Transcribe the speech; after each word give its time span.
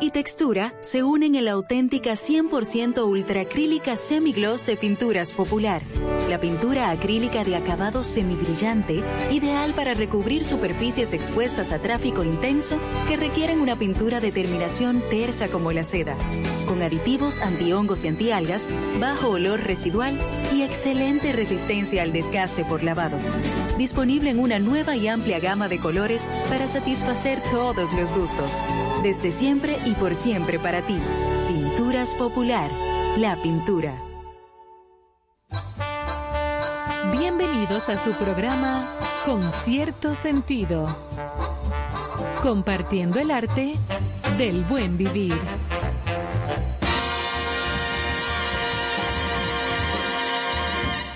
y 0.00 0.10
textura 0.10 0.74
se 0.80 1.02
unen 1.02 1.34
en 1.34 1.44
la 1.44 1.52
auténtica 1.52 2.12
100% 2.12 3.06
ultracrílica 3.06 3.96
semigloss 3.96 4.66
de 4.66 4.76
Pinturas 4.76 5.32
Popular. 5.32 5.82
La 6.28 6.40
pintura 6.40 6.90
acrílica 6.90 7.44
de 7.44 7.56
acabado 7.56 8.04
semibrillante, 8.04 9.02
ideal 9.30 9.72
para 9.72 9.94
recubrir 9.94 10.44
superficies 10.44 11.12
expuestas 11.12 11.72
a 11.72 11.78
tráfico 11.78 12.22
intenso 12.22 12.78
que 13.08 13.16
requieren 13.16 13.60
una 13.60 13.76
pintura 13.76 14.20
de 14.20 14.32
terminación 14.32 15.02
tersa 15.10 15.48
como 15.48 15.72
la 15.72 15.82
seda, 15.82 16.16
con 16.66 16.82
aditivos 16.82 17.40
antihongos 17.40 18.04
y 18.04 18.08
antialgas, 18.08 18.68
bajo 19.00 19.28
olor 19.28 19.60
residual 19.60 20.18
y 20.54 20.62
excelente 20.62 21.32
resistencia 21.32 22.02
al 22.02 22.12
desgaste 22.12 22.64
por 22.64 22.84
lavado. 22.84 23.18
Disponible 23.78 24.30
en 24.30 24.40
una 24.40 24.58
nueva 24.58 24.96
y 24.96 25.06
amplia 25.06 25.38
gama 25.38 25.68
de 25.68 25.78
colores 25.78 26.26
para 26.48 26.66
satisfacer 26.66 27.40
todos 27.52 27.92
los 27.92 28.12
gustos. 28.12 28.60
Desde 29.04 29.30
siempre 29.30 29.78
y 29.86 29.92
por 29.92 30.16
siempre 30.16 30.58
para 30.58 30.82
ti. 30.82 30.98
Pinturas 31.46 32.12
Popular. 32.16 32.68
La 33.18 33.40
pintura. 33.40 33.94
Bienvenidos 37.12 37.88
a 37.88 37.96
su 37.98 38.10
programa 38.14 38.84
Con 39.24 39.44
cierto 39.64 40.16
sentido. 40.16 40.88
Compartiendo 42.42 43.20
el 43.20 43.30
arte 43.30 43.74
del 44.36 44.64
buen 44.64 44.98
vivir. 44.98 45.38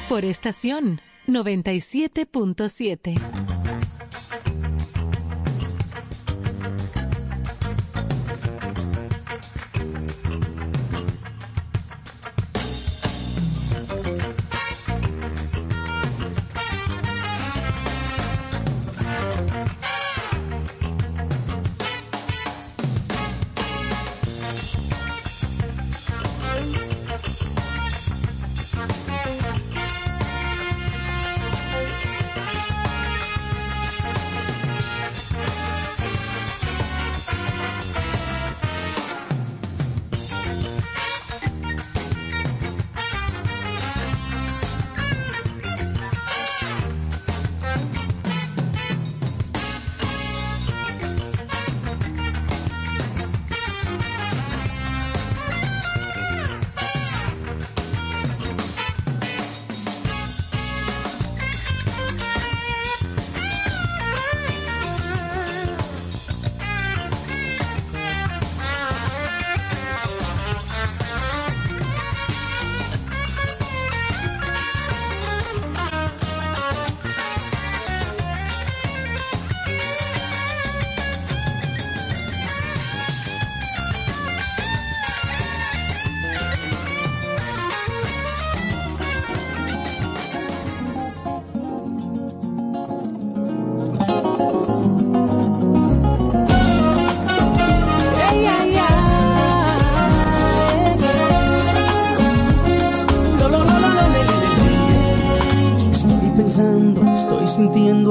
Por 0.09 0.25
estación 0.25 1.01
97.7. 1.29 3.52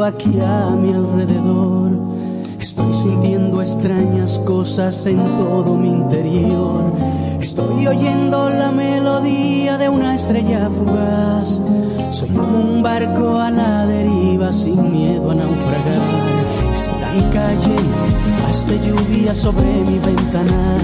aquí 0.04 0.40
a 0.40 0.72
mi 0.72 0.94
alrededor. 0.94 1.92
Estoy 2.60 2.94
sintiendo 2.94 3.62
extrañas 3.62 4.40
cosas 4.40 5.06
en 5.06 5.18
todo 5.38 5.76
mi 5.76 5.90
interior. 5.90 6.94
Estoy 7.40 7.88
oyendo 7.88 8.50
la 8.50 8.72
melodía 8.72 9.78
de 9.78 9.90
una 9.90 10.16
estrella 10.16 10.70
fugaz. 10.70 11.62
Soy 12.12 12.30
como 12.30 12.60
un 12.60 12.84
barco 12.84 13.40
a 13.40 13.52
la 13.52 13.86
deriva 13.86 14.52
sin 14.54 14.92
miedo 14.92 15.32
a 15.32 15.36
naufragar. 15.36 16.02
Están 16.74 17.32
cayendo 17.32 18.44
más 18.44 18.68
de 18.68 18.80
lluvia 18.80 19.36
sobre 19.36 19.68
mi 19.86 20.00
ventanal. 20.00 20.82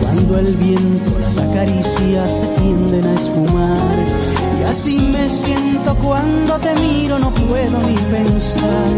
Cuando 0.00 0.38
el 0.38 0.56
viento 0.56 1.18
las 1.18 1.38
acaricia 1.38 2.28
se 2.28 2.46
tienden 2.58 3.04
a 3.04 3.14
esfumar 3.14 4.19
así 4.64 4.98
me 4.98 5.28
siento 5.28 5.94
cuando 5.96 6.58
te 6.58 6.74
miro, 6.76 7.18
no 7.18 7.30
puedo 7.32 7.78
ni 7.82 7.96
pensar. 7.96 8.90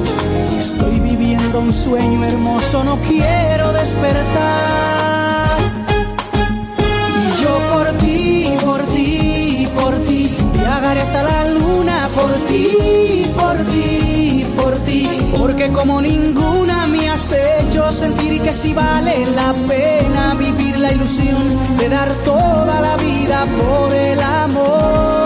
Estoy 0.56 1.00
viviendo 1.00 1.60
un 1.60 1.72
sueño 1.72 2.24
hermoso, 2.24 2.84
no 2.84 2.96
quiero 3.08 3.72
despertar. 3.72 5.58
Y 7.18 7.42
yo 7.42 7.58
por 7.72 7.86
ti, 7.98 8.54
por 8.64 8.82
ti, 8.86 9.68
por 9.74 9.94
ti, 10.04 10.30
viajaré 10.54 11.00
hasta 11.00 11.22
la 11.22 11.48
luna 11.48 12.08
por 12.14 12.32
ti, 12.46 13.26
por 13.34 13.56
ti, 13.66 14.46
por 14.56 14.74
ti. 14.84 15.08
Porque 15.38 15.70
como 15.72 16.00
ninguna 16.00 16.86
me 16.86 17.08
has 17.08 17.32
hecho 17.32 17.92
sentir 17.92 18.40
que 18.42 18.52
si 18.52 18.72
vale 18.74 19.26
la 19.34 19.52
pena 19.66 20.34
vivir 20.34 20.78
la 20.78 20.92
ilusión 20.92 21.42
de 21.78 21.88
dar 21.88 22.12
toda 22.24 22.80
la 22.80 22.96
vida 22.96 23.46
por 23.58 23.94
el 23.94 24.20
amor. 24.20 25.21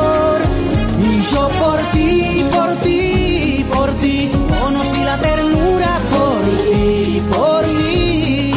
Yo 1.32 1.48
por 1.48 1.80
ti, 1.92 2.44
por 2.52 2.76
ti, 2.76 3.66
por 3.74 3.90
ti, 3.98 4.30
conocí 4.62 5.02
la 5.02 5.18
ternura 5.20 5.98
por 6.10 6.42
ti, 6.70 7.22
por 7.34 7.64
ti. 7.64 8.54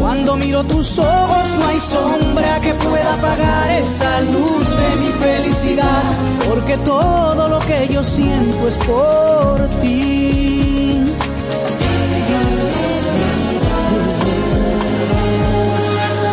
Cuando 0.00 0.36
miro 0.36 0.64
tus 0.64 0.98
ojos 0.98 1.54
no 1.56 1.66
hay 1.66 1.78
sombra 1.78 2.60
que 2.60 2.74
pueda 2.74 3.14
apagar 3.14 3.70
esa 3.78 4.20
luz 4.22 4.76
de 4.76 4.96
mi 5.02 5.12
felicidad, 5.20 6.02
porque 6.48 6.76
todo 6.78 7.48
lo 7.48 7.60
que 7.60 7.88
yo 7.88 8.02
siento 8.02 8.66
es 8.66 8.78
por 8.78 9.68
ti. 9.80 11.04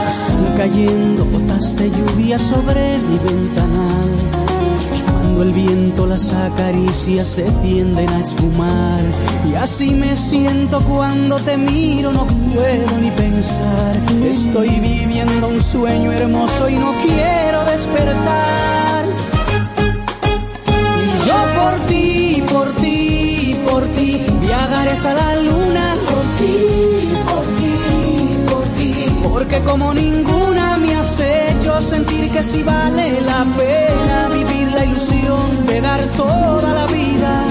Están 0.08 0.58
cayendo 0.58 1.26
gotas 1.26 1.76
de 1.76 1.90
lluvia 1.92 2.40
sobre 2.40 2.98
mi 2.98 3.18
ventanal 5.32 5.42
el 5.42 5.54
viento 5.54 6.06
las 6.06 6.34
acaricia 6.34 7.26
se 7.26 7.44
tienden 7.64 8.10
a 8.10 8.20
esfumar. 8.20 9.02
Y 9.50 9.56
así 9.56 9.92
me 9.92 10.16
siento 10.16 10.82
cuando 10.82 11.38
te 11.40 11.58
miro, 11.58 12.12
no 12.12 12.26
puedo 12.26 12.98
ni 13.00 13.12
pensar. 13.12 13.96
Estoy 14.24 14.70
viviendo 14.80 15.48
un 15.48 15.62
sueño 15.62 16.12
hermoso 16.12 16.70
y 16.70 16.76
no 16.76 16.94
quiero 17.02 17.66
despertar. 17.66 19.06
Y 21.00 21.28
yo 21.28 21.36
por 21.60 21.88
ti, 21.88 22.44
por 22.52 22.74
ti, 22.76 23.56
por 23.70 23.84
ti, 23.94 24.22
viajaré 24.42 24.92
hasta 24.92 25.14
la 25.14 25.36
luna. 25.38 25.96
Por 26.10 26.24
ti, 26.38 26.58
por 27.26 27.44
ti, 27.58 27.74
por 28.50 28.64
ti. 28.78 28.94
Porque 29.24 29.60
como 29.64 29.94
ninguna 29.94 30.78
me 30.78 30.96
has 30.96 31.20
hecho 31.62 31.82
sentir 31.82 32.32
que 32.32 32.44
si 32.44 32.64
vale 32.64 33.22
la 33.22 33.46
pena 33.56 34.30
vivir 34.30 34.72
la 34.72 34.86
ilusión 34.86 35.66
de 35.68 35.82
dar 35.82 36.02
toda 36.18 36.74
la 36.74 36.86
vida 36.88 37.44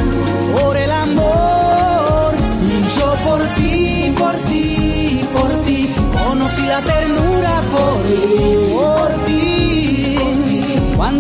por 0.61 0.77
el 0.77 0.91
amor. 0.91 2.35
Y 2.62 2.99
yo 2.99 3.15
por 3.27 3.41
ti, 3.57 4.15
por 4.19 4.35
ti, 4.51 5.21
por 5.33 5.51
ti, 5.62 5.95
conocí 6.25 6.62
la 6.62 6.81
ternura 6.81 7.62
por 7.73 8.03
ti, 8.05 8.73
por 8.73 9.25
ti. 9.27 9.60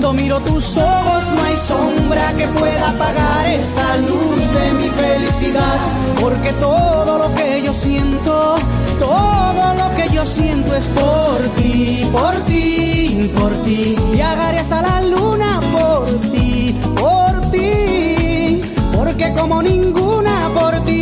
Cuando 0.00 0.22
miro 0.22 0.40
tus 0.40 0.78
ojos 0.78 1.26
no 1.34 1.42
hay 1.42 1.54
sombra 1.54 2.32
que 2.32 2.48
pueda 2.48 2.88
apagar 2.88 3.50
esa 3.50 3.98
luz 3.98 4.50
de 4.50 4.72
mi 4.78 4.88
felicidad. 4.88 5.76
Porque 6.18 6.54
todo 6.54 7.18
lo 7.18 7.34
que 7.34 7.60
yo 7.62 7.74
siento, 7.74 8.56
todo 8.98 9.74
lo 9.74 9.94
que 9.96 10.08
yo 10.08 10.24
siento 10.24 10.74
es 10.74 10.86
por 10.86 11.38
ti, 11.58 12.08
por 12.10 12.34
ti, 12.46 13.30
por 13.38 13.52
ti. 13.62 13.94
Viajaré 14.12 14.60
hasta 14.60 14.80
la 14.80 15.02
luna 15.02 15.60
por 15.70 16.08
ti, 16.32 16.74
por 16.96 17.50
ti. 17.50 18.62
Porque 18.96 19.34
como 19.34 19.62
ninguna 19.62 20.50
por 20.54 20.80
ti. 20.86 20.99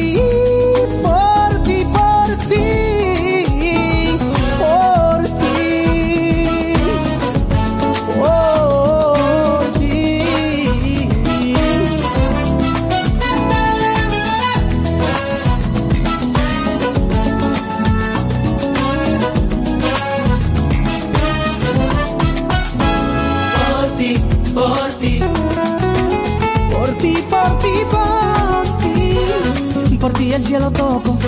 El 30.38 30.44
cielo 30.44 30.70
toco, 30.70 31.18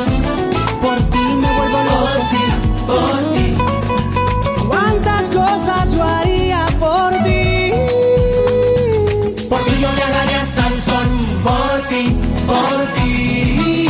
por 0.82 0.98
ti 1.12 1.24
me 1.42 1.50
vuelvo 1.56 1.78
loco. 1.88 2.00
Por 2.06 2.20
ti, 2.30 2.44
por 2.86 3.20
ti. 3.34 3.46
¿Cuántas 4.68 5.30
cosas 5.30 5.92
yo 5.92 6.04
haría 6.04 6.64
por 6.78 7.10
ti? 7.24 7.72
Por 9.48 9.60
ti 9.64 9.72
yo 9.82 9.88
viajaré 9.98 10.34
hasta 10.44 10.66
el 10.68 10.80
sol, 10.80 11.08
por 11.42 11.88
ti, 11.88 12.16
por 12.46 12.78
ti. 12.94 13.88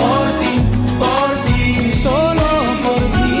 Por 0.00 0.26
ti, 0.40 0.54
por 1.02 1.30
ti. 1.46 1.92
Solo 2.02 2.48
por 2.84 3.02
ti. 3.16 3.40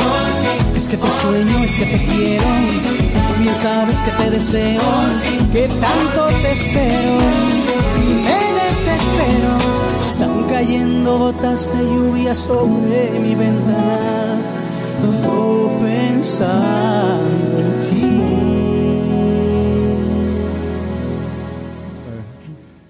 Por 0.00 0.24
ti. 0.42 0.76
Es 0.76 0.88
que 0.88 0.96
te 0.96 1.10
sueño, 1.10 1.56
es 1.62 1.76
que 1.76 1.86
te 1.86 1.98
quiero. 2.06 2.46
Tú 3.28 3.42
bien 3.42 3.54
sabes 3.54 4.02
que 4.02 4.10
te 4.10 4.30
deseo, 4.30 4.82
que 5.52 5.68
tanto 5.68 6.26
te 6.42 6.52
espero 6.52 7.61
están 10.04 10.44
cayendo 10.48 11.18
gotas 11.18 11.72
de 11.76 11.84
lluvia 11.84 12.34
sobre 12.34 13.18
mi 13.20 13.34
ventana. 13.34 14.40
No 15.22 15.70
pensando 15.80 17.58
en 17.58 17.80
ti. 17.80 18.22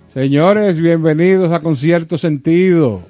Señores, 0.06 0.80
bienvenidos 0.80 1.52
a 1.52 1.60
Concierto 1.60 2.18
Sentido. 2.18 3.02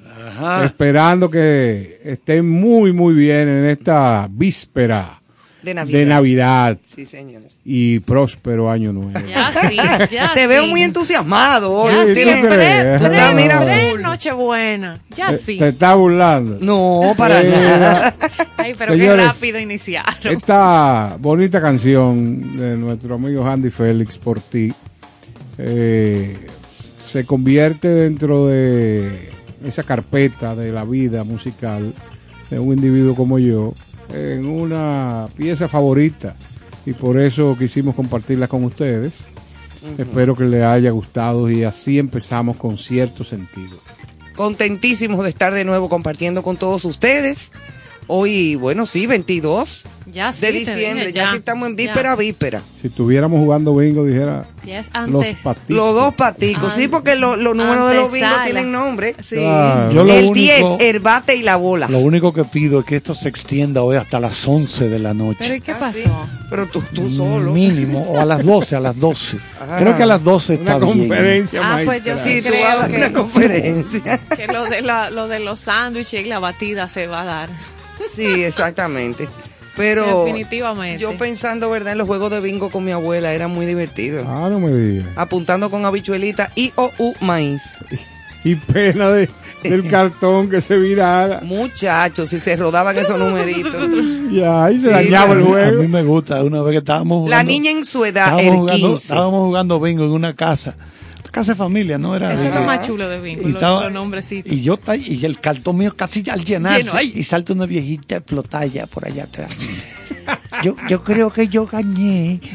Esperando 0.63 1.29
que 1.29 1.99
estén 2.03 2.47
muy, 2.47 2.93
muy 2.93 3.13
bien 3.13 3.47
en 3.47 3.65
esta 3.65 4.27
víspera 4.29 5.22
de 5.63 5.73
Navidad. 5.73 5.99
De 5.99 6.05
Navidad. 6.05 6.77
Sí, 6.95 7.05
señor. 7.05 7.41
Y 7.65 7.99
próspero 7.99 8.69
año 8.69 8.91
nuevo. 8.93 9.13
Ya 9.27 9.51
sí, 9.69 9.77
ya 10.11 10.33
Te 10.33 10.45
veo 10.47 10.67
muy 10.67 10.83
entusiasmado 10.83 11.71
hoy. 11.71 11.93
Ya 11.93 12.13
Sí, 12.13 12.23
pre- 12.47 14.01
Nochebuena. 14.01 14.99
Ya 15.15 15.29
Te- 15.31 15.37
sí. 15.37 15.57
Te 15.57 15.69
está 15.69 15.95
burlando. 15.95 16.57
No, 16.61 17.13
para 17.17 17.41
Eh, 17.41 17.49
nada. 17.49 18.13
Ay, 18.57 18.73
pero 18.77 18.93
Señores, 18.93 19.21
qué 19.25 19.27
rápido 19.27 19.59
iniciaron. 19.59 20.13
Esta 20.23 21.15
bonita 21.19 21.61
canción 21.61 22.57
de 22.57 22.77
nuestro 22.77 23.15
amigo 23.15 23.45
Andy 23.47 23.69
Félix 23.69 24.17
por 24.17 24.39
ti 24.39 24.71
eh, 25.57 26.37
se 26.99 27.25
convierte 27.25 27.87
dentro 27.89 28.47
de 28.47 29.29
esa 29.65 29.83
carpeta 29.83 30.55
de 30.55 30.71
la 30.71 30.83
vida 30.83 31.23
musical 31.23 31.93
de 32.49 32.59
un 32.59 32.73
individuo 32.73 33.15
como 33.15 33.39
yo 33.39 33.73
en 34.09 34.45
una 34.45 35.27
pieza 35.35 35.67
favorita 35.67 36.35
y 36.85 36.93
por 36.93 37.19
eso 37.19 37.55
quisimos 37.57 37.95
compartirla 37.95 38.47
con 38.47 38.63
ustedes. 38.63 39.13
Espero 39.97 40.35
que 40.35 40.45
les 40.45 40.63
haya 40.63 40.91
gustado 40.91 41.49
y 41.49 41.63
así 41.63 41.99
empezamos 41.99 42.57
con 42.57 42.77
cierto 42.77 43.23
sentido. 43.23 43.77
Contentísimos 44.35 45.23
de 45.23 45.29
estar 45.29 45.53
de 45.53 45.65
nuevo 45.65 45.89
compartiendo 45.89 46.41
con 46.41 46.57
todos 46.57 46.85
ustedes. 46.85 47.51
Hoy, 48.07 48.55
bueno, 48.55 48.85
sí, 48.85 49.05
22 49.07 49.85
Ya 50.07 50.33
sí, 50.33 50.41
de 50.41 50.51
diciembre. 50.51 51.07
dije, 51.07 51.11
ya, 51.13 51.31
sí 51.31 51.37
estamos 51.37 51.69
en 51.69 51.75
víspera, 51.75 52.11
ya. 52.11 52.15
víspera. 52.15 52.61
Si 52.81 52.87
estuviéramos 52.87 53.39
jugando 53.39 53.75
bingo, 53.75 54.03
dijera 54.05 54.45
Ya 54.65 54.79
es 54.79 54.87
los 55.07 55.25
antes. 55.25 55.35
patitos. 55.41 55.69
Los 55.75 55.95
dos 55.95 56.13
paticos, 56.13 56.73
sí, 56.73 56.83
An- 56.83 56.89
porque 56.91 57.15
lo- 57.15 57.35
los 57.35 57.55
números 57.55 57.89
de 57.89 57.95
los 57.95 58.11
bingos 58.11 58.43
tienen 58.43 58.71
nombre. 58.71 59.15
Sí. 59.23 59.35
Claro. 59.35 59.91
Yo 59.91 60.03
lo 60.03 60.13
el 60.13 60.25
único- 60.25 60.77
10, 60.77 60.91
el 60.95 60.99
bate 60.99 61.35
y 61.35 61.43
la 61.43 61.55
bola. 61.55 61.87
Lo 61.87 61.99
único 61.99 62.33
que 62.33 62.43
pido 62.43 62.81
es 62.81 62.85
que 62.85 62.97
esto 62.97 63.15
se 63.15 63.29
extienda 63.29 63.81
hoy 63.83 63.95
hasta 63.95 64.19
las 64.19 64.45
11 64.47 64.89
de 64.89 64.99
la 64.99 65.13
noche. 65.13 65.37
Pero 65.39 65.55
¿y 65.55 65.61
qué 65.61 65.71
Ah, 65.71 65.77
pasó? 65.79 65.99
sí. 65.99 66.09
Pero 66.49 66.67
tú, 66.67 66.83
tú 66.93 67.09
solo. 67.09 67.51
Mínimo, 67.51 68.01
o 68.03 68.19
a 68.19 68.25
las 68.25 68.45
12, 68.45 68.75
a 68.75 68.79
las 68.79 68.99
12. 68.99 69.37
Ajá. 69.59 69.77
Creo 69.77 69.97
que 69.97 70.03
a 70.03 70.05
las 70.05 70.23
12 70.23 70.55
está 70.55 70.75
Una 70.75 70.85
bien. 70.85 71.07
conferencia 71.07 71.61
Ah, 71.63 71.81
pues 71.85 72.03
yo. 72.03 72.17
Sí, 72.17 72.41
Creo 72.41 72.53
vas 72.63 72.75
a 72.75 72.79
dar 72.81 72.91
que- 72.91 72.97
una 72.97 73.13
conferencia. 73.13 74.19
Que 74.35 74.47
lo 74.47 74.65
de, 74.65 74.81
la, 74.81 75.09
lo 75.09 75.27
de 75.27 75.39
los 75.39 75.61
sándwiches 75.61 76.25
y 76.25 76.29
la 76.29 76.39
batida 76.39 76.87
se 76.89 77.07
va 77.07 77.21
a 77.21 77.25
dar. 77.25 77.49
Sí, 78.13 78.43
exactamente. 78.43 79.27
Pero 79.75 80.25
Definitivamente. 80.25 80.99
yo 81.01 81.17
pensando, 81.17 81.69
¿verdad? 81.69 81.93
En 81.93 81.97
los 81.97 82.07
juegos 82.07 82.29
de 82.29 82.39
bingo 82.41 82.69
con 82.69 82.83
mi 82.85 82.91
abuela 82.91 83.33
era 83.33 83.47
muy 83.47 83.65
divertido. 83.65 84.23
Ah, 84.27 84.47
no 84.51 84.59
me 84.59 84.71
digas. 84.71 85.07
Apuntando 85.15 85.69
con 85.71 85.83
habichuelita 85.85 86.51
y 86.55 86.71
o 86.75 86.91
u 86.99 87.13
maíz. 87.21 87.63
Y 88.43 88.55
pena 88.55 89.09
de, 89.09 89.29
del 89.63 89.89
cartón 89.89 90.49
que 90.49 90.61
se 90.61 90.77
virara. 90.77 91.39
Muchachos, 91.43 92.29
si 92.29 92.37
se 92.39 92.55
rodaban 92.55 92.95
esos 92.97 93.17
numeritos. 93.17 93.73
Y 94.31 94.43
ahí 94.43 94.77
se 94.77 94.87
Sí, 94.89 94.93
dañaba 94.93 95.33
el 95.33 95.39
mí- 95.39 95.45
A 95.45 95.47
juego. 95.47 95.81
mí 95.81 95.87
me 95.87 96.03
gusta, 96.03 96.43
una 96.43 96.61
vez 96.61 96.71
que 96.73 96.77
estábamos 96.79 97.19
jugando. 97.19 97.35
La 97.37 97.43
niña 97.43 97.71
en 97.71 97.83
su 97.85 98.03
edad, 98.05 98.25
estábamos 98.25 98.43
el 98.53 98.59
jugando, 98.59 98.87
15. 98.89 99.03
estábamos 99.05 99.45
jugando 99.45 99.79
bingo 99.79 100.03
en 100.03 100.11
una 100.11 100.33
casa. 100.33 100.75
Casa 101.33 101.53
de 101.53 101.57
familia, 101.57 101.97
¿no? 101.97 102.15
Era 102.15 102.31
Eso 102.31 102.47
es 102.47 102.53
lo 102.53 102.61
más 102.61 102.85
chulo 102.85 103.09
de 103.09 103.19
bingo, 103.19 103.41
y, 103.41 103.45
los, 103.45 103.55
estaba- 103.55 103.85
los 103.85 103.91
nombrecitos. 103.91 104.51
y 104.53 104.61
yo 104.61 104.79
y 105.03 105.25
el 105.25 105.39
cartón 105.39 105.77
mío 105.77 105.91
casi 105.95 106.23
al 106.29 106.45
llenarse 106.45 106.83
Lleno, 106.83 107.01
y 107.01 107.23
salta 107.23 107.53
una 107.53 107.65
viejita 107.65 108.17
explotada 108.17 108.85
por 108.85 109.07
allá 109.07 109.23
atrás. 109.23 109.49
Yo, 110.63 110.75
yo 110.87 111.03
creo 111.03 111.33
que 111.33 111.47
yo 111.47 111.65
gané. 111.65 112.39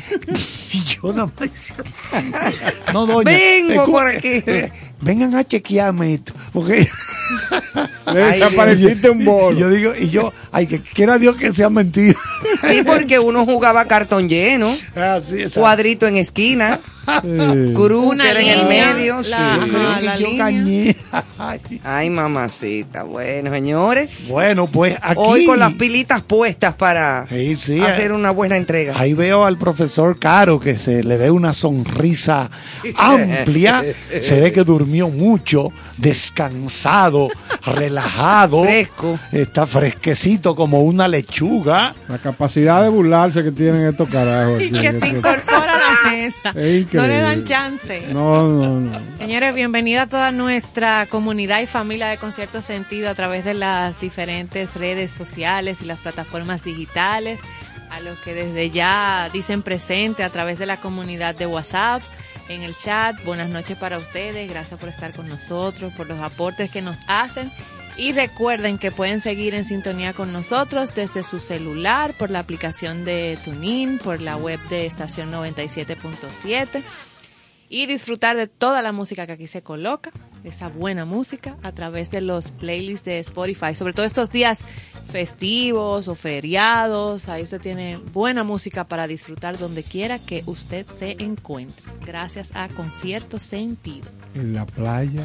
Y 0.70 0.84
yo 0.84 1.12
nada 1.14 1.32
más. 1.40 1.72
No, 2.92 3.06
doña. 3.06 3.30
Vengo 3.32 3.86
por 3.86 4.06
aquí. 4.06 4.42
Vengan 5.00 5.34
a 5.34 5.44
chequearme 5.44 6.14
esto. 6.14 6.32
Porque 6.52 6.88
desapareciste 8.14 9.10
un 9.10 9.20
y 9.22 9.24
bolo. 9.24 9.58
yo 9.58 9.70
digo, 9.70 9.92
y 9.98 10.08
yo, 10.08 10.32
ay, 10.52 10.66
que 10.66 10.80
quiera 10.80 11.18
Dios 11.18 11.36
que 11.36 11.52
sea 11.52 11.70
mentira. 11.70 12.18
Sí, 12.68 12.82
porque 12.84 13.18
uno 13.18 13.44
jugaba 13.44 13.84
cartón 13.84 14.28
lleno, 14.28 14.70
Así, 14.94 15.34
exacto. 15.42 15.60
cuadrito 15.60 16.06
en 16.06 16.16
esquina, 16.16 16.78
Sí. 17.22 17.28
era 17.30 18.40
en 18.40 18.48
el 18.48 18.66
medio. 18.66 19.22
la- 19.22 19.24
sí. 19.24 19.70
ajá. 19.72 19.98
Y 20.00 20.04
la 20.04 20.18
yo 20.18 20.26
línea. 20.28 20.44
gané. 20.44 20.96
Ay. 21.84 22.10
Mamacita. 22.10 23.02
Bueno, 23.04 23.50
señores. 23.50 24.26
Bueno, 24.28 24.66
pues 24.66 24.94
aquí. 25.00 25.14
Hoy 25.16 25.46
con 25.46 25.58
las 25.58 25.72
pilitas 25.72 26.20
puestas 26.20 26.74
para 26.74 27.26
Sí, 27.28 27.56
sí, 27.56 27.80
hacer 27.80 28.10
eh. 28.10 28.14
una 28.14 28.30
buena 28.30 28.56
entrega. 28.58 28.92
Ahí 28.98 29.14
veo 29.14 29.44
al 29.46 29.56
profesor 29.56 30.18
Caro 30.18 30.60
que 30.60 30.76
se 30.76 31.02
le 31.02 31.16
ve 31.16 31.30
una 31.30 31.54
sonrisa 31.54 32.50
amplia. 32.96 33.82
Se 34.20 34.38
ve 34.40 34.52
que 34.52 34.64
durmió 34.64 34.87
mucho, 34.88 35.72
descansado, 35.96 37.28
relajado. 37.64 38.62
Fresco. 38.64 39.18
Está 39.30 39.66
fresquecito 39.66 40.56
como 40.56 40.82
una 40.82 41.06
lechuga. 41.06 41.94
La 42.08 42.18
capacidad 42.18 42.82
de 42.82 42.88
burlarse 42.88 43.42
que 43.42 43.52
tienen 43.52 43.86
estos 43.86 44.08
carajos. 44.08 44.60
Y 44.60 44.70
que 44.70 44.98
se 44.98 45.08
incorpora 45.08 45.72
a 45.72 46.04
la 46.04 46.10
mesa. 46.10 46.52
No 46.52 47.06
le 47.06 47.20
dan 47.20 47.44
chance. 47.44 48.02
No, 48.12 48.48
no, 48.48 48.80
no. 48.80 48.98
Señores, 49.18 49.54
bienvenida 49.54 50.02
a 50.02 50.06
toda 50.06 50.32
nuestra 50.32 51.06
comunidad 51.06 51.60
y 51.60 51.66
familia 51.66 52.08
de 52.08 52.16
Concierto 52.16 52.62
Sentido 52.62 53.10
a 53.10 53.14
través 53.14 53.44
de 53.44 53.54
las 53.54 54.00
diferentes 54.00 54.74
redes 54.74 55.10
sociales 55.10 55.82
y 55.82 55.84
las 55.84 55.98
plataformas 55.98 56.64
digitales, 56.64 57.38
a 57.90 58.00
los 58.00 58.18
que 58.18 58.34
desde 58.34 58.70
ya 58.70 59.30
dicen 59.32 59.62
presente 59.62 60.24
a 60.24 60.30
través 60.30 60.58
de 60.58 60.66
la 60.66 60.78
comunidad 60.78 61.34
de 61.34 61.46
WhatsApp, 61.46 62.02
en 62.48 62.62
el 62.62 62.76
chat. 62.76 63.22
Buenas 63.24 63.48
noches 63.48 63.76
para 63.76 63.98
ustedes, 63.98 64.48
gracias 64.50 64.78
por 64.78 64.88
estar 64.88 65.12
con 65.14 65.28
nosotros, 65.28 65.92
por 65.94 66.08
los 66.08 66.18
aportes 66.20 66.70
que 66.70 66.82
nos 66.82 66.98
hacen. 67.06 67.52
Y 67.96 68.12
recuerden 68.12 68.78
que 68.78 68.92
pueden 68.92 69.20
seguir 69.20 69.54
en 69.54 69.64
sintonía 69.64 70.12
con 70.12 70.32
nosotros 70.32 70.94
desde 70.94 71.22
su 71.22 71.40
celular, 71.40 72.14
por 72.14 72.30
la 72.30 72.38
aplicación 72.38 73.04
de 73.04 73.36
TuneIn, 73.44 73.98
por 73.98 74.20
la 74.20 74.36
web 74.36 74.60
de 74.68 74.86
estación 74.86 75.32
97.7 75.32 76.82
y 77.68 77.86
disfrutar 77.86 78.36
de 78.36 78.46
toda 78.46 78.82
la 78.82 78.92
música 78.92 79.26
que 79.26 79.32
aquí 79.32 79.46
se 79.46 79.62
coloca 79.62 80.10
esa 80.44 80.68
buena 80.68 81.04
música 81.04 81.56
a 81.62 81.72
través 81.72 82.10
de 82.10 82.20
los 82.20 82.50
playlists 82.50 83.04
de 83.04 83.18
Spotify, 83.20 83.74
sobre 83.74 83.92
todo 83.92 84.06
estos 84.06 84.30
días 84.30 84.60
festivos 85.06 86.06
o 86.08 86.14
feriados. 86.14 87.28
Ahí 87.28 87.42
usted 87.42 87.60
tiene 87.60 87.98
buena 88.12 88.44
música 88.44 88.84
para 88.84 89.06
disfrutar 89.06 89.58
donde 89.58 89.82
quiera 89.82 90.18
que 90.18 90.42
usted 90.46 90.86
se 90.86 91.12
encuentre. 91.18 91.84
Gracias 92.06 92.50
a 92.54 92.68
Concierto 92.68 93.38
Sentido. 93.38 94.08
En 94.34 94.52
la 94.54 94.66
playa, 94.66 95.24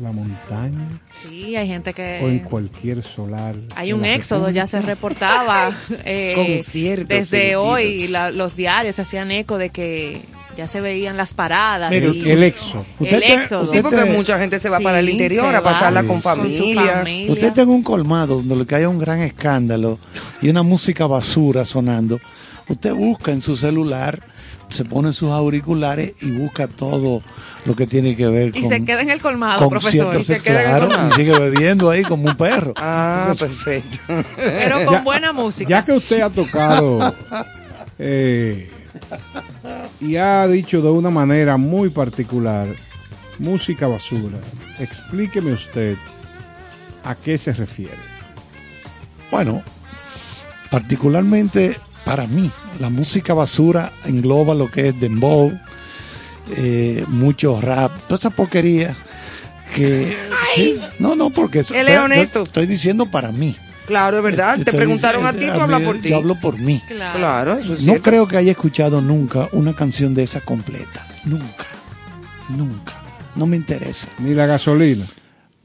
la 0.00 0.12
montaña 0.12 1.00
Sí, 1.28 1.56
hay 1.56 1.66
gente 1.66 1.92
que... 1.92 2.20
o 2.22 2.28
en 2.28 2.38
cualquier 2.40 3.02
solar. 3.02 3.54
Hay 3.74 3.92
un 3.92 4.04
éxodo, 4.04 4.48
ya 4.50 4.66
se 4.66 4.80
reportaba 4.80 5.70
eh, 6.04 6.62
desde 7.06 7.56
hoy. 7.56 8.06
la- 8.08 8.30
los 8.30 8.56
diarios 8.56 8.98
hacían 8.98 9.30
eco 9.32 9.58
de 9.58 9.70
que 9.70 10.20
ya 10.56 10.66
se 10.66 10.80
veían 10.80 11.16
las 11.16 11.34
paradas. 11.34 11.90
Mire, 11.90 12.08
y- 12.08 12.30
el. 12.30 12.44
Usted 12.44 13.16
el 13.16 13.22
éxodo. 13.22 13.66
Sí, 13.66 13.80
porque 13.80 14.04
mucha 14.04 14.38
gente 14.38 14.58
se 14.58 14.68
va 14.68 14.78
Sí, 14.78 14.84
para 14.84 14.98
el 15.00 15.08
interior 15.08 15.54
a 15.54 15.62
pasarla 15.62 16.02
va 16.02 16.08
con 16.08 16.20
familia. 16.22 16.92
familia. 17.02 17.32
Usted 17.32 17.52
tiene 17.52 17.72
un 17.72 17.82
colmado 17.82 18.36
donde 18.36 18.56
lo 18.56 18.66
que 18.66 18.74
haya 18.76 18.88
un 18.88 18.98
gran 18.98 19.20
escándalo 19.20 19.98
y 20.42 20.48
una 20.48 20.62
música 20.62 21.06
basura 21.06 21.64
sonando. 21.64 22.20
Usted 22.68 22.92
busca 22.94 23.30
en 23.32 23.42
su 23.42 23.56
celular, 23.56 24.22
se 24.68 24.84
pone 24.84 25.12
sus 25.12 25.30
auriculares 25.30 26.14
y 26.22 26.30
busca 26.30 26.66
todo 26.66 27.22
lo 27.66 27.74
que 27.76 27.86
tiene 27.86 28.16
que 28.16 28.26
ver 28.26 28.48
Y 28.56 28.60
con, 28.62 28.70
se 28.70 28.84
queda 28.84 29.00
en 29.02 29.10
el 29.10 29.20
colmado, 29.20 29.58
con 29.58 29.68
profesor. 29.70 29.92
ciertos- 30.12 30.20
Y 30.22 30.24
se 30.24 30.40
queda 30.40 30.60
en 30.62 30.66
el 30.66 30.66
claro, 30.70 30.86
colmado. 30.88 31.08
y 31.08 31.12
sigue 31.16 31.38
bebiendo 31.38 31.90
ahí 31.90 32.02
como 32.02 32.24
un 32.28 32.36
perro. 32.36 32.72
Ah, 32.76 33.34
perfecto. 33.38 33.98
Pero 34.36 34.84
con 34.86 35.04
buena 35.04 35.32
música. 35.32 35.68
Ya 35.68 35.84
que 35.84 35.92
usted 35.92 36.20
ha 36.22 36.30
tocado 36.30 37.14
eh, 37.98 38.70
y 40.00 40.16
ha 40.16 40.46
dicho 40.46 40.80
de 40.82 40.90
una 40.90 41.10
manera 41.10 41.56
muy 41.56 41.88
particular 41.90 42.66
música 43.38 43.86
basura, 43.88 44.38
explíqueme 44.78 45.52
usted 45.52 45.96
a 47.04 47.14
qué 47.14 47.36
se 47.38 47.52
refiere. 47.52 47.98
Bueno, 49.30 49.62
particularmente 50.70 51.78
para 52.04 52.26
mí, 52.26 52.50
la 52.80 52.90
música 52.90 53.34
basura 53.34 53.90
engloba 54.04 54.54
lo 54.54 54.70
que 54.70 54.88
es 54.88 55.00
dembow, 55.00 55.52
eh, 56.56 57.04
mucho 57.08 57.60
rap, 57.60 57.90
toda 58.06 58.18
esa 58.18 58.30
porquería 58.30 58.94
que... 59.74 60.16
sí, 60.54 60.80
no, 60.98 61.16
no, 61.16 61.30
porque... 61.30 61.60
eso- 61.60 61.74
Él 61.74 61.88
es 61.88 61.98
honesto. 61.98 62.42
Estoy 62.44 62.66
diciendo 62.66 63.06
para 63.06 63.32
mí. 63.32 63.56
Claro, 63.86 64.18
es 64.18 64.22
verdad. 64.24 64.58
Te 64.64 64.72
preguntaron 64.72 65.26
a 65.26 65.32
ti, 65.32 65.46
tú 65.52 65.60
hablas 65.60 65.82
por 65.82 65.98
ti. 65.98 66.08
Yo 66.10 66.16
hablo 66.16 66.34
por 66.40 66.58
mí. 66.58 66.82
Claro. 66.88 67.18
Claro, 67.18 67.52
eso 67.54 67.74
es 67.74 67.80
No 67.80 67.92
cierto. 67.92 68.02
creo 68.02 68.28
que 68.28 68.36
haya 68.36 68.50
escuchado 68.52 69.00
nunca 69.00 69.48
una 69.52 69.74
canción 69.74 70.14
de 70.14 70.22
esa 70.22 70.40
completa. 70.40 71.06
Nunca. 71.24 71.66
Nunca. 72.48 72.92
No 73.34 73.46
me 73.46 73.56
interesa. 73.56 74.08
Ni 74.18 74.34
la 74.34 74.46
gasolina. 74.46 75.06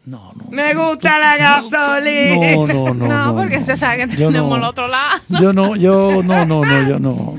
No, 0.05 0.31
no. 0.35 0.49
Me 0.49 0.73
gusta 0.73 1.19
la 1.19 1.37
gasolina. 1.37 2.51
No, 2.55 2.67
no, 2.67 2.93
no. 2.93 3.07
No, 3.07 3.25
no, 3.27 3.35
porque 3.35 3.59
no. 3.59 3.65
se 3.65 3.77
sabe 3.77 4.07
que 4.07 4.15
Yo 4.15 4.27
tenemos 4.27 4.49
no. 4.49 4.55
el 4.57 4.63
otro 4.63 4.87
lado. 4.87 5.19
Yo 5.29 5.53
no, 5.53 5.75
yo, 5.75 6.23
no, 6.23 6.45
no, 6.45 6.63
no, 6.65 6.87
yo 6.89 6.99
no. 6.99 7.35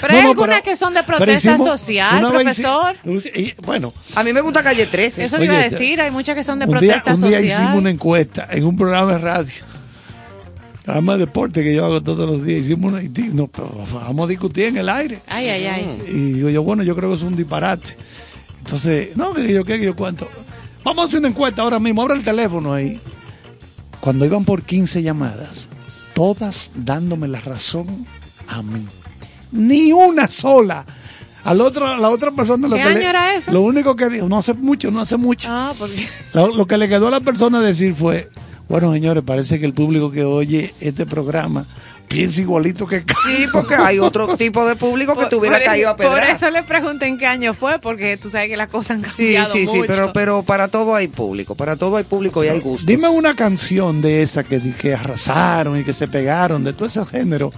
Pero 0.00 0.14
No, 0.14 0.18
hay 0.20 0.26
algunas 0.26 0.62
que 0.62 0.76
son 0.76 0.94
de 0.94 1.02
protesta 1.02 1.34
hicimos- 1.52 1.66
social, 1.68 2.26
profesor. 2.26 2.96
y- 3.34 3.52
bueno, 3.62 3.92
A 4.16 4.22
mí 4.24 4.32
me 4.32 4.40
gusta 4.40 4.62
Calle 4.62 4.86
13. 4.86 5.24
Eso 5.24 5.36
le 5.36 5.44
iba 5.44 5.54
a 5.56 5.58
decir, 5.58 6.00
hay 6.00 6.10
muchas 6.10 6.34
que 6.34 6.42
son 6.42 6.58
de 6.58 6.64
un 6.64 6.70
día, 6.78 6.94
protesta 6.94 7.14
un 7.14 7.20
día 7.30 7.38
social. 7.38 7.44
hicimos 7.60 7.76
una 7.78 7.90
encuesta 7.90 8.48
en 8.50 8.64
un 8.64 8.76
programa 8.76 9.12
de 9.12 9.18
radio. 9.18 9.52
Programa 10.84 11.12
de 11.14 11.18
deporte 11.20 11.62
que 11.62 11.74
yo 11.74 11.84
hago 11.84 12.02
todos 12.02 12.28
los 12.28 12.44
días. 12.44 12.60
Hicimos 12.66 12.92
una, 12.92 13.02
y 13.02 13.08
no, 13.32 13.46
pero 13.48 13.70
vamos 13.92 14.24
a 14.24 14.28
discutir 14.28 14.64
en 14.66 14.78
el 14.78 14.88
aire. 14.88 15.18
Ay, 15.26 15.48
ay, 15.48 15.66
ay. 15.66 16.02
Y 16.08 16.32
digo 16.34 16.48
yo, 16.48 16.62
bueno, 16.62 16.82
yo 16.82 16.96
creo 16.96 17.10
que 17.10 17.16
es 17.16 17.22
un 17.22 17.36
disparate. 17.36 17.96
Entonces, 18.64 19.16
no, 19.16 19.34
que 19.34 19.52
yo 19.52 19.62
qué, 19.64 19.78
que 19.78 19.86
yo 19.86 19.94
cuánto. 19.96 20.26
Vamos 20.84 21.04
a 21.04 21.08
hacer 21.08 21.18
una 21.18 21.28
encuesta 21.28 21.62
ahora 21.62 21.78
mismo, 21.78 22.02
abre 22.02 22.14
el 22.14 22.24
teléfono 22.24 22.72
ahí. 22.72 22.98
Cuando 24.00 24.24
iban 24.24 24.44
por 24.44 24.62
15 24.62 25.02
llamadas, 25.02 25.66
todas 26.14 26.70
dándome 26.74 27.28
la 27.28 27.40
razón 27.40 28.06
a 28.48 28.62
mí. 28.62 28.86
Ni 29.52 29.92
una 29.92 30.28
sola. 30.28 30.86
Al 31.44 31.60
otro, 31.60 31.86
a 31.86 31.96
la 31.98 32.08
otra 32.10 32.30
persona 32.32 32.68
lo 32.68 32.76
¿Qué 32.76 32.82
que 32.82 32.88
le- 32.90 32.98
año 33.00 33.08
era 33.10 33.34
eso? 33.34 33.50
Lo 33.52 33.62
único 33.62 33.94
que 33.96 34.08
dijo, 34.08 34.28
no 34.28 34.38
hace 34.38 34.52
mucho, 34.54 34.90
no 34.90 35.00
hace 35.00 35.16
mucho. 35.16 35.48
Ah, 35.50 35.72
porque... 35.78 36.06
Lo, 36.34 36.48
lo 36.54 36.66
que 36.66 36.76
le 36.78 36.88
quedó 36.88 37.08
a 37.08 37.10
la 37.10 37.20
persona 37.20 37.60
decir 37.60 37.94
fue, 37.94 38.28
bueno 38.70 38.90
señores, 38.94 39.22
parece 39.26 39.58
que 39.60 39.66
el 39.66 39.74
público 39.74 40.10
que 40.10 40.24
oye 40.24 40.72
este 40.80 41.04
programa 41.04 41.66
piensa 42.08 42.40
igualito 42.40 42.86
que. 42.88 43.00
Sí, 43.24 43.46
porque 43.52 43.74
hay 43.76 43.98
otro 44.00 44.36
tipo 44.36 44.66
de 44.66 44.74
público 44.74 45.12
que 45.14 45.20
Por- 45.20 45.28
tuviera 45.28 45.58
por- 45.58 45.64
caído 45.66 45.90
a 45.90 45.96
Por 45.96 46.06
pedrar. 46.06 46.30
eso 46.30 46.50
le 46.50 46.62
pregunté 46.64 47.06
en 47.06 47.18
qué 47.18 47.26
año 47.26 47.54
fue, 47.54 47.78
porque 47.78 48.16
tú 48.16 48.30
sabes 48.30 48.48
que 48.48 48.56
las 48.56 48.68
cosas 48.70 48.92
han 48.92 49.04
Sí, 49.04 49.34
cambiado 49.34 49.52
sí, 49.52 49.58
sí, 49.66 49.76
mucho. 49.76 49.84
pero, 49.86 50.12
pero 50.12 50.42
para 50.42 50.66
todo 50.68 50.94
hay 50.96 51.06
público, 51.06 51.54
para 51.54 51.76
todo 51.76 51.98
hay 51.98 52.04
público 52.04 52.42
y 52.42 52.48
hay 52.48 52.58
gustos. 52.58 52.86
Dime 52.86 53.08
una 53.08 53.36
canción 53.36 54.00
de 54.02 54.22
esa 54.22 54.42
que, 54.42 54.60
que 54.72 54.94
arrasaron 54.94 55.78
y 55.78 55.84
que 55.84 55.92
se 55.92 56.08
pegaron, 56.08 56.64
de 56.64 56.72
todo 56.72 56.86
ese 56.86 57.04
género, 57.06 57.52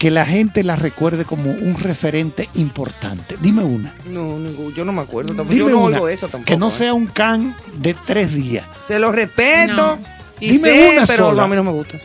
que 0.00 0.10
la 0.10 0.24
gente 0.24 0.64
la 0.64 0.76
recuerde 0.76 1.24
como 1.26 1.50
un 1.50 1.78
referente 1.78 2.48
importante. 2.54 3.36
Dime 3.40 3.62
una. 3.62 3.94
No, 4.06 4.38
ningún- 4.38 4.72
yo 4.74 4.84
no 4.84 4.92
me 4.94 5.02
acuerdo 5.02 5.34
tampoco. 5.34 5.50
Dime 5.52 5.66
Yo 5.66 5.70
no 5.70 5.84
una, 5.84 5.96
oigo 5.98 6.08
eso 6.08 6.26
tampoco. 6.28 6.46
Que 6.46 6.56
no 6.56 6.68
¿eh? 6.68 6.72
sea 6.72 6.94
un 6.94 7.06
can 7.06 7.54
de 7.76 7.94
tres 8.06 8.34
días. 8.34 8.66
Se 8.84 8.98
lo 8.98 9.12
respeto 9.12 9.74
No. 9.76 9.98
y 10.40 10.52
Dime 10.52 10.70
sé, 10.70 10.96
una 10.96 11.06
pero 11.06 11.28
sola. 11.30 11.44
a 11.44 11.48
mí 11.48 11.54
no 11.54 11.64
me 11.64 11.70
gusta. 11.72 11.98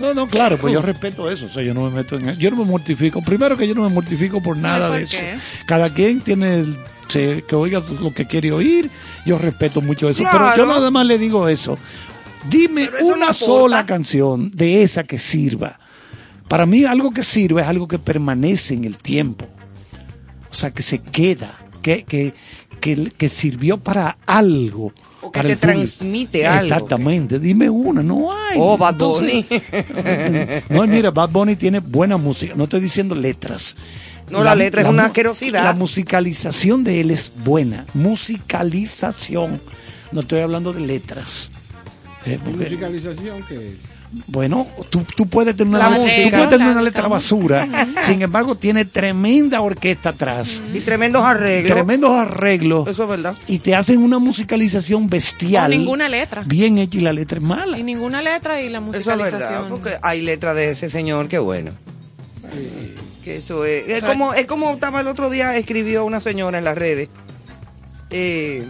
No, 0.00 0.12
no, 0.12 0.26
claro, 0.28 0.56
pues 0.58 0.72
yo 0.74 0.82
respeto 0.82 1.30
eso, 1.30 1.44
o 1.46 1.48
sea, 1.50 1.62
yo 1.62 1.72
no 1.72 1.82
me 1.88 1.90
meto 1.96 2.16
en 2.16 2.30
eso. 2.30 2.40
Yo 2.40 2.50
no 2.50 2.56
me 2.56 2.64
mortifico. 2.64 3.22
Primero 3.22 3.56
que 3.56 3.68
yo 3.68 3.74
no 3.74 3.82
me 3.88 3.90
mortifico 3.94 4.42
por 4.42 4.56
nada 4.56 4.88
¿por 4.88 4.96
de 4.96 5.04
eso. 5.04 5.16
qué? 5.18 5.36
Cada 5.66 5.90
quien 5.90 6.20
tiene 6.22 6.60
el- 6.60 6.78
se- 7.06 7.42
que 7.46 7.54
oiga 7.54 7.82
lo 8.00 8.12
que 8.12 8.26
quiere 8.26 8.50
oír. 8.50 8.90
Yo 9.24 9.38
respeto 9.38 9.80
mucho 9.82 10.08
eso. 10.10 10.22
Claro. 10.24 10.38
Pero 10.52 10.56
yo 10.56 10.66
nada 10.72 10.90
más 10.90 11.06
le 11.06 11.16
digo 11.18 11.46
eso. 11.48 11.78
Dime 12.48 12.84
eso 12.84 12.94
no 13.10 13.14
una 13.14 13.32
sola 13.34 13.84
canción 13.86 14.50
de 14.52 14.82
esa 14.82 15.04
que 15.04 15.18
sirva. 15.18 15.78
Para 16.50 16.66
mí 16.66 16.84
algo 16.84 17.12
que 17.12 17.22
sirve 17.22 17.62
es 17.62 17.68
algo 17.68 17.86
que 17.86 18.00
permanece 18.00 18.74
en 18.74 18.84
el 18.84 18.96
tiempo. 18.96 19.46
O 20.50 20.54
sea, 20.54 20.72
que 20.72 20.82
se 20.82 20.98
queda, 20.98 21.60
que, 21.80 22.02
que, 22.02 22.34
que, 22.80 23.12
que 23.16 23.28
sirvió 23.28 23.78
para 23.78 24.18
algo. 24.26 24.92
O 25.22 25.30
que 25.30 25.38
para 25.38 25.48
te 25.50 25.54
transmite 25.56 26.44
algo. 26.48 26.64
Exactamente. 26.64 27.38
Dime 27.38 27.70
una, 27.70 28.02
no 28.02 28.32
hay. 28.32 28.58
Oh, 28.58 28.76
Bad 28.76 28.94
Entonces- 28.94 29.44
no, 30.70 30.84
mira, 30.88 31.12
Bad 31.12 31.30
Bunny 31.30 31.54
tiene 31.54 31.78
buena 31.78 32.16
música. 32.16 32.54
No 32.56 32.64
estoy 32.64 32.80
diciendo 32.80 33.14
letras. 33.14 33.76
No, 34.28 34.42
la 34.42 34.56
letra 34.56 34.82
es 34.82 34.88
una 34.88 35.04
asquerosidad. 35.06 35.62
La 35.62 35.72
musicalización 35.74 36.82
de 36.82 37.00
él 37.00 37.12
es 37.12 37.30
buena. 37.44 37.86
Musicalización. 37.94 39.60
No 40.10 40.20
estoy 40.20 40.40
hablando 40.40 40.72
de 40.72 40.80
letras. 40.80 41.50
Eh, 42.26 42.40
porque- 42.44 42.64
Musicalización 42.64 43.42
que 43.44 43.54
es. 43.68 43.89
Bueno, 44.26 44.66
tú, 44.90 45.04
tú 45.16 45.28
puedes 45.28 45.56
tener 45.56 45.78
La 45.78 45.88
una, 45.88 45.96
tú 45.98 46.02
música. 46.02 46.30
puedes 46.30 46.50
tener 46.50 46.66
una 46.66 46.76
La 46.76 46.82
letra 46.82 47.06
basura. 47.08 47.68
sin 48.04 48.22
embargo, 48.22 48.56
tiene 48.56 48.84
tremenda 48.84 49.60
orquesta 49.60 50.08
atrás. 50.10 50.62
Y 50.74 50.80
tremendos 50.80 51.22
arreglos. 51.24 51.72
Tremendos 51.72 52.10
arreglos. 52.10 52.88
Eso 52.88 53.04
es 53.04 53.08
verdad. 53.08 53.34
Y 53.46 53.60
te 53.60 53.74
hacen 53.76 53.98
una 54.02 54.18
musicalización 54.18 55.08
bestial. 55.08 55.70
ninguna 55.70 56.08
letra. 56.08 56.42
Bien 56.44 56.78
hecha 56.78 56.98
y 56.98 57.00
la 57.02 57.12
letra 57.12 57.38
es 57.38 57.44
mala. 57.44 57.78
Y 57.78 57.82
ninguna 57.84 58.20
letra 58.20 58.60
y 58.60 58.68
la 58.68 58.78
Eso 58.78 58.90
es 58.90 59.04
verdad, 59.04 59.16
musicalización. 59.18 59.68
porque 59.68 59.96
hay 60.02 60.22
letra 60.22 60.54
de 60.54 60.70
ese 60.72 60.88
señor, 60.88 61.28
qué 61.28 61.38
bueno. 61.38 61.70
Que 63.22 63.36
eso 63.36 63.64
es. 63.64 63.88
Es 63.88 64.02
como, 64.02 64.34
es 64.34 64.46
como 64.46 64.72
estaba 64.72 65.00
el 65.02 65.06
otro 65.06 65.30
día, 65.30 65.56
escribió 65.56 66.04
una 66.04 66.18
señora 66.20 66.58
en 66.58 66.64
las 66.64 66.76
redes, 66.76 67.08
eh, 68.10 68.66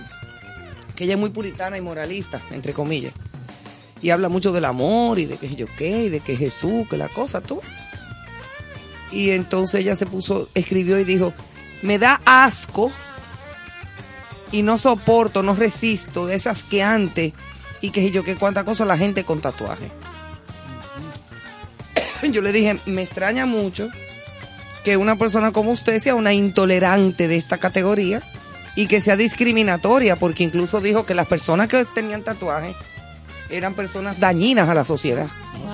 que 0.97 1.05
ella 1.05 1.15
es 1.15 1.21
muy 1.21 1.31
puritana 1.31 1.79
y 1.79 1.81
moralista, 1.81 2.41
entre 2.51 2.73
comillas. 2.75 3.15
Y 4.03 4.11
habla 4.11 4.29
mucho 4.29 4.53
del 4.53 4.65
amor 4.65 5.19
y 5.19 5.27
de 5.27 5.37
que 5.37 5.55
yo 5.55 5.67
qué, 5.77 6.05
y 6.05 6.09
de 6.09 6.21
que 6.21 6.37
Jesús, 6.37 6.89
que 6.89 6.97
la 6.97 7.09
cosa, 7.09 7.41
tú. 7.41 7.61
Y 9.13 9.31
entonces 9.31 9.81
ella 9.81 9.97
se 9.97 10.07
puso, 10.07 10.49
escribió 10.55 10.99
y 10.99 11.05
dijo, 11.05 11.35
me 11.83 11.99
da 11.99 12.21
asco 12.25 12.91
y 14.53 14.63
no 14.63 14.79
soporto, 14.79 15.43
no 15.43 15.55
resisto, 15.55 16.29
es 16.29 16.47
asqueante 16.47 17.35
y 17.81 17.91
que 17.91 18.11
yo 18.11 18.25
qué 18.25 18.37
cuánta 18.37 18.65
cosa 18.65 18.85
la 18.85 18.97
gente 18.97 19.25
con 19.25 19.41
tatuaje. 19.41 19.91
Yo 22.31 22.43
le 22.43 22.53
dije, 22.53 22.79
me 22.87 23.03
extraña 23.03 23.47
mucho 23.47 23.89
que 24.85 24.97
una 24.97 25.17
persona 25.17 25.53
como 25.53 25.73
usted 25.73 26.01
sea 26.01 26.15
una 26.15 26.33
intolerante 26.33 27.29
de 27.29 27.37
esta 27.37 27.59
categoría 27.59 28.23
y 28.77 28.87
que 28.87 29.01
sea 29.01 29.17
discriminatoria, 29.17 30.17
porque 30.17 30.45
incluso 30.45 30.81
dijo 30.81 31.05
que 31.05 31.15
las 31.15 31.27
personas 31.27 31.69
que 31.69 31.85
tenían 31.85 32.23
tatuajes 32.23 32.77
eran 33.51 33.75
personas 33.75 34.19
dañinas 34.21 34.69
a 34.69 34.75
la 34.75 34.85
sociedad. 34.85 35.27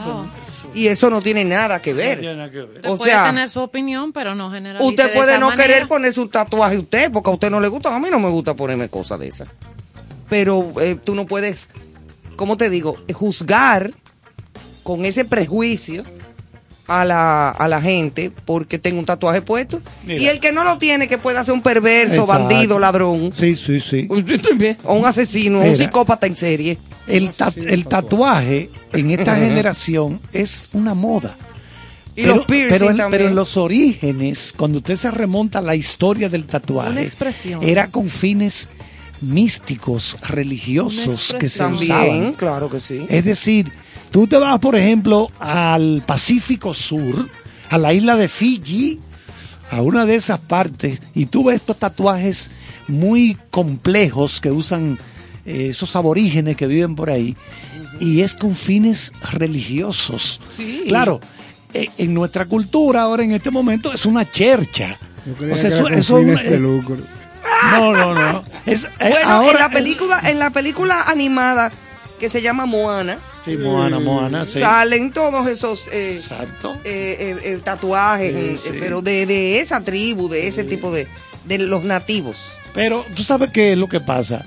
Wow. 0.04 0.26
Y 0.75 0.88
eso 0.88 1.09
no 1.09 1.23
tiene 1.23 1.45
nada 1.45 1.80
que 1.80 1.95
ver. 1.95 2.18
Usted 2.18 2.90
O 2.90 2.97
puede 2.97 3.12
sea, 3.12 3.26
tener 3.26 3.49
su 3.49 3.61
opinión, 3.61 4.12
pero 4.12 4.35
no 4.35 4.50
generalice 4.50 4.85
Usted 4.87 5.09
de 5.09 5.14
puede 5.14 5.30
esa 5.33 5.40
no 5.40 5.49
manera. 5.49 5.66
querer 5.66 5.88
ponerse 5.88 6.21
un 6.21 6.28
tatuaje 6.28 6.76
usted, 6.76 7.11
porque 7.11 7.30
a 7.30 7.33
usted 7.33 7.50
no 7.50 7.61
le 7.61 7.68
gusta. 7.68 7.95
A 7.95 7.99
mí 7.99 8.09
no 8.11 8.21
me 8.21 8.28
gusta 8.28 8.54
ponerme 8.54 8.88
cosas 8.90 9.18
de 9.21 9.28
esas. 9.28 9.49
Pero 10.28 10.75
eh, 10.80 10.97
tú 11.02 11.14
no 11.14 11.26
puedes, 11.26 11.68
¿cómo 12.37 12.56
te 12.56 12.68
digo? 12.68 12.97
Juzgar 13.12 13.92
con 14.83 15.04
ese 15.06 15.25
prejuicio 15.25 16.02
a 16.88 17.04
la, 17.04 17.49
a 17.50 17.68
la 17.68 17.80
gente 17.80 18.30
porque 18.45 18.78
tengo 18.78 18.99
un 18.99 19.06
tatuaje 19.06 19.40
puesto. 19.42 19.80
Mira. 20.04 20.21
Y 20.21 20.28
el 20.28 20.40
que 20.40 20.52
no 20.52 20.62
lo 20.62 20.78
tiene, 20.78 21.09
que 21.09 21.16
puede 21.16 21.42
ser 21.42 21.54
un 21.54 21.62
perverso, 21.62 22.23
Exacto. 22.23 22.33
bandido, 22.49 22.78
ladrón, 22.78 23.30
Sí, 23.35 23.56
sí, 23.56 23.80
sí. 23.80 24.09
o 24.85 24.95
un 24.95 25.06
asesino, 25.06 25.61
un 25.61 25.76
psicópata 25.76 26.26
en 26.26 26.37
serie. 26.37 26.78
El, 27.07 27.31
el 27.57 27.87
tatuaje 27.87 28.71
en 28.93 29.11
esta 29.11 29.37
generación 29.37 30.21
es 30.33 30.69
una 30.73 30.95
moda. 30.95 31.37
Y 32.17 32.25
los 32.25 32.47
piercing 32.47 32.79
pero 32.79 32.91
en, 32.91 33.11
pero 33.11 33.29
en 33.29 33.35
los 33.35 33.57
orígenes, 33.59 34.55
cuando 34.57 34.79
usted 34.79 34.97
se 34.97 35.11
remonta 35.11 35.59
a 35.59 35.63
la 35.63 35.77
historia 35.77 36.29
del 36.31 36.47
tatuaje, 36.47 37.07
era 37.61 37.89
con 37.89 38.09
fines 38.09 38.69
místicos, 39.21 40.17
religiosos 40.29 41.35
que 41.39 41.49
se 41.49 41.59
También, 41.59 41.93
usaban. 41.93 42.33
claro 42.33 42.71
que 42.71 42.81
sí. 42.81 43.05
Es 43.09 43.25
decir, 43.25 43.71
tú 44.11 44.27
te 44.27 44.39
vas, 44.39 44.59
por 44.61 44.77
ejemplo, 44.77 45.31
al 45.39 46.03
Pacífico 46.07 46.75
Sur, 46.75 47.29
a 47.69 47.79
la 47.79 47.93
isla 47.93 48.17
de 48.17 48.29
Fiji, 48.29 49.01
a 49.71 49.83
una 49.83 50.07
de 50.07 50.15
esas 50.15 50.41
partes, 50.41 51.01
y 51.15 51.27
tú 51.27 51.45
ves 51.45 51.57
estos 51.57 51.79
tatuajes 51.79 52.51
muy 52.89 53.37
complejos 53.51 54.41
que 54.41 54.51
usan 54.51 54.99
eh, 55.47 55.69
esos 55.71 55.95
aborígenes 55.97 56.57
que 56.57 56.67
viven 56.67 56.95
por 56.97 57.09
ahí, 57.11 57.37
y 58.00 58.21
es 58.23 58.35
con 58.35 58.55
fines 58.55 59.12
religiosos. 59.33 60.41
Sí. 60.55 60.85
Claro, 60.88 61.21
eh, 61.73 61.88
en 61.99 62.12
nuestra 62.15 62.45
cultura 62.47 63.03
ahora 63.03 63.23
en 63.25 63.33
este 63.33 63.50
momento 63.50 63.93
es 63.93 64.05
una 64.07 64.31
chercha. 64.31 64.99
Yo 65.26 65.35
creía 65.35 65.55
O 65.55 65.57
sea, 65.57 65.71
que 65.71 65.76
eso- 65.76 65.76
era 65.76 65.83
con 65.91 65.95
eso 65.95 66.19
fines 66.19 66.43
de 66.50 66.59
lucro. 66.59 66.99
No, 67.73 67.93
no, 67.93 68.15
no. 68.15 68.45
Es, 68.67 68.85
eh, 68.85 68.88
Bueno, 69.11 69.50
en 69.50 69.57
la 69.59 69.71
película, 69.71 70.21
en 70.29 70.38
la 70.41 70.50
película 70.50 71.03
animada 71.03 71.71
que 72.19 72.29
se 72.29 72.43
llama 72.43 72.67
Moana, 72.67 73.19
Sí, 73.45 73.57
Moana, 73.57 74.00
Moana, 74.00 74.45
sí. 74.45 74.59
salen 74.59 75.12
todos 75.12 75.47
esos 75.49 75.87
eh, 75.93 76.15
Exacto. 76.17 76.75
eh, 76.85 77.17
eh, 77.21 77.37
eh, 77.45 77.59
tatuajes, 77.62 78.33
Sí, 78.35 78.38
eh, 78.41 78.59
sí. 78.65 78.71
pero 78.81 79.03
de, 79.03 79.25
de 79.26 79.61
esa 79.61 79.83
tribu, 79.83 80.29
de 80.29 80.49
ese 80.49 80.65
tipo 80.65 80.91
de, 80.91 81.07
de 81.45 81.59
los 81.59 81.85
nativos. 81.85 82.59
Pero 82.75 83.05
tú 83.15 83.23
sabes 83.23 83.53
qué 83.53 83.73
es 83.73 83.79
lo 83.79 83.88
que 83.88 84.00
pasa. 84.00 84.45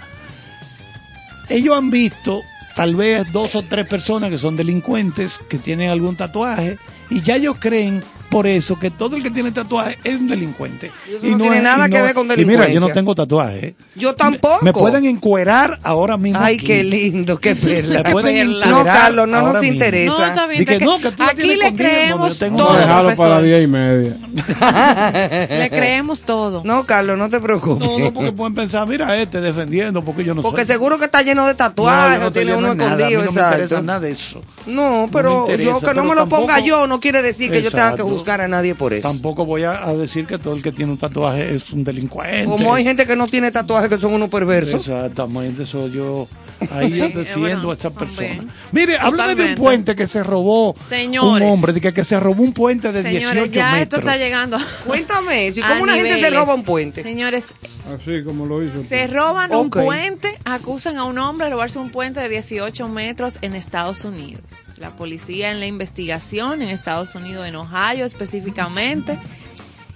Ellos 1.49 1.75
han 1.75 1.89
visto 1.89 2.43
tal 2.75 2.95
vez 2.95 3.31
dos 3.31 3.55
o 3.55 3.63
tres 3.63 3.87
personas 3.87 4.29
que 4.29 4.37
son 4.37 4.55
delincuentes, 4.55 5.39
que 5.49 5.57
tienen 5.57 5.89
algún 5.89 6.15
tatuaje, 6.15 6.77
y 7.09 7.21
ya 7.21 7.35
ellos 7.35 7.57
creen 7.59 8.03
por 8.29 8.47
eso 8.47 8.77
que 8.79 8.91
todo 8.91 9.15
el 9.15 9.23
que 9.23 9.31
tiene 9.31 9.51
tatuaje 9.51 9.97
es 10.03 10.15
un 10.19 10.27
delincuente. 10.27 10.91
eso 11.07 11.19
no 11.27 11.37
tiene 11.37 11.61
nada 11.61 11.87
y 11.87 11.91
que 11.91 12.01
ver 12.01 12.13
con 12.13 12.25
Y 12.25 12.29
mira, 12.29 12.37
yo 12.37 12.45
delincuencia. 12.47 12.79
no 12.79 12.87
tengo 12.93 13.15
tatuaje. 13.15 13.75
Yo 13.95 14.13
tampoco. 14.15 14.63
Me 14.63 14.71
pueden 14.73 15.05
encuerar 15.05 15.79
ahora 15.83 16.17
mismo. 16.17 16.39
Ay, 16.41 16.55
aquí. 16.55 16.65
qué 16.65 16.83
lindo, 16.83 17.37
qué 17.39 17.55
perla. 17.55 18.03
Me 18.03 18.11
pueden 18.11 18.35
perla. 18.35 18.65
encuerar 18.65 18.85
No, 18.85 18.85
Carlos, 18.85 19.27
no 19.27 19.41
nos 19.41 19.53
mismo. 19.61 19.73
interesa. 19.73 20.11
No, 20.17 20.25
está 20.25 20.47
bien. 20.47 20.59
Di 20.59 20.65
que 20.65 20.79
te- 20.79 20.85
no, 20.85 20.99
que 20.99 21.11
tú 21.11 21.23
aquí 21.23 21.43
le 21.55 21.73
creemos 21.73 22.37
todo, 22.39 22.71
a 22.71 22.79
dejarlo 22.79 23.15
para 23.15 23.41
diez 23.41 23.63
y 23.63 23.67
media. 23.67 24.13
Le 25.49 25.69
creemos 25.69 26.21
todo. 26.21 26.61
No, 26.63 26.85
Carlos, 26.85 27.17
no 27.17 27.29
te 27.29 27.39
preocupes. 27.39 27.87
No, 27.87 27.99
no, 27.99 28.13
porque 28.13 28.31
pueden 28.31 28.53
pensar, 28.55 28.87
mira 28.87 29.15
este 29.17 29.41
defendiendo, 29.41 30.03
porque 30.03 30.23
yo 30.23 30.33
no 30.33 30.41
Porque 30.41 30.65
soy. 30.65 30.73
seguro 30.73 30.97
que 30.97 31.05
está 31.05 31.21
lleno 31.21 31.45
de 31.47 31.55
tatuajes, 31.55 32.19
no 32.19 32.31
tiene 32.31 32.53
uno 32.55 32.73
nada, 32.75 32.91
escondido, 32.95 33.19
no 33.25 33.31
me 33.31 33.41
interesa 33.41 33.63
exacto. 33.63 33.83
nada 33.83 33.99
de 33.99 34.11
eso. 34.11 34.41
No, 34.69 35.09
pero 35.11 35.47
yo 35.47 35.51
interesa, 35.53 35.87
que 35.89 35.93
no 35.95 36.03
me 36.03 36.15
lo 36.15 36.27
ponga 36.27 36.55
tampoco- 36.55 36.67
yo 36.67 36.87
no 36.87 36.99
quiere 36.99 37.21
decir 37.21 37.51
que 37.51 37.61
yo 37.61 37.71
tenga 37.71 37.95
que 37.95 38.03
juzgar 38.03 38.41
a 38.41 38.47
nadie 38.47 38.75
por 38.75 38.93
eso. 38.93 39.07
Tampoco 39.07 39.45
voy 39.45 39.63
a, 39.63 39.83
a 39.85 39.93
decir 39.93 40.25
que 40.27 40.37
todo 40.37 40.53
el 40.55 40.61
que 40.63 40.71
tiene 40.71 40.91
un 40.91 40.97
tatuaje 40.97 41.55
es 41.55 41.71
un 41.71 41.83
delincuente. 41.83 42.45
Como 42.45 42.73
hay 42.73 42.83
gente 42.83 43.05
que 43.05 43.15
no 43.15 43.27
tiene 43.27 43.51
tatuajes 43.51 43.89
que 43.89 43.97
son 43.97 44.13
unos 44.13 44.29
perversos. 44.29 44.87
Exactamente, 44.87 45.63
eso 45.63 45.87
yo 45.87 46.27
ahí 46.71 46.91
yo 46.97 47.05
defiendo 47.09 47.39
bueno, 47.39 47.71
a 47.71 47.73
esa 47.73 47.89
persona. 47.89 48.43
Mire, 48.71 48.97
háblame 48.97 49.35
de 49.35 49.45
un 49.45 49.55
puente 49.55 49.95
que 49.95 50.07
se 50.07 50.23
robó 50.23 50.75
Señores. 50.77 51.47
un 51.47 51.53
hombre, 51.53 51.73
de 51.73 51.81
que, 51.81 51.93
que 51.93 52.03
se 52.03 52.19
robó 52.19 52.43
un 52.43 52.53
puente 52.53 52.91
de 52.91 53.01
Señores, 53.01 53.51
18 53.51 53.51
ya 53.51 53.69
esto 53.81 53.97
metros. 53.97 53.99
está 54.01 54.17
llegando. 54.17 54.57
Cuéntame 54.85 55.47
eso. 55.47 55.59
¿Y 55.59 55.63
a 55.63 55.67
cómo 55.69 55.83
una 55.83 55.95
gente 55.95 56.17
se 56.17 56.29
roba 56.29 56.53
un 56.53 56.63
puente? 56.63 57.01
Señores, 57.01 57.55
Así 57.93 58.23
como 58.23 58.45
lo 58.45 58.63
hizo. 58.63 58.81
se 58.83 59.07
roban 59.07 59.53
un 59.55 59.69
puente, 59.69 60.37
acusan 60.45 60.97
a 60.97 61.05
un 61.05 61.17
hombre 61.17 61.45
de 61.47 61.53
robarse 61.53 61.79
un 61.79 61.89
puente 61.89 62.19
de 62.19 62.29
18 62.29 62.87
metros 62.87 63.33
en 63.41 63.55
Estados 63.55 64.03
Unidos. 64.05 64.43
La 64.77 64.91
policía 64.91 65.51
en 65.51 65.59
la 65.59 65.65
investigación 65.65 66.61
en 66.61 66.69
Estados 66.69 67.15
Unidos, 67.15 67.47
en 67.47 67.55
Ohio 67.55 68.05
específicamente, 68.05 69.17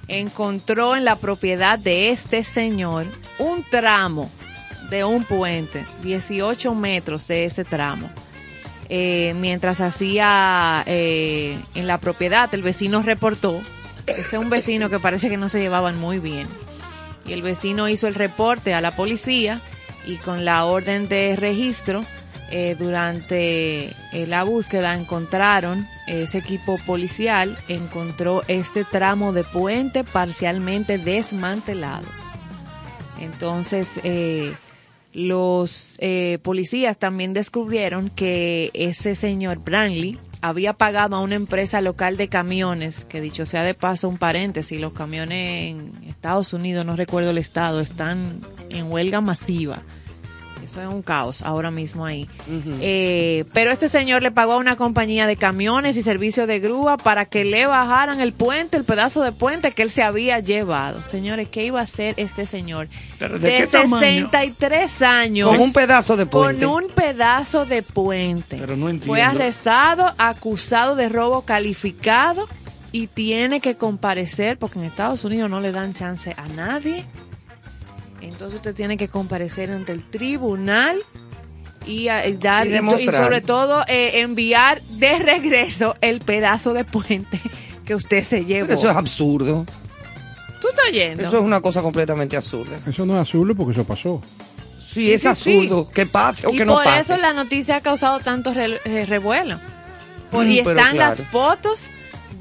encontró 0.08 0.96
en 0.96 1.06
la 1.06 1.16
propiedad 1.16 1.80
de 1.80 2.10
este 2.10 2.44
señor 2.44 3.06
un 3.40 3.64
tramo 3.64 4.30
de 4.90 5.04
un 5.04 5.24
puente, 5.24 5.86
18 6.04 6.76
metros 6.76 7.28
de 7.28 7.46
ese 7.46 7.64
tramo. 7.64 8.10
Eh, 8.90 9.34
mientras 9.38 9.82
hacía 9.82 10.84
eh, 10.86 11.58
en 11.74 11.88
la 11.88 12.00
propiedad, 12.00 12.54
el 12.54 12.62
vecino 12.62 13.02
reportó, 13.02 13.62
ese 14.06 14.22
es 14.22 14.34
un 14.34 14.50
vecino 14.50 14.90
que 14.90 15.00
parece 15.00 15.30
que 15.30 15.38
no 15.38 15.50
se 15.50 15.62
llevaban 15.62 15.98
muy 15.98 16.20
bien, 16.20 16.48
y 17.26 17.34
el 17.34 17.42
vecino 17.42 17.88
hizo 17.88 18.08
el 18.08 18.16
reporte 18.16 18.74
a 18.74 18.82
la 18.82 18.92
policía 18.92 19.62
y 20.06 20.18
con 20.18 20.44
la 20.44 20.66
orden 20.66 21.08
de 21.08 21.36
registro 21.38 22.04
eh, 22.54 22.76
durante 22.78 23.88
eh, 23.88 24.28
la 24.28 24.44
búsqueda 24.44 24.94
encontraron 24.94 25.88
ese 26.08 26.38
equipo 26.38 26.78
policial 26.86 27.58
encontró 27.68 28.44
este 28.48 28.84
tramo 28.84 29.34
de 29.34 29.44
puente 29.44 30.04
parcialmente 30.04 30.98
desmantelado 30.98 32.06
entonces 33.20 34.00
eh, 34.04 34.54
los 35.14 35.96
eh, 36.00 36.40
policías 36.42 36.98
también 36.98 37.34
descubrieron 37.34 38.10
que 38.10 38.72
ese 38.74 39.16
señor 39.16 39.60
Brantley 39.60 40.20
había 40.42 40.74
pagado 40.74 41.16
a 41.16 41.22
una 41.22 41.36
empresa 41.36 41.80
local 41.80 42.18
de 42.18 42.28
camiones, 42.28 43.06
que 43.06 43.22
dicho 43.22 43.46
sea 43.46 43.64
de 43.64 43.76
paso 43.76 44.10
un 44.10 44.18
paréntesis, 44.18 44.82
los 44.82 44.92
camiones 44.92 45.72
en 45.72 45.92
Estados 46.08 46.52
Unidos, 46.52 46.86
no 46.86 46.96
recuerdo 46.96 47.30
el 47.30 47.38
estado, 47.38 47.80
están 47.80 48.42
en 48.70 48.92
huelga 48.92 49.22
masiva. 49.22 49.84
Eso 50.74 50.82
es 50.82 50.88
un 50.88 51.04
caos 51.04 51.44
ahora 51.44 51.70
mismo 51.70 52.04
ahí. 52.04 52.28
Eh, 52.82 53.46
pero 53.54 53.70
este 53.70 53.88
señor 53.90 54.24
le 54.24 54.32
pagó 54.32 54.54
a 54.54 54.58
una 54.58 54.76
compañía 54.76 55.28
de 55.28 55.38
camiones 55.38 55.98
y 55.98 56.02
servicios 56.02 56.48
de 56.48 56.60
grúa 56.60 56.98
para 56.98 57.26
que 57.26 57.44
le 57.44 57.68
bajaran 57.68 58.20
el 58.20 58.34
puente, 58.34 58.78
el 58.78 58.84
pedazo 58.84 59.22
de 59.22 59.32
puente 59.32 59.74
que 59.74 59.84
él 59.84 59.92
se 59.92 60.02
había 60.02 60.40
llevado. 60.40 61.06
Señores, 61.06 61.48
¿qué 61.50 61.64
iba 61.66 61.80
a 61.80 61.84
hacer 61.84 62.16
este 62.18 62.48
señor? 62.48 62.88
Pero, 63.20 63.38
¿de 63.38 63.48
de 63.48 63.58
qué 63.58 63.68
tamaño? 63.68 64.00
63 64.00 65.02
años. 65.04 65.50
Con 65.50 65.60
un 65.60 65.74
pedazo 65.74 66.18
de 66.18 66.26
puente. 66.26 66.66
Con 66.66 66.84
un 66.86 66.90
pedazo 66.90 67.68
de 67.68 67.84
puente. 67.84 68.58
Pero 68.60 68.76
no 68.76 68.90
entiendo. 68.90 69.14
Fue 69.14 69.22
arrestado, 69.22 70.12
acusado 70.18 70.96
de 70.96 71.08
robo 71.08 71.44
calificado 71.44 72.50
y 72.92 73.06
tiene 73.06 73.60
que 73.60 73.76
comparecer 73.76 74.58
porque 74.58 74.80
en 74.80 74.86
Estados 74.86 75.24
Unidos 75.24 75.52
no 75.52 75.60
le 75.60 75.72
dan 75.72 75.94
chance 75.94 76.34
a 76.36 76.48
nadie. 76.48 77.06
Entonces 78.26 78.56
usted 78.56 78.74
tiene 78.76 78.98
que 78.98 79.08
comparecer 79.08 79.72
ante 79.72 79.92
el 79.92 80.04
tribunal 80.04 80.98
y, 81.86 82.08
a- 82.08 82.26
y 82.28 82.34
dar 82.38 82.66
Y 82.68 82.78
sobre 83.06 83.42
todo 83.42 83.84
eh, 83.88 84.22
enviar 84.22 84.82
de 84.82 85.20
regreso 85.20 85.96
el 86.02 86.20
pedazo 86.22 86.74
de 86.74 86.86
puente 86.86 87.40
que 87.86 87.96
usted 87.96 88.24
se 88.24 88.46
llevó. 88.46 88.68
Pero 88.68 88.80
eso 88.80 88.90
es 88.90 88.96
absurdo. 88.96 89.66
¿Tú 90.62 90.70
estás 90.70 90.86
oyendo? 90.90 91.24
Eso 91.24 91.38
es 91.40 91.44
una 91.44 91.60
cosa 91.60 91.82
completamente 91.82 92.38
absurda. 92.38 92.80
Eso 92.88 93.06
no 93.06 93.16
es 93.16 93.22
azul 93.28 93.54
porque 93.56 93.74
eso 93.74 93.84
pasó. 93.84 94.22
Sí, 94.94 95.12
es 95.12 95.22
sí, 95.22 95.28
absurdo. 95.28 95.90
Que 95.90 96.06
pase 96.06 96.48
o 96.48 96.52
y 96.54 96.58
que 96.58 96.66
no 96.66 96.76
por 96.76 96.86
pase. 96.86 97.00
eso 97.14 97.18
la 97.18 97.34
noticia 97.34 97.78
ha 97.78 97.82
causado 97.82 98.20
tanto 98.20 98.54
re- 98.54 98.80
eh, 98.86 99.06
revuelo. 99.06 99.60
Por, 100.32 100.46
Mm, 100.46 100.50
y 100.50 100.60
están 100.60 100.76
claro. 100.96 100.98
las 100.98 101.22
fotos 101.24 101.88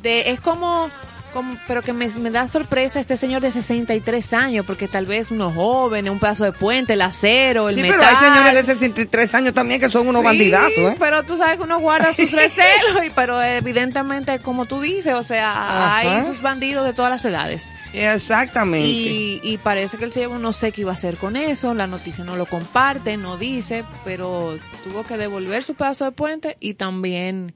de 0.02 0.30
es 0.30 0.40
como 0.40 0.88
como 1.32 1.56
pero 1.66 1.82
que 1.82 1.92
me, 1.92 2.08
me 2.08 2.30
da 2.30 2.46
sorpresa 2.48 3.00
este 3.00 3.16
señor 3.16 3.42
de 3.42 3.50
63 3.50 4.32
años 4.34 4.64
porque 4.66 4.88
tal 4.88 5.06
vez 5.06 5.30
unos 5.30 5.54
jóvenes, 5.54 6.10
un 6.12 6.18
pedazo 6.18 6.44
de 6.44 6.52
puente, 6.52 6.92
el 6.92 7.02
acero, 7.02 7.68
el 7.68 7.74
Sí, 7.74 7.82
metal. 7.82 7.98
pero 8.00 8.10
hay 8.10 8.16
señores 8.32 8.54
de 8.66 8.74
63 8.74 9.34
años 9.34 9.54
también 9.54 9.80
que 9.80 9.88
son 9.88 10.06
unos 10.08 10.20
Sí, 10.20 10.26
bandidazos, 10.26 10.78
¿eh? 10.78 10.96
Pero 10.98 11.22
tú 11.24 11.36
sabes 11.36 11.56
que 11.58 11.64
uno 11.64 11.80
guarda 11.80 12.14
sus 12.14 12.30
recelos, 12.32 13.04
y, 13.06 13.10
pero 13.10 13.42
evidentemente, 13.42 14.38
como 14.40 14.66
tú 14.66 14.80
dices, 14.80 15.14
o 15.14 15.22
sea, 15.22 15.50
Ajá. 15.52 15.96
hay 15.98 16.24
sus 16.26 16.40
bandidos 16.42 16.84
de 16.86 16.92
todas 16.92 17.10
las 17.10 17.24
edades. 17.24 17.70
Exactamente. 17.92 18.86
Y, 18.86 19.40
y 19.42 19.58
parece 19.58 19.96
que 19.98 20.04
el 20.04 20.12
señor 20.12 20.32
no 20.40 20.52
sé 20.52 20.72
qué 20.72 20.82
iba 20.82 20.90
a 20.92 20.94
hacer 20.94 21.16
con 21.16 21.36
eso, 21.36 21.74
la 21.74 21.86
noticia 21.86 22.24
no 22.24 22.36
lo 22.36 22.46
comparte, 22.46 23.16
no 23.16 23.36
dice, 23.36 23.84
pero 24.04 24.58
tuvo 24.84 25.02
que 25.04 25.16
devolver 25.16 25.64
su 25.64 25.74
pedazo 25.74 26.04
de 26.04 26.12
puente 26.12 26.56
y 26.60 26.74
también 26.74 27.54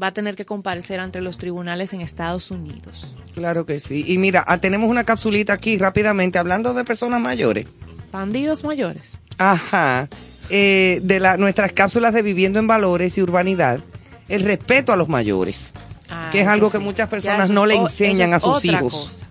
va 0.00 0.08
a 0.08 0.12
tener 0.12 0.36
que 0.36 0.44
comparecer 0.44 1.00
ante 1.00 1.20
los 1.20 1.38
tribunales 1.38 1.92
en 1.92 2.00
Estados 2.00 2.50
Unidos. 2.50 3.16
Claro 3.34 3.66
que 3.66 3.80
sí. 3.80 4.04
Y 4.06 4.18
mira, 4.18 4.44
ah, 4.46 4.58
tenemos 4.58 4.88
una 4.88 5.04
capsulita 5.04 5.52
aquí 5.52 5.76
rápidamente 5.78 6.38
hablando 6.38 6.74
de 6.74 6.84
personas 6.84 7.20
mayores. 7.20 7.68
Bandidos 8.12 8.64
mayores. 8.64 9.20
Ajá. 9.38 10.08
Eh, 10.50 11.00
de 11.02 11.20
la, 11.20 11.36
nuestras 11.36 11.72
cápsulas 11.72 12.14
de 12.14 12.22
viviendo 12.22 12.58
en 12.58 12.66
valores 12.66 13.18
y 13.18 13.22
urbanidad. 13.22 13.80
El 14.28 14.42
respeto 14.42 14.92
a 14.92 14.96
los 14.96 15.08
mayores. 15.08 15.72
Ah, 16.08 16.28
que 16.32 16.40
es 16.40 16.48
algo 16.48 16.70
que 16.70 16.78
muchas 16.78 17.08
personas 17.08 17.50
no 17.50 17.64
es 17.64 17.68
le 17.68 17.76
enseñan 17.76 18.32
a 18.32 18.40
sus 18.40 18.64
hijos. 18.64 18.92
cosa. 18.92 19.28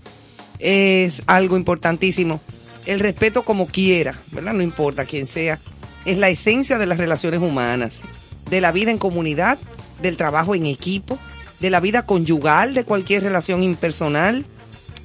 Es 0.60 1.24
algo 1.28 1.58
importantísimo. 1.58 2.40
El 2.86 3.00
respeto 3.00 3.44
como 3.44 3.68
quiera, 3.68 4.14
¿verdad? 4.32 4.54
No 4.54 4.64
importa 4.64 5.06
quién 5.06 5.26
sea. 5.26 5.60
Es 6.06 6.18
la 6.18 6.30
esencia 6.30 6.78
de 6.78 6.86
las 6.86 6.98
relaciones 6.98 7.42
humanas, 7.42 8.02
de 8.50 8.62
la 8.62 8.72
vida 8.72 8.92
en 8.92 8.98
comunidad, 8.98 9.58
del 10.02 10.18
trabajo 10.18 10.56
en 10.56 10.66
equipo, 10.66 11.18
de 11.60 11.70
la 11.70 11.80
vida 11.80 12.06
conyugal, 12.06 12.74
de 12.74 12.84
cualquier 12.84 13.24
relación 13.24 13.64
impersonal, 13.64 14.46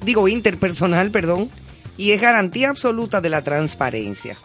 digo 0.03 0.27
interpersonal, 0.27 1.11
perdón, 1.11 1.49
y 1.97 2.11
es 2.11 2.21
garantía 2.21 2.69
absoluta 2.69 3.21
de 3.21 3.29
la 3.29 3.41
transparencia. 3.41 4.35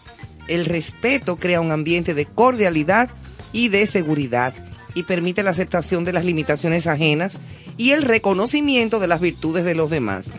El 0.48 0.64
respeto 0.64 1.36
crea 1.36 1.60
un 1.60 1.72
ambiente 1.72 2.14
de 2.14 2.26
cordialidad 2.26 3.10
y 3.52 3.68
de 3.68 3.86
seguridad 3.86 4.54
y 4.94 5.02
permite 5.04 5.42
la 5.42 5.50
aceptación 5.50 6.04
de 6.04 6.12
las 6.12 6.24
limitaciones 6.24 6.86
ajenas 6.86 7.38
y 7.76 7.90
el 7.90 8.02
reconocimiento 8.02 8.98
de 8.98 9.06
las 9.06 9.20
virtudes 9.20 9.64
de 9.64 9.74
los 9.74 9.90
demás. 9.90 10.32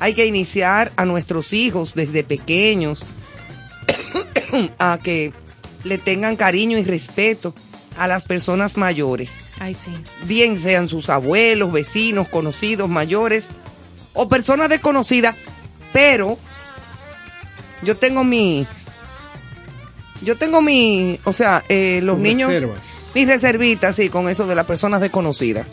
Hay 0.00 0.14
que 0.14 0.26
iniciar 0.26 0.92
a 0.96 1.04
nuestros 1.04 1.52
hijos 1.52 1.94
desde 1.94 2.22
pequeños 2.22 3.04
a 4.78 4.98
que 5.02 5.32
le 5.84 5.98
tengan 5.98 6.36
cariño 6.36 6.78
y 6.78 6.84
respeto 6.84 7.54
a 7.98 8.06
las 8.06 8.24
personas 8.24 8.76
mayores. 8.76 9.40
Ay, 9.58 9.74
sí. 9.74 9.92
Bien 10.24 10.56
sean 10.56 10.88
sus 10.88 11.10
abuelos, 11.10 11.72
vecinos, 11.72 12.28
conocidos, 12.28 12.88
mayores 12.88 13.48
o 14.14 14.28
personas 14.28 14.68
desconocidas, 14.68 15.36
pero 15.92 16.38
yo 17.82 17.96
tengo 17.96 18.24
mi 18.24 18.66
yo 20.22 20.36
tengo 20.36 20.60
mi, 20.60 21.18
o 21.24 21.32
sea, 21.32 21.62
eh, 21.68 22.00
los 22.02 22.18
niños 22.18 22.48
reservas. 22.48 22.80
mis 23.14 23.26
reservitas, 23.26 23.96
sí, 23.96 24.08
con 24.08 24.28
eso 24.28 24.46
de 24.46 24.54
las 24.54 24.66
personas 24.66 25.00
desconocidas. 25.00 25.66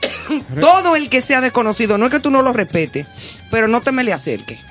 Todo 0.60 0.96
el 0.96 1.08
que 1.08 1.20
sea 1.20 1.40
desconocido, 1.40 1.98
no 1.98 2.06
es 2.06 2.12
que 2.12 2.20
tú 2.20 2.30
no 2.30 2.42
lo 2.42 2.52
respetes, 2.52 3.06
pero 3.50 3.68
no 3.68 3.80
te 3.80 3.92
me 3.92 4.04
le 4.04 4.12
acerques. 4.12 4.64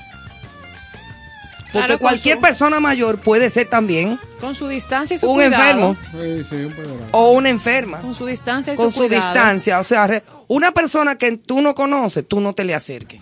Porque 1.71 1.80
Claro, 1.80 1.93
con 1.99 2.08
cualquier 2.10 2.36
su- 2.38 2.41
persona 2.41 2.80
mayor 2.80 3.19
puede 3.19 3.49
ser 3.49 3.67
también 3.67 4.17
Con 4.39 4.56
su 4.56 4.67
distancia 4.69 5.15
y 5.15 5.17
su 5.17 5.30
un 5.30 5.36
cuidado. 5.36 5.89
enfermo 5.89 5.97
Sí, 6.12 6.45
sí, 6.49 6.56
un 6.56 6.73
o 7.12 7.32
una 7.32 7.49
enferma. 7.49 7.99
Con 8.01 8.15
su 8.15 8.25
distancia 8.25 8.73
y 8.73 8.77
Con 8.77 8.86
su 8.91 8.99
su 9.01 9.08
cuidado. 9.08 9.34
distancia. 9.34 9.80
O 9.80 9.84
sea, 9.84 10.08
re- 10.08 10.23
una 10.47 10.71
persona 10.71 11.17
que 11.17 11.36
tú 11.38 11.62
no 11.62 11.75
conoces, 11.75 12.25
tú 12.27 12.39
no 12.39 12.53
te 12.53 12.63
le 12.63 12.73
acerques. 12.73 13.21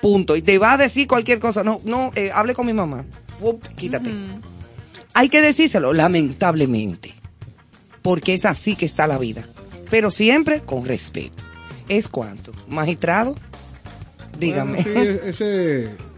Punto. 0.00 0.36
Y 0.36 0.42
te 0.42 0.58
va 0.58 0.72
a 0.74 0.76
decir 0.78 1.06
cualquier 1.08 1.40
cosa. 1.40 1.62
No, 1.64 1.80
no, 1.84 2.12
eh, 2.14 2.30
hable 2.32 2.54
con 2.54 2.66
mi 2.66 2.72
mamá. 2.72 3.04
Quítate. 3.76 4.10
Hay 5.14 5.28
que 5.28 5.42
decírselo, 5.42 5.92
lamentablemente. 5.92 7.12
Porque 8.00 8.32
es 8.34 8.44
así 8.46 8.76
que 8.76 8.86
está 8.86 9.06
la 9.06 9.18
vida. 9.18 9.44
Pero 9.90 10.10
siempre 10.10 10.60
con 10.60 10.84
respeto. 10.86 11.44
¿Es 11.88 12.06
cuanto? 12.08 12.52
Magistrado, 12.68 13.34
dígame. 14.38 14.82
Bueno, 14.82 15.00
sí, 15.02 15.18
ese, 15.24 15.90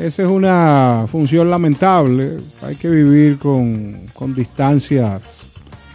esa 0.00 0.22
es 0.22 0.28
una 0.28 1.06
función 1.10 1.50
lamentable. 1.50 2.36
Hay 2.62 2.76
que 2.76 2.88
vivir 2.88 3.38
con, 3.38 4.00
con 4.14 4.34
distancias. 4.34 5.22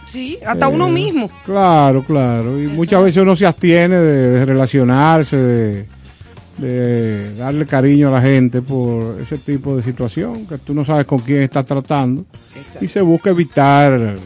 Sí, 0.06 0.38
hasta 0.46 0.68
uno 0.68 0.88
Eh, 0.88 0.92
mismo. 0.92 1.30
Claro, 1.44 2.04
claro. 2.04 2.60
Y 2.62 2.66
muchas 2.68 3.02
veces 3.02 3.22
uno 3.22 3.34
se 3.34 3.46
abstiene 3.46 3.96
de, 3.96 4.30
de 4.30 4.44
relacionarse, 4.44 5.36
de, 5.36 5.86
de 6.58 7.34
darle 7.34 7.66
cariño 7.66 8.08
a 8.08 8.12
la 8.12 8.20
gente 8.20 8.62
por 8.62 9.20
ese 9.20 9.38
tipo 9.38 9.76
de 9.76 9.82
situación, 9.82 10.46
que 10.46 10.58
tú 10.58 10.72
no 10.72 10.84
sabes 10.84 11.04
con 11.06 11.18
quién 11.18 11.42
estás 11.42 11.66
tratando. 11.66 12.24
Y 12.80 12.86
se 12.86 13.00
busca 13.00 13.30
evitar 13.30 14.16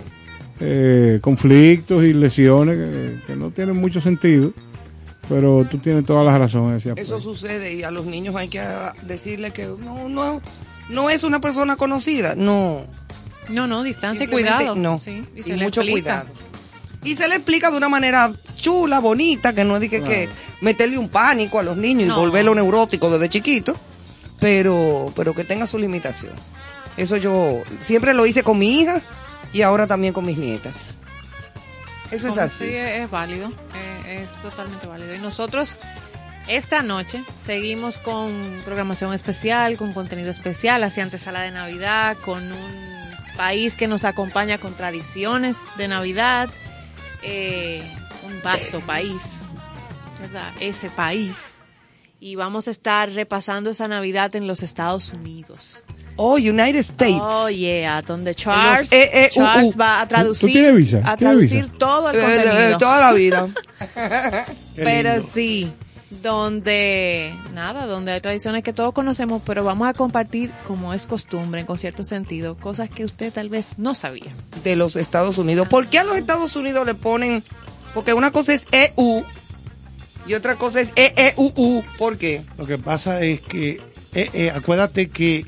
eh, 0.61 1.19
conflictos 1.23 2.05
y 2.05 2.13
lesiones 2.13 2.77
que, 2.77 3.17
que 3.27 3.37
no 3.37 3.51
tienen 3.51 3.81
mucho 3.81 4.01
sentido. 4.01 4.53
Pero 5.29 5.67
tú 5.71 5.79
tienes 5.79 6.05
todas 6.07 6.25
las 6.25 6.39
razones. 6.39 6.85
Eso 6.87 7.19
sucede 7.19 7.75
y 7.75 7.83
a 7.83 7.91
los 7.91 8.07
niños 8.07 8.35
hay 8.37 8.49
que 8.49 8.63
decirle 9.03 9.51
que 9.53 9.67
no, 9.67 10.09
no, 10.09 10.41
no 10.89 11.11
es 11.11 11.23
una 11.25 11.41
persona 11.41 11.77
conocida. 11.77 12.35
No. 12.35 12.83
No, 13.49 13.67
no, 13.67 13.83
distancia 13.83 14.25
y 14.25 14.29
cuidado. 14.29 14.75
No. 14.75 14.99
Sí, 14.99 15.23
y 15.35 15.41
y 15.41 15.43
se 15.43 15.57
le 15.57 15.65
mucho 15.65 15.83
explica. 15.83 16.25
cuidado. 16.25 16.39
Y 17.05 17.15
se 17.15 17.29
le 17.29 17.37
explica 17.37 17.71
de 17.71 17.77
una 17.77 17.89
manera 17.89 18.31
chula, 18.57 18.99
bonita, 18.99 19.55
que 19.55 19.65
no 19.65 19.77
es 19.77 19.81
de 19.83 19.89
que, 19.89 20.03
que 20.03 20.29
meterle 20.61 20.99
un 20.99 21.09
pánico 21.09 21.59
a 21.59 21.63
los 21.63 21.77
niños 21.77 22.09
No. 22.09 22.17
y 22.17 22.21
volverlo 22.21 22.55
neurótico 22.55 23.09
desde 23.11 23.29
chiquito, 23.29 23.75
pero, 24.41 25.13
pero 25.17 25.35
que 25.35 25.45
tenga 25.45 25.67
su 25.67 25.79
limitación. 25.79 26.33
Eso 26.97 27.17
yo 27.17 27.63
siempre 27.81 28.13
lo 28.15 28.27
hice 28.27 28.43
con 28.43 28.59
mi 28.59 28.81
hija 28.81 29.01
y 29.53 29.63
ahora 29.63 29.87
también 29.87 30.13
con 30.13 30.27
mis 30.27 30.37
nietas. 30.39 30.98
Eso 32.11 32.29
es 32.29 32.35
Como 32.35 32.47
así. 32.47 32.67
Sí, 32.67 32.75
es, 32.75 33.01
es 33.01 33.11
válido, 33.11 33.51
eh, 33.75 34.23
es 34.23 34.41
totalmente 34.41 34.87
válido. 34.87 35.15
Y 35.15 35.19
nosotros 35.19 35.79
esta 36.49 36.83
noche 36.83 37.23
seguimos 37.43 37.99
con 37.99 38.63
programación 38.65 39.13
especial, 39.13 39.77
con 39.77 39.93
contenido 39.93 40.31
especial, 40.31 40.83
hacia 40.83 41.03
antesala 41.03 41.43
de 41.43 41.51
Navidad, 41.51 42.17
con 42.25 42.43
un 42.43 42.89
país 43.37 43.77
que 43.77 43.87
nos 43.87 44.05
acompaña 44.05 44.57
con 44.57 44.73
tradiciones 44.75 45.67
de 45.77 45.89
Navidad, 45.89 46.49
eh, 47.23 47.83
un 48.25 48.41
vasto 48.43 48.81
país, 48.81 49.43
¿verdad? 50.19 50.51
Ese 50.59 50.89
país. 50.89 51.55
Y 52.19 52.37
vamos 52.37 52.67
a 52.67 52.71
estar 52.71 53.11
repasando 53.13 53.69
esa 53.71 53.87
Navidad 53.87 54.35
en 54.35 54.47
los 54.47 54.63
Estados 54.63 55.13
Unidos. 55.13 55.85
Oh, 56.21 56.37
United 56.37 56.81
States. 56.81 57.17
Oh, 57.21 57.49
yeah, 57.49 58.03
donde 58.03 58.35
Charles, 58.35 58.91
E, 58.93 59.11
E, 59.13 59.27
U, 59.27 59.35
Charles 59.35 59.79
va 59.79 60.01
a 60.01 60.05
¿Tú 60.05 60.09
traducir, 60.09 60.53
tienes 60.53 60.75
visa? 60.75 60.97
a 60.99 61.17
¿Tienes 61.17 61.19
traducir 61.19 61.63
visa? 61.63 61.75
todo 61.79 62.11
el 62.11 62.17
Eh, 62.17 62.19
eh, 62.21 62.43
contenido. 62.45 62.79
toda 62.79 63.01
la 63.01 63.13
vida. 63.13 63.49
Pero 64.77 65.23
sí, 65.23 65.73
donde, 66.23 67.33
nada, 67.55 67.87
donde 67.87 68.13
hay 68.13 68.21
tradiciones 68.21 68.63
que 68.63 68.73
todos 68.73 68.93
conocemos, 68.95 69.43
pero 69.45 69.63
vamos 69.65 69.89
a 69.89 69.95
compartir, 69.95 70.51
como 70.67 70.93
es 70.95 71.07
costumbre, 71.07 71.65
en 71.69 71.79
cierto 71.79 72.03
sentido, 72.05 72.57
cosas 72.57 72.89
que 72.91 73.05
usted 73.05 73.33
tal 73.33 73.49
vez 73.49 73.75
no 73.79 73.95
sabía. 73.95 74.33
de 74.65 74.75
los 74.77 74.97
Estados 74.97 75.39
Unidos. 75.39 75.69
¿Por 75.69 75.87
qué 75.87 75.99
a 76.01 76.05
los 76.05 76.17
Estados 76.17 76.57
Unidos 76.57 76.87
le 76.87 76.95
ponen? 76.95 77.43
Porque 77.95 78.13
una 78.15 78.31
cosa 78.33 78.55
es 78.55 78.67
EU 78.73 79.23
y 80.27 80.35
otra 80.35 80.57
cosa 80.57 80.81
es 80.81 80.93
EEUU. 80.97 81.83
¿Por 81.99 82.19
qué? 82.19 82.43
Lo 82.59 82.67
que 82.67 82.79
pasa 82.79 83.21
es 83.23 83.41
que, 83.41 83.81
eh, 84.15 84.31
eh, 84.33 84.51
acuérdate 84.55 85.09
que 85.09 85.45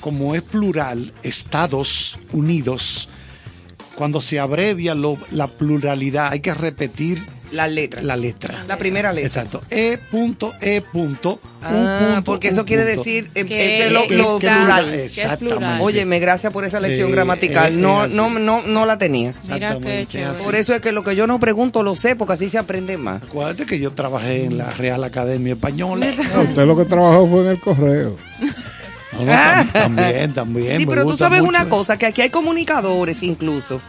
como 0.00 0.34
es 0.34 0.42
plural, 0.42 1.12
Estados 1.22 2.18
Unidos, 2.32 3.08
cuando 3.94 4.20
se 4.20 4.38
abrevia 4.38 4.94
lo- 4.94 5.18
la 5.32 5.46
pluralidad, 5.48 6.28
hay 6.30 6.40
que 6.40 6.54
repetir 6.54 7.26
Las 7.50 7.72
letras. 7.72 8.04
la 8.04 8.16
letra. 8.16 8.62
La 8.68 8.76
primera 8.76 9.12
letra. 9.12 9.26
Exacto. 9.26 9.62
E 9.70 9.98
punto, 10.10 10.52
E 10.60 10.82
punto, 10.82 11.40
Ah, 11.62 11.70
punto, 12.12 12.24
porque 12.24 12.48
eso 12.48 12.64
quiere 12.64 12.84
punto. 12.84 13.02
decir 13.02 13.30
eh, 13.34 13.44
Que- 13.44 13.86
es 13.86 13.90
lo, 13.92 14.06
que- 14.06 14.16
lo 14.16 14.38
que- 14.38 14.46
plural. 14.48 14.94
Exactamente. 14.94 15.82
Óyeme, 15.82 16.20
gracias 16.20 16.52
por 16.52 16.64
esa 16.64 16.78
lección 16.78 17.08
Eh, 17.08 17.12
gramatical. 17.12 17.72
eh, 17.72 17.76
no, 17.76 18.06
no, 18.06 18.30
no, 18.38 18.62
no 18.62 18.86
la 18.86 18.98
tenía. 18.98 19.32
Mira 19.50 19.78
qué. 19.78 20.06
Por 20.44 20.54
eso 20.54 20.74
es 20.74 20.80
que 20.80 20.92
lo 20.92 21.02
que 21.02 21.16
yo 21.16 21.26
no 21.26 21.40
pregunto 21.40 21.82
lo 21.82 21.96
sé, 21.96 22.14
porque 22.14 22.34
así 22.34 22.48
se 22.48 22.58
aprende 22.58 22.98
más. 22.98 23.22
Acuérdate 23.24 23.66
que 23.66 23.80
yo 23.80 23.90
trabajé 23.92 24.44
en 24.44 24.58
la 24.58 24.70
Real 24.74 25.02
Academia 25.02 25.54
Española. 25.54 26.06
Usted 26.50 26.66
lo 26.66 26.76
que 26.76 26.84
trabajó 26.84 27.26
fue 27.26 27.40
en 27.40 27.46
el 27.48 27.60
correo. 27.60 28.16
No, 29.18 29.24
no, 29.26 29.32
tam- 29.32 29.72
también, 29.72 30.32
también. 30.32 30.78
Sí, 30.80 30.86
pero 30.86 31.04
tú 31.06 31.16
sabes 31.16 31.40
mucho 31.40 31.48
una 31.50 31.60
eso. 31.60 31.68
cosa, 31.70 31.96
que 31.98 32.06
aquí 32.06 32.22
hay 32.22 32.30
comunicadores 32.30 33.22
incluso, 33.22 33.80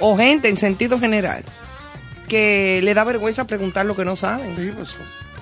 o 0.00 0.16
gente 0.16 0.48
en 0.48 0.56
sentido 0.56 0.98
general, 0.98 1.44
que 2.28 2.80
le 2.82 2.94
da 2.94 3.04
vergüenza 3.04 3.46
preguntar 3.46 3.86
lo 3.86 3.94
que 3.96 4.04
no 4.04 4.16
saben. 4.16 4.54
Sí, 4.56 4.70
pues, 4.74 4.90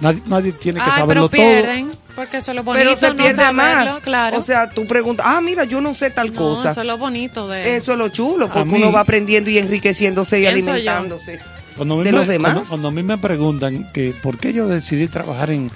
nadie, 0.00 0.22
nadie 0.26 0.52
tiene 0.52 0.80
que 0.80 0.86
Ay, 0.90 1.00
saberlo 1.00 1.28
pero 1.28 1.42
todo. 1.44 1.52
pierden, 1.52 1.92
porque 2.16 2.38
eso 2.38 2.50
es 2.50 2.56
lo 2.56 2.62
bonito, 2.64 2.84
Pero 2.84 2.98
se 3.00 3.08
no 3.10 3.16
pierde 3.16 3.36
saberlo, 3.36 3.92
más. 3.94 3.98
claro. 4.02 4.38
O 4.38 4.42
sea, 4.42 4.70
tú 4.70 4.86
preguntas, 4.86 5.26
ah, 5.28 5.40
mira, 5.40 5.64
yo 5.64 5.80
no 5.80 5.94
sé 5.94 6.10
tal 6.10 6.32
No, 6.34 6.38
cosa. 6.40 6.70
eso 6.72 6.80
es 6.80 6.86
lo 6.86 6.98
bonito 6.98 7.48
de... 7.48 7.76
Eso 7.76 7.92
es 7.92 7.98
lo 7.98 8.08
chulo, 8.08 8.48
porque 8.48 8.64
mí- 8.64 8.78
uno 8.82 8.92
va 8.92 9.00
aprendiendo 9.00 9.50
y 9.50 9.58
enriqueciéndose 9.58 10.40
y 10.40 10.46
alimentándose. 10.46 11.38
Cuando 11.76 11.94
a 11.94 11.98
mí 11.98 12.04
de 12.04 12.12
me- 12.12 12.18
los 12.18 12.26
demás. 12.28 12.52
Cuando, 12.52 12.68
cuando 12.68 12.88
a 12.88 12.90
mí 12.90 13.02
me 13.02 13.16
preguntan 13.18 13.90
que 13.92 14.12
por 14.22 14.36
qué 14.38 14.52
yo 14.52 14.66
decidí 14.68 15.06
trabajar 15.06 15.50
en 15.50 15.70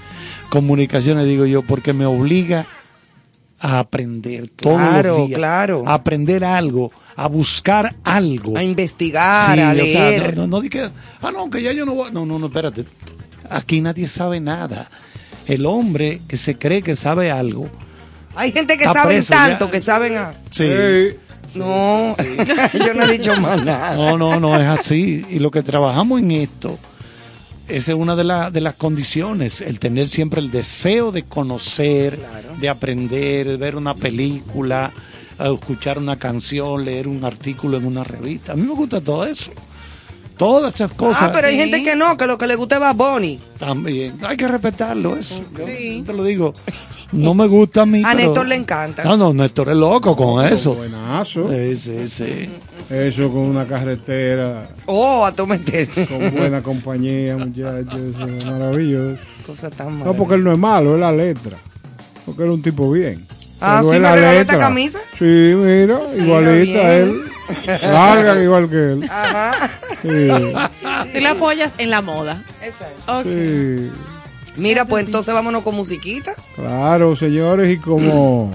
comunicaciones, 0.50 1.26
digo 1.26 1.46
yo, 1.46 1.62
porque 1.62 1.92
me 1.92 2.04
obliga 2.06 2.66
a 3.66 3.78
aprender 3.78 4.48
todos 4.50 4.76
Claro, 4.76 5.18
los 5.18 5.28
días. 5.28 5.38
claro. 5.38 5.84
A 5.86 5.94
aprender 5.94 6.44
algo, 6.44 6.92
a 7.16 7.26
buscar 7.28 7.94
algo. 8.04 8.56
A 8.58 8.62
investigar, 8.62 9.54
Sí, 9.56 9.60
a 9.62 9.70
o 9.70 9.74
sea, 9.74 10.10
leer. 10.10 10.36
no, 10.36 10.42
no, 10.42 10.46
no 10.48 10.60
di 10.60 10.68
que, 10.68 10.82
ah, 11.22 11.30
no, 11.32 11.48
que 11.48 11.62
ya 11.62 11.72
yo 11.72 11.86
no 11.86 11.94
voy. 11.94 12.12
No, 12.12 12.26
no, 12.26 12.38
no, 12.38 12.46
espérate. 12.48 12.84
Aquí 13.48 13.80
nadie 13.80 14.06
sabe 14.06 14.38
nada. 14.40 14.86
El 15.46 15.64
hombre 15.64 16.20
que 16.28 16.36
se 16.36 16.56
cree 16.58 16.82
que 16.82 16.94
sabe 16.94 17.30
algo. 17.30 17.68
Hay 18.36 18.52
gente 18.52 18.76
que 18.76 18.84
saben 18.84 19.18
preso 19.18 19.32
ya. 19.32 19.46
tanto, 19.48 19.70
que 19.70 19.80
saben 19.80 20.16
a... 20.16 20.34
Sí. 20.50 20.68
No, 21.54 22.16
yo 22.74 22.94
no 22.94 23.04
he 23.04 23.12
dicho 23.12 23.34
más 23.40 23.64
nada. 23.64 23.94
No, 23.94 24.18
no, 24.18 24.38
no 24.40 24.54
es 24.60 24.66
así. 24.66 25.24
Y 25.30 25.38
lo 25.38 25.50
que 25.50 25.62
trabajamos 25.62 26.20
en 26.20 26.32
esto, 26.32 26.78
esa 27.68 27.92
es 27.92 27.98
una 27.98 28.14
de, 28.16 28.24
la- 28.24 28.50
de 28.50 28.60
las 28.60 28.74
condiciones, 28.74 29.60
el 29.60 29.78
tener 29.78 30.08
siempre 30.08 30.40
el 30.40 30.50
deseo 30.50 31.12
de 31.12 31.22
conocer, 31.24 32.18
de 32.60 32.68
aprender, 32.68 33.46
de 33.48 33.56
ver 33.56 33.76
una 33.76 33.94
película, 33.94 34.92
a 35.38 35.48
escuchar 35.48 35.98
una 35.98 36.16
canción, 36.16 36.84
leer 36.84 37.08
un 37.08 37.24
artículo 37.24 37.76
en 37.78 37.86
una 37.86 38.04
revista. 38.04 38.52
A 38.52 38.56
mí 38.56 38.62
me 38.62 38.74
gusta 38.74 39.00
todo 39.00 39.24
eso. 39.26 39.50
Todas 40.36 40.74
esas 40.74 40.92
cosas. 40.92 41.22
Ah, 41.22 41.30
pero 41.32 41.48
hay 41.48 41.54
Sí. 41.54 41.60
gente 41.60 41.82
que 41.82 41.96
no, 41.96 42.16
que 42.16 42.26
lo 42.26 42.36
que 42.38 42.46
le 42.46 42.56
gusta 42.56 42.76
es 42.76 42.80
Bad 42.80 42.96
Bunny. 42.96 43.38
También, 43.58 44.14
hay 44.26 44.36
que 44.36 44.48
respetarlo 44.48 45.16
eso. 45.16 45.40
Yo 45.58 45.66
Sí. 45.66 46.02
te 46.06 46.12
lo 46.12 46.24
digo. 46.24 46.52
No 47.12 47.32
me 47.34 47.46
gusta 47.46 47.82
a 47.82 47.86
mí. 47.86 48.00
A 48.04 48.12
pero- 48.12 48.16
Néstor 48.18 48.46
le 48.48 48.56
encanta. 48.56 49.04
No, 49.04 49.16
no, 49.16 49.32
Néstor 49.32 49.68
es 49.70 49.76
loco 49.76 50.16
con 50.16 50.44
eso. 50.44 50.74
Buenazo. 50.74 51.48
Sí, 51.50 51.76
sí, 51.76 52.08
sí. 52.08 52.48
Eso 52.90 53.30
con 53.30 53.42
una 53.42 53.66
carretera, 53.66 54.68
Oh, 54.86 55.24
a 55.24 55.32
tu 55.32 55.46
meter. 55.46 55.88
con 56.08 56.34
buena 56.34 56.60
compañía, 56.62 57.36
muchachos. 57.36 57.94
Eso 58.16 58.26
es 58.26 58.44
maravilloso. 58.46 59.16
Cosa 59.46 59.70
tan 59.70 59.92
mala. 59.92 60.06
No, 60.06 60.14
porque 60.14 60.34
él 60.34 60.44
no 60.44 60.52
es 60.52 60.58
malo, 60.58 60.94
es 60.94 61.00
la 61.00 61.12
letra. 61.12 61.56
Porque 62.26 62.42
él 62.42 62.48
es 62.48 62.54
un 62.56 62.62
tipo 62.62 62.90
bien. 62.90 63.24
Ah, 63.66 63.80
¿sí 63.82 63.88
me 63.90 64.00
la 64.00 64.14
regaló 64.14 64.38
letra. 64.38 64.54
esta 64.54 64.58
camisa? 64.66 64.98
Sí, 65.18 65.54
mira, 65.56 65.98
igualita 66.16 66.96
él. 66.96 67.20
Larga 67.82 68.42
igual 68.42 68.68
que 68.70 68.76
él. 68.92 69.04
Ajá. 69.04 69.70
Sí, 70.02 70.28
Tú 71.12 71.20
le 71.20 71.28
apoyas 71.28 71.74
en 71.78 71.90
la 71.90 72.00
moda. 72.02 72.42
Exacto. 72.62 73.20
Ok. 73.20 73.26
sí. 73.26 73.90
Mira, 74.56 74.84
pues 74.84 75.04
entonces 75.06 75.34
vámonos 75.34 75.62
con 75.64 75.74
musiquita. 75.74 76.32
Claro, 76.54 77.16
señores, 77.16 77.74
y 77.74 77.78
como 77.78 78.52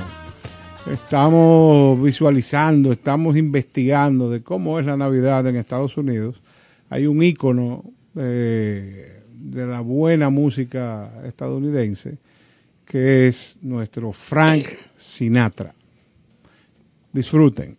estamos 0.91 2.01
visualizando, 2.01 2.91
estamos 2.91 3.35
investigando 3.35 4.29
de 4.29 4.41
cómo 4.41 4.79
es 4.79 4.85
la 4.85 4.95
Navidad 4.95 5.45
en 5.47 5.57
Estados 5.57 5.97
Unidos, 5.97 6.41
hay 6.89 7.05
un 7.05 7.21
ícono 7.21 7.83
eh, 8.15 9.21
de 9.33 9.65
la 9.67 9.81
buena 9.81 10.29
música 10.29 11.09
estadounidense 11.25 12.17
que 12.89 13.27
es 13.27 13.55
nuestro 13.61 14.11
Frank 14.11 14.65
Sinatra. 14.97 15.75
Disfruten. 17.11 17.77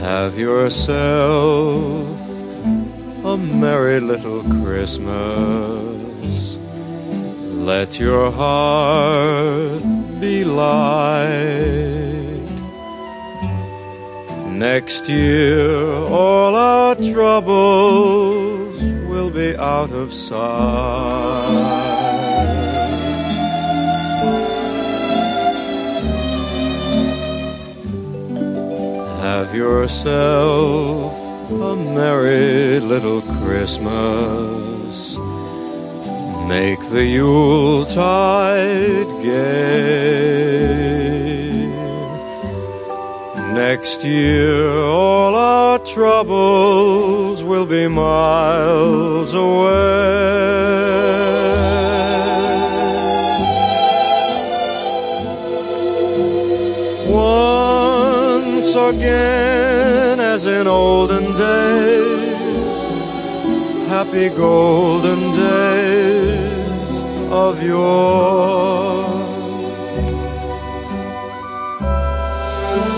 Have 0.00 0.38
yourself 0.38 2.08
a 3.24 3.36
merry 3.36 4.00
little 4.00 4.42
Christmas. 4.64 6.58
Let 7.52 8.00
your 8.00 8.30
heart 8.30 9.82
be 10.18 10.44
light. 10.44 12.13
Next 14.58 15.08
year, 15.08 15.90
all 15.90 16.54
our 16.54 16.94
troubles 16.94 18.80
will 19.08 19.30
be 19.30 19.56
out 19.56 19.90
of 19.90 20.14
sight. 20.14 21.64
Have 29.22 29.52
yourself 29.56 31.12
a 31.50 31.74
merry 31.74 32.78
little 32.78 33.22
Christmas. 33.22 35.18
Make 36.46 36.80
the 36.90 37.04
Yuletide 37.04 38.02
gay. 39.20 41.03
Next 43.54 44.04
year, 44.04 44.80
all 44.80 45.36
our 45.36 45.78
troubles 45.78 47.44
will 47.44 47.66
be 47.66 47.86
miles 47.86 49.32
away. 49.32 50.64
Once 57.08 58.74
again, 58.74 60.18
as 60.18 60.46
in 60.46 60.66
olden 60.66 61.24
days, 61.38 62.78
happy 63.88 64.30
golden 64.30 65.20
days 65.36 66.90
of 67.30 67.62
yore. 67.62 69.13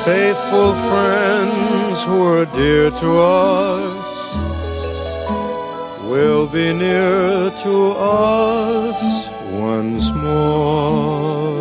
Faithful 0.06 0.72
friends 0.88 2.04
who 2.04 2.20
were 2.20 2.46
dear 2.54 2.90
to 2.92 3.10
us 3.18 4.36
will 6.04 6.46
be 6.46 6.72
near 6.72 7.50
to 7.64 7.90
us 7.98 9.02
once 9.50 10.12
more. 10.12 11.56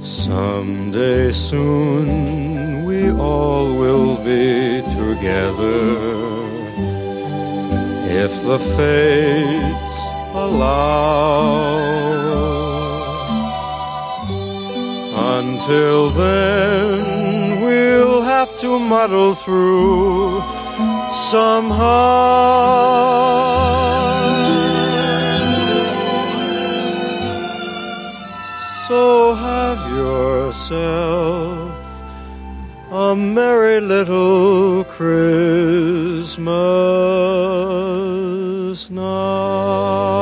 Someday 0.00 1.32
soon 1.32 2.86
we 2.86 3.10
all 3.10 3.76
will 3.76 4.16
be 4.24 4.80
together 5.00 5.84
if 8.24 8.32
the 8.46 8.58
fates 8.58 9.96
allow. 10.34 11.41
Until 15.52 16.08
then, 16.08 17.60
we'll 17.62 18.22
have 18.22 18.58
to 18.60 18.78
muddle 18.78 19.34
through 19.34 20.40
somehow. 21.30 21.82
So 28.88 29.34
have 29.34 29.80
yourself 29.92 31.70
a 32.90 33.14
merry 33.14 33.80
little 33.80 34.84
Christmas 34.84 36.40
now. 38.90 40.21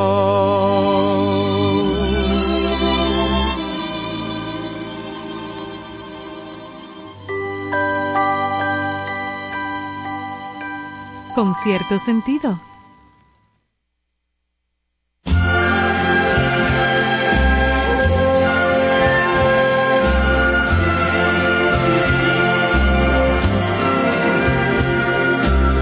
Con 11.50 11.56
cierto 11.64 11.98
sentido. 11.98 12.60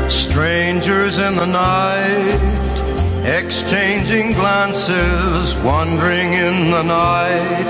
Strangers 0.09 1.19
in 1.19 1.37
the 1.37 1.45
night, 1.45 2.41
exchanging 3.27 4.33
glances, 4.33 5.55
wandering 5.59 6.33
in 6.33 6.71
the 6.71 6.83
night. 6.83 7.69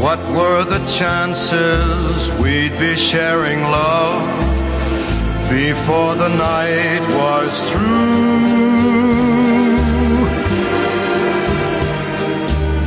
What 0.00 0.20
were 0.30 0.64
the 0.64 0.82
chances 0.86 2.32
we'd 2.40 2.78
be 2.78 2.96
sharing 2.96 3.60
love 3.60 4.53
before 5.50 6.14
the 6.14 6.28
night 6.28 7.04
was 7.20 7.52
through? 7.70 8.44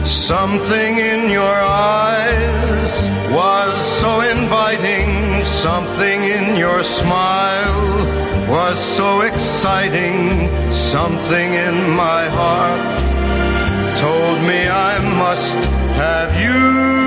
Something 0.05 0.97
in 0.97 1.29
your 1.29 1.59
eyes 1.89 3.09
was 3.31 3.85
so 4.01 4.21
inviting, 4.21 5.43
something 5.43 6.23
in 6.23 6.55
your 6.55 6.83
smile 6.83 7.87
was 8.49 8.79
so 8.79 9.21
exciting, 9.21 10.49
something 10.71 11.53
in 11.53 11.75
my 11.91 12.25
heart 12.29 12.97
told 13.97 14.39
me 14.41 14.67
I 14.67 14.99
must 15.17 15.57
have 15.95 16.31
you. 16.41 17.06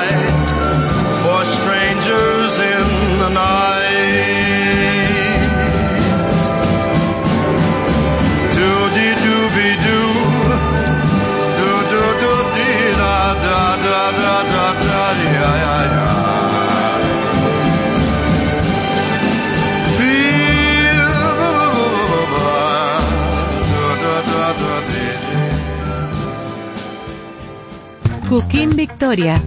Cooking 28.31 28.77
Victoria, 28.77 29.41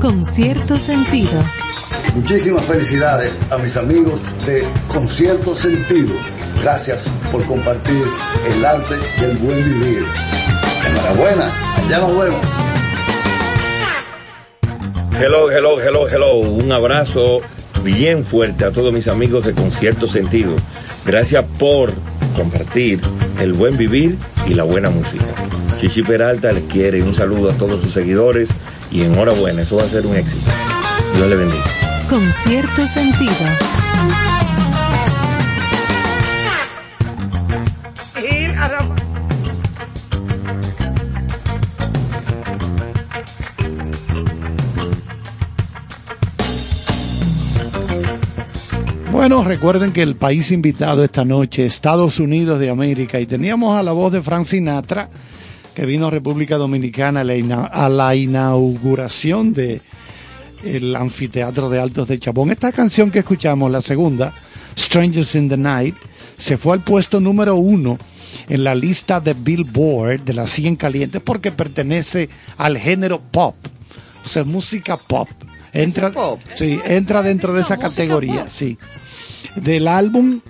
con 0.00 0.24
cierto 0.24 0.78
sentido. 0.78 1.42
Muchísimas 2.14 2.64
felicidades 2.66 3.36
a 3.50 3.58
mis 3.58 3.76
amigos 3.76 4.22
de 4.46 4.62
Concierto 4.86 5.56
Sentido. 5.56 6.14
Gracias 6.62 7.08
por 7.32 7.44
compartir 7.46 8.04
el 8.46 8.64
arte 8.64 8.94
del 9.20 9.38
buen 9.38 9.64
vivir. 9.64 10.04
Enhorabuena, 10.86 11.52
ya 11.90 11.98
nos 11.98 12.16
vemos. 12.16 12.46
Hello, 15.20 15.50
hello, 15.50 15.80
hello, 15.80 16.08
hello. 16.08 16.34
Un 16.36 16.70
abrazo 16.70 17.40
bien 17.82 18.24
fuerte 18.24 18.64
a 18.64 18.70
todos 18.70 18.94
mis 18.94 19.08
amigos 19.08 19.46
de 19.46 19.52
Concierto 19.52 20.06
Sentido. 20.06 20.54
Gracias 21.04 21.44
por 21.58 21.92
compartir 22.36 23.00
el 23.38 23.52
buen 23.52 23.76
vivir 23.76 24.16
y 24.46 24.54
la 24.54 24.64
buena 24.64 24.90
música. 24.90 25.24
Chichi 25.80 26.02
Peralta 26.02 26.52
les 26.52 26.64
quiere 26.64 27.02
un 27.02 27.14
saludo 27.14 27.50
a 27.50 27.54
todos 27.54 27.82
sus 27.82 27.92
seguidores 27.92 28.48
y 28.90 29.02
enhorabuena, 29.02 29.62
eso 29.62 29.76
va 29.76 29.84
a 29.84 29.86
ser 29.86 30.06
un 30.06 30.16
éxito. 30.16 30.50
Dios 31.14 31.28
le 31.28 31.36
bendiga. 31.36 31.64
Con 32.08 32.32
cierto 32.44 32.86
sentido. 32.86 33.32
Bueno, 49.28 49.44
recuerden 49.44 49.92
que 49.92 50.00
el 50.00 50.16
país 50.16 50.50
invitado 50.52 51.04
esta 51.04 51.22
noche, 51.22 51.66
Estados 51.66 52.18
Unidos 52.18 52.58
de 52.58 52.70
América, 52.70 53.20
y 53.20 53.26
teníamos 53.26 53.78
a 53.78 53.82
la 53.82 53.92
voz 53.92 54.10
de 54.10 54.22
Frank 54.22 54.46
Sinatra, 54.46 55.10
que 55.74 55.84
vino 55.84 56.06
a 56.06 56.10
República 56.10 56.56
Dominicana 56.56 57.20
a 57.20 57.88
la, 57.90 58.14
inauguración 58.16 59.52
de 59.52 59.82
el 60.64 60.96
anfiteatro 60.96 61.68
de 61.68 61.78
Altos 61.78 62.08
de 62.08 62.18
Chabón. 62.18 62.52
Esta 62.52 62.72
canción 62.72 63.10
que 63.10 63.18
escuchamos, 63.18 63.70
la 63.70 63.82
segunda, 63.82 64.32
Strangers 64.78 65.34
in 65.34 65.50
the 65.50 65.58
Night, 65.58 65.96
se 66.38 66.56
fue 66.56 66.72
al 66.72 66.80
puesto 66.80 67.20
número 67.20 67.54
uno 67.56 67.98
en 68.48 68.64
la 68.64 68.74
lista 68.74 69.20
de 69.20 69.34
Billboard 69.34 70.22
de 70.22 70.32
las 70.32 70.48
100 70.48 70.76
calientes 70.76 71.20
porque 71.20 71.52
pertenece 71.52 72.30
al 72.56 72.78
género 72.78 73.20
pop, 73.20 73.56
o 74.24 74.26
sea, 74.26 74.44
música 74.44 74.96
pop. 74.96 75.28
Entra, 75.74 76.10
sí, 76.54 76.80
entra 76.86 77.22
dentro 77.22 77.52
de 77.52 77.60
esa 77.60 77.76
categoría, 77.76 78.48
sí. 78.48 78.78
Del 79.56 79.88
álbum 79.88 80.40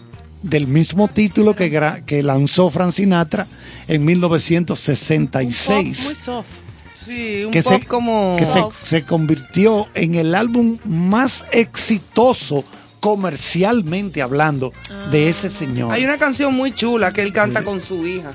del 0.42 0.66
mismo 0.66 1.08
título 1.08 1.54
que, 1.54 2.02
que 2.06 2.22
lanzó 2.22 2.70
Frank 2.70 2.92
Sinatra 2.92 3.46
en 3.88 4.04
1966 4.04 6.04
Muy 6.04 6.14
soft. 6.14 6.48
Sí, 6.94 7.44
un 7.44 7.52
que, 7.52 7.62
pop 7.62 7.80
se, 7.80 7.86
como... 7.86 8.36
que 8.38 8.44
se, 8.44 8.62
se 8.84 9.04
convirtió 9.04 9.86
en 9.94 10.14
el 10.14 10.34
álbum 10.34 10.78
más 10.84 11.44
exitoso 11.52 12.64
comercialmente 13.00 14.22
hablando 14.22 14.72
de 15.10 15.28
ese 15.28 15.48
señor. 15.48 15.92
Hay 15.92 16.04
una 16.04 16.18
canción 16.18 16.54
muy 16.54 16.74
chula 16.74 17.12
que 17.12 17.22
él 17.22 17.32
canta 17.32 17.62
con 17.62 17.80
su 17.80 18.06
hija. 18.06 18.34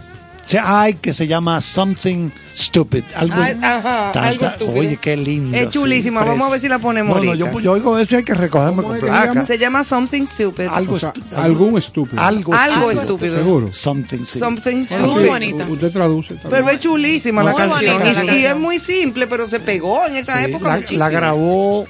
Hay 0.61 0.95
que 0.95 1.13
se 1.13 1.25
llama 1.25 1.61
Something 1.61 2.29
Stupid. 2.55 3.03
Algo, 3.15 3.41
Ay, 3.41 3.57
ajá, 3.61 4.11
tanta- 4.13 4.27
algo 4.27 4.45
estúpido. 4.45 4.79
Oye, 4.79 4.97
qué 4.97 5.15
lindo. 5.17 5.57
Es 5.57 5.69
chulísima, 5.69 6.21
sí, 6.21 6.27
vamos 6.27 6.47
a 6.47 6.51
ver 6.51 6.59
si 6.59 6.67
la 6.67 6.77
ponemos 6.79 7.17
No, 7.17 7.23
no, 7.23 7.33
yo, 7.33 7.59
yo 7.59 7.71
oigo 7.71 7.97
eso 7.97 8.13
y 8.13 8.17
hay 8.17 8.23
que 8.23 8.33
recogerme 8.33 8.83
con 8.83 8.99
placa. 8.99 9.45
Se 9.45 9.57
llama 9.57 9.83
Something 9.83 10.25
Stupid. 10.25 10.67
Algo 10.67 10.95
O 10.95 10.99
sea, 10.99 11.13
algún 11.35 11.77
estúpido. 11.77 12.21
Algo, 12.21 12.53
Algo 12.53 12.91
estúpido. 12.91 13.35
Seguro. 13.37 13.73
Something 13.73 14.25
stupid. 14.25 14.39
Something 14.39 14.85
sí, 14.85 14.95
Stupid. 14.95 15.53
u- 15.69 15.73
Usted 15.73 15.91
traduce. 15.91 16.35
también. 16.35 16.51
Pero 16.51 16.69
es 16.69 16.79
chulísima 16.79 17.41
la 17.43 17.51
Muy 17.51 17.61
canción. 17.61 17.93
bonita 17.99 18.11
Y, 18.11 18.13
la 18.15 18.23
y 18.23 18.27
canción. 18.27 18.51
es 18.51 18.57
muy 18.57 18.79
simple, 18.79 19.27
pero 19.27 19.47
se 19.47 19.59
pegó 19.59 20.05
en 20.05 20.17
esa 20.17 20.37
Sí, 20.39 20.45
época 20.51 20.67
la, 20.67 20.75
muchísimo. 20.75 20.99
la 20.99 21.09
grabó, 21.09 21.87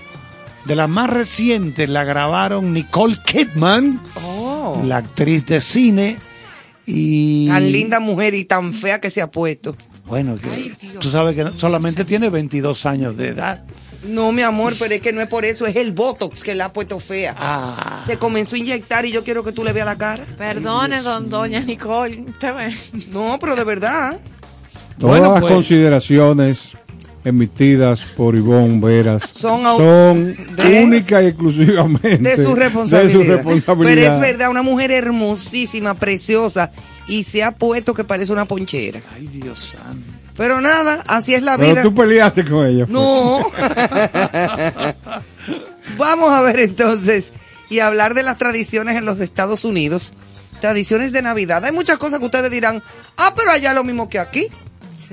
de 0.66 0.76
las 0.78 0.88
más 0.90 1.10
recientes, 1.10 1.90
la 1.90 2.04
grabaron 2.06 2.72
Nicole 2.72 3.18
Kidman, 3.26 4.00
Oh. 4.24 4.82
la 4.86 4.98
actriz 4.98 5.46
de 5.48 5.60
cine, 5.60 6.18
y... 6.86 7.48
Tan 7.48 7.72
linda 7.72 8.00
mujer 8.00 8.34
y 8.36 8.46
tan 8.46 8.74
fea 8.74 9.00
que 9.02 9.10
se 9.10 9.22
ha 9.22 9.30
puesto. 9.32 9.76
Bueno, 10.06 10.38
que 10.38 10.72
tú 11.00 11.10
sabes 11.10 11.36
que 11.36 11.44
no- 11.46 11.58
solamente 11.58 12.04
tiene 12.06 12.30
22 12.30 12.86
años 12.86 13.16
de 13.18 13.30
edad. 13.30 13.64
No, 14.06 14.34
mi 14.34 14.42
amor, 14.42 14.74
pero 14.78 14.94
es 14.96 15.02
que 15.02 15.14
no 15.14 15.22
es 15.22 15.30
por 15.30 15.46
eso, 15.46 15.66
es 15.66 15.78
el 15.78 15.94
Botox 15.94 16.44
que 16.44 16.56
la 16.56 16.66
ha 16.66 16.74
puesto 16.74 17.00
fea. 17.00 17.34
Ah. 17.38 18.02
Se 18.06 18.18
comenzó 18.18 18.56
a 18.56 18.60
inyectar 18.60 19.06
y 19.06 19.12
yo 19.14 19.24
quiero 19.24 19.46
que 19.46 19.54
tú 19.54 19.64
le 19.64 19.72
veas 19.72 19.86
la 19.86 19.98
cara. 19.98 20.26
Perdone, 20.38 21.02
don 21.02 21.30
Doña 21.30 21.62
Nicole. 21.62 22.26
Usted 22.28 22.54
ve. 22.54 22.76
No, 23.12 23.38
pero 23.40 23.56
de 23.56 23.64
verdad. 23.64 24.20
Todas 25.00 25.20
Bueno, 25.20 25.32
las 25.34 25.42
pues. 25.42 25.54
consideraciones 25.54 26.78
emitidas 27.26 28.02
por 28.18 28.36
Ivonne 28.36 28.80
Veras 28.86 29.24
Son 29.34 29.64
son, 29.64 30.36
au- 30.36 30.56
de- 30.56 30.84
única 30.84 31.22
y 31.24 31.28
exclusivamente 31.28 32.18
De 32.18 32.38
su 32.38 32.54
responsabilidad. 32.56 33.20
de 33.20 33.26
su 33.26 33.32
responsabilidad. 33.32 33.96
Pero 33.96 34.14
es 34.16 34.20
verdad, 34.20 34.50
una 34.50 34.62
mujer 34.62 34.92
hermosísima, 34.92 35.94
preciosa, 35.94 36.72
y 37.08 37.24
se 37.24 37.44
ha 37.44 37.52
puesto 37.52 37.94
que 37.94 38.04
parece 38.04 38.32
una 38.32 38.46
ponchera. 38.46 39.02
Ay, 39.16 39.28
Dios 39.28 39.76
santo. 39.78 40.12
Pero 40.36 40.62
nada, 40.62 41.04
así 41.08 41.36
es 41.36 41.44
la 41.44 41.58
Pero 41.58 41.72
vida. 41.74 41.82
tú 41.84 41.94
peleaste 41.94 42.44
con 42.46 42.66
ella. 42.66 42.86
fue. 42.88 42.94
No. 42.94 43.52
Vamos 45.98 46.32
a 46.32 46.42
ver 46.42 46.60
entonces 46.60 47.32
y 47.70 47.80
hablar 47.80 48.14
de 48.14 48.24
las 48.24 48.38
tradiciones 48.38 48.98
en 48.98 49.06
los 49.06 49.20
Estados 49.20 49.66
Unidos. 49.66 50.14
Tradiciones 50.62 51.12
de 51.12 51.22
Navidad. 51.22 51.66
Hay 51.66 51.74
muchas 51.74 51.98
cosas 51.98 52.20
que 52.20 52.26
ustedes 52.26 52.50
dirán, 52.50 52.82
ah, 53.18 53.34
pero 53.36 53.52
allá 53.52 53.72
es 53.72 53.76
lo 53.76 53.84
mismo 53.84 54.10
que 54.10 54.20
aquí. 54.20 54.48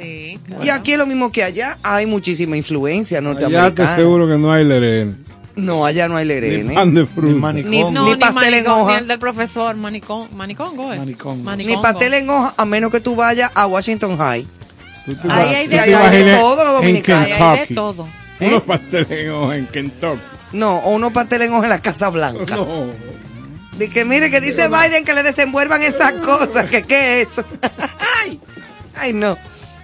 Sí. 0.00 0.38
Y 0.62 0.68
aquí 0.70 0.92
es 0.92 0.98
lo 0.98 1.06
mismo 1.06 1.30
que 1.30 1.44
allá. 1.44 1.76
Hay 1.82 2.06
muchísima 2.06 2.56
influencia 2.56 3.18
Allá 3.18 3.34
te 3.36 3.42
norteamericana. 3.42 3.96
seguro 3.96 4.26
que 4.28 4.38
no 4.38 4.52
hay 4.52 4.64
lerén. 4.64 5.22
No, 5.56 5.84
allá 5.84 6.08
no 6.08 6.16
hay 6.16 6.24
Ni 6.24 6.28
lerene. 6.28 6.74
pan 6.74 6.94
de 6.94 7.04
fruta. 7.06 7.52
Ni, 7.52 7.82
No, 7.84 8.04
ni 8.04 8.10
ni, 8.12 8.16
pastel 8.16 8.54
en 8.54 8.64
manicón, 8.64 8.76
ni 8.76 8.82
hoja. 8.82 8.98
el 8.98 9.08
del 9.08 9.18
profesor 9.18 9.76
Manicón. 9.76 10.28
Manicongo 10.36 10.92
es. 10.92 10.98
Manicongo. 11.00 11.56
Ni 11.56 11.76
pastel 11.76 12.14
en 12.14 12.30
hoja, 12.30 12.54
a 12.56 12.64
menos 12.64 12.90
que 12.90 13.00
tú 13.00 13.14
vayas 13.16 13.50
a 13.54 13.66
Washington 13.66 14.16
High. 14.16 14.46
Tú 15.04 15.14
te 15.16 15.30
Ahí 15.32 15.54
hay 15.54 15.66
de 15.68 15.76
te 15.76 15.82
todo. 15.82 16.00
imaginas 16.00 16.40
Todo 16.40 16.64
lo 16.64 16.70
en 16.70 16.76
dominicano. 16.76 17.24
Ahí 17.24 17.32
hay 17.32 17.66
de 17.66 17.74
todo. 17.74 18.08
Unos 18.40 18.62
pasteles 18.62 19.10
en 19.10 19.30
hoja 19.30 19.56
en 19.56 19.66
Kentucky. 19.66 20.20
No, 20.52 20.78
o 20.78 20.94
unos 20.94 21.12
pasteles 21.12 21.48
en 21.48 21.54
hoja 21.54 21.64
en 21.64 21.70
la 21.70 21.82
Casa 21.82 22.08
Blanca. 22.08 22.56
No. 22.56 22.86
De 23.76 23.88
que 23.90 24.04
mire 24.04 24.30
que 24.30 24.40
dice 24.40 24.68
Biden 24.68 25.04
que 25.04 25.12
le 25.14 25.22
desenvuelvan 25.22 25.82
esas 25.82 26.12
cosas, 26.14 26.70
que 26.70 26.82
qué 26.84 27.22
es 27.22 27.28
eso. 27.28 27.44
ay, 28.24 28.40
ay 28.98 29.12
no. 29.12 29.36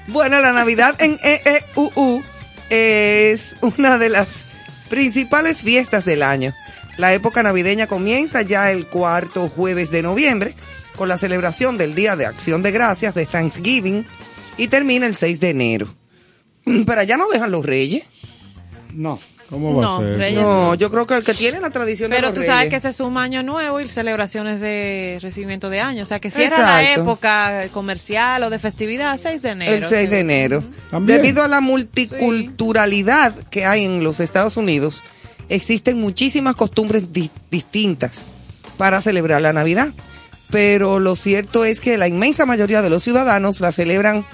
Bueno, 0.09 0.41
la 0.41 0.53
Navidad 0.53 0.95
en 1.01 1.19
EEUU 1.23 2.23
es 2.71 3.57
una 3.61 3.99
de 3.99 4.09
las 4.09 4.45
principales 4.89 5.63
fiestas 5.63 6.05
del 6.05 6.23
año. 6.23 6.55
La 6.97 7.13
época 7.13 7.43
navideña 7.43 7.87
comienza 7.87 8.43
ya 8.43 8.71
el 8.71 8.87
cuarto 8.87 9.49
jueves 9.49 9.91
de 9.91 10.03
noviembre 10.03 10.55
con 10.97 11.09
la 11.09 11.19
celebración 11.19 11.77
del 11.77 11.95
Día 11.95 12.17
de 12.17 12.25
Acción 12.25 12.63
de 12.63 12.73
Gracias 12.73 13.15
de 13.15 13.27
Thanksgiving 13.27 14.07
y 14.57 14.69
termina 14.69 15.07
el 15.07 15.15
6 15.15 15.41
de 15.41 15.51
enero. 15.51 15.95
Pero 16.65 17.01
allá 17.01 17.17
no 17.17 17.29
dejan 17.29 17.51
los 17.51 17.65
reyes. 17.67 18.05
No. 18.95 19.19
¿Cómo 19.51 19.77
va 19.77 19.83
No, 19.83 19.97
a 19.97 19.99
ser? 20.01 20.19
Reyes 20.19 20.43
No, 20.43 20.75
yo 20.75 20.91
creo 20.91 21.07
que 21.07 21.15
el 21.15 21.23
que 21.25 21.33
tiene 21.35 21.61
la 21.61 21.71
tradición 21.71 22.11
Pero 22.11 22.29
de 22.29 22.33
tú 22.35 22.41
los 22.41 22.47
sabes 22.47 22.65
reyes. 22.65 22.83
que 22.83 22.89
se 22.91 22.93
suma 22.97 23.23
año 23.23 23.43
nuevo 23.45 23.81
y 23.81 23.87
celebraciones 23.89 24.61
de 24.61 25.19
recibimiento 25.23 25.71
de 25.71 25.81
año. 25.81 26.03
O 26.03 26.07
sea, 26.07 26.19
que 26.19 26.31
si 26.33 26.43
era 26.43 26.59
la 26.59 26.93
época 26.93 27.65
comercial 27.73 28.43
o 28.43 28.51
de 28.51 28.59
festividad, 28.59 29.17
6 29.17 29.43
de 29.43 29.51
enero. 29.51 29.73
El 29.73 29.85
6 29.85 30.11
de 30.11 30.19
enero. 30.19 30.65
También. 30.91 31.23
Debido 31.23 31.45
a 31.45 31.49
la 31.49 31.61
multiculturalidad 31.61 33.35
que 33.51 33.65
hay 33.65 33.85
en 33.85 34.03
los 34.03 34.21
Estados 34.21 34.57
Unidos, 34.57 35.03
existen 35.49 36.01
muchísimas 36.01 36.57
costumbres 36.57 37.13
di- 37.13 37.31
distintas 37.51 38.27
para 38.77 39.01
celebrar 39.01 39.41
la 39.43 39.53
Navidad. 39.53 39.89
Pero 40.51 40.99
lo 41.01 41.17
cierto 41.17 41.65
es 41.65 41.81
que 41.81 41.99
la 41.99 42.09
inmensa 42.09 42.47
mayoría 42.47 42.83
de 42.83 42.91
los 42.91 43.03
ciudadanos 43.03 43.61
la 43.61 43.73
celebran 43.73 44.25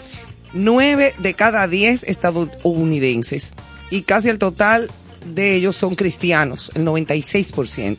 nueve 0.52 1.14
de 1.18 1.34
cada 1.34 1.66
diez 1.66 2.02
estadounidenses. 2.04 3.54
Y 3.90 4.02
casi 4.02 4.28
el 4.28 4.38
total 4.38 4.90
de 5.24 5.54
ellos 5.54 5.76
son 5.76 5.94
cristianos, 5.94 6.70
el 6.74 6.84
96%. 6.84 7.98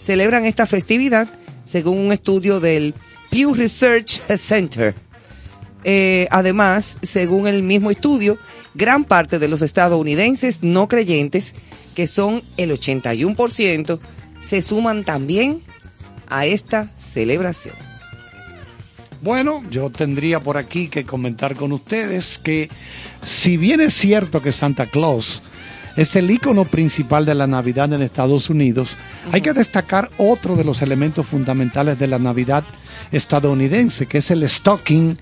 Celebran 0.00 0.44
esta 0.44 0.66
festividad 0.66 1.28
según 1.64 1.98
un 1.98 2.12
estudio 2.12 2.60
del 2.60 2.94
Pew 3.30 3.54
Research 3.54 4.20
Center. 4.38 4.94
Eh, 5.84 6.26
además, 6.30 6.98
según 7.02 7.46
el 7.46 7.62
mismo 7.62 7.90
estudio, 7.90 8.38
gran 8.74 9.04
parte 9.04 9.38
de 9.38 9.48
los 9.48 9.62
estadounidenses 9.62 10.62
no 10.62 10.88
creyentes, 10.88 11.54
que 11.94 12.06
son 12.06 12.42
el 12.56 12.70
81%, 12.70 13.98
se 14.40 14.62
suman 14.62 15.04
también 15.04 15.62
a 16.28 16.46
esta 16.46 16.88
celebración. 16.98 17.74
Bueno, 19.22 19.62
yo 19.70 19.90
tendría 19.90 20.40
por 20.40 20.56
aquí 20.56 20.88
que 20.88 21.04
comentar 21.04 21.56
con 21.56 21.72
ustedes 21.72 22.38
que 22.38 22.68
si 23.22 23.56
bien 23.56 23.80
es 23.80 23.94
cierto 23.94 24.42
que 24.42 24.52
Santa 24.52 24.86
Claus 24.86 25.42
es 25.96 26.14
el 26.14 26.30
icono 26.30 26.64
principal 26.64 27.24
de 27.24 27.34
la 27.34 27.46
Navidad 27.46 27.92
en 27.92 28.02
Estados 28.02 28.50
Unidos, 28.50 28.96
hay 29.32 29.40
que 29.40 29.52
destacar 29.52 30.10
otro 30.18 30.56
de 30.56 30.64
los 30.64 30.82
elementos 30.82 31.26
fundamentales 31.26 31.98
de 31.98 32.06
la 32.06 32.18
Navidad 32.18 32.64
estadounidense, 33.12 34.06
que 34.06 34.18
es 34.18 34.30
el 34.30 34.48
stocking 34.48 35.18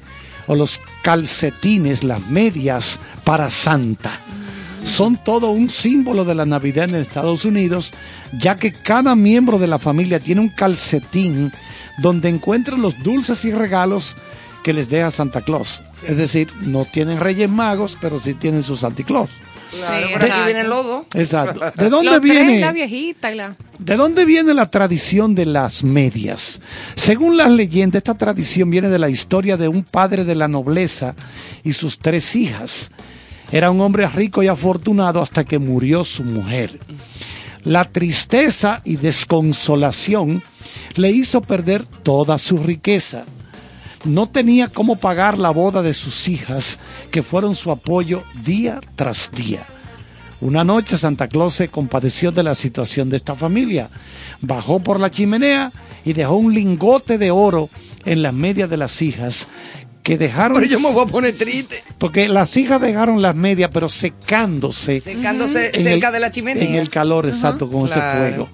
o 0.46 0.54
los 0.54 0.80
calcetines, 1.02 2.04
las 2.04 2.26
medias 2.28 2.98
para 3.24 3.50
Santa. 3.50 4.18
Son 4.84 5.16
todo 5.16 5.50
un 5.50 5.70
símbolo 5.70 6.24
de 6.24 6.34
la 6.34 6.44
Navidad 6.44 6.88
en 6.90 6.96
Estados 6.96 7.44
Unidos, 7.44 7.90
ya 8.38 8.56
que 8.56 8.72
cada 8.72 9.14
miembro 9.14 9.58
de 9.58 9.66
la 9.66 9.78
familia 9.78 10.20
tiene 10.20 10.42
un 10.42 10.50
calcetín 10.50 11.52
donde 11.98 12.28
encuentran 12.28 12.82
los 12.82 13.00
dulces 13.02 13.44
y 13.44 13.52
regalos 13.52 14.16
que 14.62 14.72
les 14.72 14.88
deja 14.88 15.10
Santa 15.10 15.40
Claus. 15.40 15.82
Es 16.06 16.16
decir, 16.16 16.48
no 16.62 16.84
tienen 16.84 17.20
Reyes 17.20 17.48
Magos, 17.48 17.96
pero 18.00 18.20
sí 18.20 18.34
tienen 18.34 18.62
su 18.62 18.76
Santa 18.76 19.04
Claus. 19.04 19.30
Claro, 19.76 20.06
Sí, 20.06 20.12
por 20.12 20.22
aquí 20.22 20.26
exacto. 20.26 20.44
vienen 20.46 20.70
los 20.70 20.84
dos. 20.86 21.06
Exacto. 21.14 21.60
¿De 21.76 21.88
dónde 21.90 22.10
Los 22.10 22.20
tres, 22.20 22.32
viene? 22.32 22.60
la 22.60 22.72
viejita 22.72 23.32
y 23.32 23.34
la... 23.36 23.56
¿De 23.78 23.96
dónde 23.96 24.24
viene 24.24 24.54
la 24.54 24.70
tradición 24.70 25.34
de 25.34 25.46
las 25.46 25.82
medias? 25.84 26.60
Según 26.94 27.36
las 27.36 27.50
leyendas, 27.50 27.98
esta 27.98 28.14
tradición 28.14 28.70
viene 28.70 28.88
de 28.88 28.98
la 28.98 29.08
historia 29.08 29.56
de 29.56 29.68
un 29.68 29.82
padre 29.84 30.24
de 30.24 30.34
la 30.34 30.48
nobleza 30.48 31.14
y 31.62 31.72
sus 31.72 31.98
tres 31.98 32.34
hijas. 32.36 32.90
Era 33.52 33.70
un 33.70 33.80
hombre 33.80 34.06
rico 34.08 34.42
y 34.42 34.48
afortunado 34.48 35.20
hasta 35.22 35.44
que 35.44 35.58
murió 35.58 36.04
su 36.04 36.24
mujer. 36.24 36.78
La 37.64 37.84
tristeza 37.84 38.80
y 38.84 38.96
desconsolación 38.96 40.42
le 40.96 41.10
hizo 41.10 41.40
perder 41.40 41.84
toda 41.86 42.38
su 42.38 42.56
riqueza. 42.58 43.24
No 44.04 44.28
tenía 44.28 44.68
cómo 44.68 44.96
pagar 44.96 45.38
la 45.38 45.50
boda 45.50 45.82
de 45.82 45.94
sus 45.94 46.28
hijas, 46.28 46.78
que 47.10 47.22
fueron 47.22 47.54
su 47.56 47.70
apoyo 47.70 48.22
día 48.44 48.80
tras 48.96 49.30
día. 49.32 49.64
Una 50.40 50.62
noche 50.64 50.98
Santa 50.98 51.26
Claus 51.28 51.54
se 51.54 51.68
compadeció 51.68 52.30
de 52.30 52.42
la 52.42 52.54
situación 52.54 53.08
de 53.08 53.16
esta 53.16 53.34
familia. 53.34 53.88
Bajó 54.42 54.78
por 54.80 55.00
la 55.00 55.10
chimenea 55.10 55.72
y 56.04 56.12
dejó 56.12 56.36
un 56.36 56.52
lingote 56.52 57.16
de 57.16 57.30
oro 57.30 57.70
en 58.04 58.20
las 58.22 58.34
medias 58.34 58.68
de 58.68 58.76
las 58.76 59.00
hijas 59.00 59.48
que 60.02 60.18
dejaron... 60.18 60.58
Pero 60.60 60.66
yo 60.70 60.80
me 60.80 60.92
voy 60.92 61.04
a 61.04 61.10
poner 61.10 61.34
triste. 61.34 61.76
Porque 61.96 62.28
las 62.28 62.54
hijas 62.58 62.78
dejaron 62.78 63.22
las 63.22 63.34
medias, 63.34 63.70
pero 63.72 63.88
secándose. 63.88 65.00
Secándose 65.00 65.70
en 65.72 65.82
cerca 65.82 66.08
el- 66.08 66.12
de 66.12 66.20
la 66.20 66.30
chimenea. 66.30 66.62
En 66.64 66.74
el 66.74 66.90
calor, 66.90 67.24
exacto, 67.26 67.70
con 67.70 67.86
Claro. 67.86 68.02
ese 68.02 68.18
fuego. 68.18 68.48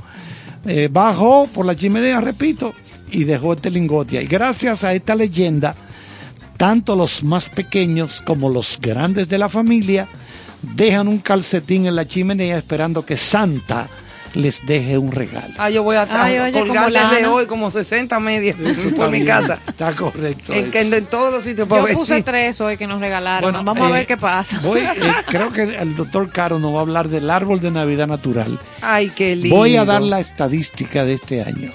Eh, 0.66 0.88
bajó 0.92 1.48
por 1.52 1.66
la 1.66 1.74
chimenea, 1.74 2.20
repito, 2.20 2.72
y 3.10 3.24
dejó 3.24 3.52
este 3.52 3.70
lingote 3.70 4.18
ahí. 4.18 4.26
Gracias 4.26 4.84
a 4.84 4.94
esta 4.94 5.14
leyenda, 5.14 5.74
tanto 6.56 6.96
los 6.96 7.22
más 7.22 7.48
pequeños 7.48 8.20
como 8.24 8.48
los 8.48 8.78
grandes 8.80 9.28
de 9.28 9.38
la 9.38 9.48
familia 9.48 10.06
dejan 10.62 11.08
un 11.08 11.18
calcetín 11.18 11.86
en 11.86 11.96
la 11.96 12.06
chimenea 12.06 12.58
esperando 12.58 13.04
que 13.04 13.16
Santa 13.16 13.88
les 14.34 14.64
deje 14.64 14.96
un 14.96 15.10
regalo. 15.10 15.52
Ah, 15.58 15.70
yo 15.70 15.82
voy 15.82 15.96
a, 15.96 16.02
a 16.02 16.24
Ay, 16.24 16.38
oye, 16.38 16.52
colgar 16.52 16.92
desde 16.92 17.26
hoy 17.26 17.46
como 17.46 17.70
60 17.70 18.18
medias 18.20 18.56
por 18.96 19.10
mi 19.10 19.24
casa. 19.24 19.58
Está 19.66 19.92
correcto. 19.94 20.52
En, 20.52 20.72
en 20.72 21.06
todos 21.06 21.32
los 21.32 21.44
sitios 21.44 21.66
para 21.66 21.82
Yo 21.82 21.86
ver 21.86 21.96
puse 21.96 22.22
tres 22.22 22.60
hoy 22.60 22.76
que 22.76 22.86
nos 22.86 23.00
regalaron. 23.00 23.50
Bueno, 23.50 23.64
Vamos 23.64 23.86
a 23.86 23.90
eh, 23.90 23.92
ver 23.92 24.06
qué 24.06 24.16
pasa. 24.16 24.60
Voy, 24.62 24.80
eh, 24.80 24.88
creo 25.26 25.52
que 25.52 25.62
el 25.62 25.96
doctor 25.96 26.30
Caro 26.30 26.58
nos 26.58 26.74
va 26.74 26.78
a 26.78 26.82
hablar 26.82 27.08
del 27.08 27.28
árbol 27.30 27.60
de 27.60 27.70
Navidad 27.70 28.06
natural. 28.06 28.58
Ay, 28.82 29.10
qué 29.10 29.34
lindo. 29.36 29.56
Voy 29.56 29.76
a 29.76 29.84
dar 29.84 30.02
la 30.02 30.20
estadística 30.20 31.04
de 31.04 31.14
este 31.14 31.42
año. 31.42 31.72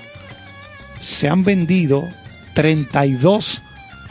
Se 1.05 1.29
han 1.29 1.43
vendido 1.43 2.07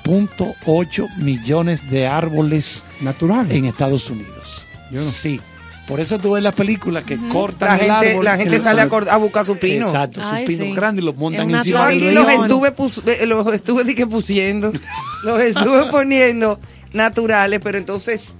32.8 0.04 1.16
millones 1.16 1.90
de 1.90 2.06
árboles 2.06 2.84
Naturales. 3.00 3.54
en 3.56 3.64
Estados 3.64 4.08
Unidos. 4.10 4.62
Yo 4.90 5.00
no. 5.00 5.10
Sí. 5.10 5.40
Por 5.88 6.00
eso 6.00 6.18
tú 6.18 6.32
ves 6.32 6.42
la 6.42 6.52
película 6.52 7.02
que 7.02 7.18
cortan 7.28 7.68
La 7.68 7.74
el 7.74 7.80
gente, 7.90 8.10
árbol. 8.12 8.24
la 8.24 8.36
gente 8.38 8.56
el- 8.56 8.62
sale 8.62 8.80
a, 8.80 9.16
buscar 9.18 9.44
su 9.44 9.58
pino. 9.58 9.86
Exacto, 9.86 10.22
sus 10.22 10.38
pinos 10.46 10.66
sí. 10.68 10.72
grandes 10.74 11.02
y 11.02 11.04
los 11.06 11.14
montan 11.16 11.46
una 11.48 11.58
encima 11.58 11.88
del 11.88 11.98
tradición. 11.98 12.14
los 12.24 12.32
río. 12.32 12.42
estuve, 12.42 12.72
pus- 12.72 13.02
los 13.26 13.52
estuve 13.52 13.94
que 13.94 14.06
pusiendo, 14.06 14.72
los 15.24 15.42
estuve 15.42 15.90
poniendo 15.90 16.58
naturales, 16.94 17.60
pero 17.62 17.76
entonces 17.76 18.34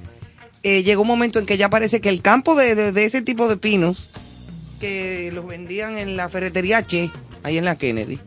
eh, 0.62 0.82
llegó 0.84 1.02
un 1.02 1.08
momento 1.08 1.38
en 1.38 1.44
que 1.44 1.58
ya 1.58 1.68
parece 1.68 2.00
que 2.00 2.08
el 2.08 2.22
campo 2.22 2.54
de, 2.54 2.74
de- 2.74 2.92
de 2.92 3.04
ese 3.04 3.20
tipo 3.20 3.46
de 3.46 3.58
pinos 3.58 4.10
que 4.80 5.30
los 5.34 5.46
vendían 5.46 5.98
en 5.98 6.16
la 6.16 6.30
ferretería 6.30 6.82
Che, 6.86 7.10
ahí 7.42 7.58
en 7.58 7.66
la 7.66 7.76
Kennedy, 7.76 8.20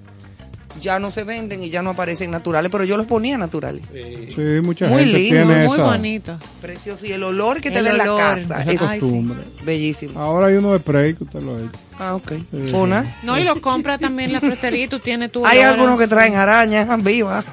ya 0.82 1.00
no 1.00 1.12
se 1.12 1.24
venden 1.24 1.64
y 1.64 1.70
ya 1.70 1.82
no 1.82 1.92
aparecen 1.92 2.32
naturales, 2.32 2.72
pero 2.72 2.84
yo 2.84 2.98
los 2.98 3.06
ponía 3.08 3.38
naturales. 3.38 3.84
Sí, 3.94 4.42
mucha 4.64 4.88
Muy 4.88 5.04
gente 5.04 5.20
lindo, 5.20 5.46
tiene 5.48 5.66
Muy 5.68 5.76
esa, 5.78 5.86
bonito. 5.86 6.38
Precioso. 6.62 7.06
Y 7.06 7.12
el 7.12 7.24
olor 7.24 7.62
que 7.62 7.70
te 7.72 7.80
El 7.80 7.86
da 7.86 7.92
en 7.92 7.98
la 7.98 8.06
casa 8.06 8.62
esa 8.62 8.62
es 8.62 8.68
Ay, 8.68 8.78
sí. 8.78 9.00
costumbre. 9.02 9.38
bellísimo. 9.66 10.20
Ahora 10.20 10.48
hay 10.48 10.56
uno 10.56 10.74
de 10.74 10.80
spray 10.80 11.14
que 11.16 11.24
usted 11.24 11.42
lo 11.42 11.56
ha 11.56 11.60
hecho. 11.60 11.72
Ah, 12.00 12.16
ok. 12.16 12.32
Sí. 12.32 12.70
Fona. 12.72 13.04
No, 13.24 13.38
y 13.40 13.44
lo 13.44 13.60
compra 13.60 13.98
también 13.98 14.32
la 14.32 14.40
frutería 14.40 14.86
y 14.86 14.88
tú 14.88 15.00
tienes 15.00 15.32
tu 15.32 15.46
Hay 15.46 15.60
olor 15.60 15.70
algunos 15.74 15.98
que 16.00 16.08
traen 16.08 16.36
arañas 16.36 16.88
vivas. 17.04 17.44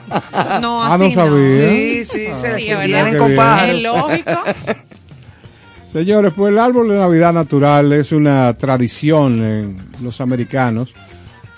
No, 0.60 0.82
Ah, 0.82 0.94
así 0.94 1.08
no 1.08 1.14
sabía. 1.14 1.70
Sí, 1.70 2.04
sí, 2.04 2.26
Ah, 2.30 2.38
se 2.40 2.56
Sí, 2.58 2.68
¿verdad? 2.68 2.84
vienen 2.84 3.18
con. 3.18 3.32
Es 3.32 3.82
lógico. 3.82 4.30
Señores, 5.92 6.32
pues 6.34 6.52
el 6.52 6.58
árbol 6.58 6.88
de 6.88 6.96
Navidad 6.98 7.32
natural 7.32 7.92
es 7.92 8.10
una 8.10 8.52
tradición 8.54 9.42
en 9.44 9.76
los 10.02 10.20
americanos 10.20 10.88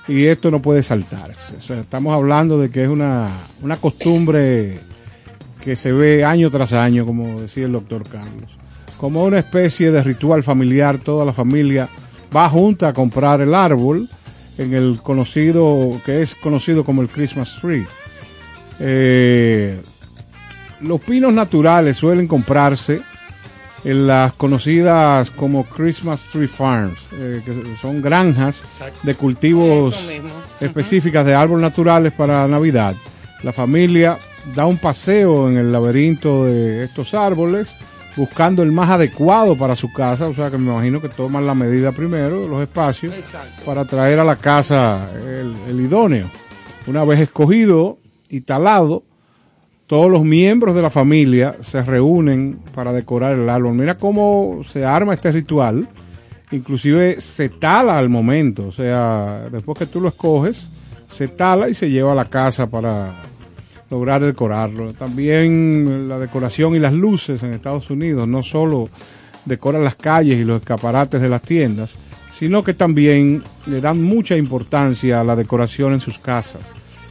y 0.08 0.26
esto 0.26 0.50
no 0.50 0.62
puede 0.62 0.82
saltarse. 0.82 1.56
O 1.56 1.62
sea, 1.62 1.80
estamos 1.80 2.14
hablando 2.14 2.58
de 2.58 2.70
que 2.70 2.84
es 2.84 2.88
una, 2.88 3.28
una 3.62 3.76
costumbre 3.76 4.78
que 5.62 5.76
se 5.76 5.92
ve 5.92 6.24
año 6.24 6.50
tras 6.50 6.72
año, 6.72 7.04
como 7.04 7.40
decía 7.40 7.66
el 7.66 7.72
doctor 7.72 8.04
Carlos. 8.08 8.50
Como 8.98 9.24
una 9.24 9.38
especie 9.38 9.90
de 9.90 10.02
ritual 10.02 10.42
familiar, 10.42 10.98
toda 10.98 11.24
la 11.24 11.32
familia 11.32 11.88
va 12.34 12.48
junta 12.48 12.88
a 12.88 12.92
comprar 12.92 13.40
el 13.40 13.54
árbol 13.54 14.08
en 14.58 14.74
el 14.74 15.00
conocido, 15.02 16.00
que 16.04 16.22
es 16.22 16.34
conocido 16.34 16.84
como 16.84 17.02
el 17.02 17.08
Christmas 17.08 17.56
Tree. 17.60 17.86
Eh, 18.78 19.80
los 20.80 21.00
pinos 21.00 21.32
naturales 21.32 21.96
suelen 21.96 22.28
comprarse 22.28 23.00
en 23.84 24.06
las 24.06 24.32
conocidas 24.32 25.30
como 25.30 25.64
Christmas 25.64 26.26
Tree 26.32 26.48
Farms, 26.48 26.98
eh, 27.12 27.42
que 27.44 27.76
son 27.80 28.02
granjas 28.02 28.62
de 29.02 29.14
cultivos 29.14 29.96
específicas 30.60 31.24
de 31.24 31.34
árboles 31.34 31.62
naturales 31.62 32.12
para 32.12 32.46
Navidad. 32.48 32.94
La 33.42 33.52
familia 33.52 34.18
da 34.54 34.66
un 34.66 34.78
paseo 34.78 35.48
en 35.48 35.58
el 35.58 35.72
laberinto 35.72 36.46
de 36.46 36.84
estos 36.84 37.14
árboles 37.14 37.74
buscando 38.16 38.62
el 38.62 38.72
más 38.72 38.90
adecuado 38.90 39.56
para 39.56 39.76
su 39.76 39.92
casa, 39.92 40.26
o 40.26 40.34
sea 40.34 40.50
que 40.50 40.56
me 40.56 40.72
imagino 40.72 41.02
que 41.02 41.08
toman 41.10 41.46
la 41.46 41.54
medida 41.54 41.92
primero, 41.92 42.48
los 42.48 42.62
espacios, 42.62 43.14
Exacto. 43.14 43.64
para 43.64 43.84
traer 43.84 44.18
a 44.18 44.24
la 44.24 44.36
casa 44.36 45.10
el, 45.14 45.54
el 45.68 45.80
idóneo. 45.80 46.26
Una 46.86 47.04
vez 47.04 47.20
escogido 47.20 47.98
y 48.30 48.40
talado, 48.40 49.02
todos 49.86 50.10
los 50.10 50.24
miembros 50.24 50.74
de 50.74 50.82
la 50.82 50.90
familia 50.90 51.56
se 51.60 51.82
reúnen 51.82 52.58
para 52.74 52.92
decorar 52.92 53.32
el 53.32 53.48
árbol. 53.48 53.74
Mira 53.74 53.96
cómo 53.96 54.62
se 54.66 54.84
arma 54.84 55.14
este 55.14 55.30
ritual. 55.30 55.88
Inclusive 56.50 57.20
se 57.20 57.48
tala 57.48 57.96
al 57.96 58.08
momento. 58.08 58.66
O 58.68 58.72
sea, 58.72 59.48
después 59.50 59.78
que 59.78 59.86
tú 59.86 60.00
lo 60.00 60.08
escoges, 60.08 60.68
se 61.08 61.28
tala 61.28 61.68
y 61.68 61.74
se 61.74 61.88
lleva 61.88 62.12
a 62.12 62.16
la 62.16 62.24
casa 62.24 62.68
para 62.68 63.14
lograr 63.88 64.24
decorarlo. 64.24 64.92
También 64.92 66.08
la 66.08 66.18
decoración 66.18 66.74
y 66.74 66.80
las 66.80 66.92
luces 66.92 67.42
en 67.44 67.52
Estados 67.52 67.88
Unidos, 67.90 68.26
no 68.26 68.42
solo 68.42 68.88
decoran 69.44 69.84
las 69.84 69.94
calles 69.94 70.38
y 70.38 70.44
los 70.44 70.62
escaparates 70.62 71.20
de 71.20 71.28
las 71.28 71.42
tiendas, 71.42 71.96
sino 72.36 72.64
que 72.64 72.74
también 72.74 73.44
le 73.66 73.80
dan 73.80 74.02
mucha 74.02 74.36
importancia 74.36 75.20
a 75.20 75.24
la 75.24 75.36
decoración 75.36 75.92
en 75.92 76.00
sus 76.00 76.18
casas. 76.18 76.62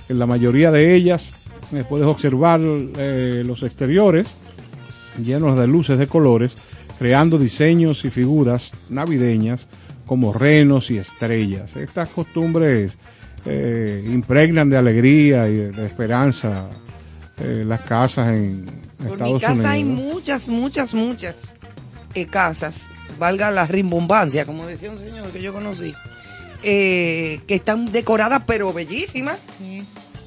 En 0.09 0.19
la 0.19 0.25
mayoría 0.25 0.71
de 0.71 0.93
ellas 0.93 1.34
eh, 1.75 1.85
puedes 1.87 2.07
observar 2.07 2.59
eh, 2.61 3.43
los 3.45 3.63
exteriores 3.63 4.35
llenos 5.23 5.57
de 5.57 5.67
luces 5.67 5.97
de 5.97 6.07
colores, 6.07 6.55
creando 6.99 7.37
diseños 7.37 8.05
y 8.05 8.09
figuras 8.09 8.71
navideñas 8.89 9.67
como 10.05 10.33
renos 10.33 10.91
y 10.91 10.97
estrellas. 10.97 11.75
Estas 11.75 12.09
costumbres 12.09 12.97
eh, 13.45 14.03
impregnan 14.11 14.69
de 14.69 14.77
alegría 14.77 15.47
y 15.47 15.55
de, 15.55 15.85
esperanza 15.85 16.67
eh, 17.39 17.63
las 17.65 17.81
casas 17.81 18.29
en 18.29 18.65
Por 18.97 19.13
Estados 19.13 19.33
mi 19.33 19.39
casa 19.39 19.51
Unidos. 19.53 19.71
hay 19.71 19.83
muchas, 19.83 20.49
muchas, 20.49 20.93
muchas 20.93 21.35
eh, 22.13 22.27
casas, 22.27 22.83
valga 23.19 23.51
la 23.51 23.65
rimbombancia, 23.67 24.45
como 24.45 24.65
decía 24.65 24.91
un 24.91 24.99
señor 24.99 25.27
que 25.29 25.41
yo 25.41 25.53
conocí, 25.53 25.93
eh, 26.63 27.41
que 27.47 27.55
están 27.55 27.91
decoradas 27.91 28.43
pero 28.45 28.71
bellísimas, 28.73 29.37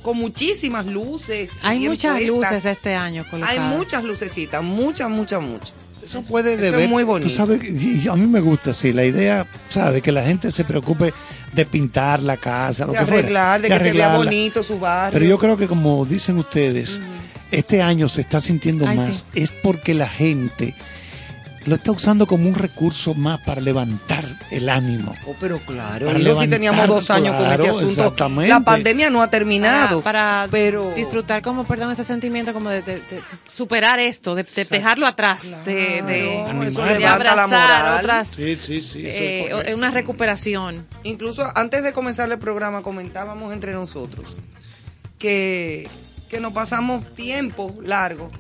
con 0.09 0.17
muchísimas 0.17 0.87
luces. 0.87 1.59
Hay 1.63 1.81
muchas 1.81 2.19
puestas. 2.19 2.53
luces 2.53 2.65
este 2.65 2.95
año 2.95 3.25
Hay 3.25 3.31
colocadas. 3.31 3.77
muchas 3.77 4.05
lucecitas, 4.05 4.63
muchas, 4.63 5.11
muchas, 5.11 5.43
muchas. 5.43 5.75
Eso 6.03 6.23
puede 6.23 6.55
Eso 6.55 6.63
deber, 6.63 6.81
es 6.81 6.89
muy 6.89 7.05
bonito. 7.05 7.29
Tú 7.31 7.37
sabes, 7.37 7.61
a 8.09 8.17
mí 8.17 8.27
me 8.27 8.41
gusta 8.41 8.71
así, 8.71 8.95
la 8.95 9.05
idea, 9.05 9.47
¿sabes? 9.69 9.95
De 9.95 10.01
que 10.01 10.11
la 10.11 10.23
gente 10.23 10.51
se 10.51 10.65
preocupe 10.65 11.13
de 11.53 11.67
pintar 11.67 12.23
la 12.23 12.39
casa, 12.39 12.87
lo 12.87 12.93
de 12.93 13.01
que 13.01 13.05
fuera, 13.05 13.19
arreglar, 13.19 13.61
de, 13.61 13.69
que 13.69 13.75
se 13.75 13.79
vea 13.81 13.91
arreglarla. 13.91 14.17
bonito 14.17 14.63
su 14.63 14.79
barrio. 14.79 15.13
Pero 15.13 15.29
yo 15.29 15.39
creo 15.39 15.59
que 15.59 15.67
como 15.67 16.07
dicen 16.07 16.39
ustedes, 16.39 16.99
este 17.51 17.83
año 17.83 18.09
se 18.09 18.23
está 18.23 18.41
sintiendo 18.41 18.87
Ay, 18.89 18.97
más, 18.97 19.27
sí. 19.35 19.43
es 19.43 19.51
porque 19.51 19.93
la 19.93 20.09
gente 20.09 20.75
lo 21.69 21.77
está 21.77 21.93
usando 21.93 22.27
como 22.27 22.49
un 22.49 22.55
recurso 22.55 23.15
más 23.15 23.41
para 23.41 23.61
levantar 23.61 24.25
el 24.51 24.69
ánimo. 24.69 25.15
Oh, 25.27 25.35
pero 25.39 25.59
claro, 25.61 26.07
Para 26.07 26.19
y 26.19 26.25
yo 26.25 26.41
sí 26.41 26.49
teníamos 26.49 26.87
dos 26.89 27.11
años 27.11 27.35
con 27.37 27.45
claro, 27.45 27.65
este 27.65 27.77
asunto. 27.77 27.91
exactamente. 28.03 28.49
La 28.49 28.61
pandemia 28.61 29.11
no 29.11 29.23
ha 29.23 29.31
terminado. 29.31 30.01
Para, 30.01 30.43
para 30.43 30.49
pero 30.51 30.93
disfrutar 30.97 31.43
como, 31.43 31.65
perdón, 31.65 31.93
ese 31.93 32.05
sentimiento 32.05 32.53
como 32.53 32.71
de, 32.71 32.83
de- 32.83 32.97
de 33.01 33.21
superar 33.47 33.99
esto, 34.01 34.35
de, 34.35 34.43
de 34.43 34.65
dejarlo 34.65 35.07
atrás, 35.07 35.65
de, 35.65 36.03
de, 36.03 36.43
eso 36.67 36.83
de 36.83 36.99
levanta 36.99 36.99
la 37.01 37.15
abrazar 37.15 37.49
moral. 37.49 37.99
otras, 38.01 38.29
Sí, 38.31 38.57
sí, 38.57 38.81
sí. 38.81 39.03
eh, 39.05 39.75
una 39.77 39.91
recuperación. 39.91 40.87
Incluso 41.05 41.45
antes 41.55 41.83
de 41.83 41.93
comenzar 41.93 42.31
el 42.33 42.39
programa 42.39 42.83
comentábamos 42.83 43.53
entre 43.53 43.73
nosotros 43.73 44.39
que, 45.19 45.89
que 46.31 46.41
nos 46.41 46.53
pasamos 46.53 47.05
tiempo 47.15 47.75
largo 47.83 48.31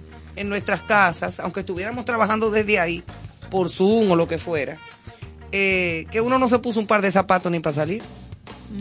en 0.40 0.48
nuestras 0.48 0.82
casas, 0.82 1.40
aunque 1.40 1.60
estuviéramos 1.60 2.04
trabajando 2.04 2.50
desde 2.50 2.78
ahí, 2.78 3.02
por 3.50 3.70
Zoom 3.70 4.10
o 4.10 4.16
lo 4.16 4.28
que 4.28 4.38
fuera, 4.38 4.78
eh, 5.52 6.06
que 6.10 6.20
uno 6.20 6.38
no 6.38 6.48
se 6.48 6.58
puso 6.58 6.80
un 6.80 6.86
par 6.86 7.00
de 7.02 7.10
zapatos 7.10 7.50
ni 7.50 7.60
para 7.60 7.74
salir, 7.74 8.02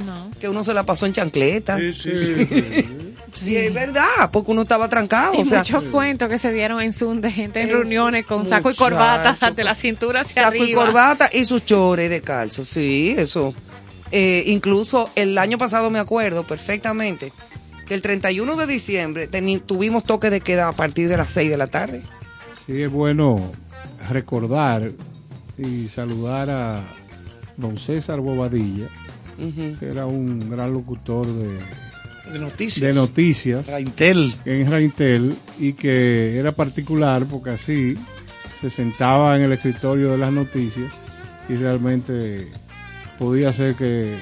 No. 0.05 0.29
que 0.39 0.49
uno 0.49 0.63
se 0.63 0.73
la 0.73 0.83
pasó 0.83 1.05
en 1.05 1.13
chancleta. 1.13 1.77
Sí, 1.77 1.93
Sí. 3.33 3.55
es 3.57 3.73
verdad, 3.73 4.29
porque 4.31 4.51
uno 4.51 4.63
estaba 4.63 4.89
trancado. 4.89 5.33
Y 5.35 5.41
o 5.41 5.45
sea, 5.45 5.59
muchos 5.59 5.83
cuentos 5.85 6.27
que 6.29 6.37
se 6.37 6.51
dieron 6.51 6.81
en 6.81 6.91
Zoom 6.93 7.21
de 7.21 7.31
gente 7.31 7.61
en 7.61 7.69
reuniones 7.69 8.25
con 8.25 8.47
saco 8.47 8.71
y 8.71 8.75
corbata 8.75 9.37
ante 9.45 9.63
la 9.63 9.75
cintura 9.75 10.21
hacia 10.21 10.43
saco 10.43 10.55
y 10.57 10.61
arriba. 10.63 10.85
corbata 10.85 11.29
y 11.31 11.45
sus 11.45 11.63
chores 11.65 12.09
de 12.09 12.21
calzo, 12.21 12.65
sí, 12.65 13.13
eso. 13.17 13.53
Eh, 14.11 14.43
incluso 14.47 15.09
el 15.15 15.37
año 15.37 15.57
pasado 15.57 15.89
me 15.89 15.99
acuerdo 15.99 16.43
perfectamente 16.43 17.31
que 17.87 17.93
el 17.93 18.01
31 18.01 18.55
de 18.55 18.67
diciembre 18.67 19.29
tuvimos 19.65 20.03
toque 20.03 20.29
de 20.29 20.41
queda 20.41 20.67
a 20.69 20.73
partir 20.73 21.07
de 21.09 21.17
las 21.17 21.29
6 21.31 21.49
de 21.49 21.57
la 21.57 21.67
tarde. 21.67 22.01
Sí, 22.65 22.81
es 22.81 22.91
bueno 22.91 23.39
recordar 24.09 24.91
y 25.57 25.87
saludar 25.87 26.49
a 26.49 26.83
don 27.55 27.77
César 27.77 28.19
Bobadilla, 28.19 28.87
que 29.79 29.87
era 29.89 30.05
un 30.05 30.49
gran 30.49 30.73
locutor 30.73 31.25
de, 31.25 32.31
De 32.33 32.39
noticias. 32.39 32.81
de 32.87 32.93
noticias 32.93 33.67
Raintel. 33.67 34.35
en 34.45 34.69
Raintel 34.71 35.35
y 35.59 35.73
que 35.73 36.37
era 36.37 36.51
particular 36.51 37.25
porque 37.25 37.51
así 37.51 37.95
se 38.61 38.69
sentaba 38.69 39.35
en 39.35 39.43
el 39.43 39.51
escritorio 39.53 40.11
de 40.11 40.17
las 40.17 40.31
noticias 40.31 40.91
y 41.49 41.55
realmente 41.55 42.47
podía 43.17 43.53
ser 43.53 43.75
que 43.75 44.15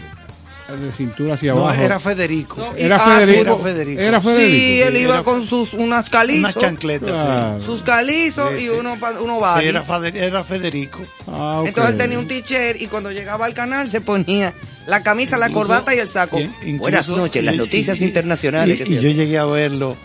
de 0.67 0.91
cintura 0.91 1.35
hacia 1.35 1.53
No, 1.53 1.59
abajo 1.67 1.81
era 1.81 1.99
Federico. 1.99 2.73
era 2.75 2.95
Ah, 2.95 3.19
Federico 3.19 3.41
era 3.41 3.55
Federico. 3.57 4.01
era 4.01 4.21
Federico 4.21 4.49
Sí, 4.57 4.81
él 4.81 4.93
sí. 4.93 4.99
iba 4.99 5.13
era- 5.15 5.23
con 5.23 5.43
sus 5.43 5.73
unas 5.73 6.09
calizos, 6.09 6.39
Unas 6.39 6.55
chancletas, 6.57 7.09
Claro. 7.23 7.61
sus 7.61 7.83
calizos 7.83 8.49
Sí, 8.55 8.57
y 8.57 8.63
sí. 8.63 8.69
uno, 8.69 8.97
uno 9.21 9.35
sí. 9.35 9.41
baggy. 9.41 9.61
Sí, 9.61 9.67
era, 9.67 9.83
Feder- 9.83 10.15
era 10.17 10.43
Federico. 10.43 11.01
Ah. 11.27 11.63
Entonces 11.65 11.91
él 11.93 11.97
tenía 11.99 12.17
un 12.19 12.27
t-shirt 12.27 12.81
y 12.81 12.87
cuando 12.87 13.11
llegaba 13.11 13.45
al 13.45 13.53
canal 13.53 13.87
se 13.89 14.01
ponía 14.01 14.53
la 14.87 15.03
camisa, 15.03 15.37
la 15.37 15.47
Incluso- 15.49 15.67
corbata 15.67 15.93
y 15.93 15.99
el 15.99 16.07
saco. 16.07 16.39
incluso- 16.39 16.77
Buenas 16.79 17.09
noches, 17.09 17.43
las 17.43 17.55
noticias 17.55 18.01
y- 18.01 18.05
internacionales. 18.05 18.79
Y, 18.79 18.83
que 18.83 18.89
y 18.93 18.99
yo 18.99 19.09
llegué 19.11 19.37
a 19.37 19.45
verlo, 19.45 19.95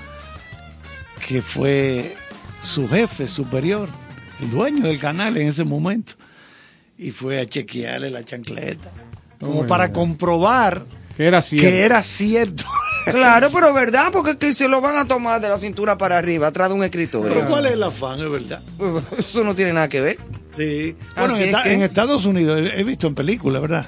que 1.26 1.40
fue 1.42 2.14
su 2.60 2.86
jefe 2.88 3.26
superior, 3.28 3.88
el 4.40 4.50
dueño 4.50 4.84
del 4.84 4.98
canal 4.98 5.36
en 5.36 5.48
ese 5.48 5.64
momento, 5.64 6.14
y 6.98 7.12
fue 7.12 7.40
a 7.40 7.46
chequearle 7.46 8.10
la 8.10 8.24
chancleta, 8.24 8.90
como 9.40 9.66
para 9.66 9.90
comprobar 9.92 10.84
que 11.16 11.26
era 11.26 11.42
cierto 11.42 11.68
que 11.68 11.82
era 11.82 12.02
cierto. 12.02 12.64
Claro, 13.10 13.48
pero 13.52 13.72
verdad, 13.72 14.10
porque 14.12 14.32
es 14.32 14.36
que 14.36 14.52
se 14.52 14.68
lo 14.68 14.82
van 14.82 14.94
a 14.96 15.06
tomar 15.06 15.40
de 15.40 15.48
la 15.48 15.58
cintura 15.58 15.96
para 15.96 16.18
arriba, 16.18 16.48
atrás 16.48 16.68
de 16.68 16.74
un 16.74 16.84
escritorio. 16.84 17.32
Pero 17.32 17.48
¿cuál 17.48 17.64
es 17.64 17.72
el 17.72 17.82
afán, 17.82 18.20
es 18.20 18.30
verdad? 18.30 18.60
Eso 19.18 19.42
no 19.42 19.54
tiene 19.54 19.72
nada 19.72 19.88
que 19.88 20.02
ver. 20.02 20.18
Sí. 20.54 20.94
Bueno, 21.16 21.34
en, 21.34 21.40
es 21.40 21.46
esta- 21.46 21.62
que- 21.62 21.72
en 21.72 21.82
Estados 21.82 22.26
Unidos 22.26 22.60
he, 22.60 22.78
he 22.78 22.84
visto 22.84 23.06
en 23.06 23.14
películas, 23.14 23.62
¿verdad? 23.62 23.86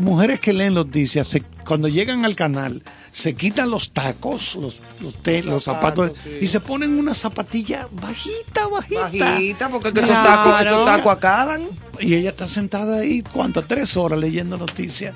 Mujeres 0.00 0.40
que 0.40 0.52
leen 0.52 0.74
noticias, 0.74 1.28
se- 1.28 1.42
cuando 1.64 1.86
llegan 1.86 2.24
al 2.24 2.34
canal, 2.34 2.82
se 3.12 3.34
quitan 3.34 3.70
los 3.70 3.90
tacos, 3.92 4.54
los, 4.54 4.76
los, 5.02 5.14
te- 5.22 5.42
los 5.42 5.64
zapatos, 5.64 6.08
Zapatos, 6.10 6.22
sí. 6.24 6.38
y 6.44 6.46
se 6.46 6.60
ponen 6.60 6.98
una 6.98 7.14
zapatilla 7.14 7.88
bajita, 7.90 8.68
bajita. 8.68 9.00
Bajita, 9.32 9.68
porque 9.68 9.92
que 9.92 10.00
esos 10.00 10.10
Claro. 10.12 10.28
tacos, 10.28 10.60
esos 10.62 10.84
tacos 10.86 11.12
acadan. 11.12 11.62
Y 11.98 12.14
ella 12.14 12.30
está 12.30 12.48
sentada 12.48 12.98
ahí, 13.00 13.22
¿cuántas? 13.32 13.66
Tres 13.66 13.96
horas 13.96 14.18
leyendo 14.18 14.56
noticias. 14.56 15.14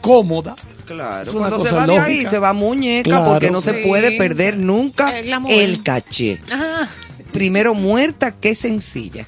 Cómoda. 0.00 0.54
Claro, 0.86 1.30
Es 1.30 1.36
una 1.36 1.48
cuando 1.48 1.66
se 1.66 1.74
va 1.74 1.86
de 1.86 1.98
ahí 1.98 2.26
se 2.26 2.38
va 2.38 2.52
muñeca 2.52 3.08
Claro. 3.08 3.24
porque 3.32 3.50
no 3.50 3.60
se 3.62 3.72
puede 3.74 4.12
perder 4.18 4.58
nunca 4.58 5.18
El 5.18 5.32
el 5.50 5.82
caché. 5.82 6.40
Ajá. 6.52 6.88
Primero 7.32 7.74
muerta 7.74 8.32
que 8.32 8.54
sencilla. 8.54 9.24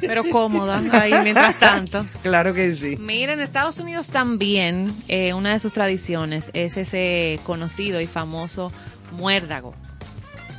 Pero 0.00 0.24
cómoda 0.30 0.82
ahí 1.00 1.12
mientras 1.22 1.58
tanto. 1.58 2.06
Claro 2.22 2.54
que 2.54 2.74
sí. 2.76 2.96
Miren, 2.98 3.38
en 3.38 3.40
Estados 3.40 3.78
Unidos 3.78 4.08
también 4.08 4.92
eh, 5.08 5.34
una 5.34 5.52
de 5.52 5.60
sus 5.60 5.72
tradiciones 5.72 6.50
es 6.54 6.76
ese 6.76 7.40
conocido 7.44 8.00
y 8.00 8.06
famoso 8.06 8.72
muérdago. 9.12 9.74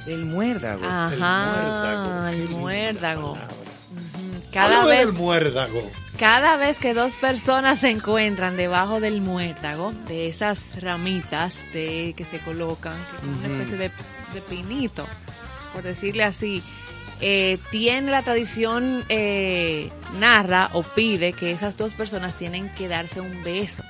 El 0.06 0.26
muérdago. 0.26 0.86
Ajá, 0.86 2.30
el 2.32 2.50
muérdago. 2.50 3.32
Ujú. 3.32 4.42
Cada 4.54 4.82
Háblame 4.82 4.90
vez, 4.90 5.06
del 5.08 5.16
muérdago. 5.16 5.92
cada 6.18 6.56
vez 6.56 6.80
que 6.80 6.94
dos 6.94 7.16
personas 7.16 7.80
se 7.80 7.90
encuentran 7.90 8.56
debajo 8.56 9.00
del 9.02 9.22
muérdago, 9.22 9.94
de 10.08 10.30
esas 10.30 10.82
ramitas 10.82 11.56
de, 11.74 12.14
que 12.16 12.24
se 12.26 12.40
colocan, 12.40 12.96
que 12.96 13.18
es 13.18 13.38
una 13.46 13.48
especie 13.64 13.78
de, 13.78 13.92
de 14.34 14.42
pinito, 14.42 15.06
por 15.74 15.84
decirle 15.84 16.24
así, 16.24 16.64
eh, 17.22 17.58
tiene 17.72 18.12
la 18.12 18.22
tradición, 18.22 19.04
eh, 19.10 19.90
narra 20.20 20.70
o 20.74 20.84
pide 20.84 21.34
que 21.34 21.52
esas 21.52 21.78
dos 21.78 21.94
personas 21.94 22.36
tienen 22.36 22.70
que 22.70 22.88
darse 22.88 23.22
un 23.22 23.44
beso. 23.44 23.84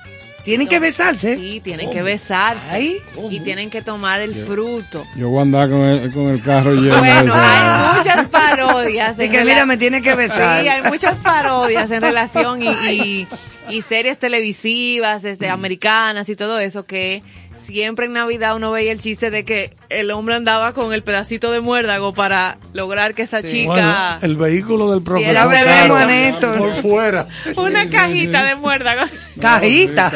¿Tienen 0.44 0.66
que 0.66 0.78
besarse? 0.78 1.36
Sí, 1.36 1.60
tienen 1.62 1.90
que 1.90 2.02
besarse. 2.02 2.74
Ay, 2.74 2.96
y 3.30 3.40
tienen 3.40 3.68
que 3.68 3.82
tomar 3.82 4.22
el 4.22 4.34
fruto. 4.34 5.04
yo 5.14 5.28
voy 5.28 5.40
a 5.40 5.42
andar 5.42 5.68
con 5.68 5.80
el, 5.80 6.10
con 6.10 6.28
el 6.28 6.42
carro 6.42 6.72
lleno 6.72 6.94
de 6.94 7.00
Bueno, 7.00 7.34
hay 7.34 7.98
muchas 7.98 8.28
parodias. 8.28 9.18
En 9.18 9.30
que 9.30 9.44
mira, 9.44 9.66
me 9.66 9.76
tiene 9.76 10.00
que 10.00 10.14
besar. 10.14 10.62
Sí, 10.62 10.68
hay 10.68 10.82
muchas 10.90 11.18
parodias 11.18 11.90
en 11.90 12.00
relación 12.08 12.62
y, 12.62 12.68
y, 12.68 13.28
y 13.68 13.82
series 13.82 14.18
televisivas, 14.18 15.24
este, 15.24 15.50
americanas 15.50 16.30
y 16.30 16.36
todo 16.36 16.58
eso 16.60 16.86
que 16.86 17.22
siempre 17.60 18.06
en 18.06 18.12
Navidad 18.14 18.56
uno 18.56 18.70
veía 18.70 18.92
el 18.92 19.00
chiste 19.00 19.30
de 19.30 19.44
que 19.44 19.76
el 19.88 20.10
hombre 20.10 20.34
andaba 20.34 20.72
con 20.72 20.92
el 20.92 21.02
pedacito 21.02 21.50
de 21.52 21.60
muérdago 21.60 22.14
para 22.14 22.58
lograr 22.72 23.14
que 23.14 23.22
esa 23.22 23.40
Sí. 23.42 23.48
chica 23.48 23.68
Bueno, 23.72 24.18
el 24.22 24.36
vehículo 24.36 24.90
del 24.90 25.02
profesor 25.02 25.34
Caro, 25.52 26.06
Néstor. 26.06 26.58
por 26.58 26.72
fuera. 26.74 27.26
una 27.56 27.88
cajita 27.88 28.44
de 28.44 28.54
muérdago. 28.56 29.02
Cajita. 29.40 30.10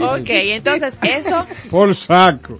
ok, 0.00 0.28
entonces 0.28 0.98
eso 1.02 1.46
por 1.70 1.94
saco 1.94 2.56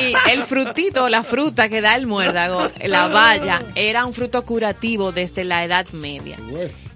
el, 0.00 0.14
el 0.32 0.42
frutito, 0.42 1.08
la 1.08 1.22
fruta 1.22 1.68
que 1.68 1.80
da 1.80 1.94
el 1.96 2.06
muérdago, 2.06 2.66
la 2.84 3.08
baya, 3.08 3.62
era 3.74 4.04
un 4.06 4.12
fruto 4.14 4.42
curativo 4.44 5.12
desde 5.12 5.44
la 5.44 5.64
Edad 5.64 5.86
Media. 5.92 6.36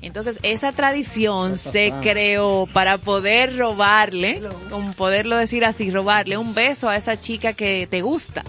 Entonces, 0.01 0.39
esa 0.43 0.73
tradición 0.73 1.59
se 1.59 1.93
creó 2.03 2.67
para 2.73 2.99
poder 2.99 3.57
robarle, 3.57 4.43
como 4.71 4.93
poderlo 4.93 5.37
decir 5.37 5.65
así, 5.65 5.91
robarle 5.91 6.37
un 6.37 6.55
beso 6.55 6.89
a 6.89 6.97
esa 6.97 7.19
chica 7.19 7.53
que 7.53 7.87
te 7.91 8.03
gusta. 8.03 8.45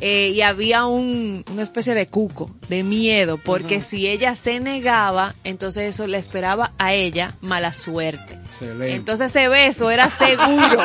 eh, 0.00 0.32
y 0.34 0.40
había 0.40 0.86
un, 0.86 1.44
una 1.52 1.62
especie 1.62 1.94
de 1.94 2.08
cuco, 2.08 2.50
de 2.68 2.82
miedo, 2.82 3.38
porque 3.38 3.80
si 3.82 4.08
ella 4.08 4.34
se 4.34 4.58
negaba, 4.58 5.36
entonces 5.44 5.94
eso 5.94 6.08
le 6.08 6.18
esperaba 6.18 6.72
a 6.78 6.92
ella 6.92 7.34
mala 7.40 7.72
suerte. 7.72 8.34
Excelente. 8.34 8.94
Entonces 8.96 9.30
ese 9.30 9.46
beso 9.48 9.88
era 9.92 10.10
seguro. 10.10 10.80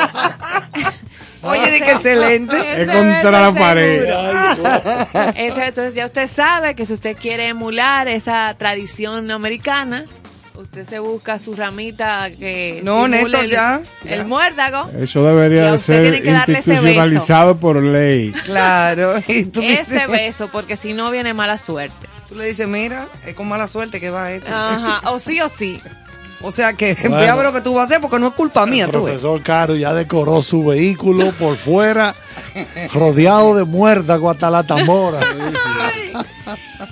Oye, 1.42 1.70
di 1.70 1.78
que 1.80 1.92
excelente. 1.92 2.82
Es 2.82 2.88
contra 2.90 3.30
la 3.30 3.52
pared. 3.52 4.02
Ese- 5.36 5.66
entonces 5.66 5.94
ya 5.94 6.06
usted 6.06 6.28
sabe 6.28 6.74
que 6.74 6.86
si 6.86 6.92
usted 6.94 7.16
quiere 7.16 7.48
emular 7.48 8.08
esa 8.08 8.54
tradición 8.58 9.30
americana, 9.30 10.04
usted 10.56 10.84
se 10.88 10.98
busca 10.98 11.38
su 11.38 11.54
ramita 11.54 12.28
que 12.36 12.80
No, 12.82 13.06
Néstor, 13.06 13.44
el, 13.44 13.50
ya, 13.50 13.80
el 14.04 14.24
muérdago. 14.26 14.90
Eso 15.00 15.22
debería 15.24 15.66
de 15.66 15.72
usted 15.74 15.94
ser 15.94 16.02
tiene 16.02 16.22
que 16.22 16.32
darle 16.32 16.58
ese 16.58 16.72
institucionalizado 16.74 17.56
por 17.58 17.80
ley. 17.82 18.32
Claro. 18.44 19.22
Y 19.28 19.44
tú 19.44 19.60
Ese 19.62 19.78
dices, 19.92 20.08
beso, 20.08 20.48
porque 20.48 20.76
si 20.76 20.92
no 20.92 21.10
viene 21.12 21.34
mala 21.34 21.56
suerte. 21.58 22.08
Tú 22.28 22.34
le 22.34 22.46
dices, 22.46 22.66
mira, 22.68 23.06
es 23.24 23.34
con 23.34 23.48
mala 23.48 23.68
suerte 23.68 24.00
que 24.00 24.10
va 24.10 24.32
esto. 24.32 24.50
Ajá, 24.52 25.08
o 25.10 25.18
sí 25.18 25.40
o 25.40 25.48
sí. 25.48 25.80
O 26.40 26.50
sea 26.52 26.72
que 26.72 26.94
Bueno. 26.94 27.16
voy 27.16 27.26
a 27.26 27.34
ver 27.34 27.44
lo 27.46 27.52
que 27.52 27.60
tú 27.60 27.74
vas 27.74 27.82
a 27.82 27.84
hacer 27.86 28.00
porque 28.00 28.18
no 28.18 28.28
es 28.28 28.34
culpa 28.34 28.64
mía, 28.64 28.84
El 28.84 28.90
tú. 28.92 29.04
ves. 29.04 29.14
profesor 29.14 29.42
Caro 29.42 29.74
ya 29.76 29.92
decoró 29.92 30.40
su 30.42 30.64
vehículo 30.64 31.32
por 31.32 31.56
fuera, 31.56 32.14
rodeado 32.94 33.56
de 33.56 33.64
muérdago 33.64 34.30
hasta 34.30 34.48
la 34.50 34.62
tambora. 34.62 35.18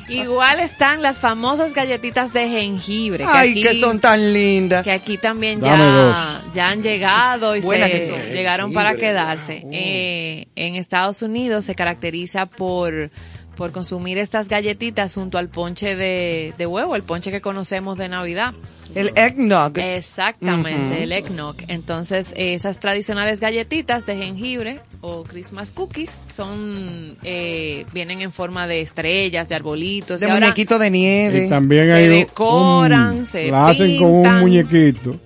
Igual 0.09 0.61
están 0.61 1.03
las 1.03 1.19
famosas 1.19 1.73
galletitas 1.75 2.33
de 2.33 2.49
jengibre. 2.49 3.19
Que 3.25 3.31
Ay, 3.31 3.51
aquí, 3.53 3.63
que 3.63 3.75
son 3.77 3.99
tan 4.01 4.33
lindas. 4.33 4.85
Que 4.85 4.93
aquí 4.93 5.19
también 5.19 5.61
ya, 5.61 6.41
ya 6.55 6.69
han 6.71 6.83
llegado 6.83 7.57
y 7.57 7.61
Buenas 7.61 7.91
se 7.91 8.31
llegaron 8.33 8.73
para 8.73 8.95
quedarse. 8.97 9.65
Eh, 9.73 10.47
en 10.55 10.75
Estados 10.77 11.23
Unidos 11.23 11.65
se 11.65 11.75
caracteriza 11.75 12.47
por 12.47 13.11
por 13.57 13.73
consumir 13.73 14.19
estas 14.19 14.49
galletitas 14.49 15.15
junto 15.15 15.39
al 15.39 15.49
ponche 15.49 15.97
de, 15.97 16.53
de 16.59 16.67
huevo, 16.67 16.95
el 16.95 17.03
ponche 17.03 17.31
que 17.31 17.41
conocemos 17.41 17.97
de 17.99 18.09
Navidad. 18.09 18.55
El 18.95 19.11
eggnog. 19.17 19.77
Exactamente, 19.79 21.03
el 21.03 21.11
eggnog. 21.13 21.57
Entonces, 21.69 22.33
esas 22.37 22.79
tradicionales 22.79 23.41
galletitas 23.41 24.07
de 24.07 24.17
jengibre 24.17 24.81
o 25.01 25.25
Christmas 25.25 25.73
cookies 25.73 26.11
son 26.33 27.17
eh, 27.25 27.85
vienen 27.93 28.21
en 28.21 28.31
forma 28.31 28.67
de 28.69 28.81
estrellas, 28.83 29.49
de 29.49 29.55
arbolitos. 29.57 30.21
De 30.21 30.27
y 30.27 30.31
ahora 30.31 30.47
muñequito 30.47 30.79
de 30.79 30.91
nieve. 30.91 31.47
Y 31.47 31.49
también 31.49 31.87
se 31.87 31.93
hay 31.95 32.09
decoran, 32.09 33.17
un- 33.19 33.27
se 33.27 33.51
la 33.51 33.69
hacen 33.69 33.97
con 33.97 34.07
un 34.07 34.23
pintan. 34.23 34.41
muñequito 34.41 35.17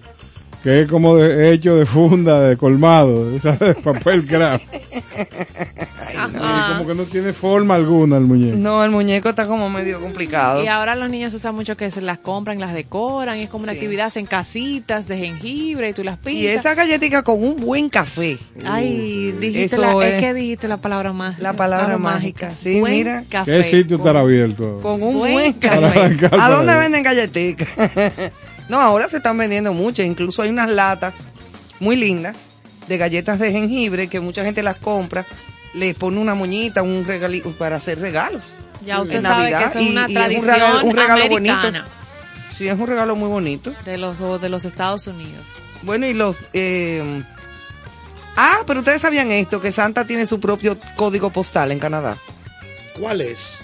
que 0.63 0.81
es 0.83 0.91
como 0.91 1.17
de- 1.17 1.53
hecho 1.53 1.77
de 1.77 1.87
funda, 1.87 2.41
de 2.41 2.57
colmado, 2.57 3.31
de 3.33 3.75
papel 3.83 4.27
craft. 4.27 4.65
Ajá. 6.41 6.75
Como 6.79 6.89
que 6.89 6.95
no 6.95 7.05
tiene 7.05 7.33
forma 7.33 7.75
alguna 7.75 8.17
el 8.17 8.25
muñeco. 8.25 8.57
No, 8.57 8.85
el 8.85 8.91
muñeco 8.91 9.29
está 9.31 9.47
como 9.47 9.69
medio 9.71 10.01
complicado. 10.01 10.63
Y 10.65 10.69
ahora 10.69 10.95
los 10.95 11.11
niños 11.11 11.33
usan 11.35 11.55
mucho 11.55 11.77
que 11.77 11.91
se 11.91 12.01
las 12.01 12.19
compran, 12.19 12.59
las 12.61 12.73
decoran, 12.75 13.39
y 13.39 13.43
es 13.43 13.49
como 13.51 13.65
una 13.65 13.73
actividad 13.73 14.17
en 14.17 14.27
casitas 14.27 15.09
de 15.09 15.19
jengibre 15.19 15.91
y 15.91 15.93
tú 15.93 16.05
las 16.05 16.19
pintas. 16.19 16.43
Y 16.43 16.47
esa 16.47 16.75
galletica 16.75 17.23
con 17.23 17.43
un 17.43 17.57
buen 17.57 17.89
café. 17.89 18.39
Ay, 18.65 19.33
dijiste 19.41 19.77
la, 19.79 19.93
es 20.07 20.15
es- 20.15 20.21
que 20.21 20.35
dijiste 20.35 20.69
la 20.69 20.77
palabra 20.79 21.13
más. 21.13 21.39
La 21.39 21.53
palabra 21.53 21.99
mágica. 21.99 22.51
Sí, 22.53 22.81
Buen 22.81 22.93
mira. 22.93 23.25
Café. 23.29 23.59
¿Qué 23.59 23.65
sitio 23.65 23.97
estará 23.97 24.21
abierto? 24.21 24.79
Con 24.83 25.03
un 25.03 25.19
Buen 25.19 25.33
buen 25.33 25.53
café. 25.55 26.19
¿A 26.39 26.49
dónde 26.51 26.75
venden 26.77 27.03
galletitas? 27.03 27.69
no, 28.69 28.81
ahora 28.81 29.09
se 29.09 29.19
están 29.19 29.37
vendiendo 29.39 29.73
muchas. 29.73 30.07
Incluso 30.07 30.43
hay 30.43 30.51
unas 30.51 30.71
latas 30.71 31.27
muy 31.81 31.97
lindas 31.97 32.37
de 32.89 32.99
galletas 32.99 33.39
de 33.39 33.53
jengibre 33.53 34.09
que 34.09 34.21
mucha 34.21 34.45
gente 34.45 34.63
las 34.63 34.77
compra. 34.77 35.25
Les 35.75 35.95
pone 35.95 36.19
una 36.19 36.35
moñita, 36.35 36.83
un 36.83 37.05
regalito 37.07 37.51
para 37.53 37.77
hacer 37.77 38.01
regalos. 38.01 38.57
Ya 38.85 39.01
usted 39.01 39.17
en 39.17 39.23
sabe 39.23 39.45
que 39.47 39.51
Navidad. 39.53 39.71
eso 39.71 39.79
es 39.79 39.85
Y- 39.85 39.91
una 39.91 40.01
y 40.03 40.05
un 40.07 40.15
tradición 40.15 40.45
regalo, 40.55 40.85
un 40.85 40.97
regalo 40.97 41.23
americana 41.25 41.81
bonito. 41.81 41.97
Sí, 42.57 42.69
es 42.69 42.79
un 42.79 42.87
regalo 42.87 43.17
muy 43.17 43.29
bonito. 43.29 43.73
de 43.85 43.97
los 43.99 44.41
de 44.41 44.49
los 44.49 44.65
Estados 44.65 45.07
Unidos. 45.07 45.45
Bueno, 45.83 46.07
y 46.07 46.15
los... 46.15 46.37
eh, 46.53 47.23
Ah, 48.37 48.61
pero 48.67 48.81
ustedes 48.81 49.03
sabían 49.03 49.31
esto, 49.31 49.61
que 49.61 49.71
Santa 49.73 50.07
tiene 50.07 50.27
su 50.27 50.41
propio 50.41 50.79
código 50.97 51.31
postal 51.31 51.73
en 51.73 51.79
Canadá. 51.79 52.17
¿Cuál 52.99 53.21
es? 53.21 53.61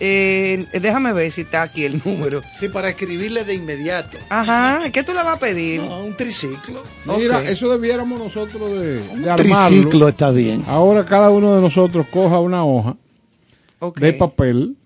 Eh, 0.00 0.66
déjame 0.80 1.12
ver 1.12 1.30
si 1.30 1.42
está 1.42 1.62
aquí 1.62 1.84
el 1.84 2.00
número. 2.04 2.42
Sí, 2.58 2.68
para 2.68 2.90
escribirle 2.90 3.44
de 3.44 3.54
inmediato. 3.54 4.18
Ajá, 4.28 4.90
¿qué 4.92 5.02
tú 5.02 5.12
le 5.12 5.18
vas 5.22 5.36
a 5.36 5.38
pedir? 5.38 5.80
No, 5.80 6.04
un 6.04 6.16
triciclo. 6.16 6.82
Mira, 7.16 7.42
eso 7.48 7.68
debiéramos 7.70 8.18
nosotros 8.18 8.70
de, 8.72 8.94
de 9.00 9.10
Un 9.14 9.28
armarlo. 9.28 9.68
triciclo 9.78 10.08
está 10.08 10.30
bien. 10.30 10.64
Ahora 10.66 11.04
cada 11.04 11.30
uno 11.30 11.54
de 11.56 11.62
nosotros 11.62 12.06
coja 12.10 12.40
una 12.40 12.64
hoja 12.64 12.96
de 13.96 14.12
papel 14.12 14.76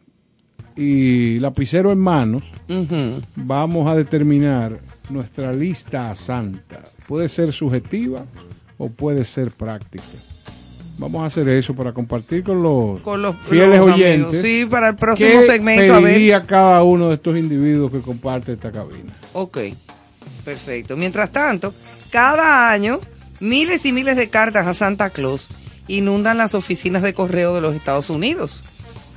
y 0.77 1.39
lapicero 1.41 1.91
en 1.93 1.99
manos. 1.99 2.45
Ujú. 2.69 3.21
Vamos 3.37 3.89
a 3.91 3.97
determinar 3.97 4.79
nuestra 5.09 5.53
lista 5.53 6.11
a 6.11 6.15
santa. 6.15 6.83
Puede 7.09 7.29
ser 7.29 7.53
subjetiva 7.53 8.25
o 8.79 8.89
puede 8.89 9.25
ser 9.25 9.51
práctica. 9.51 10.05
Vamos 11.01 11.22
a 11.22 11.26
hacer 11.26 11.48
eso 11.48 11.74
para 11.74 11.94
compartir 11.94 12.44
con 12.44 12.62
los, 12.62 13.01
Con 13.01 13.22
los 13.22 13.34
fieles 13.36 13.78
los 13.78 13.92
oyentes. 13.92 14.42
Sí, 14.42 14.66
para 14.70 14.88
el 14.88 14.96
próximo 14.96 15.30
¿Qué 15.30 15.42
segmento. 15.46 15.94
A 15.94 16.01
ver. 16.01 16.44
cada 16.44 16.82
uno 16.82 17.09
de 17.09 17.14
estos 17.14 17.38
individuos 17.38 17.90
que 17.90 18.03
comparte 18.03 18.53
esta 18.53 18.70
cabina? 18.70 19.11
Ok, 19.32 19.59
perfecto. 20.44 20.98
Mientras 20.98 21.32
tanto, 21.32 21.72
cada 22.11 22.70
año 22.70 23.01
miles 23.40 23.86
y 23.86 23.92
miles 23.92 24.14
de 24.16 24.28
cartas 24.28 24.66
a 24.66 24.74
Santa 24.74 25.09
Claus 25.09 25.48
inundan 25.88 26.36
las 26.36 26.55
oficinas 26.55 27.01
de 27.01 27.14
correo 27.14 27.55
de 27.55 27.62
los 27.62 27.74
Estados 27.74 28.11
Unidos. 28.11 28.62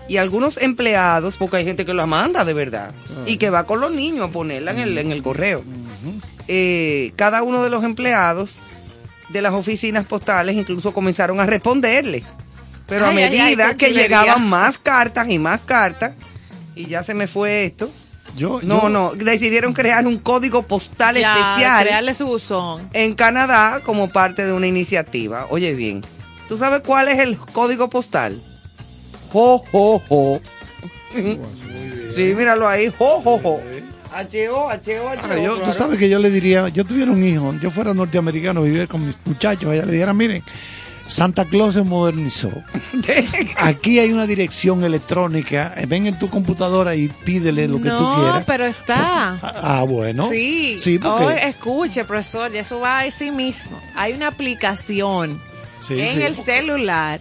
Y 0.08 0.18
algunos 0.18 0.58
empleados, 0.58 1.36
porque 1.36 1.58
hay 1.58 1.66
gente 1.66 1.86
que 1.86 1.94
la 1.94 2.06
manda 2.06 2.46
de 2.46 2.54
verdad, 2.54 2.94
y 3.26 3.36
que 3.36 3.50
va 3.50 3.66
con 3.66 3.82
los 3.82 3.92
niños 3.92 4.30
a 4.30 4.32
ponerla 4.32 4.72
en 4.72 4.80
el, 4.80 4.98
en 4.98 5.12
el 5.12 5.22
correo. 5.22 5.64
Eh, 6.48 7.12
cada 7.18 7.44
uno 7.44 7.62
de 7.62 7.70
los 7.70 7.84
empleados 7.84 8.60
de 9.34 9.42
las 9.42 9.54
oficinas 9.54 10.06
postales 10.06 10.56
incluso 10.56 10.94
comenzaron 10.94 11.40
a 11.42 11.46
responderle. 11.46 12.24
Pero 12.88 13.06
a 13.06 13.10
Ay, 13.10 13.18
ay, 13.18 13.24
ay, 13.24 13.30
medida 13.40 13.70
qué 13.72 13.78
que 13.78 13.88
chulería. 13.88 14.20
llegaban 14.22 14.48
más 14.48 14.78
cartas 14.78 15.28
y 15.30 15.40
más 15.40 15.60
cartas, 15.62 16.14
y 16.76 16.86
ya 16.88 17.02
se 17.04 17.14
me 17.14 17.28
fue 17.28 17.66
esto, 17.66 17.90
Yo, 18.38 18.60
no, 18.64 18.84
yo- 18.84 18.90
no, 18.90 19.12
decidieron 19.16 19.74
crear 19.74 20.06
un 20.08 20.18
código 20.18 20.64
postal 20.64 21.16
Ya, 21.18 21.34
especial 21.36 21.84
crearle 21.84 22.14
su 22.14 22.26
buzón. 22.28 22.90
en 22.94 23.14
Canadá 23.16 23.80
como 23.84 24.10
parte 24.10 24.46
de 24.46 24.54
una 24.54 24.68
iniciativa. 24.68 25.48
Oye 25.50 25.74
bien, 25.74 26.04
¿tú 26.48 26.58
sabes 26.58 26.82
cuál 26.86 27.08
es 27.08 27.20
el 27.20 27.38
código 27.38 27.90
postal? 27.90 28.40
Jo, 29.32 29.64
jo, 29.72 30.02
jo. 30.10 30.42
Sí, 32.10 32.34
míralo 32.36 32.68
ahí, 32.68 32.92
jo, 32.98 33.22
jo, 33.22 33.40
jo. 33.40 33.62
H-O, 34.16 34.70
H-O, 34.70 35.10
H-O. 35.10 35.32
Ah, 35.32 35.36
yo- 35.40 35.56
claro. 35.56 35.72
Tú 35.72 35.78
sabes 35.78 36.00
que 36.00 36.10
yo 36.10 36.20
le 36.20 36.30
diría, 36.30 36.70
yo 36.70 36.86
tuviera 36.86 37.12
un 37.12 37.24
hijo, 37.26 37.54
yo 37.62 37.72
fuera 37.72 37.94
norteamericano, 37.94 38.62
vivir 38.62 38.88
con 38.88 39.06
mis 39.06 39.18
muchachos, 39.26 39.72
allá 39.72 39.86
le 39.86 39.92
dijera, 39.94 40.14
miren, 40.14 40.44
Santa 41.08 41.46
Claus 41.46 41.76
se 41.76 41.82
modernizó. 41.84 42.50
Aquí 43.58 44.00
hay 44.00 44.12
una 44.14 44.26
dirección 44.26 44.84
electrónica, 44.84 45.74
eh, 45.78 45.86
ven 45.86 46.08
en 46.08 46.18
tu 46.18 46.30
computadora 46.30 46.96
y 46.96 47.10
pídele 47.10 47.68
lo 47.68 47.78
que 47.78 47.90
tú 47.90 48.00
no, 48.00 48.16
quieras. 48.16 48.44
pero 48.48 48.66
está. 48.66 49.38
Ah, 49.42 49.84
bueno. 49.88 50.30
Sí, 50.30 50.78
Sí, 50.80 51.00
porque... 51.00 51.26
Oh, 51.26 51.30
escuche, 51.30 52.04
profesor, 52.06 52.54
y 52.54 52.58
eso 52.60 52.80
va 52.80 53.02
a 53.02 53.12
sí 53.12 53.32
mismo. 53.32 53.80
Hay 53.96 54.14
una 54.14 54.28
aplicación 54.28 55.42
Sí, 55.86 56.00
en 56.00 56.08
sí. 56.16 56.22
el 56.22 56.36
celular 56.38 57.20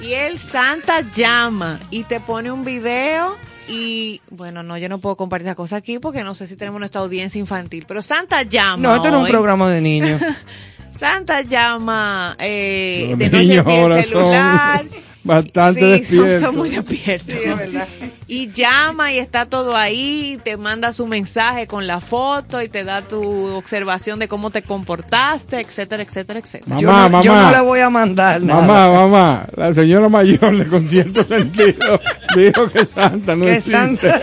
y 0.00 0.14
el 0.14 0.38
Santa 0.38 1.02
llama 1.14 1.78
y 1.90 2.04
te 2.04 2.20
pone 2.20 2.50
un 2.50 2.64
video 2.64 3.36
y, 3.68 4.20
bueno, 4.30 4.62
no, 4.62 4.76
yo 4.78 4.88
no 4.88 4.98
puedo 4.98 5.16
compartir 5.16 5.48
esa 5.48 5.54
cosa 5.54 5.76
aquí 5.76 5.98
porque 5.98 6.24
no 6.24 6.34
sé 6.34 6.46
si 6.46 6.56
tenemos 6.56 6.78
nuestra 6.78 7.00
audiencia 7.00 7.38
infantil, 7.38 7.84
pero 7.86 8.02
Santa 8.02 8.42
llama. 8.42 8.82
No, 8.82 8.94
esto 8.94 9.10
no 9.10 9.18
es 9.18 9.22
un 9.24 9.28
programa 9.28 9.70
de 9.70 9.80
niños. 9.80 10.20
Santa 10.92 11.40
llama 11.42 12.36
eh, 12.38 13.14
de 13.16 13.26
noche 13.26 13.38
niños 13.38 13.64
vía 13.64 13.86
el 13.86 14.04
celular. 14.04 14.84
son 14.84 15.11
bastante 15.24 16.04
Sí, 16.04 16.16
son, 16.16 16.24
despiertos. 16.26 16.40
son 16.40 16.56
muy 16.56 16.68
despiertos. 16.70 17.34
Sí, 17.34 17.38
es 17.44 17.56
verdad. 17.56 17.88
Y 18.26 18.50
llama 18.50 19.12
y 19.12 19.18
está 19.18 19.46
todo 19.46 19.76
ahí, 19.76 20.38
te 20.42 20.56
manda 20.56 20.92
su 20.92 21.06
mensaje 21.06 21.66
con 21.66 21.86
la 21.86 22.00
foto 22.00 22.62
y 22.62 22.68
te 22.68 22.82
da 22.84 23.02
tu 23.02 23.22
observación 23.54 24.18
de 24.18 24.28
cómo 24.28 24.50
te 24.50 24.62
comportaste, 24.62 25.60
etcétera, 25.60 26.02
etcétera, 26.02 26.38
etcétera. 26.40 26.76
Yo, 26.78 26.88
Mamá, 26.90 27.08
no, 27.18 27.22
yo 27.22 27.34
mamá. 27.34 27.50
no 27.50 27.56
le 27.58 27.60
voy 27.62 27.80
a 27.80 27.90
mandar 27.90 28.40
nada. 28.42 28.60
Mamá, 28.62 28.88
mamá, 28.88 29.46
la 29.56 29.72
señora 29.74 30.08
mayor 30.08 30.56
de 30.56 30.66
con 30.68 30.88
cierto 30.88 31.22
sentido 31.22 32.00
dijo 32.34 32.68
que 32.70 32.84
Santa 32.84 33.36
no 33.36 33.44
Que 33.44 33.56
existe. 33.56 33.76
Santa- 33.78 34.20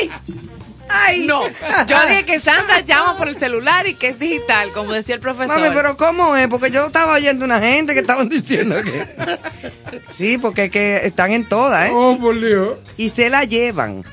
¡Ay! 0.00 0.10
¡Ay! 1.04 1.26
No, 1.26 1.46
yo 1.86 1.96
dije 2.08 2.24
que 2.24 2.40
Santa 2.40 2.80
llama 2.80 3.16
por 3.16 3.28
el 3.28 3.36
celular 3.36 3.86
y 3.86 3.94
que 3.94 4.08
es 4.08 4.18
digital, 4.18 4.72
como 4.72 4.92
decía 4.92 5.14
el 5.14 5.20
profesor. 5.20 5.58
Mami, 5.60 5.74
pero 5.74 5.96
¿cómo 5.96 6.36
es? 6.36 6.48
Porque 6.48 6.70
yo 6.70 6.86
estaba 6.86 7.14
oyendo 7.14 7.44
una 7.44 7.60
gente 7.60 7.94
que 7.94 8.00
estaban 8.00 8.28
diciendo 8.28 8.76
que... 8.82 9.06
Sí, 10.10 10.38
porque 10.38 10.64
es 10.64 10.70
que 10.70 10.96
están 11.04 11.32
en 11.32 11.48
todas, 11.48 11.88
¿eh? 11.88 11.92
Oh, 11.92 12.18
por 12.18 12.38
Dios. 12.38 12.78
Y 12.96 13.10
se 13.10 13.28
la 13.28 13.44
llevan. 13.44 14.04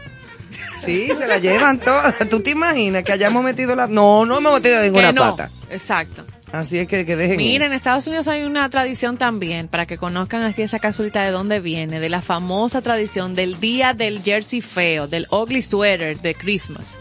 Sí, 0.83 1.09
se 1.17 1.27
la 1.27 1.37
llevan 1.37 1.79
todas. 1.79 2.15
¿Tú 2.29 2.41
te 2.41 2.51
imaginas 2.51 3.03
que 3.03 3.11
hayamos 3.11 3.43
metido 3.43 3.75
la... 3.75 3.87
No, 3.87 4.25
no 4.25 4.37
hemos 4.37 4.53
metido 4.53 4.79
Que 4.79 4.85
ninguna 4.87 5.11
no, 5.11 5.35
pata. 5.35 5.49
Exacto. 5.69 6.25
Así 6.53 6.77
es 6.77 6.87
que, 6.87 7.03
que 7.03 7.15
dejen 7.15 7.37
Miren, 7.37 7.71
en. 7.71 7.73
Estados 7.73 8.05
Unidos 8.07 8.27
hay 8.27 8.43
una 8.43 8.69
tradición 8.69 9.17
también, 9.17 9.67
para 9.67 9.85
que 9.87 9.97
conozcan 9.97 10.43
aquí 10.43 10.61
esa 10.61 10.77
casualidad 10.79 11.23
de 11.25 11.31
dónde 11.31 11.59
viene, 11.59 11.99
de 11.99 12.09
la 12.09 12.21
famosa 12.21 12.81
tradición 12.81 13.33
del 13.35 13.59
día 13.59 13.93
del 13.93 14.21
jersey 14.21 14.61
feo, 14.61 15.07
del 15.07 15.25
ugly 15.31 15.63
sweater 15.63 16.21
de 16.21 16.35
Christmas. 16.35 16.97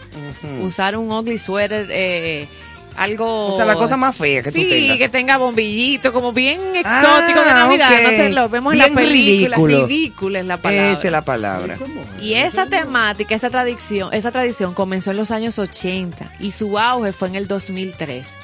Usar 0.63 0.97
un 0.97 1.13
ugly 1.13 1.37
sweater, 1.39 1.87
eh, 1.91 2.49
algo... 2.97 3.49
O 3.49 3.57
sea, 3.57 3.65
la 3.67 3.75
cosa 3.75 3.97
más 3.99 4.17
fea 4.17 4.43
que 4.43 4.51
tú 4.51 4.59
sí, 4.59 4.67
tengas. 4.69 4.97
que 4.99 5.09
tenga 5.11 5.37
bombillito, 5.37 6.13
como 6.15 6.33
bien 6.33 6.61
exótico 6.75 7.41
de 7.41 7.51
Ah, 7.51 7.55
Navidad. 7.67 7.91
ok. 7.91 8.03
No 8.05 8.11
te 8.11 8.31
lo 8.31 8.49
vemos 8.49 8.73
Bien 8.73 8.87
en 8.87 8.95
la 8.95 9.01
película. 9.01 9.57
ridículo. 9.57 9.87
Ridícula 9.87 10.39
es 10.41 10.47
la 10.47 10.57
palabra. 10.57 10.93
Esa 10.93 11.07
es 11.09 11.13
la 11.13 11.23
palabra. 11.23 11.79
Y 12.23 12.35
esa 12.35 12.67
temática, 12.67 13.35
esa 13.35 13.51
tradición, 13.51 14.15
esa 14.15 14.31
tradición 14.31 14.73
comenzó 14.75 15.11
en 15.11 15.19
los 15.19 15.31
años 15.31 15.59
80 15.59 16.33
y 16.41 16.53
su 16.53 16.79
auge 16.79 17.13
fue 17.13 17.29
en 17.29 17.35
el 17.35 17.47
2003. 17.49 18.35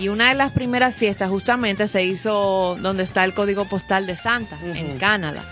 Y 0.00 0.08
una 0.08 0.30
de 0.30 0.34
las 0.34 0.52
primeras 0.52 0.96
fiestas 0.96 1.28
justamente 1.28 1.86
se 1.86 2.02
hizo 2.02 2.74
donde 2.80 3.02
está 3.02 3.22
el 3.22 3.34
código 3.34 3.66
postal 3.66 4.06
de 4.06 4.16
Santa, 4.16 4.58
en 4.64 4.96
Canadá. 4.98 5.44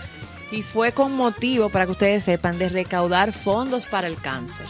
Y 0.51 0.63
fue 0.63 0.91
con 0.91 1.13
motivo, 1.13 1.69
para 1.69 1.85
que 1.85 1.91
ustedes 1.91 2.23
sepan, 2.23 2.57
de 2.57 2.67
recaudar 2.67 3.31
fondos 3.31 3.85
para 3.85 4.07
el 4.07 4.15
cáncer. 4.17 4.65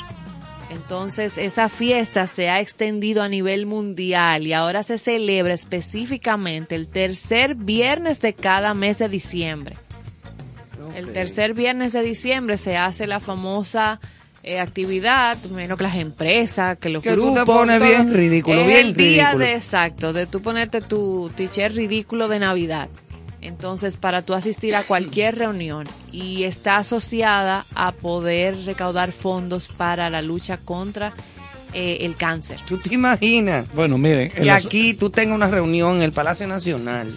Entonces, 0.69 1.37
esa 1.37 1.69
fiesta 1.69 2.27
se 2.27 2.49
ha 2.49 2.59
extendido 2.59 3.23
a 3.23 3.29
nivel 3.29 3.65
mundial 3.65 4.45
y 4.45 4.51
ahora 4.51 4.83
se 4.83 4.97
celebra 4.97 5.53
específicamente 5.53 6.75
el 6.75 6.89
tercer 6.89 7.55
viernes 7.55 8.19
de 8.19 8.33
cada 8.33 8.73
mes 8.73 8.99
de 8.99 9.07
diciembre. 9.07 9.77
El 10.93 11.13
tercer 11.13 11.53
viernes 11.53 11.93
de 11.93 12.01
diciembre 12.01 12.57
se 12.57 12.75
hace 12.75 13.07
la 13.07 13.21
famosa 13.21 14.01
eh, 14.43 14.59
actividad, 14.59 15.37
menos 15.51 15.77
que 15.77 15.83
las 15.83 15.95
empresas, 15.95 16.77
que 16.77 16.89
los 16.89 17.03
Que 17.03 17.11
tú 17.15 17.15
te 17.27 17.31
grupos. 17.41 17.55
pones 17.55 17.79
todo. 17.79 17.87
bien 17.89 18.13
ridículo, 18.13 18.61
Es 18.61 18.67
bien 18.67 18.79
el 18.87 18.93
día 18.95 19.23
ridículo. 19.31 19.45
de 19.45 19.55
exacto, 19.55 20.13
de 20.13 20.25
tú 20.27 20.41
ponerte 20.41 20.81
tu 20.81 21.29
t-shirt 21.35 21.75
ridículo 21.75 22.27
de 22.27 22.39
Navidad. 22.39 22.89
Entonces, 23.41 23.95
para 23.95 24.21
tú 24.21 24.33
asistir 24.33 24.75
a 24.75 24.83
cualquier 24.83 25.37
reunión 25.37 25.87
y 26.11 26.43
está 26.43 26.77
asociada 26.77 27.65
a 27.73 27.93
poder 27.93 28.65
recaudar 28.65 29.11
fondos 29.13 29.69
para 29.69 30.09
la 30.09 30.21
lucha 30.21 30.57
contra 30.57 31.13
eh, 31.73 31.99
el 32.01 32.15
cáncer. 32.15 32.59
¿Tú 32.67 32.77
te 32.79 32.93
imaginas? 32.93 33.65
Bueno, 33.73 33.97
miren. 33.97 34.31
Que 34.31 34.51
aquí 34.51 34.93
tú 34.93 35.09
tengas 35.09 35.35
una 35.35 35.47
reunión 35.49 35.97
en 35.97 36.01
el 36.01 36.11
Palacio 36.11 36.47
Nacional 36.47 37.07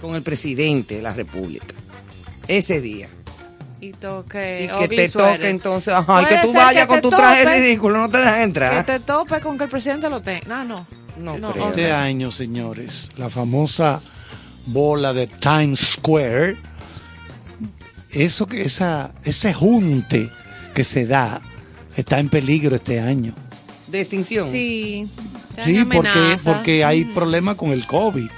con 0.00 0.14
el 0.14 0.22
presidente 0.22 0.96
de 0.96 1.02
la 1.02 1.14
República. 1.14 1.74
Ese 2.48 2.80
día. 2.82 3.08
Y 3.80 3.92
toque. 3.92 4.64
Y 4.64 4.78
que 4.78 4.96
te 4.96 5.08
toque 5.08 5.48
entonces, 5.48 5.94
ajá, 5.94 6.22
y 6.22 6.26
que 6.26 6.38
tú 6.38 6.52
vayas 6.52 6.82
que 6.82 6.88
con 6.88 7.00
tu 7.00 7.10
traje 7.10 7.44
tope, 7.44 7.56
ridículo, 7.56 7.98
no 7.98 8.10
te 8.10 8.18
dejan 8.18 8.42
entrar. 8.42 8.84
Que 8.84 8.92
te 8.92 9.00
tope 9.00 9.40
con 9.40 9.56
que 9.56 9.64
el 9.64 9.70
presidente 9.70 10.10
lo 10.10 10.20
tenga. 10.20 10.46
No, 10.46 10.64
no. 10.64 10.86
No, 11.16 11.38
no, 11.38 11.68
Este 11.68 11.92
año, 11.92 12.32
señores, 12.32 13.10
la 13.18 13.28
famosa 13.28 14.00
bola 14.66 15.12
de 15.12 15.26
Times 15.26 15.80
Square, 15.80 16.56
eso 18.10 18.46
que 18.46 18.62
esa, 18.62 19.10
ese 19.24 19.52
junte 19.52 20.30
que 20.74 20.84
se 20.84 21.06
da 21.06 21.40
está 21.96 22.18
en 22.18 22.28
peligro 22.28 22.76
este 22.76 23.00
año. 23.00 23.34
De 23.88 24.00
extinción. 24.00 24.48
Sí. 24.48 25.10
Sí, 25.64 25.84
porque, 25.84 26.38
porque 26.44 26.84
hay 26.84 27.04
problemas 27.04 27.56
con 27.56 27.72
el 27.72 27.86
COVID. 27.86 28.30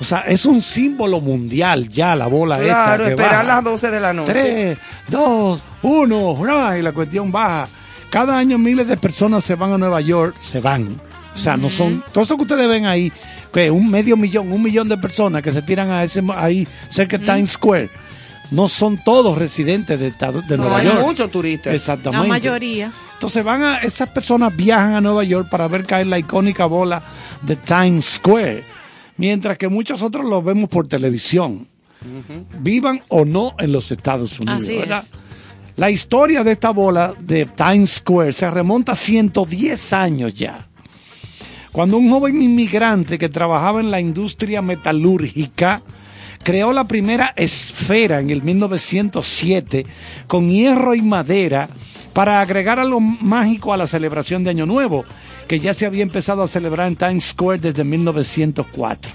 O 0.00 0.04
sea, 0.04 0.20
es 0.20 0.44
un 0.44 0.60
símbolo 0.60 1.20
mundial 1.20 1.88
ya 1.88 2.14
la 2.14 2.26
bola 2.26 2.56
esta. 2.60 2.66
Claro, 2.96 3.06
esperar 3.06 3.30
baja. 3.32 3.42
las 3.44 3.64
12 3.64 3.90
de 3.90 4.00
la 4.00 4.12
noche. 4.12 4.32
Tres, 4.32 4.78
dos, 5.08 5.60
uno, 5.82 6.32
¡hurra! 6.32 6.78
y 6.78 6.82
la 6.82 6.92
cuestión 6.92 7.32
baja. 7.32 7.66
Cada 8.10 8.36
año 8.36 8.58
miles 8.58 8.86
de 8.86 8.96
personas 8.96 9.42
se 9.44 9.54
van 9.54 9.72
a 9.72 9.78
Nueva 9.78 10.00
York, 10.00 10.36
se 10.40 10.60
van. 10.60 11.00
O 11.34 11.38
sea, 11.38 11.56
no 11.56 11.68
son, 11.70 12.02
todo 12.12 12.24
eso 12.24 12.36
que 12.36 12.42
ustedes 12.42 12.68
ven 12.68 12.86
ahí, 12.86 13.12
que 13.52 13.70
un 13.70 13.90
medio 13.90 14.16
millón, 14.16 14.52
un 14.52 14.62
millón 14.62 14.88
de 14.88 14.96
personas 14.96 15.42
que 15.42 15.52
se 15.52 15.60
tiran 15.62 15.90
a 15.90 16.02
ese, 16.04 16.22
ahí 16.34 16.66
cerca 16.88 17.18
de 17.18 17.26
Times 17.26 17.50
Square, 17.52 17.90
no 18.52 18.68
son 18.68 18.98
todos 19.04 19.36
residentes 19.36 19.98
de, 20.00 20.08
Estado- 20.08 20.40
de 20.42 20.56
No, 20.56 20.64
Nueva 20.64 20.78
hay 20.78 20.86
York. 20.86 21.00
muchos 21.00 21.30
turistas. 21.30 21.74
Exactamente. 21.74 22.26
La 22.26 22.32
mayoría. 22.34 22.92
Entonces 23.14 23.44
van 23.44 23.62
a, 23.62 23.78
esas 23.78 24.08
personas 24.10 24.54
viajan 24.54 24.94
a 24.94 25.00
Nueva 25.00 25.24
York 25.24 25.48
para 25.50 25.68
ver 25.68 25.84
caer 25.84 26.06
la 26.06 26.18
icónica 26.18 26.64
bola 26.66 27.02
de 27.42 27.56
Times 27.56 28.04
Square, 28.04 28.62
mientras 29.16 29.58
que 29.58 29.68
muchos 29.68 30.02
otros 30.02 30.24
lo 30.24 30.42
vemos 30.42 30.68
por 30.68 30.88
televisión, 30.88 31.66
vivan 32.60 33.00
o 33.08 33.24
no 33.24 33.54
en 33.58 33.72
los 33.72 33.90
Estados 33.90 34.38
Unidos. 34.38 34.64
Así 34.64 34.76
¿verdad? 34.76 35.02
es. 35.02 35.14
La 35.76 35.90
historia 35.90 36.42
de 36.42 36.52
esta 36.52 36.70
bola 36.70 37.14
de 37.18 37.44
Times 37.46 37.96
Square 37.96 38.32
se 38.32 38.50
remonta 38.50 38.92
a 38.92 38.96
110 38.96 39.92
años 39.92 40.34
ya. 40.34 40.66
Cuando 41.70 41.98
un 41.98 42.08
joven 42.08 42.40
inmigrante 42.40 43.18
que 43.18 43.28
trabajaba 43.28 43.80
en 43.80 43.90
la 43.90 44.00
industria 44.00 44.62
metalúrgica 44.62 45.82
creó 46.42 46.72
la 46.72 46.84
primera 46.84 47.34
esfera 47.36 48.20
en 48.20 48.30
el 48.30 48.42
1907 48.42 49.84
con 50.26 50.48
hierro 50.48 50.94
y 50.94 51.02
madera 51.02 51.68
para 52.14 52.40
agregar 52.40 52.80
algo 52.80 52.98
mágico 53.00 53.74
a 53.74 53.76
la 53.76 53.86
celebración 53.86 54.42
de 54.42 54.50
Año 54.50 54.64
Nuevo, 54.64 55.04
que 55.46 55.60
ya 55.60 55.74
se 55.74 55.86
había 55.86 56.02
empezado 56.02 56.42
a 56.42 56.48
celebrar 56.48 56.88
en 56.88 56.96
Times 56.96 57.24
Square 57.24 57.60
desde 57.60 57.84
1904. 57.84 59.10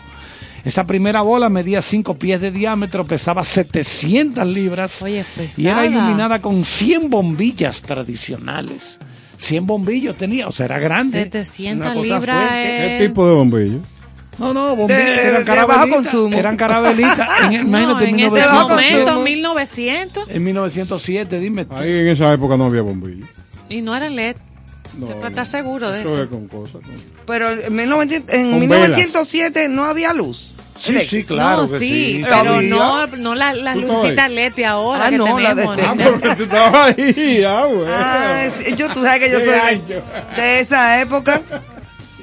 Esa 0.63 0.85
primera 0.85 1.21
bola 1.21 1.49
medía 1.49 1.81
5 1.81 2.15
pies 2.19 2.39
de 2.39 2.51
diámetro, 2.51 3.03
pesaba 3.03 3.43
700 3.43 4.45
libras 4.45 5.01
Oye, 5.01 5.25
y 5.57 5.65
era 5.67 5.85
iluminada 5.87 6.39
con 6.39 6.63
100 6.63 7.09
bombillas 7.09 7.81
tradicionales. 7.81 8.99
100 9.37 9.65
bombillos 9.65 10.15
tenía, 10.17 10.47
o 10.47 10.51
sea, 10.51 10.67
era 10.67 10.77
grande. 10.77 11.23
700 11.23 11.87
Una 11.87 11.95
cosa 11.95 12.13
libras. 12.19 12.55
es- 12.65 12.99
¿Qué 12.99 13.07
tipo 13.07 13.27
de 13.27 13.33
bombillo? 13.33 13.79
No, 14.37 14.53
no, 14.53 14.75
bombillas, 14.75 15.03
De- 15.03 15.27
eran 15.29 15.43
carabelitas. 15.43 15.95
consumo. 15.95 16.37
Eran 16.37 16.57
carabelitas. 16.57 17.27
En, 17.45 17.53
el- 17.53 17.71
No, 17.71 17.79
imagínate, 17.81 18.03
en 18.03 18.09
en, 18.11 18.19
ese 18.19 18.29
1900, 18.31 18.69
momento, 18.69 19.05
consumo. 19.05 19.23
1900, 19.23 20.29
en 20.29 20.43
1907, 20.43 21.39
dime 21.39 21.65
tú. 21.65 21.75
Ahí 21.75 21.89
en 21.91 22.07
esa 22.07 22.31
época 22.33 22.55
no 22.55 22.65
había 22.65 22.81
bombillo. 22.83 23.25
y 23.67 23.81
no 23.81 23.95
era 23.95 24.09
LED. 24.09 24.35
No, 24.97 25.07
Para 25.07 25.29
estar 25.29 25.47
seguro 25.47 25.89
de 25.91 26.01
eso 26.01 26.09
eso. 26.09 26.23
es 26.23 26.29
con 26.29 26.47
cosas. 26.47 26.73
con- 26.81 27.03
Pero 27.25 27.51
en, 27.51 27.73
1900 27.75 28.35
en 28.35 28.49
Con 28.51 28.59
1907 28.59 29.69
no 29.69 29.85
había 29.85 30.13
luz. 30.13 30.49
Sí, 30.77 30.97
sí, 31.07 31.23
claro 31.23 31.63
no, 31.63 31.71
que 31.71 31.77
sí, 31.79 31.89
sí. 31.89 32.21
pero 32.23 32.55
Había. 32.55 32.69
no, 32.69 33.07
no 33.07 33.35
la, 33.35 33.53
las 33.53 33.75
¿Tú 33.75 33.81
estabas 33.81 34.03
lucitas 34.03 34.31
LED 34.31 34.53
de 34.55 34.65
ahora 34.65 35.05
Ah, 35.05 35.09
que 35.11 35.17
no, 35.17 35.39
la 35.39 35.53
de- 35.53 35.61
tenemos. 35.67 35.79
Ah, 35.87 35.95
porque 36.03 36.35
tú 36.35 36.43
estabas 36.43 36.97
ahí, 36.97 37.43
ah, 37.47 37.65
bueno. 37.65 37.85
Ah, 37.93 38.43
yo, 38.75 38.87
tú 38.89 39.01
sabes 39.01 39.19
que 39.19 39.31
yo 39.31 39.39
soy 39.41 39.81
de 40.35 40.59
esa 40.59 40.99
época. 41.01 41.39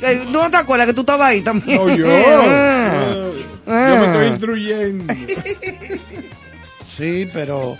Eh, 0.02 0.22
¿Tú 0.24 0.32
no 0.32 0.50
te 0.50 0.56
acuerdas 0.56 0.86
que 0.88 0.94
tú 0.94 1.00
estabas 1.02 1.28
ahí 1.28 1.40
también? 1.40 1.78
No, 1.78 1.94
yo. 1.94 2.06
Ah. 3.70 3.90
Yo 3.90 3.96
me 4.00 4.06
estoy 4.06 4.24
Ah. 4.24 4.28
instruyendo. 4.28 5.14
Sí, 6.96 7.28
pero 7.32 7.76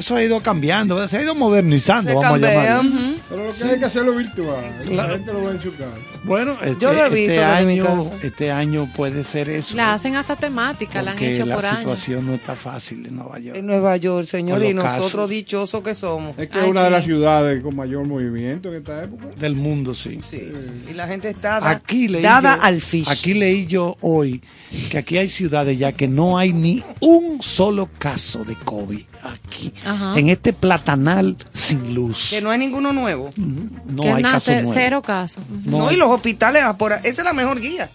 eso 0.00 0.16
ha 0.16 0.22
ido 0.22 0.40
cambiando, 0.40 0.96
¿verdad? 0.96 1.08
se 1.10 1.18
ha 1.18 1.22
ido 1.22 1.34
modernizando, 1.34 2.10
Se 2.10 2.14
vamos 2.16 2.24
a 2.24 2.30
cambia. 2.32 2.52
llamarlo. 2.64 2.90
Ujú. 2.90 3.16
Pero 3.28 3.44
lo 3.46 3.52
que 3.54 3.64
hay 3.64 3.78
que 3.78 3.84
hacerlo 3.84 4.12
virtual. 4.14 4.64
La 4.80 4.84
Claro. 4.86 5.12
gente 5.14 5.32
lo 5.32 5.44
ve 5.44 5.50
en 5.52 5.60
su 5.62 5.76
casa. 5.76 5.96
Bueno, 6.24 6.52
este, 6.62 6.76
Yo 6.80 6.92
lo 6.92 7.06
he 7.06 7.08
visto 7.08 7.32
este 7.32 7.46
desde 7.46 7.66
mi 7.66 7.72
año, 7.80 8.04
casa. 8.04 8.16
este 8.22 8.50
año 8.52 8.88
puede 8.94 9.24
ser 9.24 9.48
eso. 9.48 9.74
La 9.74 9.94
hacen 9.94 10.16
hasta 10.16 10.36
temática, 10.36 11.00
la 11.00 11.12
han 11.12 11.16
porque 11.16 11.34
hecho 11.34 11.46
la 11.46 11.54
por 11.54 11.64
años. 11.66 11.78
situación 11.78 12.26
no 12.26 12.34
está 12.34 12.54
fácil 12.54 13.06
en 13.06 13.16
Nueva 13.16 13.38
York. 13.38 13.56
En 13.56 13.66
Nueva 13.66 13.96
York, 13.96 14.26
señor, 14.26 14.62
y 14.62 14.74
nosotros 14.74 15.10
casos. 15.12 15.30
dichosos 15.30 15.82
que 15.82 15.94
somos. 15.94 16.38
Es 16.38 16.48
que 16.48 16.58
Ay, 16.58 16.64
es 16.66 16.70
una 16.70 16.84
de 16.84 16.90
las 16.90 17.04
ciudades 17.04 17.62
con 17.62 17.74
mayor 17.74 18.06
movimiento 18.06 18.68
en 18.68 18.76
esta 18.76 19.04
época. 19.04 19.26
Del 19.38 19.54
mundo, 19.54 19.94
sí. 19.94 20.18
Sí, 20.22 20.50
y 20.90 20.92
la 20.92 21.06
gente 21.08 21.30
está 21.30 21.58
da- 21.60 21.70
Aquí 21.70 22.08
leí 22.08 22.22
dada 22.22 22.56
yo- 22.56 22.62
al 22.64 22.80
fish. 22.82 23.08
Aquí 23.08 23.32
leí 23.34 23.66
yo 23.66 23.96
hoy 24.02 24.42
que 24.90 24.98
aquí 24.98 25.16
hay 25.16 25.28
ciudades 25.28 25.78
ya 25.78 25.92
que 25.92 26.06
no 26.06 26.36
hay 26.36 26.52
ni 26.52 26.82
un 27.00 27.42
solo 27.42 27.88
caso 27.98 28.44
de 28.44 28.56
COVID 28.56 29.04
aquí. 29.24 29.72
Ajá. 29.86 30.18
En 30.18 30.28
este 30.28 30.52
platanal 30.52 31.36
sin 31.52 31.94
luz. 31.94 32.28
que 32.30 32.40
no 32.42 32.50
hay 32.50 32.58
ninguno 32.58 32.92
nuevo. 32.92 33.32
No 33.36 34.02
que 34.02 34.10
hay 34.10 34.22
nace 34.22 34.32
casos 34.32 34.54
nuevos. 34.54 34.74
cero 34.74 35.02
casos. 35.02 35.42
No 35.64 35.90
y 35.90 35.96
los 35.96 36.09
hospitales, 36.10 36.62
por 36.78 36.92
ahí- 36.92 37.00
esa 37.04 37.22
es 37.22 37.24
la 37.24 37.32
mejor 37.32 37.60
guía. 37.60 37.88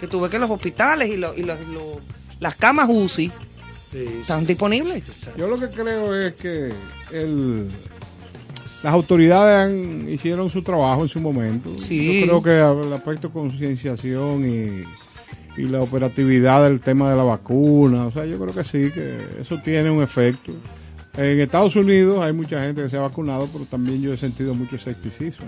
Que 0.00 0.06
tú 0.06 0.20
ves 0.20 0.30
que 0.30 0.38
los 0.38 0.50
hospitales 0.50 1.08
y, 1.10 1.16
lo- 1.16 1.34
y 1.34 1.42
los- 1.42 1.60
lo- 1.68 2.00
las 2.40 2.54
camas 2.54 2.86
UCI 2.88 3.32
están 4.20 4.46
disponibles. 4.46 5.02
Yo 5.36 5.48
lo 5.48 5.58
que 5.58 5.68
creo 5.68 6.14
es 6.14 6.34
que 6.34 6.72
el, 7.12 7.68
las 8.82 8.92
autoridades 8.92 9.68
han- 9.68 10.08
hicieron 10.08 10.50
su 10.50 10.62
trabajo 10.62 11.02
en 11.02 11.08
su 11.08 11.20
momento. 11.20 11.70
Sí. 11.78 12.20
Yo 12.26 12.40
creo 12.42 12.82
que 12.82 12.86
el 12.86 12.92
aspecto 12.92 13.28
de 13.28 13.34
concienciación 13.34 14.48
y, 14.48 14.84
y 15.60 15.64
la 15.66 15.80
operatividad 15.80 16.62
del 16.62 16.80
tema 16.80 17.10
de 17.10 17.16
la 17.16 17.24
vacuna, 17.24 18.06
o 18.06 18.12
sea, 18.12 18.24
yo 18.24 18.38
creo 18.38 18.54
que 18.54 18.62
sí, 18.64 18.90
que 18.94 19.18
eso 19.40 19.58
tiene 19.62 19.90
un 19.90 20.02
efecto. 20.02 20.52
En 21.18 21.40
Estados 21.40 21.74
Unidos 21.76 22.22
hay 22.24 22.32
mucha 22.32 22.60
gente 22.60 22.80
que 22.82 22.88
se 22.88 22.96
ha 22.96 23.00
vacunado, 23.00 23.48
pero 23.52 23.64
también 23.64 24.00
yo 24.00 24.12
he 24.12 24.16
sentido 24.16 24.54
mucho 24.54 24.76
escepticismo. 24.76 25.46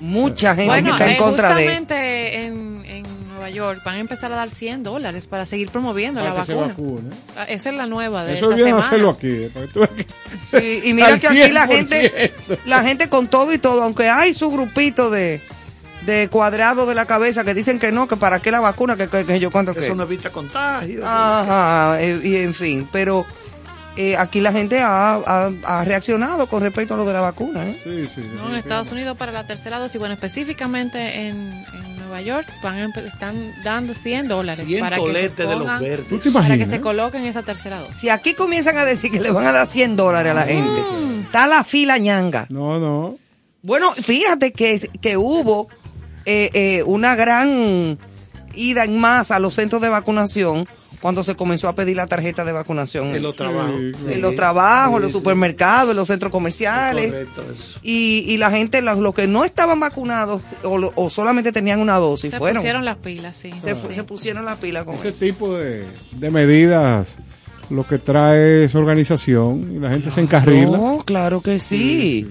Mucha 0.00 0.54
gente 0.56 0.66
Bueno, 0.68 0.92
está 0.92 1.06
en 1.06 1.12
eh, 1.12 1.16
contra 1.16 1.48
de. 1.50 1.54
justamente 1.54 2.44
en, 2.44 2.84
en 2.86 3.02
Nueva 3.30 3.48
York 3.50 3.82
van 3.84 3.94
a 3.94 3.98
empezar 4.00 4.32
a 4.32 4.36
dar 4.36 4.50
100 4.50 4.82
dólares 4.82 5.28
para 5.28 5.46
seguir 5.46 5.70
promoviendo 5.70 6.20
la 6.20 6.44
se 6.44 6.54
vacuna. 6.54 6.66
vacune. 6.68 7.10
Ah, 7.36 7.44
Esa 7.44 7.70
es 7.70 7.76
la 7.76 7.86
nueva 7.86 8.24
de 8.24 8.34
Eso 8.34 8.46
esta 8.46 8.56
viene 8.56 8.70
a 8.70 8.74
semana. 8.74 8.86
hacerlo 8.86 9.10
aquí. 9.10 9.28
eh, 9.28 9.50
para 9.54 9.66
que 9.66 9.72
tú 9.72 9.78
veas 9.80 9.90
que- 9.92 10.06
Sí, 10.60 10.80
y 10.88 10.92
mira 10.94 11.06
al 11.08 11.20
que 11.20 11.28
aquí 11.28 11.52
la 11.52 11.66
gente, 11.68 12.32
100%. 12.48 12.58
la 12.66 12.82
gente 12.82 13.08
con 13.08 13.28
todo 13.28 13.52
y 13.52 13.58
todo, 13.58 13.82
aunque 13.82 14.08
hay 14.08 14.34
su 14.34 14.50
grupito 14.50 15.08
de, 15.10 15.40
de 16.04 16.28
cuadrado 16.30 16.84
de 16.84 16.96
la 16.96 17.06
cabeza 17.06 17.44
que 17.44 17.54
dicen 17.54 17.78
que 17.78 17.92
no, 17.92 18.08
que 18.08 18.16
para 18.16 18.40
qué 18.40 18.50
la 18.50 18.58
vacuna, 18.60 18.96
que, 18.96 19.06
que, 19.06 19.24
que 19.24 19.38
yo 19.38 19.52
cuánto 19.52 19.72
que. 19.72 19.84
Eso 19.84 19.94
no 19.94 20.02
evita 20.02 20.30
contagio. 20.30 21.02
Ajá, 21.06 22.02
eh, 22.02 22.20
y 22.24 22.34
en 22.36 22.54
fin, 22.54 22.88
pero 22.90 23.24
eh, 23.96 24.16
aquí 24.16 24.40
la 24.40 24.52
gente 24.52 24.80
ha, 24.80 25.14
ha- 25.16 25.50
ha 25.64 25.84
reaccionado 25.84 26.46
con 26.46 26.62
respecto 26.62 26.94
a 26.94 26.96
lo 26.96 27.04
de 27.04 27.12
la 27.12 27.20
vacuna. 27.20 27.68
¿eh? 27.68 27.76
Sí, 27.84 28.08
sí. 28.14 28.28
No, 28.36 28.48
en 28.48 28.54
Estados 28.56 28.90
Unidos 28.92 29.16
para 29.16 29.32
la 29.32 29.46
tercera 29.46 29.78
dosis, 29.78 29.98
bueno, 29.98 30.14
específicamente 30.14 31.28
en, 31.28 31.52
en 31.74 31.96
Nueva 31.96 32.20
York 32.22 32.46
van 32.62 32.78
están 33.06 33.54
dando 33.62 33.94
100 33.94 34.28
dólares 34.28 34.66
100 34.66 34.80
para 34.80 34.96
que, 34.96 35.02
se 35.02 35.06
toletes 35.08 35.48
de 35.48 35.56
los 35.56 35.66
pongan- 35.66 35.80
verdes. 35.80 36.08
¿Tú 36.08 36.18
te 36.18 36.30
para 36.30 36.44
que 36.46 36.54
imaginas? 36.54 36.70
se 36.70 36.80
coloquen 36.80 37.24
esa 37.26 37.42
tercera 37.42 37.78
dosis. 37.80 37.96
Si 37.96 38.08
aquí 38.08 38.34
comienzan 38.34 38.76
a 38.78 38.84
decir 38.84 39.10
que 39.10 39.20
le 39.20 39.30
van 39.30 39.46
a 39.46 39.52
dar 39.52 39.66
100 39.66 39.96
dólares 39.96 40.30
a 40.32 40.34
la 40.34 40.44
gente, 40.44 40.80
está 41.22 41.46
la 41.46 41.64
fila 41.64 41.98
ñanga. 41.98 42.46
No, 42.48 42.78
no. 42.78 43.16
Bueno, 43.62 43.92
fíjate 43.92 44.52
que, 44.52 44.90
que 45.00 45.16
hubo 45.16 45.68
eh, 46.26 46.50
eh, 46.52 46.82
una 46.84 47.14
gran 47.14 47.98
ida 48.54 48.84
en 48.84 48.98
masa 48.98 49.36
a 49.36 49.38
los 49.38 49.54
centros 49.54 49.80
de 49.82 49.88
vacunación 49.88 50.66
cuando 51.00 51.24
se 51.24 51.34
comenzó 51.34 51.66
a 51.68 51.74
pedir 51.74 51.96
la 51.96 52.06
tarjeta 52.06 52.44
de 52.44 52.52
vacunación. 52.52 53.14
En 53.14 53.22
los 53.22 53.34
trabajos. 53.34 53.74
En 54.08 54.20
los 54.20 54.36
trabajos, 54.36 54.96
en 54.96 55.02
los 55.02 55.12
supermercados, 55.12 55.90
en 55.90 55.96
los 55.96 56.06
centros 56.06 56.30
comerciales. 56.30 57.10
Correcto, 57.10 57.44
eso. 57.52 57.78
Y, 57.82 58.24
y 58.28 58.36
la 58.36 58.50
gente, 58.52 58.80
los, 58.82 58.98
los 58.98 59.12
que 59.14 59.26
no 59.26 59.44
estaban 59.44 59.80
vacunados 59.80 60.42
o, 60.62 60.78
lo- 60.78 60.92
o 60.94 61.10
solamente 61.10 61.50
tenían 61.50 61.80
una 61.80 61.96
dosis, 61.96 62.30
Se 62.30 62.38
fueron. 62.38 62.58
pusieron 62.62 62.84
las 62.84 62.98
pilas, 62.98 63.36
sí. 63.36 63.50
se, 63.60 63.74
se 63.74 64.04
pusieron 64.04 64.44
la 64.44 64.54
pila 64.56 64.84
con 64.84 64.94
Ese 64.94 65.08
eso. 65.08 65.24
tipo 65.24 65.54
de, 65.56 65.84
de 66.12 66.30
medidas 66.30 67.16
lo 67.70 67.86
que 67.86 67.98
trae 67.98 68.64
es 68.64 68.74
organización 68.74 69.76
y 69.76 69.78
la 69.78 69.90
gente 69.90 70.10
se 70.10 70.20
encarrila. 70.20 70.76
No, 70.76 70.98
claro 71.04 71.40
que 71.40 71.58
sí. 71.58 72.28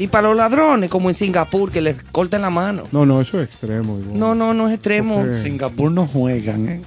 Y 0.00 0.08
para 0.08 0.28
los 0.28 0.36
ladrones, 0.36 0.90
como 0.90 1.10
en 1.10 1.14
Singapur, 1.14 1.70
que 1.70 1.80
les 1.80 1.96
corten 2.10 2.40
la 2.42 2.50
mano. 2.50 2.84
No, 2.90 3.04
no, 3.06 3.20
eso 3.20 3.40
es 3.40 3.48
extremo. 3.50 3.98
No, 4.14 4.34
no, 4.34 4.54
no 4.54 4.68
es 4.68 4.74
extremo. 4.74 5.16
Porque- 5.20 5.34
Singapur 5.34 5.92
no 5.92 6.06
juegan, 6.06 6.68
¿eh? 6.68 6.80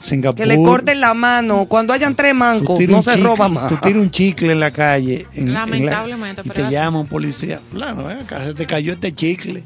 Singapur. 0.00 0.36
Que 0.36 0.46
le 0.46 0.62
corten 0.62 1.00
la 1.00 1.14
mano. 1.14 1.66
Cuando 1.66 1.92
hayan 1.92 2.14
tres 2.14 2.34
mancos, 2.34 2.80
no 2.80 3.02
se 3.02 3.12
chicle- 3.12 3.22
roba 3.24 3.48
más. 3.48 3.68
Tú 3.68 3.76
tiras 3.82 4.00
un 4.00 4.10
chicle 4.10 4.52
en 4.52 4.60
la 4.60 4.70
calle. 4.70 5.26
en- 5.34 5.48
en 5.48 5.52
la- 5.52 5.60
Lamentablemente, 5.60 6.42
y 6.44 6.48
pero 6.48 6.66
te 6.68 6.72
llama 6.74 7.00
un 7.00 7.06
policía. 7.06 7.60
Fulano, 7.70 8.10
¿eh? 8.10 8.18
Acá 8.22 8.44
se 8.46 8.54
te 8.54 8.66
cayó 8.66 8.92
este 8.92 9.14
chicle. 9.14 9.62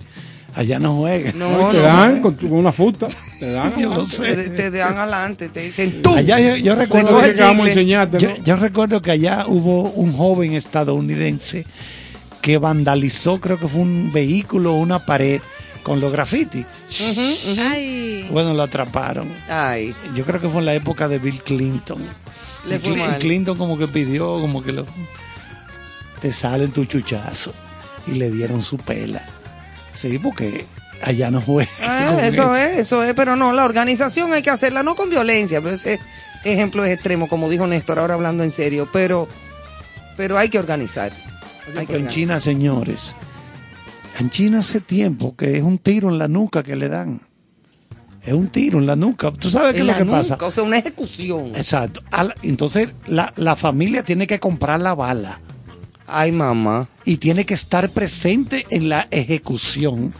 Allá 0.55 0.81
no 0.81 0.97
juegan. 0.97 1.39
No, 1.39 1.49
No, 1.49 1.69
te 1.69 1.77
no, 1.77 1.83
dan 1.85 2.21
con, 2.21 2.35
tu- 2.35 2.49
con 2.49 2.59
una 2.59 2.73
futa. 2.73 3.07
Te 3.39 3.53
dan. 3.53 3.73
Yo 3.79 4.03
Te, 4.05 4.11
sé. 4.35 4.35
te 4.51 4.71
dan 4.73 4.99
adelante, 4.99 5.49
te 5.49 5.61
dicen 5.61 6.03
tú. 6.03 6.13
Allá 6.17 6.41
yo, 6.41 6.57
yo 6.57 6.75
recuerdo 6.75 7.09
que 7.23 7.33
vamos 7.35 7.39
a 7.39 7.69
chicle. 7.69 7.69
enseñarte, 7.71 8.19
Yo, 8.19 8.31
¿no? 8.31 8.45
yo 8.45 8.57
recuerdo 8.57 9.01
que 9.01 9.13
allá 9.13 9.45
hubo 9.47 9.83
un 9.91 10.13
joven 10.13 10.55
estadounidense 10.55 11.65
que 12.41 12.59
vandalizó, 12.59 13.41
creo 13.41 13.59
que 13.59 13.69
fue 13.69 13.81
un 13.81 14.11
vehículo, 14.13 14.75
una 14.75 15.05
pared 15.05 15.41
con 15.83 16.01
los 16.01 16.13
grafitis. 16.13 16.67
Ay, 17.59 18.29
Bueno, 18.31 18.55
lo 18.55 18.63
atraparon. 18.63 19.29
Ay, 19.49 19.95
Yo 20.15 20.25
creo 20.25 20.41
que 20.41 20.49
fue 20.49 20.61
en 20.61 20.67
la 20.67 20.75
época 20.75 21.09
de 21.09 21.19
Bill 21.19 21.43
Clinton. 21.43 22.03
Le 22.67 22.79
fue 22.79 22.97
mal. 22.97 23.19
Clinton 23.19 23.57
como 23.57 23.79
que 23.79 23.89
pidió, 23.89 24.41
como 24.41 24.63
que 24.63 24.73
lo, 24.73 24.87
te 26.21 26.33
salen 26.33 26.71
tu 26.71 26.85
chuchazo. 26.85 27.53
Y 28.07 28.13
le 28.13 28.31
dieron 28.31 28.63
su 28.63 28.77
pela. 28.77 29.23
Sí, 29.95 30.19
porque 30.19 30.65
allá 31.03 31.31
no 31.31 31.41
juega. 31.41 31.71
Ah, 31.83 32.19
eso 32.23 32.55
es, 32.57 32.79
eso 32.79 33.05
es, 33.05 33.15
pero 33.15 33.37
no, 33.37 33.53
la 33.53 33.65
organización 33.65 34.33
hay 34.33 34.43
que 34.43 34.51
hacerla 34.51 34.83
no 34.83 34.95
con 34.95 35.11
violencia, 35.11 35.61
pero 35.61 35.75
ese 35.75 35.99
ejemplo 36.45 36.85
es 36.85 36.93
extremo, 36.93 37.29
como 37.29 37.49
dijo 37.49 37.67
Néstor, 37.67 37.99
ahora 37.99 38.15
hablando 38.15 38.45
en 38.45 38.51
serio, 38.51 38.89
pero, 38.93 39.29
pero 40.17 40.39
hay 40.39 40.49
que 40.49 40.59
organizar. 40.59 41.13
Que 41.87 41.97
En. 41.97 42.09
China, 42.09 42.41
señores, 42.41 43.17
en 44.19 44.31
China 44.31 44.59
hace 44.61 44.81
tiempo 44.81 45.35
que 45.37 45.57
es 45.57 45.63
un 45.63 45.79
tiro 45.79 46.09
en 46.11 46.19
la 46.19 46.29
nuca 46.29 46.63
que 46.63 46.77
le 46.77 46.89
dan. 46.89 47.21
Es 48.23 48.35
un 48.35 48.49
tiro 48.49 48.79
en 48.79 48.87
la 48.87 48.97
nuca. 48.97 49.33
¿Tú 49.33 49.49
sabes 49.49 49.73
qué 49.75 49.81
es 49.81 49.87
lo 49.87 49.97
que 49.97 50.05
pasa? 50.05 50.37
O 50.43 50.51
sea, 50.51 50.63
una 50.63 50.77
ejecución. 50.79 51.53
Exacto. 51.55 52.03
Entonces, 52.43 52.91
la, 53.07 53.33
la 53.37 53.57
familia 53.57 54.05
tiene 54.05 54.27
que 54.27 54.39
comprar 54.39 54.79
la 54.81 54.95
bala 54.95 55.41
Ay, 56.07 56.31
mamá. 56.33 56.87
y 57.07 57.17
tiene 57.17 57.47
que 57.47 57.55
estar 57.55 57.89
presente 57.89 58.67
en 58.71 58.91
la 58.91 59.09
ejecución 59.11 60.13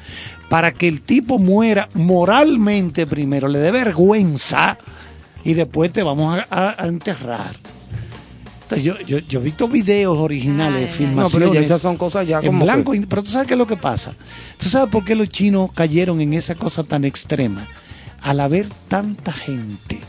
para 0.49 0.73
que 0.73 0.89
el 0.89 1.03
tipo 1.03 1.39
muera 1.39 1.89
moralmente 1.95 3.07
primero, 3.07 3.49
le 3.49 3.59
dé 3.59 3.71
vergüenza 3.71 4.79
y 5.45 5.53
después 5.55 5.93
te 5.93 6.03
vamos 6.03 6.39
a, 6.39 6.47
a- 6.71 6.83
a 6.83 6.87
enterrar. 6.87 7.55
Yo, 8.77 8.99
yo, 9.07 9.19
yo 9.19 9.41
he 9.41 9.43
visto 9.43 9.67
videos 9.69 10.17
originales, 10.19 10.83
Ay, 10.83 10.89
ay. 10.91 10.95
filmaciones. 10.97 11.33
No, 11.33 11.39
pero 11.39 11.55
ya 11.55 11.61
esas 11.61 11.81
son 11.81 11.97
cosas 11.97 12.27
ya 12.27 12.41
en 12.41 12.59
blanco. 12.59 12.93
que- 12.93 12.99
y- 12.99 13.07
Pero 13.07 13.23
tú 13.23 13.31
sabes 13.31 13.47
qué 13.49 13.55
es 13.55 13.59
lo 13.59 13.67
que 13.67 13.77
pasa. 13.77 14.15
¿Tú 14.59 14.69
sabes 14.69 14.91
por 14.91 15.05
qué 15.05 15.15
los 15.15 15.29
chinos 15.31 15.71
cayeron 15.75 16.21
en 16.21 16.33
esa 16.35 16.55
cosa 16.55 16.85
tan 16.85 17.05
extrema? 17.05 17.67
Al 18.23 18.41
haber 18.41 18.69
tanta 18.89 19.33
gente. 19.33 20.01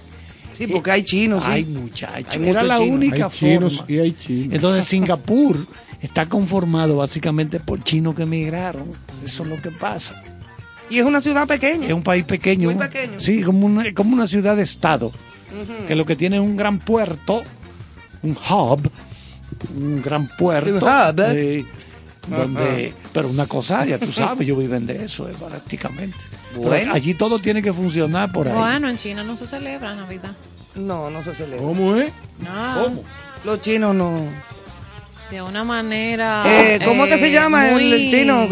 Sí, 0.53 0.67
porque 0.67 0.91
hay 0.91 1.03
chinos, 1.03 1.43
sí. 1.45 1.51
Hay 1.51 1.65
muchachos. 1.65 2.25
Hay 2.35 2.47
Era 2.49 2.61
la 2.63 2.77
chinos. 2.77 2.93
única 2.95 3.25
Hay 3.25 3.31
chinos 3.31 3.77
forma. 3.77 3.91
y 3.93 3.99
hay 3.99 4.11
chinos. 4.13 4.53
Entonces 4.55 4.85
Singapur 4.85 5.57
está 6.01 6.25
conformado 6.27 6.97
básicamente 6.97 7.59
por 7.59 7.83
chinos 7.83 8.13
que 8.15 8.23
emigraron. 8.23 8.83
Eso 9.25 9.43
es 9.43 9.49
lo 9.49 9.61
que 9.61 9.71
pasa. 9.71 10.21
Y 10.89 10.99
es 10.99 11.05
una 11.05 11.21
ciudad 11.21 11.47
pequeña. 11.47 11.87
Es 11.87 11.93
un 11.93 12.03
país 12.03 12.25
pequeño. 12.25 12.69
Muy 12.69 12.75
pequeño. 12.77 13.13
Sí, 13.17 13.41
como 13.41 13.65
una, 13.65 13.91
como 13.93 14.13
una 14.13 14.27
ciudad 14.27 14.57
de 14.57 14.63
estado. 14.63 15.11
Que 15.87 15.95
lo 15.95 16.05
que 16.05 16.15
tiene 16.15 16.35
es 16.37 16.41
un 16.41 16.55
gran 16.57 16.79
puerto, 16.79 17.43
un 18.23 18.31
hub, 18.49 18.91
un 19.75 20.01
gran 20.01 20.27
puerto. 20.37 20.79
Eh, 21.33 21.65
donde, 22.27 22.93
pero 23.13 23.29
una 23.29 23.47
cosa, 23.47 23.83
ya 23.85 23.97
tú 23.97 24.11
sabes, 24.11 24.47
yo 24.47 24.55
viven 24.55 24.85
de 24.85 25.05
eso, 25.05 25.27
eh, 25.27 25.33
prácticamente. 25.39 26.17
Pero 26.51 26.61
Bueno. 26.67 26.93
allí 26.93 27.15
todo 27.15 27.39
tiene 27.39 27.61
que 27.63 27.73
funcionar 27.73 28.31
por 28.31 28.47
ahí. 28.47 28.53
bueno, 28.53 28.89
en 28.89 28.97
China 28.97 29.23
no 29.23 29.35
se 29.35 29.47
celebra 29.47 29.95
Navidad. 29.95 30.31
No, 30.75 31.09
no 31.09 31.23
se 31.23 31.33
celebra. 31.33 31.65
¿Cómo 31.65 31.95
es? 31.95 32.11
No, 32.39 32.83
¿Cómo? 32.83 33.03
Los 33.43 33.59
chinos 33.61 33.95
no. 33.95 34.19
de 35.31 35.41
una 35.41 35.63
manera. 35.63 36.43
Eh, 36.45 36.79
¿Cómo 36.85 37.05
es 37.05 37.13
que 37.13 37.17
se 37.17 37.27
eh, 37.29 37.31
llama 37.31 37.69
el- 37.69 37.73
muy- 37.73 37.91
el, 37.91 38.11
chino? 38.11 38.47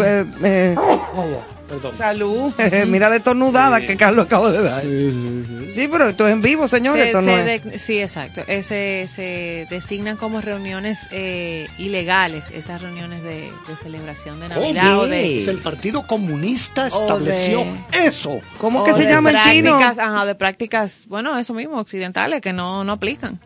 Eh, 1.69 1.73
eh, 1.73 1.75
Perdón. 1.81 1.93
salud. 1.93 2.53
Mira 2.87 3.09
la 3.09 3.17
estornudada 3.17 3.79
que 3.81 3.95
Carlos 3.95 4.25
acaba 4.25 4.51
de 4.51 4.61
dar. 4.63 4.81
Sí, 4.81 5.11
sí, 5.11 5.45
sí. 5.47 5.71
Sí, 5.71 5.87
pero 5.91 6.09
esto 6.09 6.27
es 6.27 6.33
en 6.33 6.41
vivo, 6.41 6.67
señores. 6.67 7.03
Se- 7.03 7.09
esto 7.09 7.21
no 7.21 7.27
se 7.37 7.55
es. 7.55 7.63
de- 7.63 7.79
sí, 7.79 7.99
exacto. 7.99 8.41
Ese, 8.47 9.05
se 9.07 9.67
designan 9.69 10.17
como 10.17 10.41
reuniones 10.41 11.07
eh, 11.11 11.67
ilegales, 11.77 12.45
esas 12.51 12.81
reuniones 12.81 13.21
de, 13.23 13.51
de 13.67 13.75
celebración 13.79 14.39
de 14.39 14.49
Navidad 14.49 14.99
o 14.99 15.07
de, 15.07 15.43
el 15.45 15.57
Partido 15.59 16.07
Comunista 16.07 16.87
estableció 16.87 17.59
de- 17.91 18.05
eso. 18.07 18.39
¿Cómo 18.57 18.83
que 18.83 18.93
se 18.93 19.03
llama 19.05 19.29
el 19.31 19.37
chino? 19.51 19.77
Ajá, 19.79 20.25
de 20.25 20.35
prácticas, 20.35 21.05
bueno, 21.07 21.37
eso 21.37 21.53
mismo, 21.53 21.77
occidentales, 21.77 22.41
que 22.41 22.51
no, 22.53 22.83
no 22.83 22.93
aplican. 22.93 23.39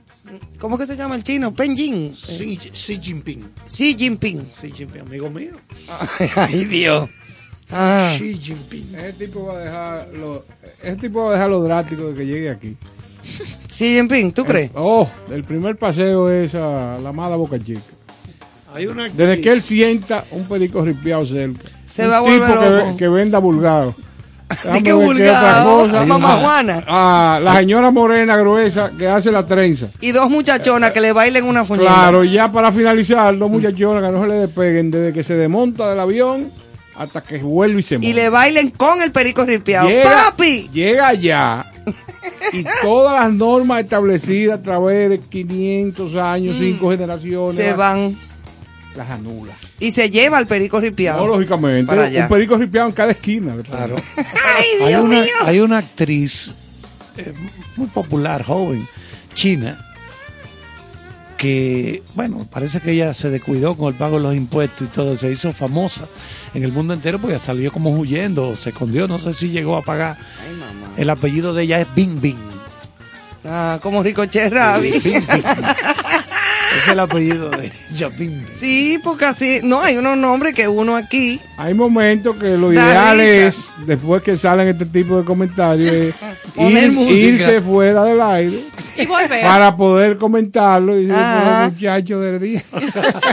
¿Cómo 0.57 0.77
que 0.77 0.87
se 0.87 0.95
llama 0.95 1.15
el 1.15 1.23
chino? 1.23 1.53
Penjin. 1.53 2.15
Xi, 2.15 2.57
Xi 2.57 2.97
Jinping. 3.01 3.51
Xi 3.67 3.95
Jinping. 3.97 4.47
Xi 4.49 4.71
Jinping, 4.71 5.01
amigo 5.01 5.29
mío. 5.29 5.51
Ay, 6.37 6.63
Dios. 6.65 7.09
Ah. 7.71 8.13
Xi 8.17 8.37
Jinping. 8.39 8.95
Ese 8.95 9.13
tipo 9.25 9.45
va 9.45 9.53
a 9.53 9.57
dejar 9.59 10.07
lo, 10.13 10.45
ese 10.83 10.95
tipo 10.97 11.23
va 11.23 11.29
a 11.29 11.33
dejar 11.33 11.49
lo 11.49 11.63
drástico 11.63 12.09
de 12.09 12.13
que 12.15 12.25
llegue 12.25 12.49
aquí. 12.49 12.77
Xi 13.69 13.95
Jinping, 13.95 14.31
¿tú 14.33 14.43
crees? 14.45 14.71
Oh, 14.75 15.09
el 15.31 15.43
primer 15.43 15.77
paseo 15.77 16.29
es 16.29 16.53
a 16.55 16.97
la 17.01 17.09
amada 17.09 17.35
Boca 17.35 17.57
Chica. 17.59 17.81
Hay 18.75 18.87
una 18.87 19.07
Desde 19.09 19.39
que 19.39 19.51
él 19.51 19.61
sienta 19.61 20.23
un 20.31 20.45
perico 20.45 20.83
ripiado 20.83 21.25
cerca. 21.25 21.61
Se 21.85 22.05
un 22.05 22.11
va 22.11 22.17
a 22.17 22.23
tipo 22.23 22.37
volver 22.39 22.59
que, 22.59 22.69
loco. 22.85 22.97
que 22.97 23.07
venda 23.09 23.39
vulgado. 23.39 23.95
Qué 24.83 24.93
vulgado? 24.93 25.83
cosa. 25.85 26.05
Mamá 26.05 26.37
Juana. 26.37 26.83
ah, 26.87 27.39
la 27.41 27.57
señora 27.57 27.89
morena 27.91 28.35
gruesa 28.37 28.91
que 28.97 29.07
hace 29.07 29.31
la 29.31 29.45
trenza. 29.47 29.87
Y 30.01 30.11
dos 30.11 30.29
muchachonas 30.29 30.91
que 30.91 31.01
le 31.01 31.11
bailen 31.13 31.45
una 31.45 31.63
fuñenda. 31.65 31.91
Claro, 31.91 32.23
ya 32.23 32.51
para 32.51 32.71
finalizar, 32.71 33.33
los 33.33 33.49
muchachones 33.49 34.03
que 34.03 34.11
no 34.11 34.21
se 34.21 34.27
le 34.27 34.35
despeguen 34.35 34.91
desde 34.91 35.13
que 35.13 35.23
se 35.23 35.35
desmonta 35.35 35.89
del 35.89 35.99
avión 35.99 36.51
hasta 36.95 37.21
que 37.21 37.37
vuelve 37.37 37.79
y 37.79 37.83
se 37.83 37.95
monta. 37.95 38.07
Y 38.07 38.13
le 38.13 38.29
bailen 38.29 38.69
con 38.71 39.01
el 39.01 39.11
perico 39.11 39.45
ripiado. 39.45 39.87
Llega, 39.89 40.25
¡Papi! 40.31 40.69
llega 40.71 41.07
allá 41.07 41.71
y 42.53 42.63
todas 42.81 43.19
las 43.21 43.33
normas 43.33 43.81
establecidas 43.83 44.59
a 44.59 44.61
través 44.61 45.09
de 45.09 45.19
500 45.19 46.15
años, 46.15 46.57
cinco 46.59 46.91
generaciones, 46.91 47.53
Mm. 47.53 47.57
Se 47.57 47.73
van 47.73 48.19
las 48.95 49.09
anula. 49.09 49.53
y 49.79 49.89
se 49.91 50.09
lleva 50.11 50.37
al 50.37 50.45
perico 50.45 50.79
ripiado. 50.79 51.21
No, 51.21 51.27
lógicamente. 51.33 51.87
Para 51.87 52.03
allá. 52.03 52.23
Un 52.23 52.29
perico 52.29 52.57
ripiado 52.57 52.87
en 52.89 52.93
cada 52.93 53.11
esquina. 53.11 53.55
Claro. 53.67 53.95
¡Ay, 54.17 54.65
Hay 54.83 54.87
Dios 54.89 55.03
una, 55.03 55.21
mío! 55.21 55.33
hay 55.45 55.59
una 55.61 55.77
actriz 55.79 56.51
eh, 57.17 57.33
muy 57.75 57.87
popular, 57.87 58.43
joven, 58.43 58.87
china, 59.33 59.83
que, 61.43 62.01
bueno, 62.15 62.47
parece 62.49 62.79
que 62.79 62.91
ella 62.91 63.13
se 63.13 63.29
descuidó 63.29 63.75
con 63.75 63.89
el 63.89 63.95
pago 63.95 64.15
de 64.15 64.23
los 64.23 64.33
impuestos 64.33 64.87
y 64.87 64.89
todo, 64.89 65.17
se 65.17 65.29
hizo 65.29 65.51
famosa 65.51 66.05
en 66.53 66.63
el 66.63 66.71
mundo 66.71 66.93
entero 66.93 67.19
porque 67.19 67.37
salió 67.37 67.69
como 67.69 67.89
huyendo, 67.89 68.55
se 68.55 68.69
escondió, 68.69 69.09
no 69.09 69.19
sé 69.19 69.33
si 69.33 69.49
llegó 69.49 69.75
a 69.75 69.81
pagar. 69.81 70.15
Ay, 70.41 70.55
mamá. 70.55 70.93
El 70.95 71.09
apellido 71.09 71.53
de 71.53 71.63
ella 71.63 71.81
es 71.81 71.93
Bing 71.93 72.21
Bing. 72.21 72.37
Ah, 73.43 73.77
como 73.81 74.01
Ricochet 74.01 74.53
Rabi. 74.53 74.91
Bing 74.91 75.03
Bing. 75.03 75.25
es 76.77 76.87
el 76.87 76.99
apellido 76.99 77.49
de 77.49 77.71
Chapín. 77.95 78.45
Sí, 78.59 78.99
porque 79.03 79.25
así, 79.25 79.59
no, 79.63 79.81
hay 79.81 79.97
unos 79.97 80.17
nombres 80.17 80.53
que 80.55 80.67
uno 80.67 80.95
aquí. 80.95 81.39
Hay 81.57 81.73
momentos 81.73 82.37
que 82.37 82.57
lo 82.57 82.71
ideal 82.73 83.17
risa. 83.19 83.47
es, 83.47 83.71
después 83.85 84.21
que 84.23 84.37
salen 84.37 84.67
este 84.67 84.85
tipo 84.85 85.17
de 85.17 85.23
comentarios, 85.25 86.13
ir- 86.55 87.09
irse 87.09 87.61
fuera 87.61 88.03
del 88.03 88.21
aire 88.21 88.63
Y 88.97 89.05
volver. 89.05 89.41
para 89.41 89.75
poder 89.75 90.17
comentarlo 90.17 90.97
y 90.97 91.05
decir. 91.05 91.15
"Pero, 91.21 91.69
muchachos 91.71 92.21
del 92.23 92.39
día. 92.39 92.63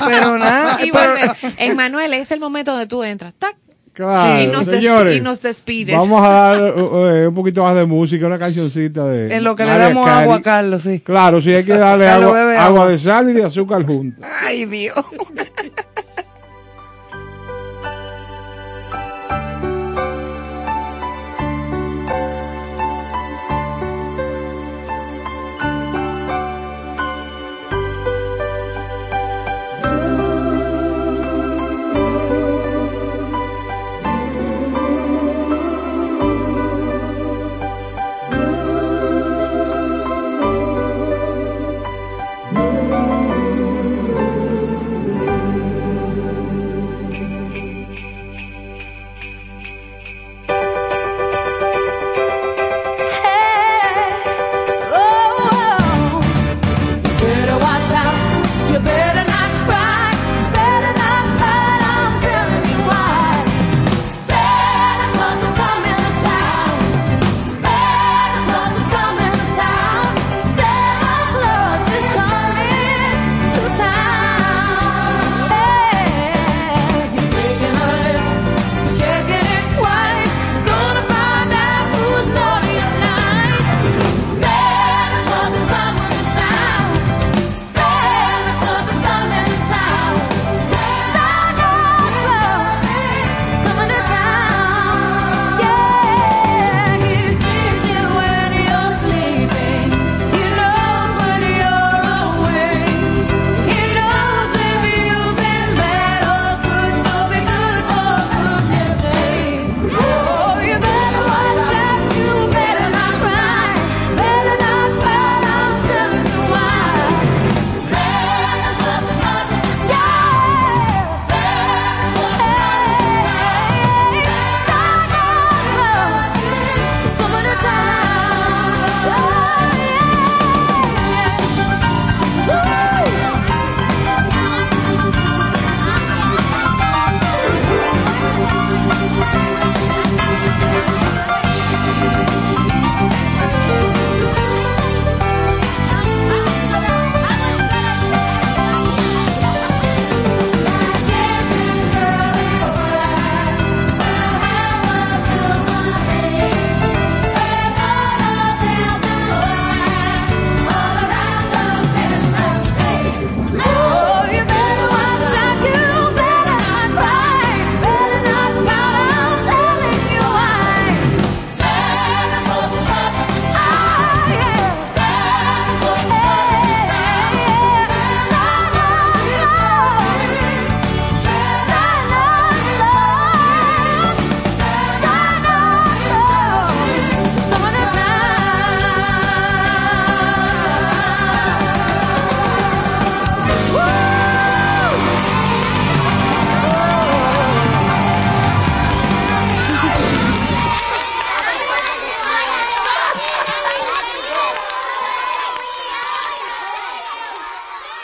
Pero 0.09 0.39
nada. 0.39 0.85
Y 0.85 0.91
volver. 0.91 1.31
Emanuel, 1.59 2.15
es 2.15 2.31
el 2.33 2.41
momento 2.41 2.73
donde 2.73 2.87
tú 2.87 3.03
entras. 3.05 3.33
¡Tac! 3.39 3.57
Claro, 3.93 4.43
y, 4.43 4.47
nos 4.47 4.65
señores. 4.65 5.17
y 5.17 5.21
nos 5.21 5.43
despides. 5.43 5.97
Vamos 5.97 6.23
a 6.23 6.29
dar 6.29 6.59
eh, 6.59 7.27
un 7.27 7.35
poquito 7.35 7.63
más 7.63 7.75
de 7.75 7.85
música, 7.85 8.27
una 8.27 8.39
cancioncita 8.39 9.05
de. 9.07 9.35
En 9.35 9.45
lo 9.45 9.57
que 9.57 9.65
le 9.65 9.77
damos 9.77 10.09
agua 10.09 10.37
a 10.37 10.43
Carlos, 10.43 10.83
sí. 10.83 11.01
Claro, 11.01 11.41
sí 11.41 11.53
hay 11.53 11.65
que 11.65 11.77
darle 11.77 12.09
agua, 12.09 12.41
agua 12.41 12.65
agua. 12.65 12.89
de 12.89 12.99
sal 12.99 13.31
y 13.31 13.33
de 13.33 13.45
azúcar 13.45 13.85
juntas. 13.85 14.29
Ay, 14.43 14.65
Dios. 14.67 14.95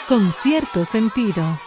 Con 0.07 0.31
cierto 0.31 0.85
sentido. 0.85 1.66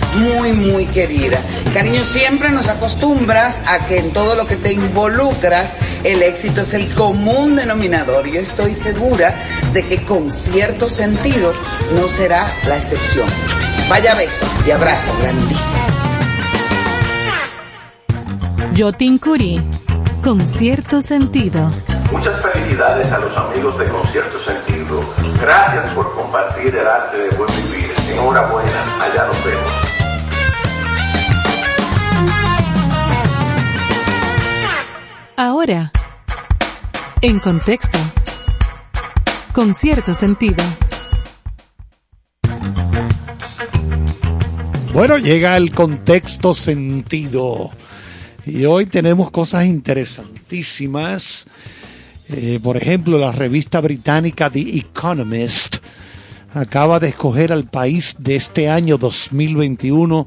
muy, 0.15 0.51
muy 0.51 0.85
querida. 0.85 1.39
Cariño, 1.73 2.01
siempre 2.01 2.49
nos 2.49 2.69
acostumbras 2.69 3.63
a 3.67 3.85
que 3.85 3.99
en 3.99 4.11
todo 4.11 4.35
lo 4.35 4.45
que 4.45 4.55
te 4.55 4.73
involucras, 4.73 5.73
el 6.03 6.21
éxito 6.21 6.61
es 6.61 6.73
el 6.73 6.93
común 6.93 7.55
denominador. 7.55 8.27
Y 8.27 8.37
estoy 8.37 8.75
segura 8.75 9.33
de 9.73 9.85
que 9.85 10.03
con 10.03 10.31
cierto 10.31 10.89
sentido 10.89 11.53
no 11.95 12.07
será 12.07 12.45
la 12.67 12.77
excepción. 12.77 13.27
Vaya 13.89 14.15
beso 14.15 14.45
y 14.65 14.71
abrazo 14.71 15.13
grandísimo. 15.21 16.01
Yotin 18.73 19.17
Curi, 19.17 19.61
con 20.23 20.39
cierto 20.39 21.01
sentido. 21.01 21.69
Muchas 22.11 22.41
felicidades 22.41 23.11
a 23.11 23.19
los 23.19 23.35
amigos 23.37 23.77
de 23.77 23.85
Concierto 23.85 24.37
Sentido. 24.37 24.99
Gracias 25.41 25.85
por 25.93 26.13
compartir 26.13 26.75
el 26.75 26.87
arte 26.87 27.17
de 27.17 27.29
buen 27.35 27.49
vivir. 27.55 27.91
Enhorabuena, 28.13 28.97
allá 29.01 29.27
nos 29.27 29.45
vemos. 29.45 29.90
Ahora, 35.61 35.91
en 37.21 37.37
contexto, 37.37 37.99
con 39.53 39.75
cierto 39.75 40.15
sentido. 40.15 40.63
Bueno, 44.91 45.19
llega 45.19 45.55
el 45.57 45.71
contexto 45.71 46.55
sentido. 46.55 47.69
Y 48.43 48.65
hoy 48.65 48.87
tenemos 48.87 49.29
cosas 49.29 49.67
interesantísimas. 49.67 51.45
Eh, 52.29 52.59
por 52.63 52.75
ejemplo, 52.75 53.19
la 53.19 53.31
revista 53.31 53.81
británica 53.81 54.49
The 54.49 54.79
Economist 54.79 55.75
acaba 56.55 56.99
de 56.99 57.09
escoger 57.09 57.53
al 57.53 57.65
país 57.65 58.15
de 58.17 58.35
este 58.35 58.67
año 58.67 58.97
2021. 58.97 60.25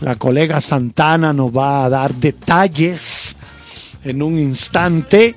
La 0.00 0.16
colega 0.16 0.60
Santana 0.60 1.32
nos 1.32 1.56
va 1.56 1.86
a 1.86 1.88
dar 1.88 2.12
detalles 2.12 3.23
en 4.04 4.22
un 4.22 4.38
instante 4.38 5.34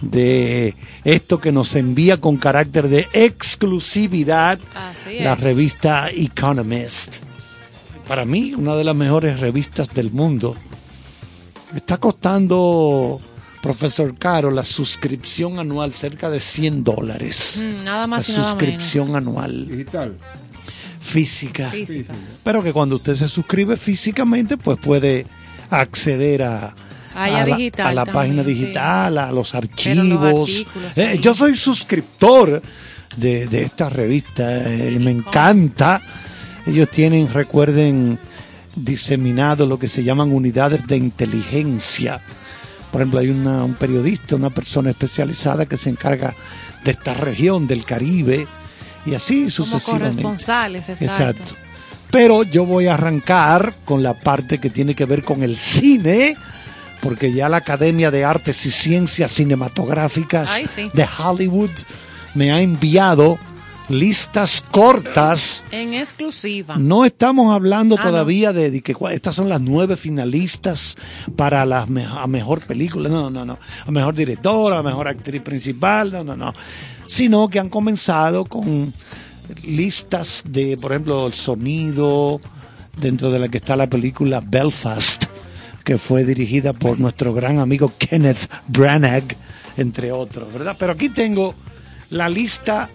de 0.00 0.74
esto 1.04 1.38
que 1.40 1.52
nos 1.52 1.74
envía 1.76 2.20
con 2.20 2.36
carácter 2.36 2.88
de 2.88 3.08
exclusividad 3.12 4.58
Así 4.74 5.20
la 5.20 5.34
es. 5.34 5.40
revista 5.42 6.10
Economist. 6.10 7.16
Para 8.08 8.24
mí, 8.24 8.52
una 8.54 8.74
de 8.74 8.84
las 8.84 8.96
mejores 8.96 9.40
revistas 9.40 9.94
del 9.94 10.10
mundo. 10.10 10.56
Me 11.72 11.78
está 11.78 11.96
costando, 11.98 13.20
profesor 13.62 14.18
Caro, 14.18 14.50
la 14.50 14.64
suscripción 14.64 15.58
anual 15.60 15.92
cerca 15.92 16.28
de 16.28 16.40
100 16.40 16.84
dólares. 16.84 17.62
Mm, 17.64 17.84
nada 17.84 18.06
más 18.08 18.28
y 18.28 18.32
la 18.32 18.38
nada 18.38 18.54
menos. 18.56 18.60
suscripción 18.68 19.16
anual. 19.16 19.68
Digital. 19.68 20.16
física. 21.00 21.70
Física. 21.70 22.12
Pero 22.42 22.62
que 22.62 22.72
cuando 22.72 22.96
usted 22.96 23.14
se 23.14 23.28
suscribe 23.28 23.76
físicamente, 23.76 24.56
pues 24.56 24.78
puede 24.78 25.26
acceder 25.70 26.42
a, 26.42 26.74
a 27.14 27.28
la, 27.30 27.44
digital 27.44 27.86
a 27.88 27.92
la 27.94 28.04
también, 28.04 28.14
página 28.14 28.42
sí. 28.44 28.48
digital, 28.48 29.18
a 29.18 29.32
los 29.32 29.54
archivos. 29.54 30.06
los 30.06 30.98
Eh, 30.98 31.18
yo 31.20 31.34
soy 31.34 31.54
suscriptor 31.56 32.62
de, 33.16 33.46
de 33.46 33.62
esta 33.62 33.88
revista, 33.88 34.68
eh, 34.68 34.96
me 35.00 35.10
encanta. 35.10 36.00
Ellos 36.66 36.88
tienen, 36.90 37.32
recuerden, 37.32 38.18
diseminado 38.76 39.66
lo 39.66 39.78
que 39.78 39.88
se 39.88 40.02
llaman 40.04 40.32
unidades 40.32 40.86
de 40.86 40.96
inteligencia. 40.96 42.20
Por 42.90 43.00
ejemplo, 43.00 43.20
hay 43.20 43.28
una- 43.30 43.64
un 43.64 43.74
periodista, 43.74 44.36
una 44.36 44.50
persona 44.50 44.90
especializada 44.90 45.66
que 45.66 45.76
se 45.76 45.90
encarga 45.90 46.34
de 46.84 46.90
esta 46.90 47.14
región 47.14 47.66
del 47.66 47.84
Caribe 47.84 48.46
y 49.06 49.14
así 49.14 49.40
Como 49.40 49.50
sucesivamente. 49.50 50.08
corresponsales, 50.22 50.88
exacto. 50.88 51.04
Exacto. 51.32 51.54
Pero 52.10 52.42
yo 52.44 52.66
voy 52.66 52.86
a 52.88 52.94
arrancar 52.94 53.74
con 53.84 54.02
la 54.02 54.14
parte 54.14 54.58
que 54.58 54.68
tiene 54.70 54.94
que 54.94 55.06
ver 55.06 55.22
con 55.22 55.42
el 55.42 55.56
cine, 55.56 56.34
porque 57.02 57.32
ya 57.32 57.48
la 57.50 57.58
Academia 57.58 58.10
de 58.10 58.24
Artes 58.24 58.64
y 58.64 58.70
Ciencias 58.70 59.32
Cinematográficas 59.32 60.50
Ay, 60.52 60.66
sí. 60.66 60.90
de 60.94 61.06
Hollywood 61.18 61.70
me 62.34 62.50
ha 62.52 62.62
enviado 62.62 63.38
listas 63.88 64.64
cortas. 64.70 65.64
En 65.72 65.92
exclusiva. 65.92 66.76
No 66.78 67.04
estamos 67.04 67.52
hablando 67.54 67.96
Ah, 67.98 68.02
todavía 68.02 68.52
de, 68.54 68.70
de 68.70 68.80
que 68.80 68.94
estas 69.10 69.34
son 69.34 69.48
las 69.50 69.60
nueve 69.60 69.96
finalistas 69.96 70.96
para 71.36 71.66
la 71.66 71.84
me- 71.86 72.06
a 72.06 72.26
mejor 72.26 72.64
película, 72.64 73.08
no, 73.10 73.28
no, 73.28 73.44
no, 73.44 73.58
a 73.84 73.90
mejor 73.90 74.14
directora, 74.14 74.78
a 74.78 74.82
mejor 74.82 75.08
actriz 75.08 75.42
principal, 75.42 76.10
no, 76.12 76.24
no, 76.24 76.36
no, 76.36 76.54
sino 77.06 77.48
que 77.48 77.58
han 77.58 77.68
comenzado 77.68 78.44
con 78.46 78.94
listas 79.64 80.42
de, 80.48 80.78
por 80.78 80.92
ejemplo, 80.92 81.26
el 81.26 81.34
sonido, 81.34 82.40
dentro 82.96 83.30
de 83.30 83.38
la 83.40 83.48
que 83.48 83.58
está 83.58 83.76
la 83.76 83.88
película 83.90 84.40
Belfast, 84.44 85.21
que 85.82 85.98
fue 85.98 86.24
dirigida 86.24 86.72
por 86.72 86.98
nuestro 86.98 87.34
gran 87.34 87.58
amigo 87.58 87.92
Kenneth 87.98 88.50
Branagh, 88.68 89.24
entre 89.76 90.12
otros, 90.12 90.52
¿verdad? 90.52 90.76
Pero 90.78 90.92
aquí 90.92 91.08
tengo 91.08 91.54
la 92.10 92.28
lista 92.28 92.90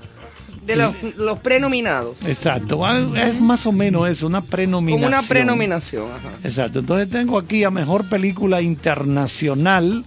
De 0.65 0.75
los, 0.75 0.93
los 1.17 1.39
prenominados. 1.39 2.17
Exacto, 2.25 2.85
ah, 2.85 2.99
es 3.15 3.39
más 3.39 3.65
o 3.65 3.71
menos 3.71 4.09
eso, 4.09 4.27
una 4.27 4.41
prenominación. 4.41 5.11
Como 5.11 5.17
una 5.17 5.27
prenominación. 5.27 6.11
ajá. 6.11 6.29
Exacto, 6.43 6.79
entonces 6.79 7.09
tengo 7.09 7.37
aquí 7.37 7.63
a 7.63 7.71
Mejor 7.71 8.07
Película 8.09 8.61
Internacional, 8.61 10.03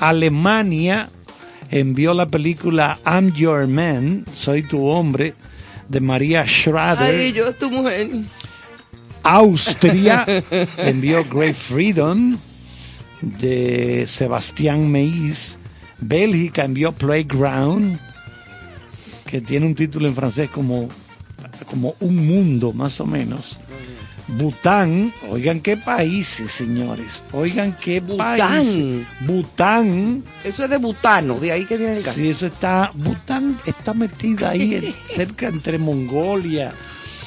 Alemania 0.00 1.08
envió 1.70 2.14
la 2.14 2.26
película 2.26 2.98
I'm 3.04 3.32
Your 3.34 3.66
Man, 3.66 4.24
Soy 4.32 4.62
tu 4.62 4.86
hombre, 4.86 5.34
de 5.88 6.00
María 6.00 6.46
Schrader. 6.46 7.14
Ay, 7.14 7.32
yo 7.32 7.46
es 7.46 7.56
tu 7.58 7.70
mujer. 7.70 8.08
Austria 9.26 10.24
envió 10.76 11.24
Great 11.24 11.56
Freedom 11.56 12.36
de 13.20 14.06
Sebastián 14.08 14.90
Meis. 14.90 15.56
Bélgica 15.98 16.64
envió 16.64 16.92
Playground, 16.92 17.98
que 19.26 19.40
tiene 19.40 19.64
un 19.66 19.74
título 19.74 20.06
en 20.08 20.14
francés 20.14 20.50
como, 20.50 20.88
como 21.70 21.94
Un 22.00 22.26
Mundo, 22.26 22.72
más 22.74 23.00
o 23.00 23.06
menos. 23.06 23.56
Bután, 24.28 25.12
oigan 25.30 25.60
qué 25.60 25.76
países, 25.76 26.50
señores. 26.52 27.22
Oigan 27.32 27.76
qué 27.80 28.02
países. 28.02 29.06
Bután. 29.20 30.24
Eso 30.44 30.64
es 30.64 30.70
de 30.70 30.76
butano, 30.78 31.38
de 31.38 31.52
ahí 31.52 31.64
que 31.64 31.76
viene 31.76 31.96
el 31.98 32.02
gas. 32.02 32.14
Sí, 32.14 32.28
eso 32.28 32.46
está. 32.46 32.90
Bután 32.92 33.56
está 33.64 33.94
metida 33.94 34.50
ahí 34.50 34.74
en- 34.74 34.94
cerca 35.14 35.46
entre 35.46 35.78
Mongolia. 35.78 36.74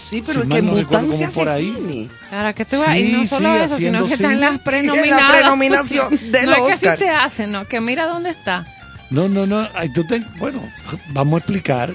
Sí, 0.10 0.22
pero 0.26 0.42
Si 0.42 0.48
es 0.48 0.54
que 0.54 0.58
en 0.60 0.66
no 0.66 0.72
hace 1.14 1.28
por 1.30 1.48
ahí. 1.50 2.10
Ahora 2.32 2.54
que 2.54 2.66
te 2.66 2.76
a- 2.78 2.98
y 2.98 3.08
Sí, 3.08 3.12
no 3.14 3.26
solo 3.26 3.54
sí, 3.54 3.60
eso, 3.64 3.78
sino 3.78 4.06
que 4.06 4.14
están 4.16 4.40
las 4.42 4.60
prenominadas. 4.60 5.22
En 5.22 5.28
la 5.28 5.32
prenominación 5.40 6.20
del 6.32 6.46
no 6.48 6.52
es 6.54 6.58
que 6.58 6.64
Oscar. 6.74 6.94
así 6.94 7.04
se 7.04 7.10
hace, 7.10 7.48
no, 7.48 7.66
que 7.68 7.80
mira 7.82 8.08
dónde 8.08 8.30
está. 8.32 8.66
No, 9.12 9.28
no, 9.28 9.46
no. 9.46 9.68
ay, 9.76 9.92
tú 9.94 10.04
te- 10.06 10.24
bueno, 10.38 10.62
vamos 11.10 11.36
a 11.36 11.38
explicar 11.40 11.92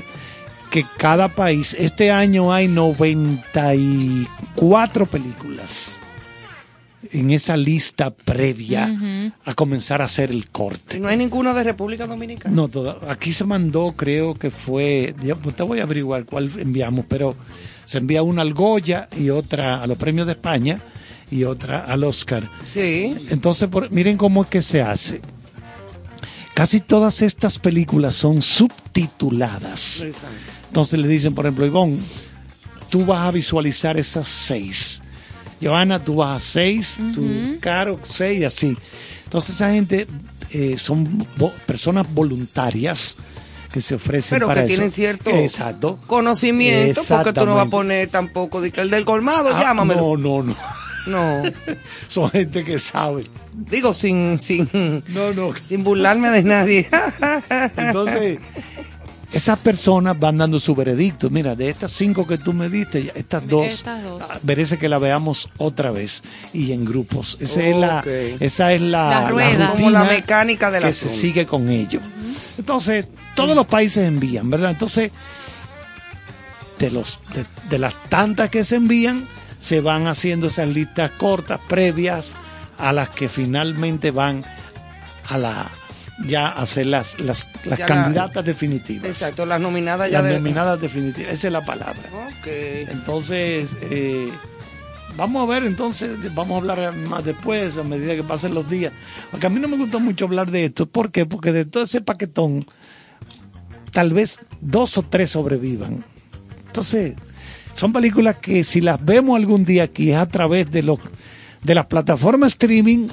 que 0.70 0.84
cada 0.98 1.28
país, 1.28 1.74
este 1.78 2.10
año 2.10 2.52
hay 2.52 2.68
94 2.68 5.06
películas 5.06 5.98
en 7.12 7.30
esa 7.30 7.56
lista 7.56 8.10
previa 8.10 8.92
a 9.44 9.54
comenzar 9.54 10.02
a 10.02 10.06
hacer 10.06 10.30
el 10.30 10.48
corte. 10.48 10.98
No 10.98 11.08
hay 11.08 11.16
ninguna 11.16 11.54
de 11.54 11.62
República 11.62 12.06
Dominicana. 12.06 12.54
No, 12.54 12.68
toda- 12.68 12.98
aquí 13.08 13.32
se 13.32 13.44
mandó, 13.44 13.92
creo 13.96 14.34
que 14.34 14.50
fue, 14.50 15.14
ya, 15.22 15.34
pues, 15.36 15.54
te 15.54 15.62
voy 15.62 15.80
a 15.80 15.84
averiguar 15.84 16.24
cuál 16.24 16.50
enviamos, 16.58 17.04
pero 17.08 17.36
se 17.84 17.98
envía 17.98 18.22
una 18.22 18.42
al 18.42 18.54
Goya 18.54 19.08
y 19.16 19.30
otra 19.30 19.82
a 19.82 19.86
los 19.86 19.96
premios 19.98 20.26
de 20.26 20.32
España 20.32 20.80
y 21.30 21.44
otra 21.44 21.80
al 21.80 22.04
Oscar. 22.04 22.48
Sí. 22.66 23.16
Entonces, 23.30 23.68
por- 23.68 23.90
miren 23.90 24.16
cómo 24.16 24.42
es 24.42 24.48
que 24.48 24.62
se 24.62 24.82
hace. 24.82 25.20
Casi 26.54 26.80
todas 26.80 27.20
estas 27.22 27.58
películas 27.58 28.14
son 28.14 28.40
subtituladas. 28.40 30.06
Entonces 30.68 30.98
le 31.00 31.08
dicen, 31.08 31.34
por 31.34 31.46
ejemplo, 31.46 31.66
Ivonne, 31.66 31.98
tú 32.90 33.04
vas 33.04 33.20
a 33.26 33.30
visualizar 33.30 33.96
esas 33.98 34.28
seis. 34.28 35.00
Johanna, 35.62 35.98
tú 35.98 36.16
vas 36.16 36.36
a 36.36 36.44
seis, 36.46 36.96
tú, 37.14 37.56
Caro, 37.60 37.98
seis, 38.08 38.40
y 38.40 38.44
así. 38.44 38.76
Entonces 39.24 39.56
esa 39.56 39.72
gente 39.72 40.06
eh, 40.52 40.76
son 40.78 41.26
vo- 41.36 41.52
personas 41.66 42.12
voluntarias 42.12 43.16
que 43.74 43.80
se 43.80 43.96
ofrecen 43.96 44.36
Pero 44.36 44.46
para 44.46 44.60
que 44.60 44.66
eso. 44.66 44.68
tienen 44.76 44.90
cierto 44.92 45.30
Exacto. 45.30 45.98
conocimiento, 46.06 47.02
porque 47.08 47.32
tú 47.32 47.44
no 47.44 47.56
vas 47.56 47.66
a 47.66 47.70
poner 47.70 48.08
tampoco 48.08 48.60
de 48.60 48.70
que 48.70 48.80
el 48.80 48.88
del 48.88 49.04
colmado, 49.04 49.50
Ah, 49.52 49.60
llámamelo. 49.60 50.16
No, 50.16 50.42
no, 50.42 50.42
no. 50.44 50.56
No. 51.08 51.42
Son 52.08 52.30
gente 52.30 52.64
que 52.64 52.78
sabe. 52.78 53.24
Digo, 53.52 53.92
sin, 53.92 54.38
sin, 54.38 54.68
no, 55.08 55.32
no. 55.32 55.52
sin 55.60 55.82
burlarme 55.82 56.30
de 56.30 56.44
nadie. 56.44 56.88
Entonces, 57.76 58.38
esas 59.32 59.58
personas 59.58 60.18
van 60.18 60.38
dando 60.38 60.60
su 60.60 60.74
veredicto. 60.76 61.28
Mira, 61.30 61.56
de 61.56 61.68
estas 61.68 61.90
cinco 61.90 62.26
que 62.28 62.38
tú 62.38 62.52
me 62.52 62.68
diste, 62.68 63.10
estas 63.16 63.46
dos, 63.48 63.66
Estas 63.66 64.02
dos. 64.04 64.20
ah, 64.22 64.38
merece 64.44 64.78
que 64.78 64.88
la 64.88 64.98
veamos 64.98 65.48
otra 65.58 65.90
vez 65.90 66.22
y 66.52 66.70
en 66.72 66.84
grupos. 66.84 67.36
Esa 67.40 67.62
es 67.64 67.76
la, 67.76 68.00
esa 68.40 68.72
es 68.72 68.80
la, 68.80 69.30
La 69.30 69.30
la. 69.58 69.70
Como 69.72 69.90
la 69.90 70.04
mecánica 70.04 70.70
del 70.70 70.84
que 70.84 70.88
asunto. 70.90 71.12
se 71.14 71.20
sigue 71.20 71.44
con 71.46 71.68
ello. 71.68 72.00
Entonces, 72.56 73.06
todos 73.34 73.54
los 73.56 73.66
países 73.66 74.06
envían, 74.06 74.50
¿verdad? 74.50 74.70
Entonces, 74.70 75.10
de 76.78 76.90
los 76.90 77.20
de, 77.34 77.44
de 77.70 77.78
las 77.78 77.94
tantas 78.08 78.50
que 78.50 78.64
se 78.64 78.76
envían, 78.76 79.26
se 79.60 79.80
van 79.80 80.06
haciendo 80.06 80.48
esas 80.48 80.68
listas 80.68 81.10
cortas 81.12 81.60
previas 81.68 82.34
a 82.78 82.92
las 82.92 83.08
que 83.10 83.28
finalmente 83.28 84.10
van 84.10 84.44
a 85.28 85.38
la 85.38 85.70
ya 86.26 86.48
a 86.48 86.62
hacer 86.62 86.86
las 86.86 87.18
las, 87.20 87.48
las 87.64 87.78
la- 87.78 87.86
candidatas 87.86 88.44
definitivas. 88.44 89.06
Exacto, 89.08 89.46
las 89.46 89.60
nominadas 89.60 90.10
ya 90.10 90.20
Las 90.20 90.30
de... 90.30 90.36
nominadas 90.36 90.80
definitivas, 90.80 91.34
esa 91.34 91.46
es 91.48 91.52
la 91.52 91.64
palabra. 91.64 92.02
Ok. 92.12 92.46
Entonces, 92.46 93.68
eh, 93.82 94.30
vamos 95.16 95.42
a 95.42 95.52
ver, 95.52 95.64
entonces, 95.64 96.10
vamos 96.34 96.54
a 96.54 96.58
hablar 96.58 96.94
más 96.96 97.24
después, 97.24 97.76
a 97.78 97.82
medida 97.82 98.14
que 98.14 98.22
pasen 98.22 98.54
los 98.54 98.68
días. 98.68 98.92
Porque 99.30 99.46
a 99.46 99.50
mí 99.50 99.58
no 99.60 99.66
me 99.68 99.76
gusta 99.76 99.98
mucho 99.98 100.26
hablar 100.26 100.50
de 100.50 100.66
esto. 100.66 100.86
¿Por 100.86 101.10
qué? 101.10 101.26
Porque 101.26 101.52
de 101.52 101.64
todo 101.64 101.82
ese 101.84 102.00
paquetón, 102.00 102.64
tal 103.94 104.12
vez 104.12 104.38
dos 104.60 104.98
o 104.98 105.02
tres 105.02 105.30
sobrevivan. 105.30 106.04
Entonces, 106.66 107.14
son 107.74 107.92
películas 107.92 108.36
que 108.36 108.64
si 108.64 108.80
las 108.82 109.02
vemos 109.02 109.36
algún 109.36 109.64
día 109.64 109.84
aquí 109.84 110.10
es 110.10 110.18
a 110.18 110.26
través 110.28 110.70
de 110.70 110.82
los 110.82 110.98
de 111.62 111.74
las 111.74 111.86
plataformas 111.86 112.52
streaming 112.52 113.08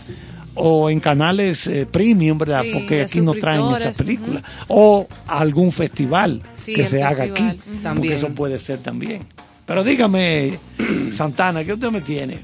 o 0.56 0.90
en 0.90 1.00
canales 1.00 1.66
eh, 1.68 1.88
premium, 1.90 2.38
¿verdad? 2.38 2.64
Sí, 2.64 2.72
Porque 2.74 3.04
aquí 3.04 3.22
no 3.22 3.34
traen 3.36 3.62
esas 3.76 3.96
películas. 3.96 4.44
O 4.68 5.08
a 5.26 5.40
algún 5.40 5.72
festival 5.72 6.42
Sí, 6.58 6.74
que 6.74 6.86
se 6.86 7.02
haga 7.02 7.24
aquí. 7.24 7.44
Porque 7.44 7.80
También. 7.82 8.14
eso 8.16 8.30
puede 8.30 8.60
ser 8.60 8.80
también. 8.80 9.22
Pero 9.66 9.84
dígame, 9.86 10.58
Santana, 11.14 11.64
¿qué 11.64 11.74
usted 11.74 11.90
me 11.92 12.02
tiene? 12.02 12.40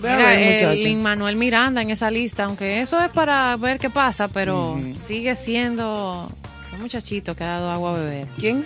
Mira, 0.00 0.34
el. 0.34 0.80
Lin 0.84 1.02
Manuel 1.02 1.34
Miranda 1.34 1.82
en 1.82 1.90
esa 1.90 2.10
lista, 2.10 2.44
aunque 2.44 2.80
eso 2.80 3.02
es 3.02 3.10
para 3.10 3.56
ver 3.56 3.78
qué 3.78 3.90
pasa, 3.90 4.28
pero 4.28 4.76
sigue 5.04 5.34
siendo 5.34 6.30
un 6.78 6.82
muchachito 6.82 7.34
que 7.36 7.44
ha 7.44 7.48
dado 7.48 7.70
agua 7.70 7.96
a 7.96 8.00
beber. 8.00 8.26
¿Quién? 8.38 8.64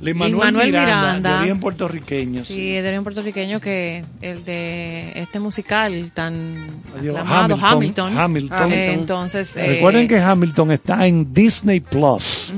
Lin 0.00 0.16
Manuel, 0.18 0.32
Lin-Manuel 0.32 0.66
Miranda, 0.68 0.96
Miranda. 0.96 1.30
de 1.34 1.38
origen 1.38 1.60
puertorriqueño. 1.60 2.42
Sí, 2.44 2.74
es 2.74 2.82
de 2.82 2.88
origen 2.88 3.04
puertorriqueño 3.04 3.60
que 3.60 4.04
el 4.20 4.44
de 4.44 5.12
este 5.14 5.38
musical 5.38 6.10
tan 6.12 6.66
Adiós, 6.98 7.16
aclamado, 7.18 7.54
Hamilton, 7.60 8.18
Hamilton. 8.18 8.58
Hamilton. 8.58 8.72
Eh, 8.72 8.92
entonces, 8.94 9.56
eh, 9.56 9.66
Recuerden 9.66 10.08
que 10.08 10.18
Hamilton 10.18 10.72
está 10.72 11.06
en 11.06 11.32
Disney 11.32 11.78
Plus, 11.78 12.52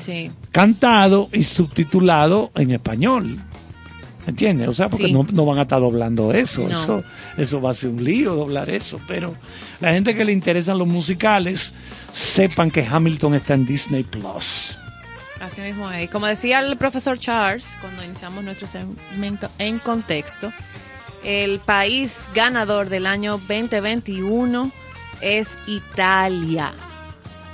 sí. 0.00 0.30
cantado 0.50 1.28
y 1.32 1.44
subtitulado 1.44 2.50
en 2.56 2.72
español. 2.72 3.38
¿Entiendes? 4.26 4.68
O 4.68 4.74
sea, 4.74 4.88
porque 4.88 5.06
Sí. 5.06 5.12
no, 5.12 5.26
no 5.32 5.44
van 5.44 5.58
a 5.58 5.62
estar 5.62 5.80
doblando 5.80 6.32
eso. 6.32 6.62
No. 6.62 6.68
Eso 6.70 7.04
eso 7.36 7.60
va 7.60 7.70
a 7.70 7.74
ser 7.74 7.90
un 7.90 8.04
lío 8.04 8.34
doblar 8.34 8.70
eso. 8.70 9.00
Pero 9.08 9.34
la 9.80 9.92
gente 9.92 10.14
que 10.14 10.24
le 10.24 10.32
interesan 10.32 10.78
los 10.78 10.86
musicales, 10.86 11.74
sepan 12.12 12.70
que 12.70 12.86
Hamilton 12.86 13.34
está 13.34 13.54
en 13.54 13.66
Disney 13.66 14.04
Plus. 14.04 14.76
Así 15.40 15.60
mismo 15.60 15.90
es. 15.90 16.08
Como 16.10 16.26
decía 16.26 16.60
el 16.60 16.76
profesor 16.76 17.18
Charles 17.18 17.66
cuando 17.80 18.04
iniciamos 18.04 18.44
nuestro 18.44 18.68
segmento 18.68 19.48
en 19.58 19.78
contexto, 19.80 20.52
el 21.24 21.58
país 21.58 22.26
ganador 22.34 22.88
del 22.88 23.06
año 23.06 23.32
2021 23.38 24.70
es 25.20 25.58
Italia. 25.66 26.72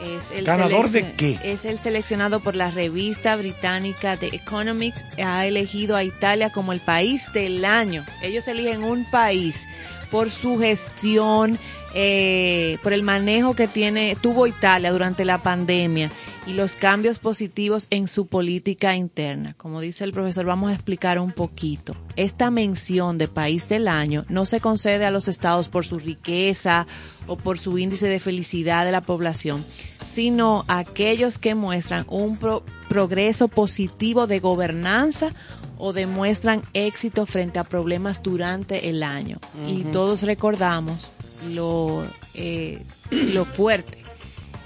Es 0.01 0.31
el 0.31 0.45
¿Ganador 0.45 0.89
de 0.91 1.13
qué? 1.17 1.39
Es 1.43 1.65
el 1.65 1.79
seleccionado 1.79 2.41
por 2.41 2.55
la 2.55 2.71
revista 2.71 3.37
británica 3.37 4.17
The 4.17 4.35
Economics. 4.35 5.05
Ha 5.23 5.47
elegido 5.47 5.97
a 5.97 6.05
Italia 6.05 6.51
como 6.51 6.73
el 6.73 6.81
país 6.81 7.33
del 7.33 7.65
año. 7.65 8.05
Ellos 8.23 8.47
eligen 8.49 8.85
un 8.85 9.05
país 9.11 9.69
por 10.11 10.31
su 10.31 10.59
gestión, 10.59 11.59
eh, 11.95 12.79
por 12.83 12.93
el 12.93 13.03
manejo 13.03 13.55
que 13.55 13.67
tiene 13.67 14.17
tuvo 14.21 14.47
Italia 14.47 14.93
durante 14.93 15.25
la 15.25 15.43
pandemia 15.43 16.11
y 16.49 16.55
los 16.55 16.73
cambios 16.73 17.19
positivos 17.19 17.87
en 17.91 18.09
su 18.09 18.27
política 18.27 18.97
interna. 18.97 19.55
Como 19.59 19.81
dice 19.81 20.05
el 20.05 20.13
profesor, 20.13 20.47
vamos 20.47 20.71
a 20.71 20.75
explicar 20.75 21.19
un 21.19 21.33
poquito. 21.33 21.95
Esta 22.17 22.51
mención 22.51 23.19
de 23.19 23.29
país 23.29 23.69
del 23.69 23.87
año 23.87 24.25
no 24.31 24.47
se 24.47 24.61
concede 24.61 25.05
a 25.05 25.11
los 25.11 25.29
estados 25.29 25.69
por 25.69 25.85
su 25.85 25.99
riqueza 25.99 26.87
o 27.27 27.37
por 27.37 27.59
su 27.59 27.77
índice 27.79 28.09
de 28.09 28.19
felicidad 28.19 28.87
de 28.87 28.93
la 28.93 29.03
población, 29.03 29.63
sino 30.07 30.65
a 30.69 30.79
aquellos 30.79 31.39
que 31.39 31.55
muestran 31.55 32.07
un 32.09 32.39
pro- 32.39 32.65
progreso 32.89 33.49
positivo 33.49 34.27
de 34.27 34.41
gobernanza 34.41 35.35
o 35.77 35.93
demuestran 35.93 36.63
éxito 36.73 37.27
frente 37.27 37.59
a 37.59 37.65
problemas 37.65 38.23
durante 38.23 38.89
el 38.89 39.03
año. 39.03 39.39
Y 39.67 39.83
todos 39.85 40.23
recordamos 40.23 41.11
lo, 41.53 42.05
eh, 42.35 42.83
lo 43.11 43.45
fuerte 43.45 43.98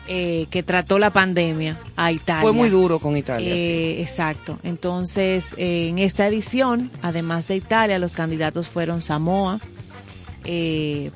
eh, 0.09 0.47
que 0.51 0.63
trató 0.63 0.99
la 0.99 1.11
pandemia 1.11 1.79
a 1.97 2.11
Italia. 2.11 2.43
Fue 2.43 2.53
muy 2.53 2.69
duro 2.69 2.99
con 2.99 3.17
Italia. 3.17 3.55
Eh, 3.55 4.03
Exacto. 4.03 4.59
Entonces, 4.65 5.55
eh, 5.59 5.89
en 5.89 5.99
esta 5.99 6.27
edición, 6.27 6.91
además 7.03 7.47
de 7.49 7.57
Italia, 7.57 7.99
los 7.99 8.15
candidatos 8.15 8.69
fueron 8.69 9.01
Samoa, 9.01 9.61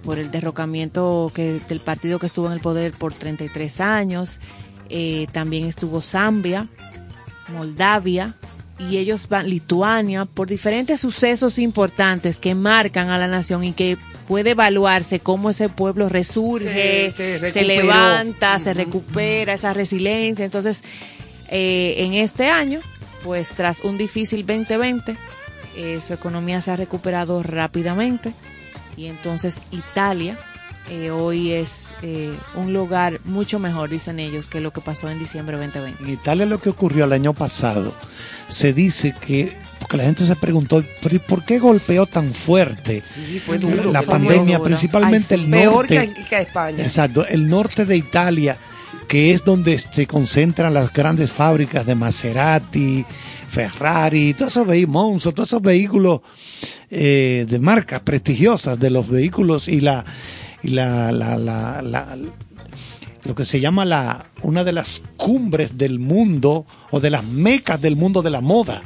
por 0.05 0.19
el 0.19 0.31
derrocamiento 0.31 1.33
que, 1.35 1.61
del 1.69 1.81
partido 1.81 2.21
que 2.21 2.27
estuvo 2.27 2.47
en 2.47 2.53
el 2.53 2.61
poder 2.61 2.93
por 2.93 3.13
33 3.13 3.81
años. 3.81 4.39
También 5.33 5.67
estuvo 5.67 6.01
Zambia, 6.01 6.69
Moldavia 7.49 8.37
y 8.79 8.99
ellos 8.99 9.29
van 9.29 9.49
Lituania 9.49 10.27
por 10.27 10.49
diferentes 10.49 11.01
sucesos 11.01 11.59
importantes 11.59 12.39
que 12.39 12.55
marcan 12.55 13.09
a 13.09 13.19
la 13.19 13.27
nación 13.27 13.65
y 13.65 13.73
que 13.73 13.99
puede 14.27 14.51
evaluarse 14.51 15.21
cómo 15.21 15.51
ese 15.51 15.69
pueblo 15.69 16.09
resurge, 16.09 17.11
Se- 17.11 17.11
se, 17.11 17.39
se 17.39 17.39
recuperó. 17.63 17.83
levanta, 17.85 18.59
se 18.59 18.75
recupera 18.75 19.55
esa 19.55 19.73
resiliencia. 19.73 20.45
Entonces, 20.45 20.83
eh, 21.49 21.95
en 21.99 22.15
este 22.15 22.49
año, 22.51 22.81
pues 23.25 23.51
tras 23.51 23.81
un 23.81 23.99
difícil 23.99 24.47
2020, 24.47 25.17
eh, 25.77 26.01
su 26.01 26.13
economía 26.13 26.61
se 26.61 26.71
ha 26.71 26.77
recuperado 26.77 27.43
rápidamente 27.43 28.33
y 28.97 29.07
entonces 29.07 29.61
Italia 29.71 30.39
eh, 30.91 31.11
hoy 31.11 31.51
es 31.53 31.93
eh, 32.03 32.33
un 32.55 32.73
lugar 32.73 33.21
mucho 33.25 33.59
mejor, 33.59 33.91
dicen 33.91 34.21
ellos, 34.21 34.47
que 34.47 34.61
lo 34.61 34.73
que 34.73 34.81
pasó 34.81 35.11
en 35.11 35.19
diciembre 35.19 35.57
2020. 35.57 36.03
En 36.05 36.09
Italia 36.11 36.47
lo 36.47 36.59
que 36.61 36.69
ocurrió 36.71 37.05
el 37.05 37.13
año 37.13 37.33
pasado, 37.35 37.93
se 38.49 38.73
dice 38.73 39.13
que, 39.21 39.53
porque 39.87 39.99
la 39.99 40.05
gente 40.05 40.27
se 40.27 40.35
preguntó, 40.37 40.83
"¿Pero 41.03 41.15
¿y 41.17 41.19
¿por 41.21 41.45
qué 41.45 41.59
golpeó 41.61 42.07
tan 42.07 42.33
fuerte 42.35 43.01
fue 43.01 43.59
duro, 43.59 43.93
la 43.93 44.03
fue 44.03 44.13
pandemia? 44.15 44.61
Principalmente 44.61 45.35
Ay, 45.35 45.39
sí, 45.41 45.45
el 45.45 45.51
peor 45.51 45.73
norte. 45.75 46.13
que, 46.15 46.25
que 46.25 46.41
España. 46.41 46.83
Exacto, 46.83 47.25
el 47.27 47.49
norte 47.49 47.85
de 47.85 47.97
Italia, 47.97 48.57
que 49.07 49.33
es 49.33 49.45
donde 49.45 49.79
se 49.79 50.07
concentran 50.09 50.75
las 50.75 50.93
grandes 50.93 51.31
fábricas 51.31 51.87
de 51.87 51.95
Maserati, 51.95 53.05
Ferrari, 53.49 54.35
todos 54.35 54.53
esos 54.53 54.67
vehículos, 54.67 55.23
todos 55.35 55.49
esos 55.49 55.63
vehículos 55.63 56.21
eh, 56.91 57.47
de 57.49 57.59
marcas 57.61 58.01
prestigiosas 58.01 58.79
de 58.79 58.91
los 58.91 59.09
vehículos 59.09 59.69
y 59.69 59.81
la 59.81 60.05
y 60.63 60.69
la, 60.71 61.13
la, 61.13 61.37
la- 61.39 61.81
la- 61.83 62.19
lo 63.25 63.35
que 63.35 63.45
se 63.45 63.61
llama 63.61 63.85
la 63.85 64.27
una 64.43 64.63
de 64.65 64.73
las 64.73 65.03
cumbres 65.17 65.77
del 65.79 65.99
mundo 66.01 66.65
o 66.91 66.99
de 67.01 67.11
las 67.11 67.25
mecas 67.25 67.81
del 67.81 67.95
mundo 67.97 68.23
de 68.23 68.31
la 68.31 68.41
moda. 68.41 68.83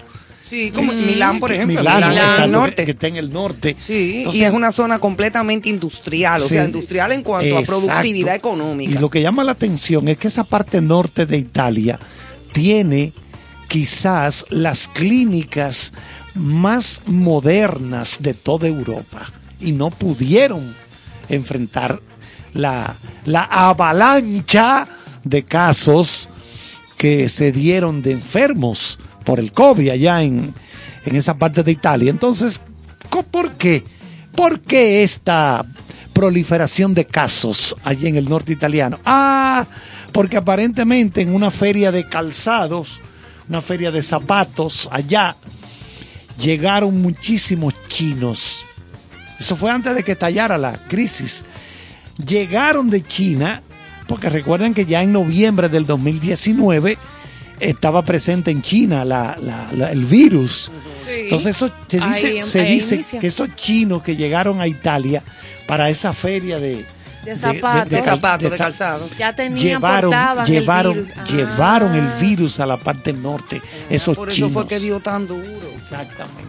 Sí, 0.51 0.73
como 0.73 0.93
Milán, 0.93 1.39
por 1.39 1.53
ejemplo. 1.53 1.79
Milán, 1.79 1.97
Milán, 2.11 2.13
exacto, 2.17 2.47
norte. 2.49 2.85
que- 2.85 2.91
está 2.91 3.07
en 3.07 3.17
el 3.17 3.33
norte. 3.33 3.77
Sí, 3.87 4.15
Entonces- 4.19 4.43
y 4.43 4.45
es 4.45 4.53
una 4.53 4.73
zona 4.73 4.99
completamente 4.99 5.69
industrial, 5.69 6.43
o 6.43 6.49
sea, 6.49 6.65
industrial 6.65 7.13
en 7.13 7.23
cuanto 7.23 7.57
a 7.57 7.63
productividad 7.63 8.35
Y 8.35 8.37
económica. 8.37 9.01
lo 9.01 9.09
que 9.09 9.23
llama 9.23 9.45
la 9.45 9.53
atención 9.53 10.09
es 10.09 10.19
que 10.19 10.27
esa 10.29 10.43
parte 10.45 10.81
norte 10.81 11.25
de 11.25 11.39
Italia 11.39 11.99
tiene 12.53 13.13
quizás 13.69 14.45
las 14.51 14.89
clínicas 14.89 15.93
más 16.35 17.01
modernas 17.07 18.17
de 18.19 18.35
toda 18.35 18.67
Europa 18.67 19.31
y 19.61 19.71
no 19.73 19.91
pudieron 19.91 20.75
enfrentar 21.29 22.01
la, 22.55 22.97
la 23.25 23.45
avalancha 23.45 24.89
de 25.23 25.45
casos 25.45 26.29
que 26.99 27.29
se 27.29 27.53
dieron 27.53 28.03
de 28.03 28.13
enfermos 28.13 28.99
por 29.31 29.39
el 29.39 29.53
COVID 29.53 29.91
allá 29.91 30.25
en, 30.25 30.53
en 31.05 31.15
esa 31.15 31.35
parte 31.35 31.63
de 31.63 31.71
Italia. 31.71 32.11
Entonces, 32.11 32.61
¿por 33.31 33.53
qué? 33.53 33.85
¿Por 34.35 34.59
qué 34.59 35.05
esta 35.05 35.65
proliferación 36.13 36.95
de 36.95 37.05
casos 37.05 37.77
allí 37.85 38.09
en 38.09 38.17
el 38.17 38.29
norte 38.29 38.53
italiano? 38.53 38.99
Ah, 39.05 39.65
porque 40.11 40.37
aparentemente 40.37 41.21
en 41.21 41.33
una 41.33 41.53
feria 41.53 41.93
de 41.93 42.09
calzados, 42.09 43.01
una 43.49 43.61
feria 43.61 43.93
de 43.93 44.03
zapatos 44.03 44.89
allá, 44.91 45.37
llegaron 46.43 47.01
muchísimos 47.01 47.75
chinos. 47.87 48.65
Eso 49.39 49.55
fue 49.55 49.71
antes 49.71 49.95
de 49.95 50.03
que 50.03 50.13
estallara 50.13 50.59
la 50.59 50.73
crisis. 50.89 51.45
Llegaron 52.27 52.91
de 52.91 53.07
China, 53.07 53.63
porque 54.09 54.29
recuerden 54.29 54.75
que 54.75 54.87
ya 54.87 55.05
en 55.05 55.13
noviembre 55.13 55.69
del 55.69 55.87
2019 55.87 56.99
estaba 57.61 58.03
presente 58.03 58.51
en 58.51 58.63
China 58.63 59.05
la- 59.05 59.37
la- 59.41 59.71
la- 59.73 59.93
el 59.93 60.05
virus. 60.05 60.71
Entonces 61.09 61.57
eso 61.57 61.71
se 61.89 61.97
dice, 61.99 62.27
Ahí- 62.27 62.43
se 62.43 62.61
ahí 62.61 62.75
dice 62.77 62.95
inicia. 62.97 63.21
que 63.21 63.27
esos 63.29 63.55
chinos 63.57 64.03
que 64.03 64.17
llegaron 64.17 64.61
a 64.61 64.67
Italia 64.67 65.23
para 65.67 65.89
esa 65.91 66.13
feria 66.13 66.59
de, 66.59 66.85
De 67.25 67.37
zapatos. 67.37 67.91
De 67.91 68.03
zapatos, 68.03 68.51
de 68.51 68.57
za- 68.57 68.65
calzados. 68.65 69.19
Ya 69.19 69.35
tenían, 69.35 69.59
llevaron, 69.59 70.11
llevaron, 70.47 70.97
el 70.99 71.05
virus. 71.05 71.19
Ah. 71.19 71.25
llevaron 71.27 71.95
el 71.95 72.09
virus 72.21 72.61
a 72.61 72.67
la 72.67 72.77
parte 72.79 73.13
norte, 73.13 73.61
esos 73.91 74.17
Por 74.17 74.29
eso 74.29 74.37
chinos. 74.37 74.53
fue 74.53 74.67
que 74.67 74.79
dio 74.81 75.01
tan 75.01 75.27
duro. 75.27 75.43
Exactamente. 75.77 76.45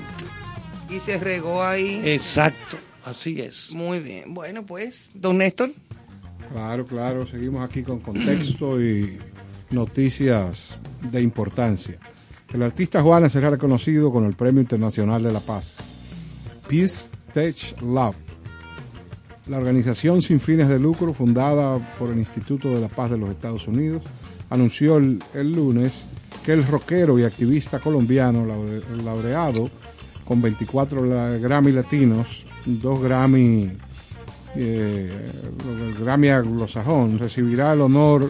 Y 0.90 1.00
se 1.00 1.18
regó 1.18 1.64
ahí. 1.64 2.02
Exacto, 2.06 2.78
así 3.06 3.42
es. 3.42 3.72
Muy 3.74 4.00
bien. 4.00 4.34
Bueno, 4.34 4.66
pues, 4.66 5.12
don 5.14 5.38
Néstor. 5.40 5.72
Claro, 6.54 6.86
claro, 6.86 7.26
seguimos 7.26 7.68
aquí 7.68 7.82
con 7.82 8.00
contexto 8.00 8.82
y 8.82 9.18
noticias 9.72 10.78
de 11.12 11.22
importancia. 11.22 11.98
El 12.54 12.64
artista 12.64 13.02
Juana 13.02 13.30
será 13.30 13.50
reconocido 13.50 14.12
con 14.12 14.26
el 14.26 14.34
Premio 14.34 14.62
Internacional 14.62 15.24
de 15.24 15.32
la 15.32 15.40
Paz. 15.40 15.78
Peace 16.68 17.10
Tech 17.34 17.82
Lab, 17.82 18.14
la 19.48 19.58
organización 19.58 20.22
sin 20.22 20.40
fines 20.40 20.68
de 20.68 20.80
lucro 20.80 21.14
fundada 21.14 21.80
por 21.98 22.10
el 22.10 22.18
Instituto 22.20 22.70
de 22.70 22.82
la 22.82 22.88
Paz 22.90 23.10
de 23.12 23.18
los 23.18 23.30
Estados 23.30 23.68
Unidos, 23.68 24.02
anunció 24.50 24.98
el, 24.98 25.20
lunes 25.34 26.04
que 26.44 26.52
el 26.54 26.66
rockero 26.68 27.18
y 27.20 27.24
activista 27.24 27.80
colombiano 27.80 28.46
laure- 28.46 28.84
laureado 29.04 29.70
con 30.26 30.42
24 30.42 31.06
la- 31.06 31.38
Grammy 31.38 31.72
latinos, 31.72 32.44
dos 32.66 33.02
Grammy 33.02 33.72
eh, 34.56 35.10
Grammy 36.04 36.30
anglosajón 36.30 37.18
recibirá 37.18 37.72
el 37.74 37.82
honor 37.82 38.30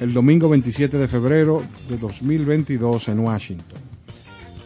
el 0.00 0.12
domingo 0.12 0.48
27 0.48 0.96
de 0.98 1.08
febrero 1.08 1.62
de 1.88 1.96
2022 1.98 3.08
en 3.08 3.20
Washington. 3.20 3.78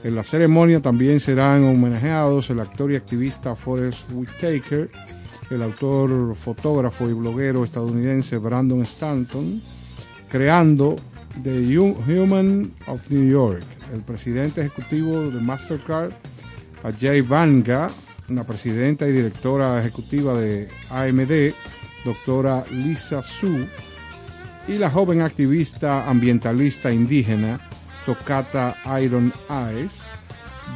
En 0.05 0.15
la 0.15 0.23
ceremonia 0.23 0.81
también 0.81 1.21
serán 1.21 1.65
homenajeados 1.65 2.49
el 2.51 2.61
actor 2.61 2.93
y 2.93 2.97
activista 2.97 3.57
Forrest 3.57 4.11
Whitaker, 4.13 4.91
el 5.51 5.63
autor, 5.63 6.35
fotógrafo 6.37 7.09
y 7.09 7.13
bloguero 7.13 7.65
estadounidense 7.65 8.37
Brandon 8.39 8.83
Stanton, 8.83 9.61
creando 10.29 10.97
The 11.43 11.61
Hu- 11.61 11.97
Human 12.07 12.73
of 12.87 13.11
New 13.11 13.29
York, 13.29 13.63
el 13.93 14.01
presidente 14.03 14.61
ejecutivo 14.63 15.23
de 15.23 15.41
Mastercard, 15.41 16.13
Ajay 16.83 17.21
Vanga, 17.21 17.91
la 18.29 18.45
presidenta 18.45 19.07
y 19.09 19.13
directora 19.13 19.79
ejecutiva 19.81 20.35
de 20.39 20.69
AMD, 20.91 21.53
doctora 22.05 22.65
Lisa 22.71 23.23
Su, 23.23 23.67
y 24.69 24.79
la 24.79 24.91
joven 24.91 25.21
activista 25.23 26.09
ambientalista 26.09 26.93
indígena 26.93 27.61
Tocata 28.05 28.77
Iron 29.03 29.33
Eyes 29.49 30.03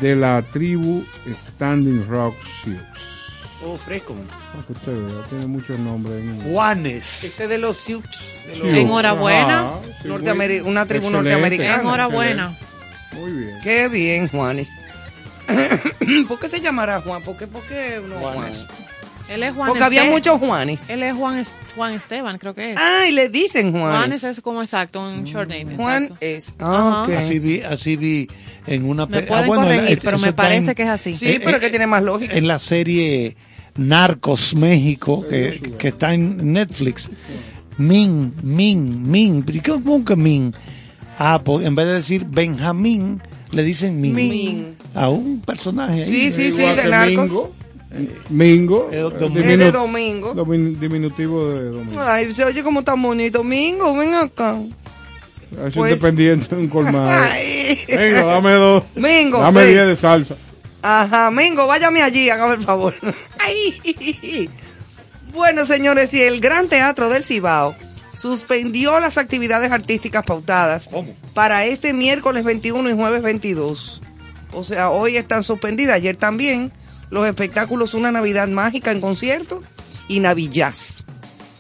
de 0.01 0.17
la 0.17 0.43
tribu 0.43 1.05
Standing 1.29 2.07
Rock 2.09 2.35
Sioux. 2.63 2.81
Oh, 3.63 3.77
fresco. 3.77 4.17
Para 4.53 4.67
que 4.67 4.73
usted 4.73 4.93
vea, 4.93 5.25
tiene 5.29 5.47
muchos 5.47 5.79
nombres. 5.79 6.17
en- 6.23 6.41
Juanes. 6.53 7.25
Este 7.25 7.43
es 7.45 7.49
de 7.51 7.59
los 7.59 7.77
Sioux. 7.77 8.03
de 8.47 8.49
los- 8.51 8.59
Sioux. 8.59 8.75
Enhorabuena. 8.77 9.61
Ajá, 9.61 9.75
sí, 10.03 10.09
una 10.09 10.87
tribu 10.87 11.07
excelente, 11.07 11.11
norteamericana. 11.13 11.83
Enhorabuena. 11.83 12.59
Muy 13.13 13.33
bien. 13.33 13.59
Qué 13.63 13.89
bien, 13.89 14.29
Juanes. 14.29 14.71
¿Por 16.29 16.39
qué 16.39 16.49
se 16.49 16.61
llamará 16.61 17.01
Juan? 17.01 17.23
¿Por 17.23 17.37
qué, 17.37 17.47
por 17.47 17.63
qué 17.65 18.01
no 18.09 18.17
Juan? 18.21 18.53
Él 19.31 19.43
es 19.45 19.55
Juan 19.55 19.69
Porque 19.69 19.85
había 19.85 20.05
muchos 20.05 20.39
Juanes. 20.41 20.91
Él 20.91 21.03
es 21.05 21.15
Juan, 21.17 21.39
Es- 21.39 21.57
Juan 21.77 21.95
Esteban, 21.95 22.37
creo 22.39 22.55
que 22.55 22.73
es. 22.73 22.77
Ah, 22.79 23.07
y 23.09 23.13
le 23.13 23.29
dicen 23.29 23.71
Juanes. 23.73 23.97
Juanes 23.99 24.25
es 24.25 24.41
como 24.41 24.61
exacto, 24.63 25.01
un 25.01 25.25
short 25.25 25.49
name. 25.49 25.77
Juan 25.77 26.03
exacto. 26.05 26.25
es. 26.27 26.53
Ah, 26.59 27.03
Ajá. 27.05 27.13
ok. 27.13 27.19
Así 27.19 27.39
vi, 27.39 27.61
así 27.61 27.97
vi 27.97 28.29
en 28.67 28.85
una 28.89 29.07
Me 29.07 29.21
pe- 29.21 29.27
pueden 29.29 29.45
ah, 29.45 29.47
bueno, 29.47 29.63
corregir, 29.63 29.99
eh, 29.99 30.01
pero 30.03 30.19
me 30.19 30.33
parece 30.33 30.71
en- 30.71 30.75
que 30.75 30.83
es 30.83 30.89
así. 30.89 31.17
Sí, 31.17 31.39
pero 31.45 31.61
que 31.61 31.71
tiene 31.71 31.87
más 31.87 32.03
lógica. 32.03 32.35
En 32.35 32.47
la 32.49 32.59
serie 32.59 33.37
Narcos 33.77 34.55
México, 34.57 35.25
que, 35.31 35.59
que 35.79 35.89
está 35.89 36.13
en 36.13 36.53
Netflix. 36.53 37.09
Min, 37.79 38.35
Min, 38.43 39.09
Min. 39.11 39.43
¿Pero 39.45 39.63
qué- 39.63 39.71
¿Cómo 39.71 40.05
que 40.05 40.17
Min? 40.17 40.55
Ah, 41.19 41.41
pues 41.43 41.65
en 41.67 41.75
vez 41.77 41.87
de 41.87 41.93
decir 41.95 42.25
Benjamín, 42.29 43.23
le 43.53 43.63
dicen 43.63 44.01
Min. 44.01 44.15
Min. 44.15 44.77
A 44.95 45.09
un 45.09 45.41
personaje 45.41 46.03
ahí. 46.03 46.07
Sí, 46.11 46.33
sí, 46.33 46.53
sí, 46.53 46.63
de 46.63 46.89
narcos. 46.89 47.25
Mingo. 47.31 47.55
Mingo. 48.29 48.89
Es 48.91 48.97
eh, 48.99 49.01
Domingo. 49.01 49.41
Es 49.51 49.59
de 49.59 49.73
domingo. 49.73 50.35
domin- 50.35 50.79
diminutivo 50.79 51.49
de 51.49 51.65
domingo. 51.71 52.01
Ay, 52.01 52.33
se 52.33 52.45
oye 52.45 52.63
como 52.63 52.85
tan 52.85 53.01
bonito. 53.03 53.43
Mingo, 53.43 53.97
ven 53.97 54.15
acá. 54.15 54.59
Es 55.67 55.75
pues- 55.75 55.93
independiente 55.93 56.55
de 56.55 56.61
un 56.63 56.69
colmado. 56.69 57.11
Venga, 57.89 58.23
dame 58.25 58.53
dos. 58.53 58.85
Mingo, 58.95 59.41
Dame 59.41 59.63
sí. 59.67 59.73
10 59.73 59.87
de 59.89 59.97
salsa. 59.97 60.37
Ajá, 60.83 61.31
Mingo, 61.31 61.67
váyame 61.67 62.03
allí, 62.03 62.31
hágame 62.31 62.55
el 62.55 62.63
favor. 62.63 62.95
Ay. 63.39 64.49
Bueno, 65.33 65.67
señores, 65.67 66.13
y 66.15 66.23
el 66.23 66.41
Gran 66.41 66.69
Teatro 66.69 67.09
del 67.09 67.25
Cibao 67.25 67.75
suspendió 68.17 68.99
las 69.01 69.17
actividades 69.19 69.73
artísticas 69.73 70.25
pautadas 70.25 70.89
para 71.35 71.65
este 71.67 71.93
miércoles 71.93 72.45
21 72.45 72.91
y 72.91 72.93
jueves 72.95 73.23
22. 73.23 74.01
O 74.53 74.65
sea, 74.65 74.91
hoy 74.91 75.17
están 75.17 75.43
suspendidas, 75.45 75.95
ayer 75.97 76.17
también, 76.17 76.73
los 77.11 77.27
espectáculos 77.27 77.95
Una 77.95 78.11
Navidad 78.13 78.49
Mágica 78.49 78.91
en 78.93 79.01
concierto 79.01 79.61
y 80.09 80.21
Navillaz. 80.21 81.05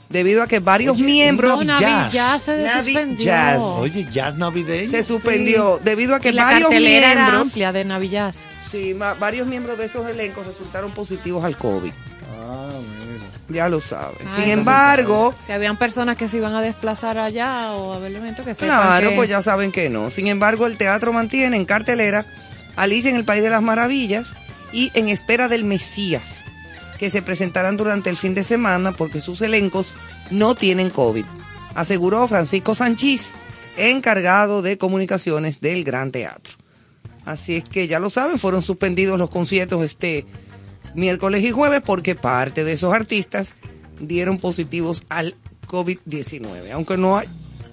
Debido 0.08 0.42
a 0.42 0.48
que 0.48 0.58
varios 0.58 0.94
Oye, 0.96 1.04
miembros... 1.04 1.58
No, 1.58 1.78
Navi 1.80 2.10
ya 2.10 2.36
se 2.38 2.64
Navi 2.64 2.82
suspendió. 2.92 3.24
Jazz. 3.24 3.60
Oye, 3.60 4.08
jazz 4.10 4.36
navideño. 4.36 4.90
Se 4.90 5.04
suspendió 5.04 5.80
debido 5.84 6.16
a 6.16 6.20
que 6.20 6.32
la 6.32 6.44
varios 6.46 6.62
cartelera 6.68 7.12
era 7.12 7.22
miembros... 7.22 7.42
amplia 7.42 7.72
de 7.72 7.84
Navillaz. 7.84 8.46
Sí, 8.72 8.92
varios 9.20 9.46
miembros 9.46 9.78
de 9.78 9.84
esos 9.84 10.08
elencos 10.08 10.46
resultaron 10.48 10.90
positivos 10.92 11.44
al 11.44 11.56
COVID. 11.56 11.92
Ah, 12.36 12.68
mira. 13.06 13.24
Ya 13.60 13.68
lo 13.68 13.78
sabes. 13.80 14.16
Ah, 14.26 14.36
Sin 14.36 14.50
embargo, 14.50 15.32
Si 15.46 15.52
habían 15.52 15.76
personas 15.76 16.16
que 16.16 16.28
se 16.28 16.38
iban 16.38 16.54
a 16.56 16.60
desplazar 16.62 17.16
allá 17.18 17.70
o 17.72 17.94
a 17.94 17.98
ver 18.00 18.10
el 18.10 18.16
evento, 18.16 18.44
que 18.44 18.54
sepan 18.54 18.68
claro, 18.68 19.10
que- 19.10 19.16
pues 19.16 19.28
ya 19.28 19.42
saben 19.42 19.70
que 19.70 19.90
no. 19.90 20.10
Sin 20.10 20.26
embargo, 20.26 20.66
el 20.66 20.76
teatro 20.76 21.12
mantiene 21.12 21.56
en 21.56 21.64
cartelera 21.66 22.26
Alicia 22.74 23.10
en 23.10 23.16
el 23.16 23.24
País 23.24 23.42
de 23.44 23.50
las 23.50 23.62
Maravillas 23.62 24.34
y 24.72 24.90
En 24.94 25.08
Espera 25.08 25.48
del 25.48 25.64
Mesías, 25.64 26.44
que 26.98 27.10
se 27.10 27.22
presentarán 27.22 27.76
durante 27.76 28.10
el 28.10 28.16
fin 28.16 28.34
de 28.34 28.42
semana 28.42 28.92
porque 28.92 29.20
sus 29.20 29.42
elencos 29.42 29.94
no 30.30 30.54
tienen 30.54 30.90
COVID, 30.90 31.24
aseguró 31.74 32.26
Francisco 32.28 32.74
Sanchís, 32.74 33.34
encargado 33.76 34.62
de 34.62 34.78
comunicaciones 34.78 35.60
del 35.60 35.84
Gran 35.84 36.10
Teatro. 36.10 36.54
Así 37.24 37.56
es 37.56 37.64
que 37.64 37.86
ya 37.86 37.98
lo 38.00 38.10
saben, 38.10 38.38
fueron 38.38 38.62
suspendidos 38.62 39.18
los 39.18 39.30
conciertos 39.30 39.82
este 39.82 40.26
miércoles 40.94 41.44
y 41.44 41.50
jueves 41.50 41.82
porque 41.84 42.14
parte 42.14 42.64
de 42.64 42.72
esos 42.72 42.92
artistas 42.92 43.54
dieron 44.00 44.38
positivos 44.38 45.04
al 45.08 45.34
COVID-19, 45.66 46.72
aunque 46.72 46.96
no 46.96 47.18
hay 47.18 47.28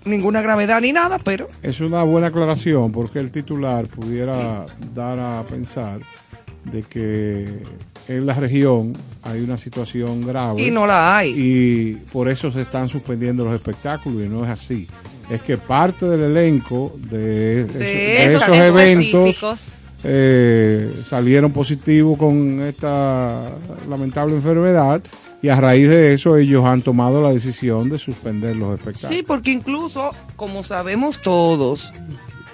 ninguna 0.06 0.41
gravedad 0.41 0.82
ni 0.82 0.94
nada, 0.94 1.19
pero 1.19 1.49
Es 1.64 1.80
una 1.80 2.03
buena 2.03 2.28
aclaración 2.28 2.91
porque 2.91 3.19
el 3.19 3.32
titular 3.32 3.88
pudiera 3.88 4.65
dar 4.94 5.19
a 5.19 5.44
pensar 5.44 6.02
de 6.72 6.84
que 6.84 7.45
en 8.07 8.26
la 8.26 8.34
región 8.34 8.94
hay 9.23 9.41
una 9.41 9.57
situación 9.57 10.26
grave. 10.26 10.61
y 10.61 10.72
no 10.72 10.85
la 10.88 11.18
hay. 11.18 11.34
Y 11.35 11.94
por 12.11 12.30
eso 12.30 12.52
se 12.52 12.61
están 12.61 12.88
suspendiendo 12.89 13.44
los 13.45 13.53
espectáculos 13.53 14.23
y 14.26 14.30
no 14.30 14.44
es 14.45 14.52
así. 14.52 14.88
Es 15.30 15.41
que 15.41 15.57
parte 15.57 16.06
del 16.07 16.22
elenco 16.22 16.95
de, 17.10 17.61
eso- 17.61 17.73
de 17.77 18.26
esos 18.27 18.44
esos 18.44 18.56
eventos 18.56 19.72
eh, 20.03 20.94
salieron 21.07 21.52
positivos 21.52 22.18
con 22.18 22.61
esta 22.64 23.44
lamentable 23.89 24.35
enfermedad 24.35 25.02
y 25.41 25.49
a 25.49 25.56
raíz 25.60 25.89
de 25.89 26.14
eso 26.14 26.38
ellos 26.38 26.64
han 26.65 26.81
tomado 26.81 27.22
la 27.22 27.31
decisión 27.31 27.89
de 27.89 27.98
suspender 27.98 28.56
los 28.56 28.76
espectáculos. 28.80 29.15
Sí, 29.18 29.23
porque 29.23 29.52
incluso, 29.52 30.11
como 30.35 30.64
sabemos 30.64 31.22
todos, 31.22 31.91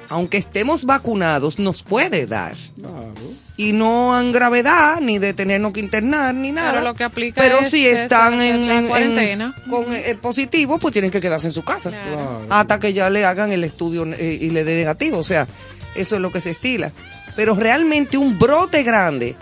aunque 0.10 0.38
estemos 0.38 0.86
vacunados, 0.86 1.60
nos 1.60 1.84
puede 1.84 2.26
dar. 2.26 2.56
Claro. 2.80 3.14
Y 3.56 3.72
no 3.74 4.20
en 4.20 4.32
gravedad, 4.32 5.00
ni 5.00 5.20
de 5.20 5.34
tenernos 5.34 5.74
que 5.74 5.80
internar, 5.80 6.34
ni 6.34 6.52
nada. 6.52 6.72
Pero 6.72 6.84
lo 6.84 6.96
que 6.96 7.04
aplica 7.04 7.40
Pero 7.40 7.60
es 7.60 7.70
si 7.70 7.86
están 7.88 8.42
en, 8.42 8.68
la 8.68 8.74
en- 8.74 8.80
en- 8.80 8.88
cuarentena. 8.88 9.56
con 9.70 9.94
el 9.94 10.18
positivo, 10.18 10.80
pues 10.80 10.92
tienen 10.92 11.12
que 11.12 11.22
quedarse 11.22 11.48
en 11.48 11.54
su 11.54 11.64
casa. 11.64 11.92
Claro. 11.92 12.42
Hasta 12.50 12.80
que 12.80 12.94
ya 12.94 13.12
le 13.12 13.26
hagan 13.26 13.52
el 13.52 13.64
estudio 13.64 14.06
eh, 14.14 14.40
y 14.42 14.50
le 14.50 14.64
dé 14.64 14.76
negativo. 14.76 15.20
O 15.20 15.24
sea, 15.24 15.48
eso 15.96 16.16
es 16.16 16.22
lo 16.22 16.32
que 16.32 16.42
se 16.42 16.50
estila. 16.50 16.92
Pero 17.36 17.54
realmente 17.54 18.18
un 18.18 18.40
brote 18.40 18.82
grande, 18.82 19.36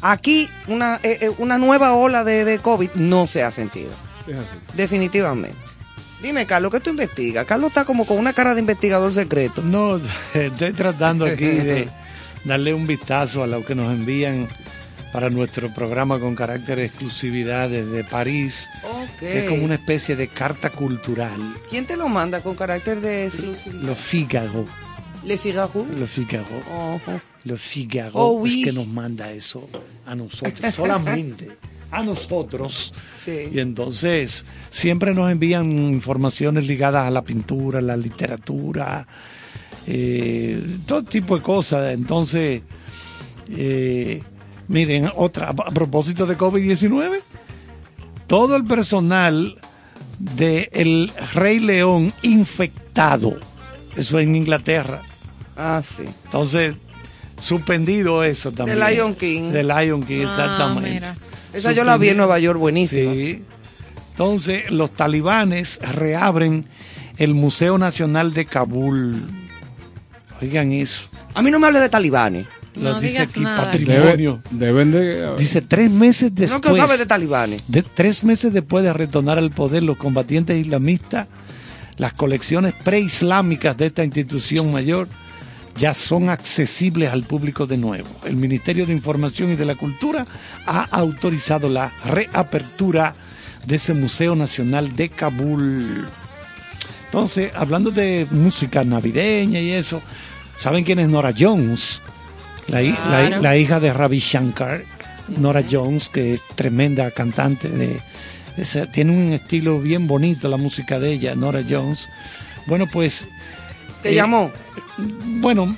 aquí 0.00 0.48
una, 0.66 0.98
eh, 1.02 1.18
eh, 1.20 1.30
una 1.36 1.58
nueva 1.58 1.92
ola 1.92 2.24
de, 2.24 2.46
de 2.46 2.58
COVID 2.60 2.90
no 2.94 3.26
se 3.26 3.42
ha 3.42 3.50
sentido. 3.50 3.90
Es 4.26 4.36
así. 4.36 4.46
Definitivamente. 4.74 5.56
Dime, 6.22 6.46
Carlos, 6.46 6.72
¿qué 6.72 6.80
tú 6.80 6.90
investigas? 6.90 7.44
Carlos 7.46 7.68
está 7.68 7.84
como 7.84 8.06
con 8.06 8.16
una 8.18 8.32
cara 8.32 8.54
de 8.54 8.60
investigador 8.60 9.12
secreto. 9.12 9.62
No, 9.62 10.00
estoy 10.34 10.72
tratando 10.72 11.26
aquí 11.26 11.44
de 11.44 11.88
darle 12.44 12.74
un 12.74 12.86
vistazo 12.86 13.42
a 13.42 13.46
lo 13.46 13.64
que 13.64 13.74
nos 13.74 13.88
envían 13.92 14.48
para 15.12 15.28
nuestro 15.28 15.72
programa 15.74 16.20
con 16.20 16.36
carácter 16.36 16.78
de 16.78 16.84
exclusividad 16.84 17.68
desde 17.68 18.04
París, 18.04 18.68
que 19.18 19.40
es 19.40 19.48
como 19.50 19.64
una 19.64 19.74
especie 19.74 20.14
de 20.14 20.28
carta 20.28 20.70
cultural. 20.70 21.40
¿Quién 21.68 21.84
te 21.86 21.96
lo 21.96 22.08
manda 22.08 22.40
con 22.42 22.54
carácter 22.54 23.00
de 23.00 23.26
exclusividad? 23.26 23.82
Lo 23.82 23.94
Figaro, 23.96 24.66
Le 25.24 25.36
Figaro. 25.36 25.84
lo 25.98 26.06
Figaro, 26.06 26.46
Ojo. 26.94 27.20
lo 27.44 27.56
Figaro 27.56 28.12
Oh, 28.14 28.32
oui. 28.38 28.60
es 28.60 28.66
que 28.66 28.72
nos 28.72 28.86
manda 28.86 29.32
eso 29.32 29.68
a 30.06 30.14
nosotros, 30.14 30.74
solamente 30.74 31.48
a 31.90 32.04
nosotros. 32.04 32.94
Sí. 33.18 33.48
Y 33.52 33.58
entonces 33.58 34.44
siempre 34.70 35.12
nos 35.12 35.28
envían 35.28 35.72
informaciones 35.72 36.68
ligadas 36.68 37.08
a 37.08 37.10
la 37.10 37.24
pintura, 37.24 37.80
la 37.80 37.96
literatura, 37.96 39.08
eh, 39.86 40.62
todo 40.86 41.02
tipo 41.02 41.36
de 41.36 41.42
cosas. 41.42 41.92
Entonces, 41.94 42.62
eh, 43.50 44.22
miren, 44.68 45.10
otra, 45.16 45.48
a 45.48 45.54
propósito 45.70 46.26
de 46.26 46.36
COVID-19, 46.38 47.20
todo 48.26 48.56
el 48.56 48.64
personal 48.64 49.56
de 50.18 50.68
El 50.72 51.10
Rey 51.34 51.58
León 51.60 52.12
infectado, 52.22 53.38
eso 53.96 54.18
en 54.18 54.36
Inglaterra. 54.36 55.02
Ah, 55.56 55.82
sí. 55.84 56.04
Entonces, 56.26 56.74
suspendido 57.40 58.22
eso 58.22 58.52
también. 58.52 58.78
Lion 58.78 59.14
King. 59.14 59.50
De 59.50 59.64
Lion 59.64 60.02
King, 60.02 60.26
Ah, 60.26 60.30
exactamente. 60.30 60.90
mira. 60.90 61.16
Esa 61.52 61.72
yo 61.72 61.82
la 61.84 61.96
vi 61.96 62.10
en. 62.10 62.16
Nueva 62.18 62.38
York, 62.38 62.58
buenísima. 62.60 63.12
Sí. 63.12 63.42
Entonces, 64.12 64.70
los 64.70 64.94
talibanes 64.94 65.78
reabren 65.80 66.66
el 67.18 67.34
Museo 67.34 67.78
Nacional 67.78 68.32
de 68.34 68.44
Kabul. 68.44 69.16
Oigan 70.40 70.72
eso. 70.72 71.02
A 71.34 71.42
mí 71.42 71.50
no 71.50 71.58
me 71.58 71.66
hable 71.66 71.80
de 71.80 71.88
talibanes. 71.88 72.46
Lo 72.76 72.92
No 72.92 73.00
dice 73.00 73.12
digas 73.12 73.30
aquí 73.30 73.40
nada. 73.40 73.64
patrimonio. 73.64 74.40
Debe- 74.50 74.66
deben 74.66 74.92
de... 74.92 75.36
Dice 75.36 75.60
tres 75.60 75.90
meses 75.90 76.30
No 76.32 76.40
después. 76.40 76.74
que 76.74 76.80
sabe 76.80 76.98
de 76.98 77.06
talibanes. 77.06 77.64
de- 77.68 77.82
tres 77.82 78.22
meses 78.24 78.52
después 78.52 78.84
de 78.84 78.92
retornar 78.92 79.38
al 79.38 79.50
poder 79.50 79.82
los 79.82 79.96
combatientes 79.96 80.56
islamistas, 80.58 81.26
las 81.98 82.12
colecciones 82.12 82.72
preislámicas 82.74 83.76
de 83.76 83.86
esta 83.86 84.04
institución 84.04 84.72
mayor 84.72 85.08
ya 85.76 85.94
son 85.94 86.30
accesibles 86.30 87.12
al 87.12 87.24
público 87.24 87.66
de 87.66 87.76
nuevo. 87.76 88.08
El 88.24 88.36
Ministerio 88.36 88.86
de 88.86 88.92
Información 88.92 89.50
y 89.52 89.56
de 89.56 89.64
la 89.66 89.74
Cultura 89.74 90.24
ha 90.66 90.84
autorizado 90.90 91.68
la 91.68 91.92
reapertura 92.04 93.14
de 93.66 93.76
ese 93.76 93.94
Museo 93.94 94.34
Nacional 94.36 94.94
de 94.96 95.08
Kabul. 95.10 96.06
Entonces, 97.06 97.50
hablando 97.54 97.90
de 97.90 98.26
música 98.30 98.84
navideña 98.84 99.60
y 99.60 99.72
eso, 99.72 100.00
¿saben 100.60 100.84
quién 100.84 100.98
es 100.98 101.08
Nora 101.08 101.32
Jones? 101.36 102.00
La, 102.68 102.80
la 103.40 103.56
hija 103.56 103.80
de 103.80 103.92
Ravi 103.92 104.18
Shankar, 104.20 104.82
Nora 105.38 105.64
Jones, 105.68 106.08
que 106.08 106.34
es 106.34 106.42
tremenda 106.54 107.10
cantante 107.10 107.68
de, 107.68 108.00
tiene 108.92 109.12
un 109.12 109.32
estilo 109.32 109.80
bien 109.80 110.06
bonito 110.06 110.48
la 110.48 110.56
música 110.56 111.00
de 111.00 111.12
ella, 111.12 111.34
Nora 111.34 111.62
Jones. 111.68 112.08
Bueno, 112.66 112.86
pues 112.86 113.26
¿Te 114.02 114.10
Eh, 114.10 114.14
llamó? 114.14 114.50
bueno, 115.40 115.76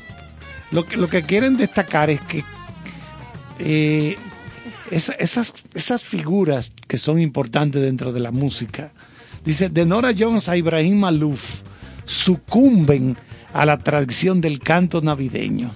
lo 0.71 0.85
que, 0.87 0.97
lo 0.97 1.09
que 1.09 1.23
quieren 1.23 1.57
destacar 1.57 2.11
es 2.11 2.21
que 2.23 2.45
eh, 3.59 4.17
esa- 4.91 5.15
esas, 5.15 5.53
esas 5.75 6.05
figuras 6.05 6.73
que 6.89 6.99
son 6.99 7.21
importantes 7.21 7.81
dentro 7.83 8.13
de 8.13 8.21
la 8.21 8.31
música. 8.33 8.91
Dice, 9.45 9.69
de 9.71 9.87
Nora 9.87 10.13
Jones 10.17 10.49
a 10.49 10.57
Ibrahim 10.57 10.99
Malouf 11.01 11.63
sucumben 12.05 13.17
a 13.53 13.67
la 13.67 13.79
tradición 13.79 14.41
del 14.41 14.59
canto 14.59 15.01
navideño. 15.01 15.69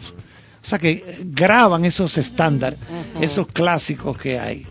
O 0.63 0.69
sea 0.69 0.79
que 0.79 1.19
graban 1.25 1.85
esos 1.85 2.19
estándares, 2.19 2.79
esos 3.21 3.47
clásicos 3.47 4.19
que 4.19 4.39
hay. 4.39 4.67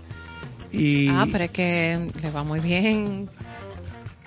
Y, 0.72 1.08
Ah, 1.10 1.26
pero 1.32 1.46
es 1.46 1.52
que 1.52 2.10
le 2.22 2.30
va 2.32 2.44
muy 2.44 2.60
bien. 2.60 3.30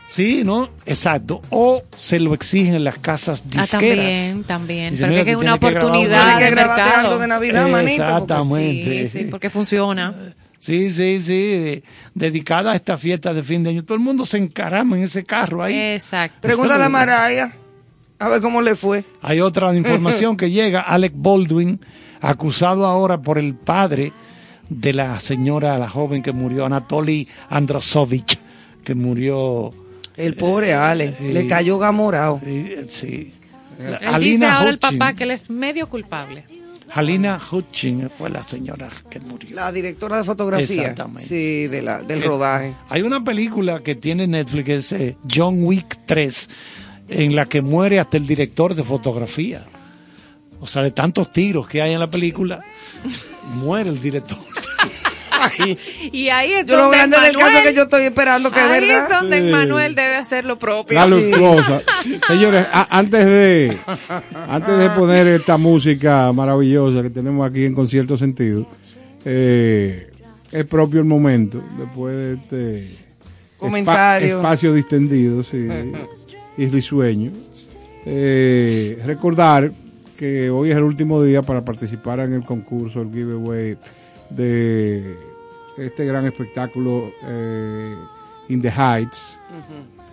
Sí, 0.09 0.43
¿no? 0.43 0.71
Exacto. 0.87 1.43
O 1.51 1.83
se 1.95 2.19
lo 2.19 2.33
exigen 2.33 2.75
en 2.77 2.85
las 2.85 2.97
casas 2.99 3.43
Ah, 3.45 3.61
disqueras. 3.61 3.71
también, 3.71 4.45
también. 4.45 4.91
Dice, 4.95 5.03
Pero 5.03 5.13
mira, 5.13 5.25
que 5.25 5.31
es 5.33 5.37
una 5.37 5.55
oportunidad 5.57 6.39
que 6.39 6.45
de 6.45 6.51
grabarte 6.51 6.83
mercado. 6.83 7.07
algo 7.09 7.19
de 7.21 7.27
Navidad, 7.29 7.69
manito, 7.69 8.03
porque- 8.03 8.13
Exactamente. 8.15 9.09
Sí, 9.11 9.19
sí, 9.19 9.25
porque 9.31 9.51
funciona. 9.51 10.15
Sí, 10.57 10.91
sí, 10.91 11.21
sí, 11.23 11.33
de- 11.35 11.83
dedicada 12.15 12.73
a 12.73 12.77
esta 12.77 12.97
fiesta 12.97 13.35
de 13.35 13.43
fin 13.43 13.63
de 13.63 13.71
año. 13.71 13.85
Todo 13.85 13.95
el 13.97 14.03
mundo 14.03 14.25
se 14.25 14.39
encarama 14.39 14.97
en 14.97 15.03
ese 15.03 15.25
carro 15.25 15.63
ahí. 15.63 15.75
Exacto. 15.79 16.39
Pregúntale 16.41 16.85
a 16.85 16.89
Maraya. 16.89 17.53
A 18.19 18.29
ver 18.29 18.41
cómo 18.41 18.63
le 18.63 18.75
fue. 18.75 19.05
Hay 19.23 19.41
otra 19.41 19.75
información 19.77 20.37
que 20.37 20.51
llega, 20.51 20.81
Alec 20.81 21.13
Baldwin, 21.17 21.81
acusado 22.21 22.87
ahora 22.87 23.21
por 23.21 23.39
el 23.39 23.55
padre 23.55 24.13
de 24.69 24.93
la 24.93 25.19
señora, 25.21 25.79
la 25.79 25.89
joven 25.89 26.23
que 26.23 26.33
murió, 26.33 26.67
Anatoly 26.67 27.27
Androsovich, 27.49 28.39
que 28.85 28.95
murió... 28.95 29.71
El 30.17 30.35
pobre 30.35 30.75
Ale. 30.75 31.15
Le 31.21 31.47
cayó 31.47 31.79
gamorao. 31.79 32.41
Sí. 32.89 33.33
Él 33.79 34.21
dice 34.21 34.47
ahora 34.47 34.71
el 34.71 34.79
papá 34.81 35.13
que 35.15 35.23
él 35.23 35.31
es 35.31 35.49
medio 35.49 35.89
culpable. 35.89 36.45
Halina 36.91 37.39
Hutchin 37.53 38.11
fue 38.11 38.29
la 38.31 38.43
señora 38.43 38.89
que 39.11 39.21
murió. 39.21 39.55
La 39.55 39.71
directora 39.71 40.17
de 40.19 40.25
fotografía. 40.25 40.81
Exactamente. 40.83 41.23
Sí, 41.29 41.67
de 41.69 41.83
la, 41.83 42.03
del 42.03 42.23
Eh, 42.23 42.27
rodaje. 42.27 42.75
Hay 42.89 43.03
una 43.03 43.23
película 43.23 43.81
que 43.83 43.95
tiene 43.95 44.27
Netflix, 44.27 44.65
que 44.65 44.77
es 44.77 44.93
eh, 44.93 45.17
John 45.33 45.63
Wick 45.63 46.01
3, 46.07 46.49
en 47.09 47.35
la 47.37 47.47
que 47.47 47.63
muere 47.63 47.99
hasta 48.01 48.17
el 48.17 48.27
director 48.27 48.75
de 48.75 48.83
fotografía. 48.85 49.65
O 50.61 50.67
sea, 50.67 50.83
de 50.83 50.91
tantos 50.91 51.31
tiros 51.31 51.69
que 51.69 51.81
hay 51.83 51.93
en 51.93 52.01
la 52.01 52.11
película, 52.11 52.61
muere 53.55 53.91
el 53.91 54.01
director. 54.01 54.39
Y 56.13 56.29
ahí 56.31 56.53
es 56.53 56.67
Yo 56.67 56.77
lo 56.77 56.83
donde 56.85 56.97
grande 56.97 57.17
del 57.21 57.37
Manuel- 57.37 57.47
caso 57.47 57.59
es 57.59 57.71
que 57.71 57.75
yo 57.77 57.83
estoy 57.85 58.03
esperando 58.03 58.51
que 58.51 58.59
ahí 58.59 58.81
verdad. 58.81 59.05
es 59.05 59.09
donde 59.21 59.41
Sí. 59.43 59.51
Manuel 59.53 59.95
debe 59.95 60.17
hacer 60.17 60.45
lo 60.45 60.59
propio. 60.59 60.95
La 60.99 61.07
luctuosa. 61.07 61.81
Señores, 62.27 62.67
a- 62.73 62.89
antes 62.99 63.25
de 63.25 63.79
antes 64.49 64.79
de 64.79 64.91
poner 64.91 65.29
esta 65.29 65.57
música 65.57 66.33
maravillosa 66.33 67.03
que 67.03 67.11
tenemos 67.11 67.49
aquí 67.49 67.65
en 67.65 67.73
concierto 67.75 68.17
sentido, 68.19 68.67
eh, 69.25 70.11
es 70.51 70.65
propio 70.65 70.99
el 71.01 71.07
momento 71.07 71.63
después 71.79 72.17
de 72.17 72.33
este 72.35 72.97
Comentario. 73.59 74.27
espa- 74.29 74.37
espacio 74.39 74.75
distendido 74.75 75.45
sí, 75.45 75.69
y 76.59 76.67
risueño. 76.67 77.31
Eh, 78.05 79.01
recordar 79.07 79.73
que 80.17 80.51
hoy 80.51 80.71
es 80.71 80.77
el 80.77 80.83
último 80.83 81.23
día 81.23 81.41
para 81.41 81.65
participar 81.65 82.21
en 82.21 82.35
el 82.35 82.45
concurso, 82.45 83.01
el 83.01 83.13
giveaway 83.13 83.79
de 84.29 85.17
este 85.79 86.05
gran 86.05 86.27
espectáculo 86.27 87.13
eh, 87.25 87.95
In 88.49 88.61
the 88.61 88.71
Heights. 88.71 89.39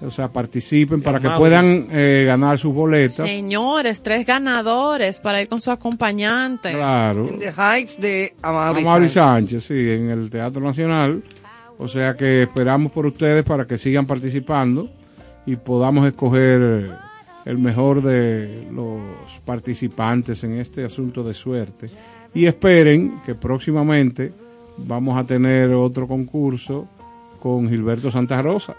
O 0.06 0.12
sea, 0.12 0.28
participen 0.28 1.02
para 1.02 1.20
que 1.20 1.30
puedan 1.30 1.88
eh, 1.90 2.26
ganar 2.28 2.60
sus 2.60 2.74
boletas. 2.74 3.16
Señores, 3.16 4.04
tres 4.04 4.26
ganadores 4.26 5.20
para 5.20 5.42
ir 5.42 5.48
con 5.48 5.62
su 5.62 5.72
acompañante. 5.72 6.72
Claro. 6.74 7.32
The 7.40 7.52
Heights 7.52 8.00
de 8.00 8.36
Amaury, 8.42 8.82
Amaury 8.82 9.10
Sánchez. 9.10 9.64
Sánchez, 9.64 9.64
sí, 9.64 9.92
en 9.92 10.10
el 10.12 10.30
Teatro 10.30 10.62
Nacional. 10.62 11.24
O 11.78 11.88
sea 11.88 12.16
que 12.16 12.44
esperamos 12.44 12.92
por 12.92 13.06
ustedes 13.06 13.44
para 13.44 13.66
que 13.66 13.78
sigan 13.78 14.06
participando 14.06 14.92
y 15.46 15.56
podamos 15.56 16.08
escoger 16.08 16.96
el 17.46 17.58
mejor 17.58 18.02
de 18.02 18.68
los 18.72 19.00
participantes 19.46 20.44
en 20.44 20.60
este 20.60 20.84
asunto 20.84 21.24
de 21.24 21.34
suerte. 21.34 21.90
Y 22.34 22.46
esperen 22.48 23.22
que 23.26 23.36
próximamente 23.36 24.34
vamos 24.78 25.18
a 25.18 25.24
tener 25.24 25.72
otro 25.72 26.08
concurso 26.08 26.88
con 27.40 27.70
Gilberto 27.70 28.12
Santa 28.12 28.42
Rosa. 28.42 28.76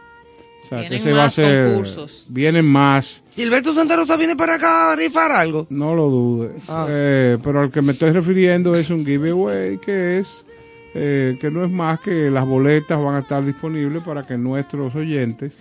O 0.65 0.69
sea, 0.69 0.83
que 0.83 0.99
Vienen 0.99 1.29
ese 1.31 1.45
va 1.45 1.63
a 1.63 1.65
concursos. 1.69 2.27
Vienen 2.29 2.67
más. 2.67 3.23
Gilberto 3.37 3.73
Santa 3.73 3.95
Rosa 3.95 4.17
viene 4.17 4.35
para 4.35 4.57
acá 4.57 4.93
a 4.93 4.97
rifar 4.97 5.31
algo. 5.31 5.69
No 5.71 5.95
lo 5.95 6.11
dude. 6.11 6.51
Ah. 6.69 6.87
Eh, 6.89 7.39
pero 7.43 7.61
al 7.61 7.71
que 7.71 7.83
me 7.83 7.93
estoy 7.93 8.11
refiriendo 8.11 8.75
es 8.75 8.91
un 8.91 9.07
giveaway 9.07 9.79
que 9.79 10.19
es 10.19 10.45
eh, 10.95 11.37
que 11.41 11.51
no 11.51 11.65
es 11.65 11.71
más 11.71 12.01
que 12.01 12.31
las 12.31 12.47
boletas 12.47 13.01
van 13.01 13.17
a 13.17 13.19
estar 13.21 13.45
disponibles 13.45 14.03
para 14.03 14.27
que 14.27 14.37
nuestros 14.39 14.95
oyentes 14.95 15.57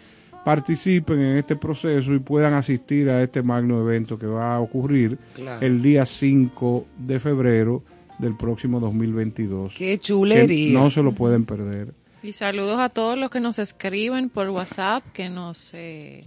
participen 0.45 1.19
en 1.19 1.37
este 1.37 1.55
proceso 1.57 2.13
y 2.13 2.19
puedan 2.19 2.53
asistir 2.53 3.09
a 3.09 3.21
este 3.21 3.41
magno 3.43 3.81
evento 3.81 4.17
que 4.17 4.27
va 4.27 4.55
a 4.55 4.59
ocurrir 4.61 5.17
Claro. 5.33 5.65
el 5.65 5.81
día 5.81 6.05
5 6.05 6.85
de 6.99 7.19
febrero 7.19 7.83
del 8.19 8.37
próximo 8.37 8.79
2022. 8.79 9.73
Qué 9.75 9.97
chulería. 9.97 10.69
Que 10.69 10.73
no 10.73 10.89
se 10.89 11.03
lo 11.03 11.13
pueden 11.13 11.45
perder. 11.45 11.93
Y 12.23 12.31
saludos 12.31 12.79
a 12.79 12.89
todos 12.89 13.17
los 13.17 13.29
que 13.31 13.39
nos 13.39 13.59
escriben 13.59 14.29
por 14.29 14.47
WhatsApp, 14.49 15.03
que 15.13 15.29
nos 15.29 15.71
eh, 15.73 16.23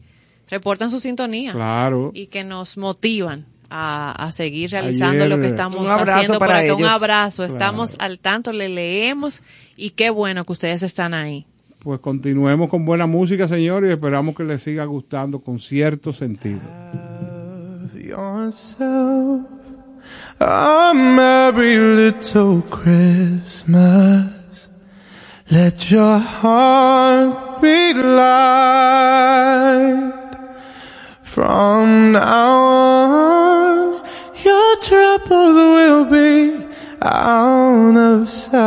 reportan 0.50 0.90
su 0.90 0.98
sintonía. 1.00 1.52
Claro. 1.52 2.10
Y 2.12 2.26
que 2.26 2.42
nos 2.44 2.76
motivan 2.76 3.46
a, 3.70 4.12
a 4.26 4.32
seguir 4.32 4.70
realizando 4.70 5.24
Ayer- 5.24 5.28
lo 5.28 5.40
que 5.40 5.46
estamos 5.46 5.76
Un 5.76 5.86
abrazo 5.88 6.12
haciendo 6.18 6.38
para 6.40 6.54
por 6.54 6.64
acá. 6.64 6.74
Un 6.74 6.80
ellos. 6.80 6.92
abrazo, 6.92 7.36
Claro. 7.36 7.52
estamos 7.52 7.96
al 8.00 8.18
tanto, 8.18 8.52
le 8.52 8.68
leemos 8.68 9.42
y 9.76 9.90
qué 9.90 10.10
bueno 10.10 10.44
que 10.44 10.52
ustedes 10.52 10.82
están 10.82 11.14
ahí. 11.14 11.46
Pues 11.88 12.00
continuemos 12.00 12.68
con 12.68 12.84
buena 12.84 13.06
música, 13.06 13.48
señores, 13.48 13.88
y 13.88 13.92
esperamos 13.94 14.36
que 14.36 14.44
les 14.44 14.62
siga 14.62 14.84
gustando 14.84 15.40
con 15.40 15.58
cierto 15.58 16.12
sentido. 16.12 16.60
yourself 17.94 19.46
a 20.38 20.92
merry 20.92 21.78
little 21.78 22.62
Christmas. 22.68 24.68
Let 25.50 25.90
your 25.90 26.18
heart 26.18 27.62
be 27.62 27.94
light. 27.94 30.12
From 31.22 32.12
now 32.12 33.14
on, 33.14 34.02
your 34.44 34.76
troubles 34.82 35.56
will 35.56 36.04
be 36.04 36.66
out 37.00 37.96
of 37.96 38.28
sight. 38.28 38.58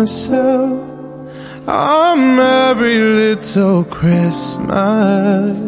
Yourself 0.00 0.80
a 1.68 2.16
merry 2.16 2.98
little 2.98 3.84
Christmas. 3.84 5.58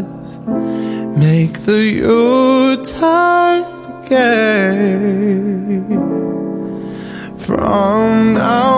Make 1.18 1.60
the 1.66 1.82
Yuletide 2.00 3.68
gay. 4.08 5.82
From 7.36 8.32
now 8.32 8.72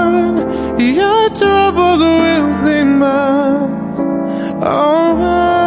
on, 0.00 0.80
your 0.80 1.28
troubles 1.36 2.00
will 2.00 2.52
be 2.64 2.84
miles 2.84 4.00
away. 4.62 5.60
Oh, 5.60 5.63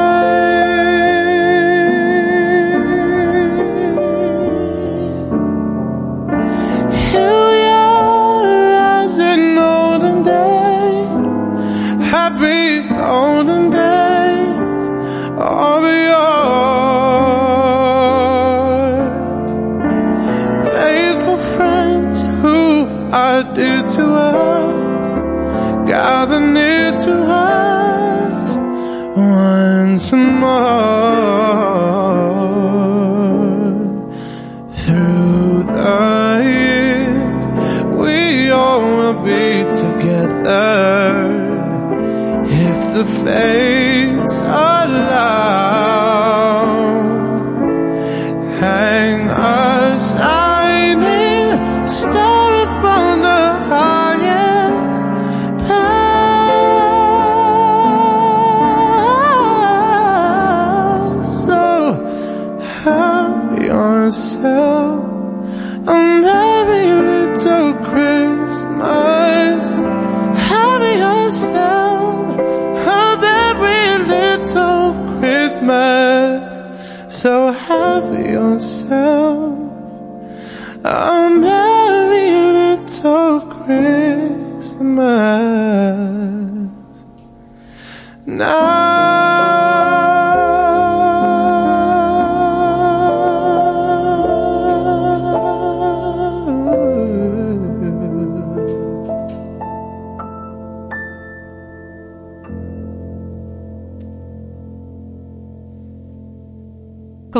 faith. 43.27 43.66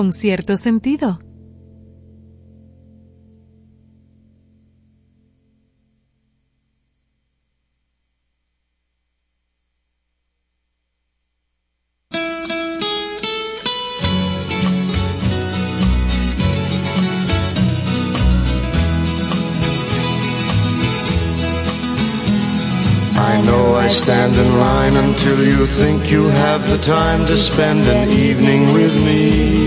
Con 0.08 0.14
cierto 0.14 0.56
sentido. 0.56 1.20
I 23.20 23.42
know 23.42 23.76
I 23.76 23.90
stand 23.90 24.34
in 24.36 24.60
line 24.60 24.96
until 24.96 25.46
you 25.46 25.66
think 25.66 26.10
you 26.10 26.30
have 26.30 26.66
the 26.70 26.78
time 26.78 27.26
to 27.28 27.36
spend 27.36 27.86
an 27.90 28.10
evening 28.10 28.74
with 28.74 28.96
me. 29.04 29.67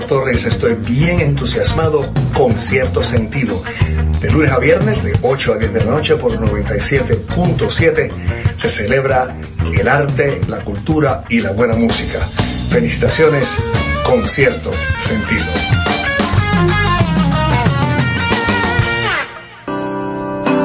Torres. 0.00 0.44
Estoy 0.44 0.74
bien 0.74 1.20
entusiasmado 1.20 2.10
con 2.34 2.52
cierto 2.54 3.02
sentido. 3.02 3.60
De 4.20 4.30
lunes 4.30 4.50
a 4.50 4.58
viernes, 4.58 5.02
de 5.02 5.12
8 5.20 5.52
a 5.52 5.58
10 5.58 5.72
de 5.72 5.80
la 5.80 5.86
noche 5.86 6.16
por 6.16 6.32
97.7, 6.32 8.10
se 8.56 8.70
celebra 8.70 9.36
el 9.72 9.88
arte, 9.88 10.40
la 10.48 10.58
cultura 10.60 11.24
y 11.28 11.40
la 11.40 11.52
buena 11.52 11.76
música. 11.76 12.18
Felicitaciones 12.70 13.56
con 14.04 14.26
cierto 14.28 14.70
sentido. 15.02 15.44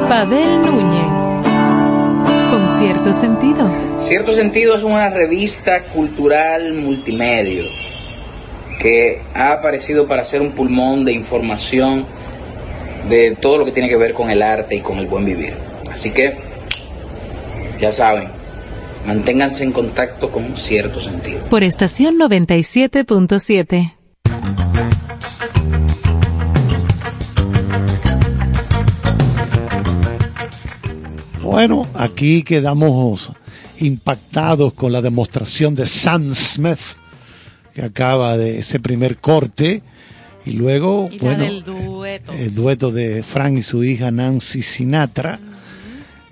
Pavel 0.08 0.62
Núñez. 0.62 1.22
Con 2.50 2.70
cierto 2.78 3.12
sentido. 3.12 3.70
Cierto 3.98 4.34
sentido 4.34 4.76
es 4.76 4.82
una 4.82 5.10
revista 5.10 5.84
cultural 5.84 6.72
multimedia 6.74 7.87
que 8.78 9.22
ha 9.34 9.52
aparecido 9.52 10.06
para 10.06 10.24
ser 10.24 10.40
un 10.40 10.52
pulmón 10.52 11.04
de 11.04 11.12
información 11.12 12.06
de 13.08 13.36
todo 13.40 13.58
lo 13.58 13.64
que 13.64 13.72
tiene 13.72 13.88
que 13.88 13.96
ver 13.96 14.14
con 14.14 14.30
el 14.30 14.42
arte 14.42 14.76
y 14.76 14.80
con 14.80 14.98
el 14.98 15.06
buen 15.06 15.24
vivir. 15.24 15.54
Así 15.90 16.10
que, 16.10 16.36
ya 17.80 17.92
saben, 17.92 18.28
manténganse 19.06 19.64
en 19.64 19.72
contacto 19.72 20.30
con 20.30 20.56
cierto 20.56 21.00
sentido. 21.00 21.44
Por 21.48 21.64
estación 21.64 22.16
97.7. 22.18 23.94
Bueno, 31.42 31.86
aquí 31.94 32.42
quedamos 32.42 33.32
impactados 33.80 34.74
con 34.74 34.92
la 34.92 35.00
demostración 35.00 35.74
de 35.74 35.86
Sam 35.86 36.34
Smith, 36.34 36.78
que 37.78 37.84
acaba 37.84 38.36
de 38.36 38.58
ese 38.58 38.80
primer 38.80 39.18
corte, 39.18 39.82
y 40.44 40.52
luego, 40.54 41.08
Y 41.12 41.18
bueno, 41.18 41.44
dueto. 41.62 42.32
el 42.32 42.52
dueto 42.52 42.90
de 42.90 43.22
Frank 43.22 43.58
y 43.58 43.62
su 43.62 43.84
hija 43.84 44.10
Nancy 44.10 44.62
Sinatra, 44.62 45.38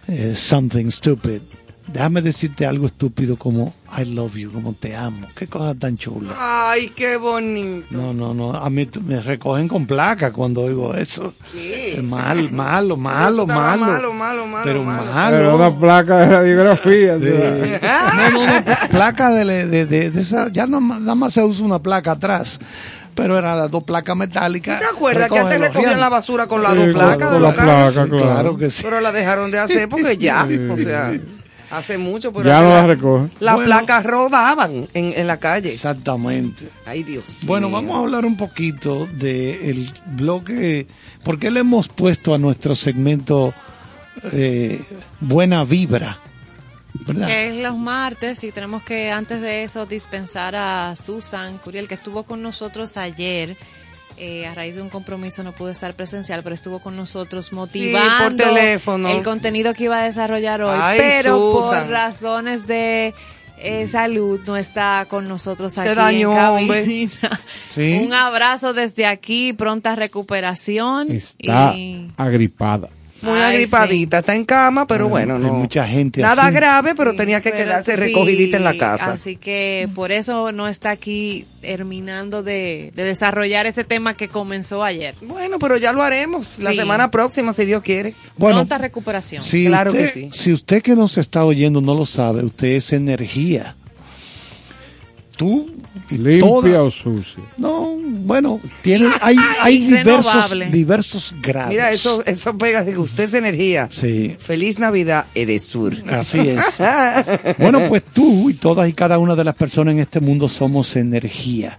eh, 0.09 0.32
Something 0.35 0.90
Stupid. 0.90 1.43
Déjame 1.97 2.20
decirte 2.20 2.66
algo 2.66 2.85
estúpido 2.85 3.36
como 3.36 3.73
I 3.98 4.05
love 4.05 4.35
you, 4.36 4.52
como 4.52 4.74
te 4.74 4.94
amo. 4.94 5.27
Qué 5.35 5.47
cosa 5.47 5.74
tan 5.74 5.97
chula. 5.97 6.35
Ay, 6.39 6.90
qué 6.90 7.16
bonito. 7.16 7.86
No, 7.90 8.12
no, 8.12 8.35
no. 8.35 8.52
A 8.55 8.68
mí 8.68 8.86
me 9.06 9.23
recogen 9.23 9.66
con 9.66 9.86
placa 9.86 10.31
cuando 10.31 10.60
oigo 10.60 10.94
eso. 10.94 11.32
¿Qué? 11.55 11.98
Mal, 12.05 12.51
malo, 12.52 12.98
malo, 12.98 13.47
malo. 13.47 13.81
malo, 13.81 14.12
malo, 14.12 14.47
malo, 14.47 14.64
Pero 14.64 14.82
malo. 14.82 15.10
malo. 15.10 15.36
Era 15.39 15.55
una 15.55 15.74
placa 15.74 16.18
de 16.18 16.27
radiografía. 16.27 17.18
Sí. 17.18 17.32
No, 18.14 18.31
no, 18.31 18.47
no, 18.47 18.89
placa 18.90 19.31
de, 19.31 19.66
de, 19.66 19.86
de- 19.86 20.10
de 20.10 20.20
esa, 20.20 20.52
ya 20.52 20.66
no, 20.66 20.78
nada 20.82 21.14
más 21.14 21.32
se 21.32 21.43
usa 21.43 21.64
una 21.64 21.78
placa 21.78 22.10
atrás, 22.12 22.60
pero 23.14 23.39
eran 23.39 23.56
las 23.56 23.70
dos 23.70 23.85
placas 23.85 24.14
metálicas. 24.18 24.81
¿Te 24.81 24.85
acuerdas 24.85 25.31
que 25.31 25.39
antes 25.39 25.59
recogían 25.60 25.98
la 25.98 26.10
basura 26.10 26.47
con 26.47 26.62
las 26.62 26.73
Sí, 26.73 26.78
dos 26.78 26.86
con- 26.89 26.94
placas 27.01 27.28
con 27.28 27.35
de 27.36 27.40
la 27.40 27.48
los 27.48 27.56
carros? 27.56 27.93
placa, 27.94 28.09
claro. 28.10 28.23
Claro 28.35 28.56
que 28.59 28.68
sí. 28.68 28.82
Pero 28.85 29.01
la 29.01 29.12
dejaron 29.12 29.51
de 29.51 29.59
hacer 29.60 29.89
porque 29.89 30.18
ya, 30.18 30.47
o 30.70 30.77
sea, 30.77 31.18
Hace 31.71 31.99
mucho, 31.99 32.33
pero 32.33 32.45
Ya 32.45 32.61
no 32.61 32.67
antes 32.69 32.81
la 32.83 32.87
recoge. 32.87 33.29
Las 33.41 33.55
Bueno. 33.57 33.67
placas 33.69 34.05
rodaban 34.07 34.87
en, 34.95 35.13
en 35.17 35.27
la 35.27 35.39
calle. 35.39 35.73
Exactamente. 35.73 36.69
Ay, 36.85 37.03
Dios. 37.03 37.41
Bueno, 37.43 37.69
mío. 37.69 37.77
vamos 37.77 37.97
a 37.97 37.99
hablar 38.01 38.25
un 38.25 38.37
poquito 38.37 39.07
del 39.07 39.93
bloque. 40.07 40.87
¿Por 41.25 41.39
qué 41.39 41.51
le 41.51 41.61
hemos 41.61 41.89
puesto 41.89 42.35
a 42.35 42.39
nuestro 42.39 42.75
segmento 42.75 43.53
eh, 44.33 44.81
Buena 45.21 45.65
Vibra? 45.65 46.19
¿Verdad? 47.07 47.27
Que 47.27 47.49
es 47.49 47.63
los 47.63 47.77
martes 47.77 48.43
y 48.45 48.53
tenemos 48.53 48.83
que 48.83 49.11
antes 49.11 49.41
de 49.43 49.65
eso 49.65 49.85
dispensar 49.87 50.57
a 50.57 50.95
Susan 50.97 51.59
Curiel 51.59 51.89
que 51.89 51.95
estuvo 51.95 52.23
con 52.23 52.43
nosotros 52.43 52.97
ayer. 52.97 53.57
Eh, 54.17 54.47
a 54.47 54.55
raíz 54.55 54.75
de 54.75 54.83
un 54.83 54.89
compromiso 54.89 55.43
no 55.43 55.53
pudo 55.53 55.71
estar 55.71 55.95
presencial, 55.95 56.43
pero 56.43 56.55
estuvo 56.55 56.79
con 56.81 56.97
nosotros 56.97 57.53
motivando 57.53 58.25
por 58.25 58.35
teléfono. 58.35 59.09
el 59.11 59.23
contenido 59.23 59.75
que 59.75 59.85
iba 59.85 60.01
a 60.01 60.05
desarrollar 60.05 60.63
hoy. 60.63 60.79
Ay, 60.81 60.99
pero 60.99 61.37
Susan. 61.63 61.83
por 61.85 61.91
razones 61.91 62.67
de 62.67 63.15
eh, 63.59 63.87
salud 63.87 64.41
no 64.47 64.57
está 64.57 65.07
con 65.09 65.27
nosotros 65.29 65.73
Se 65.73 65.81
aquí 65.83 65.95
dañó, 65.95 66.33
en 66.33 66.39
hombre. 66.39 66.81
cabina. 66.83 67.41
Sí. 67.75 68.01
Un 68.05 68.13
abrazo 68.15 68.73
desde 68.73 69.05
aquí, 69.07 69.53
pronta 69.53 69.95
recuperación. 69.97 71.11
Está 71.11 71.75
y- 71.75 72.11
agripada. 72.17 72.89
Muy 73.23 73.39
Ay, 73.41 73.55
agripadita, 73.57 74.19
está 74.19 74.35
en 74.35 74.45
cama, 74.45 74.87
pero 74.87 75.09
bueno, 75.09 75.37
Hay 75.37 75.41
no. 75.43 75.53
mucha 75.55 75.87
gente 75.89 76.21
Nada 76.21 76.45
así. 76.47 76.55
grave, 76.55 76.95
pero 76.95 77.15
tenía 77.15 77.41
que 77.41 77.51
Pero 77.51 77.65
quedarse 77.65 77.97
sí, 77.97 78.03
recogidita 78.03 78.57
en 78.59 78.65
la 78.65 78.77
casa. 78.77 79.13
Así 79.13 79.37
que 79.37 79.89
por 79.95 80.13
eso 80.13 80.53
no 80.53 80.69
está 80.69 80.91
aquí 80.91 81.47
terminando 81.63 82.43
de, 82.43 82.93
de 82.95 83.05
desarrollar 83.05 83.67
ese 83.67 83.85
tema 83.85 84.15
que 84.15 84.29
comenzó 84.29 84.85
ayer. 84.85 85.15
Bueno, 85.23 85.59
pero 85.59 85.77
ya 85.77 85.93
lo 85.93 86.03
haremos 86.03 86.59
la 86.59 86.71
Sí. 86.71 86.77
semana 86.77 87.11
próxima, 87.11 87.53
si 87.53 87.65
Dios 87.65 87.83
quiere. 87.83 88.15
Bueno, 88.37 88.59
Pronta 88.59 88.79
recuperación. 88.79 89.41
Si 89.43 89.67
Claro 89.67 89.91
usted, 89.93 90.05
que 90.05 90.11
sí. 90.11 90.29
Si 90.33 90.53
usted 90.53 90.83
que 90.83 90.95
nos 90.95 91.17
está 91.19 91.45
oyendo 91.45 91.81
no 91.81 91.95
lo 91.95 92.05
sabe, 92.07 92.45
usted 92.45 92.69
es 92.69 92.93
energía. 92.93 93.75
Tú 95.37 95.71
y 96.11 96.17
Limpia 96.17 96.41
toda- 96.49 96.83
o 96.83 96.91
sucia. 96.91 97.43
No, 97.59 97.95
bueno, 98.01 98.59
tiene, 98.83 99.07
hay, 99.21 99.37
hay 99.61 99.79
diversos, 99.87 100.51
diversos 100.71 101.35
grados. 101.43 101.71
Mira, 101.71 101.93
eso, 101.93 102.25
eso 102.25 102.57
pega 102.57 102.85
de 102.85 102.93
que 102.93 102.99
usted 102.99 103.25
es 103.25 103.35
energía. 103.35 103.89
Sí, 103.91 104.35
Feliz 104.39 104.79
Navidad, 104.79 105.27
Edesur. 105.35 105.95
así 106.11 106.39
es. 106.41 106.63
Bueno, 107.59 107.81
pues 107.89 108.03
tú 108.15 108.49
y 108.51 108.55
todas 108.55 108.89
y 108.89 108.93
cada 108.95 109.19
una 109.19 109.35
de 109.37 109.45
las 109.45 109.55
personas 109.55 109.93
en 109.93 110.01
este 110.01 110.21
mundo 110.21 110.49
somos 110.49 110.97
energía. 110.97 111.79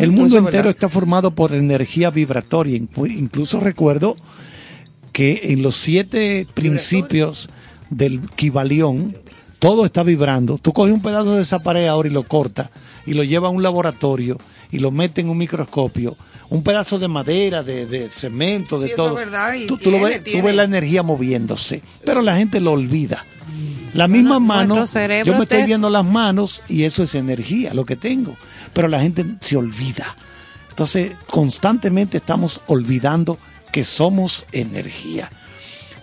El 0.00 0.10
mundo 0.12 0.38
es 0.38 0.44
entero 0.44 0.70
está 0.70 0.88
formado 0.88 1.30
por 1.32 1.54
energía 1.54 2.10
vibratoria. 2.10 2.76
Inclu- 2.78 3.10
Incluso 3.16 3.60
recuerdo 3.60 4.16
que 5.12 5.40
en 5.44 5.62
los 5.62 5.76
siete 5.76 6.46
principios 6.54 7.48
del 7.90 8.20
Kibalión, 8.36 9.14
todo 9.60 9.84
está 9.84 10.02
vibrando. 10.02 10.58
Tú 10.58 10.72
coges 10.72 10.92
un 10.92 11.02
pedazo 11.02 11.36
de 11.36 11.42
esa 11.42 11.60
pared 11.60 11.86
ahora 11.86 12.08
y 12.08 12.12
lo 12.12 12.24
cortas 12.24 12.70
y 13.06 13.14
lo 13.14 13.22
llevas 13.22 13.50
a 13.50 13.54
un 13.54 13.62
laboratorio 13.62 14.36
y 14.72 14.80
lo 14.80 14.90
metes 14.90 15.24
en 15.24 15.30
un 15.30 15.38
microscopio. 15.38 16.16
Un 16.48 16.64
pedazo 16.64 16.98
de 16.98 17.06
madera, 17.06 17.62
de, 17.62 17.86
de 17.86 18.08
cemento, 18.08 18.80
de 18.80 18.88
Sí, 18.88 18.92
eso 18.94 19.04
todo. 19.04 19.20
es 19.20 19.26
verdad, 19.30 19.54
y 19.54 19.66
tú, 19.68 19.76
tú 19.76 19.92
lo 19.92 19.98
tiene, 19.98 20.18
ves, 20.18 20.32
tú 20.32 20.42
ves 20.42 20.54
la 20.56 20.64
energía 20.64 21.04
moviéndose, 21.04 21.80
pero 22.04 22.22
la 22.22 22.34
gente 22.34 22.60
lo 22.60 22.72
olvida. 22.72 23.24
La 23.94 24.08
misma 24.08 24.40
mano, 24.40 24.84
yo 25.24 25.34
me 25.34 25.42
estoy 25.44 25.64
viendo 25.64 25.90
las 25.90 26.04
manos 26.04 26.62
y 26.68 26.84
eso 26.84 27.02
es 27.02 27.14
energía, 27.14 27.74
lo 27.74 27.84
que 27.84 27.96
tengo. 27.96 28.36
Pero 28.72 28.88
la 28.88 29.00
gente 29.00 29.24
se 29.40 29.56
olvida. 29.56 30.16
Entonces, 30.70 31.12
constantemente 31.26 32.16
estamos 32.16 32.60
olvidando 32.66 33.36
que 33.72 33.84
somos 33.84 34.46
energía. 34.52 35.30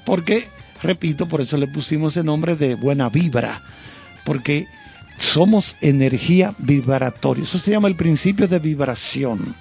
Porque, 0.05 0.47
repito, 0.81 1.27
por 1.27 1.41
eso 1.41 1.57
le 1.57 1.67
pusimos 1.67 2.17
el 2.17 2.25
nombre 2.25 2.55
de 2.55 2.75
buena 2.75 3.09
vibra. 3.09 3.61
Porque 4.25 4.67
somos 5.17 5.75
energía 5.81 6.53
vibratoria. 6.59 7.43
Eso 7.43 7.59
se 7.59 7.71
llama 7.71 7.87
el 7.87 7.95
principio 7.95 8.47
de 8.47 8.59
vibración. 8.59 9.55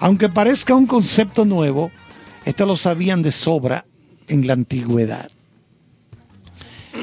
Aunque 0.00 0.28
parezca 0.28 0.74
un 0.74 0.86
concepto 0.86 1.44
nuevo, 1.44 1.90
esto 2.44 2.66
lo 2.66 2.76
sabían 2.76 3.22
de 3.22 3.32
sobra 3.32 3.84
en 4.28 4.46
la 4.46 4.54
antigüedad. 4.54 5.30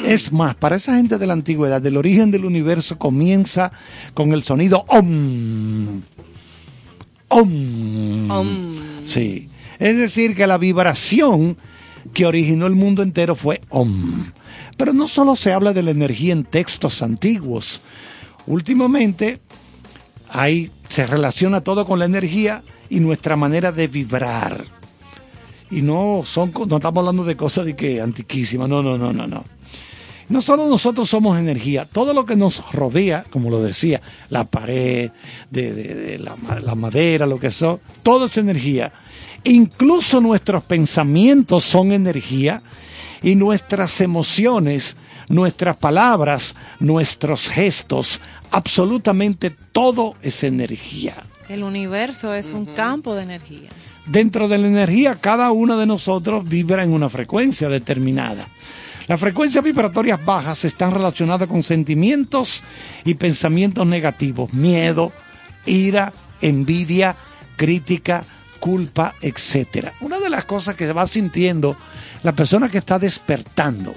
Es 0.06 0.32
más, 0.32 0.56
para 0.56 0.76
esa 0.76 0.96
gente 0.96 1.18
de 1.18 1.26
la 1.26 1.34
antigüedad, 1.34 1.86
el 1.86 1.98
origen 1.98 2.32
del 2.32 2.46
universo 2.46 2.98
comienza 2.98 3.72
con 4.14 4.34
el 4.34 4.44
sonido 4.44 4.86
om. 4.88 6.02
Om. 7.28 8.28
Sí. 9.06 9.50
Es 9.80 9.98
decir, 9.98 10.36
que 10.36 10.48
la 10.48 10.58
vibración 10.58 11.58
que 12.14 12.26
originó 12.26 12.68
el 12.68 12.76
mundo 12.76 13.04
entero 13.04 13.36
fue 13.36 13.62
om. 13.70 14.32
Pero 14.78 14.94
no 14.94 15.08
solo 15.08 15.36
se 15.36 15.54
habla 15.54 15.74
de 15.74 15.84
la 15.84 15.92
energía 15.92 16.34
en 16.34 16.44
textos 16.44 17.02
antiguos. 17.02 17.82
Últimamente, 18.48 19.40
ahí 20.30 20.72
se 20.88 21.08
relaciona 21.08 21.62
todo 21.62 21.86
con 21.86 22.00
la 22.00 22.06
energía 22.06 22.62
y 22.90 23.00
nuestra 23.00 23.36
manera 23.36 23.72
de 23.72 23.88
vibrar. 23.88 24.66
Y 25.72 25.82
no 25.82 26.22
son 26.26 26.52
no 26.68 26.76
estamos 26.78 27.02
hablando 27.02 27.24
de 27.24 27.36
cosas 27.36 27.66
de 27.66 27.76
que 27.76 28.00
antiquísimas, 28.02 28.70
no, 28.70 28.84
no, 28.84 28.98
no, 28.98 29.12
no, 29.12 29.26
no. 29.26 29.44
No 30.28 30.42
solo 30.42 30.68
nosotros 30.68 31.08
somos 31.10 31.38
energía, 31.38 31.86
todo 31.86 32.12
lo 32.14 32.26
que 32.26 32.36
nos 32.36 32.64
rodea, 32.72 33.26
como 33.30 33.50
lo 33.52 33.62
decía, 33.62 34.02
la 34.30 34.44
pared, 34.46 35.12
de, 35.52 35.74
de- 35.74 35.94
de 35.96 36.20
la, 36.20 36.36
la 36.64 36.74
madera, 36.76 37.28
lo 37.28 37.40
que 37.40 37.52
son, 37.52 37.80
todo 38.02 38.26
es 38.26 38.38
energía. 38.38 38.92
Incluso 39.46 40.22
nuestros 40.22 40.64
pensamientos 40.64 41.64
son 41.64 41.92
energía 41.92 42.62
y 43.22 43.36
nuestras 43.36 44.02
emociones, 44.02 44.98
nuestras 45.30 45.78
palabras, 45.78 46.56
nuestros 46.80 47.48
gestos, 47.48 48.22
absolutamente 48.50 49.52
todo 49.72 50.16
es 50.24 50.44
energía. 50.44 51.16
El 51.48 51.64
universo 51.64 52.34
es 52.34 52.54
un 52.54 52.66
campo 52.66 53.14
de 53.14 53.22
energía. 53.22 53.70
Dentro 54.08 54.48
de 54.48 54.58
la 54.58 54.68
energía, 54.68 55.16
cada 55.16 55.52
uno 55.52 55.78
de 55.78 55.86
nosotros 55.86 56.48
vibra 56.48 56.84
en 56.84 56.92
una 56.92 57.10
frecuencia 57.10 57.70
determinada. 57.70 58.48
Las 59.08 59.20
frecuencias 59.20 59.64
vibratorias 59.64 60.26
bajas 60.26 60.66
están 60.66 60.92
relacionadas 60.92 61.48
con 61.48 61.62
sentimientos 61.62 62.64
y 63.04 63.14
pensamientos 63.14 63.86
negativos, 63.86 64.54
miedo, 64.54 65.12
ira, 65.68 66.14
envidia, 66.42 67.16
crítica, 67.56 68.24
culpa, 68.70 69.14
etcétera. 69.22 69.94
Una 70.02 70.20
de 70.20 70.28
las 70.28 70.46
cosas 70.46 70.74
que 70.74 70.92
va 70.92 71.06
sintiendo 71.06 71.78
la 72.24 72.32
persona 72.34 72.68
que 72.68 72.80
está 72.80 72.98
despertando, 72.98 73.94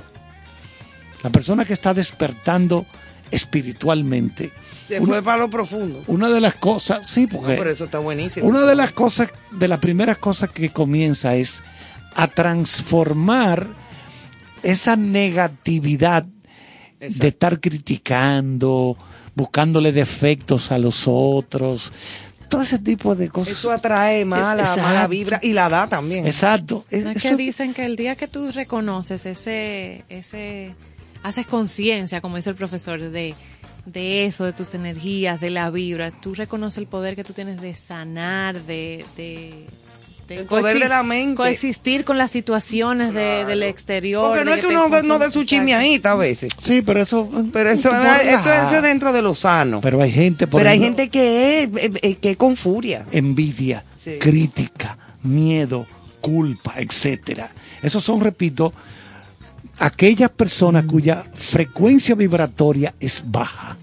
la 1.22 1.30
persona 1.30 1.64
que 1.64 1.72
está 1.72 1.94
despertando 1.94 2.84
espiritualmente, 3.30 4.52
Se 4.86 5.00
una- 5.00 5.06
fue 5.14 5.22
para 5.22 5.38
lo 5.38 5.48
profundo. 5.48 6.02
una 6.06 6.28
de 6.28 6.42
las 6.42 6.54
cosas, 6.56 7.06
sí, 7.06 7.26
porque 7.26 7.54
Por 7.56 7.66
eso 7.68 7.86
está 7.86 7.98
buenísimo. 7.98 8.46
una 8.46 8.66
de 8.66 8.74
las 8.74 8.92
cosas, 8.92 9.30
de 9.52 9.68
las 9.68 9.78
primeras 9.80 10.18
cosas 10.18 10.50
que 10.50 10.68
comienza 10.68 11.34
es 11.34 11.62
a 12.14 12.26
transformar 12.28 13.68
esa 14.62 14.96
negatividad 14.96 16.26
de 17.00 17.28
estar 17.28 17.58
criticando, 17.60 18.98
buscándole 19.34 19.92
defectos 19.92 20.72
a 20.72 20.78
los 20.78 21.04
otros, 21.06 21.90
todo 22.48 22.62
ese 22.62 22.78
tipo 22.78 23.14
de 23.14 23.28
cosas. 23.28 23.54
Eso 23.58 23.70
atrae 23.70 24.24
mala, 24.24 24.62
Es- 24.62 24.68
mala 24.76 24.88
exacto. 24.90 25.08
vibra 25.08 25.40
y 25.42 25.52
la 25.52 25.68
da 25.68 25.86
también. 25.88 26.26
Exacto. 26.26 26.84
Es- 26.90 27.04
No 27.04 27.10
es 27.10 27.22
que 27.22 27.36
dicen 27.36 27.74
que 27.74 27.84
el 27.84 27.96
día 27.96 28.16
que 28.16 28.26
tú 28.28 28.50
reconoces 28.52 29.26
ese, 29.26 30.04
ese, 30.08 30.74
haces 31.22 31.46
conciencia, 31.46 32.20
como 32.20 32.36
dice 32.36 32.50
el 32.50 32.56
profesor, 32.56 33.00
de, 33.00 33.34
de 33.86 34.24
eso, 34.26 34.44
de 34.44 34.52
tus 34.52 34.74
energías, 34.74 35.40
de 35.40 35.50
la 35.50 35.70
vibra, 35.70 36.10
tú 36.10 36.34
reconoces 36.34 36.78
el 36.78 36.86
poder 36.86 37.16
que 37.16 37.24
tú 37.24 37.32
tienes 37.32 37.60
de 37.60 37.74
sanar, 37.76 38.60
de, 38.62 39.04
de, 39.16 39.66
El 40.36 40.44
poder 40.46 40.78
de 40.78 40.88
la 40.88 41.02
mente. 41.02 41.36
coexistir 41.36 42.04
con 42.04 42.18
las 42.18 42.30
situaciones 42.30 43.14
de- 43.14 43.44
del 43.44 43.62
exterior. 43.62 44.28
Porque 44.28 44.44
no 44.44 44.52
es 44.54 44.60
que 44.60 44.66
uno 44.66 44.88
no 45.02 45.18
de 45.18 45.30
su 45.30 45.44
chismeadita 45.44 46.12
a 46.12 46.16
veces. 46.16 46.52
Sí, 46.60 46.82
pero 46.82 47.00
eso. 47.00 47.28
Pero 47.52 47.70
eso, 47.70 47.90
esto, 47.90 48.52
eso 48.52 48.76
es 48.76 48.82
dentro 48.82 49.12
de 49.12 49.22
lo 49.22 49.34
sano. 49.34 49.80
Pero 49.80 50.00
hay 50.02 50.10
gente, 50.12 50.46
por 50.46 50.60
Pero 50.60 50.70
hay 50.70 50.78
gente 50.80 51.08
que 51.08 51.62
es, 51.62 51.68
eh, 51.76 51.90
eh, 52.02 52.14
que 52.16 52.30
es 52.32 52.36
con 52.36 52.56
furia. 52.56 53.06
envidia, 53.10 53.84
Sí. 53.96 54.18
crítica, 54.20 54.98
miedo, 55.22 55.86
culpa, 56.20 56.74
etcétera. 56.78 57.50
Esos 57.82 58.02
son, 58.04 58.20
repito, 58.20 58.72
aquellas 59.78 60.30
personas 60.30 60.84
cuya 60.84 61.22
frecuencia 61.34 62.14
vibratoria 62.14 62.94
es 62.98 63.22
baja. 63.24 63.76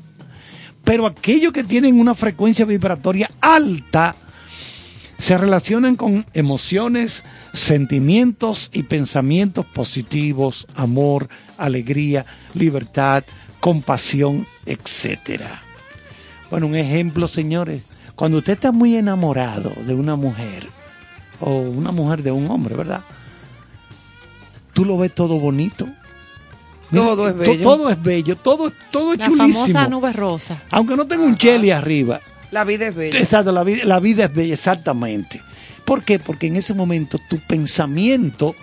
Pero 0.83 1.07
aquellos 1.07 1.51
que 1.51 1.63
tienen 1.63 1.99
una 1.99 2.13
frecuencia 2.13 2.65
vibratoria 2.65 3.29
alta 3.41 4.15
se 5.17 5.37
relacionan 5.37 5.95
con 5.95 6.25
emociones, 6.33 7.23
sentimientos 7.53 8.69
y 8.73 8.83
pensamientos 8.83 9.65
positivos, 9.65 10.67
amor, 10.75 11.29
alegría, 11.57 12.25
libertad, 12.53 13.23
compasión, 13.59 14.45
etcétera. 14.65 15.61
Bueno, 16.51 16.67
un 16.67 16.75
ejemplo, 16.75 17.27
señores, 17.27 17.81
cuando 18.15 18.37
usted 18.37 18.53
está 18.53 18.71
muy 18.71 18.95
enamorado 18.95 19.71
de 19.85 19.93
una 19.93 20.15
mujer 20.15 20.67
o 21.39 21.57
una 21.59 21.91
mujer 21.91 22.23
de 22.23 22.31
un 22.31 22.49
hombre, 22.51 22.75
¿verdad? 22.75 23.01
Tú 24.73 24.85
lo 24.85 24.97
ves 24.97 25.13
todo 25.13 25.39
bonito. 25.39 25.87
Todo 26.93 27.27
es 27.27 27.35
bello. 27.37 27.63
Todo 27.63 27.89
es 27.89 28.01
bello, 28.01 28.35
todo, 28.35 28.71
todo 28.91 29.13
es 29.13 29.19
La 29.19 29.27
chulísimo. 29.27 29.53
famosa 29.53 29.87
nube 29.87 30.13
rosa. 30.13 30.61
Aunque 30.71 30.95
no 30.95 31.07
tenga 31.07 31.23
un 31.23 31.37
cheli 31.37 31.71
arriba. 31.71 32.19
La 32.55 32.63
vida 32.63 32.87
es 32.87 32.95
bella. 32.95 33.19
Exacto, 33.19 33.51
la 33.51 33.65
vida, 33.65 33.83
la 33.83 33.99
vida 33.99 34.23
es 34.25 34.33
bella, 34.33 34.53
exactamente. 34.53 35.41
¿Por 35.83 36.03
qué? 36.03 36.19
Porque 36.19 36.47
en 36.47 36.55
ese 36.55 36.73
momento 36.73 37.19
tu 37.29 37.37
pensamiento 37.39 38.55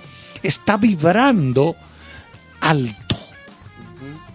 está 0.42 0.78
vibrando 0.78 1.76
alto. 2.62 3.18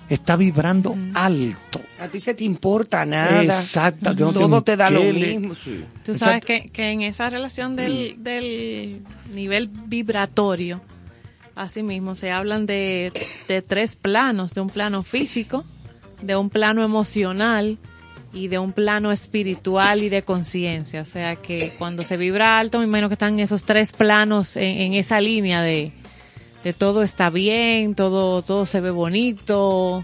Está 0.10 0.36
vibrando 0.36 0.96
alto. 1.16 1.82
A 2.00 2.08
ti 2.08 2.20
se 2.20 2.36
te 2.36 2.44
importa 2.44 3.04
nada. 3.04 3.42
Exacto, 3.42 4.16
que 4.16 4.22
no 4.22 4.32
Todo 4.32 4.62
te 4.62 4.78
da 4.78 4.92
lo 4.92 5.02
mismo. 5.02 5.56
sí. 5.56 5.84
Tú 6.06 6.14
sabes 6.14 6.46
que, 6.46 6.70
que 6.70 6.92
en 6.92 7.02
esa 7.02 7.28
relación 7.32 7.76
del, 7.76 8.18
del 8.20 9.02
nivel 9.34 9.70
vibratorio, 9.70 10.82
así 11.56 11.82
mismo, 11.82 12.16
se 12.16 12.30
hablan 12.30 12.68
de, 12.68 13.12
de 13.48 13.64
tres 13.64 13.96
planos, 13.96 14.54
de 14.54 14.62
un 14.62 14.70
plano 14.70 15.02
físico, 15.02 15.66
de 16.22 16.36
un 16.36 16.52
plano 16.52 16.84
emocional 16.84 17.80
y 18.38 18.47
de 18.47 18.59
un 18.59 18.72
plano 18.72 19.11
espiritual 19.11 20.03
y 20.03 20.09
de 20.09 20.22
conciencia. 20.22 21.01
O 21.01 21.05
sea 21.05 21.35
que 21.35 21.73
cuando 21.77 22.03
se 22.03 22.18
vibra 22.18 22.59
alto, 22.59 22.80
me 22.80 22.85
imagino 22.85 23.09
que 23.09 23.15
están 23.15 23.39
esos 23.39 23.65
tres 23.65 23.91
planos 23.91 24.55
en, 24.55 24.93
esa 24.93 25.19
línea 25.19 25.61
de, 25.61 25.91
de 26.64 26.73
todo 26.73 27.03
está 27.03 27.30
bien, 27.30 27.95
todo, 27.95 28.41
todo 28.43 28.65
se 28.65 28.80
ve 28.80 28.91
bonito, 28.91 30.03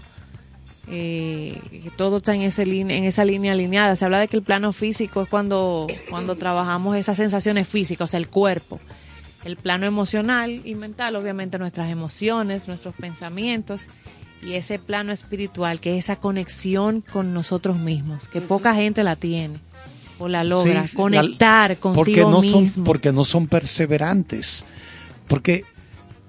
eh, 0.88 1.60
todo 1.96 2.18
está 2.18 2.34
en, 2.34 2.42
ese 2.42 2.62
en 2.62 2.90
esa 3.04 3.24
línea 3.24 3.52
alineada. 3.52 3.94
Se 3.96 4.04
habla 4.04 4.18
de 4.18 4.28
que 4.28 4.36
el 4.36 4.42
plano 4.42 4.72
físico 4.72 5.22
es 5.22 5.28
cuando, 5.28 5.86
cuando 6.10 6.34
trabajamos 6.34 6.96
esas 6.96 7.16
sensaciones 7.16 7.68
físicas, 7.68 8.06
o 8.06 8.10
sea, 8.10 8.18
el 8.18 8.28
cuerpo. 8.28 8.80
El 9.44 9.56
plano 9.56 9.84
emocional 9.84 10.62
y 10.64 10.74
mental, 10.74 11.16
obviamente 11.16 11.58
nuestras 11.58 11.90
emociones, 11.90 12.66
nuestros 12.66 12.94
pensamientos. 12.94 13.90
Y 14.46 14.54
ese 14.54 14.78
plano 14.78 15.12
espiritual, 15.12 15.80
que 15.80 15.96
es 15.96 16.04
esa 16.04 16.16
conexión 16.16 17.00
con 17.00 17.32
nosotros 17.32 17.78
mismos, 17.78 18.28
que 18.28 18.40
poca 18.40 18.74
gente 18.74 19.02
la 19.02 19.16
tiene 19.16 19.58
o 20.18 20.28
la 20.28 20.44
logra. 20.44 20.86
Sí, 20.86 20.94
conectar 20.96 21.70
la- 21.70 21.76
consigo 21.76 22.04
porque 22.04 22.20
no 22.20 22.40
mismo. 22.42 22.66
Son, 22.66 22.84
porque 22.84 23.12
no 23.12 23.24
son 23.24 23.46
perseverantes. 23.46 24.64
Porque 25.28 25.64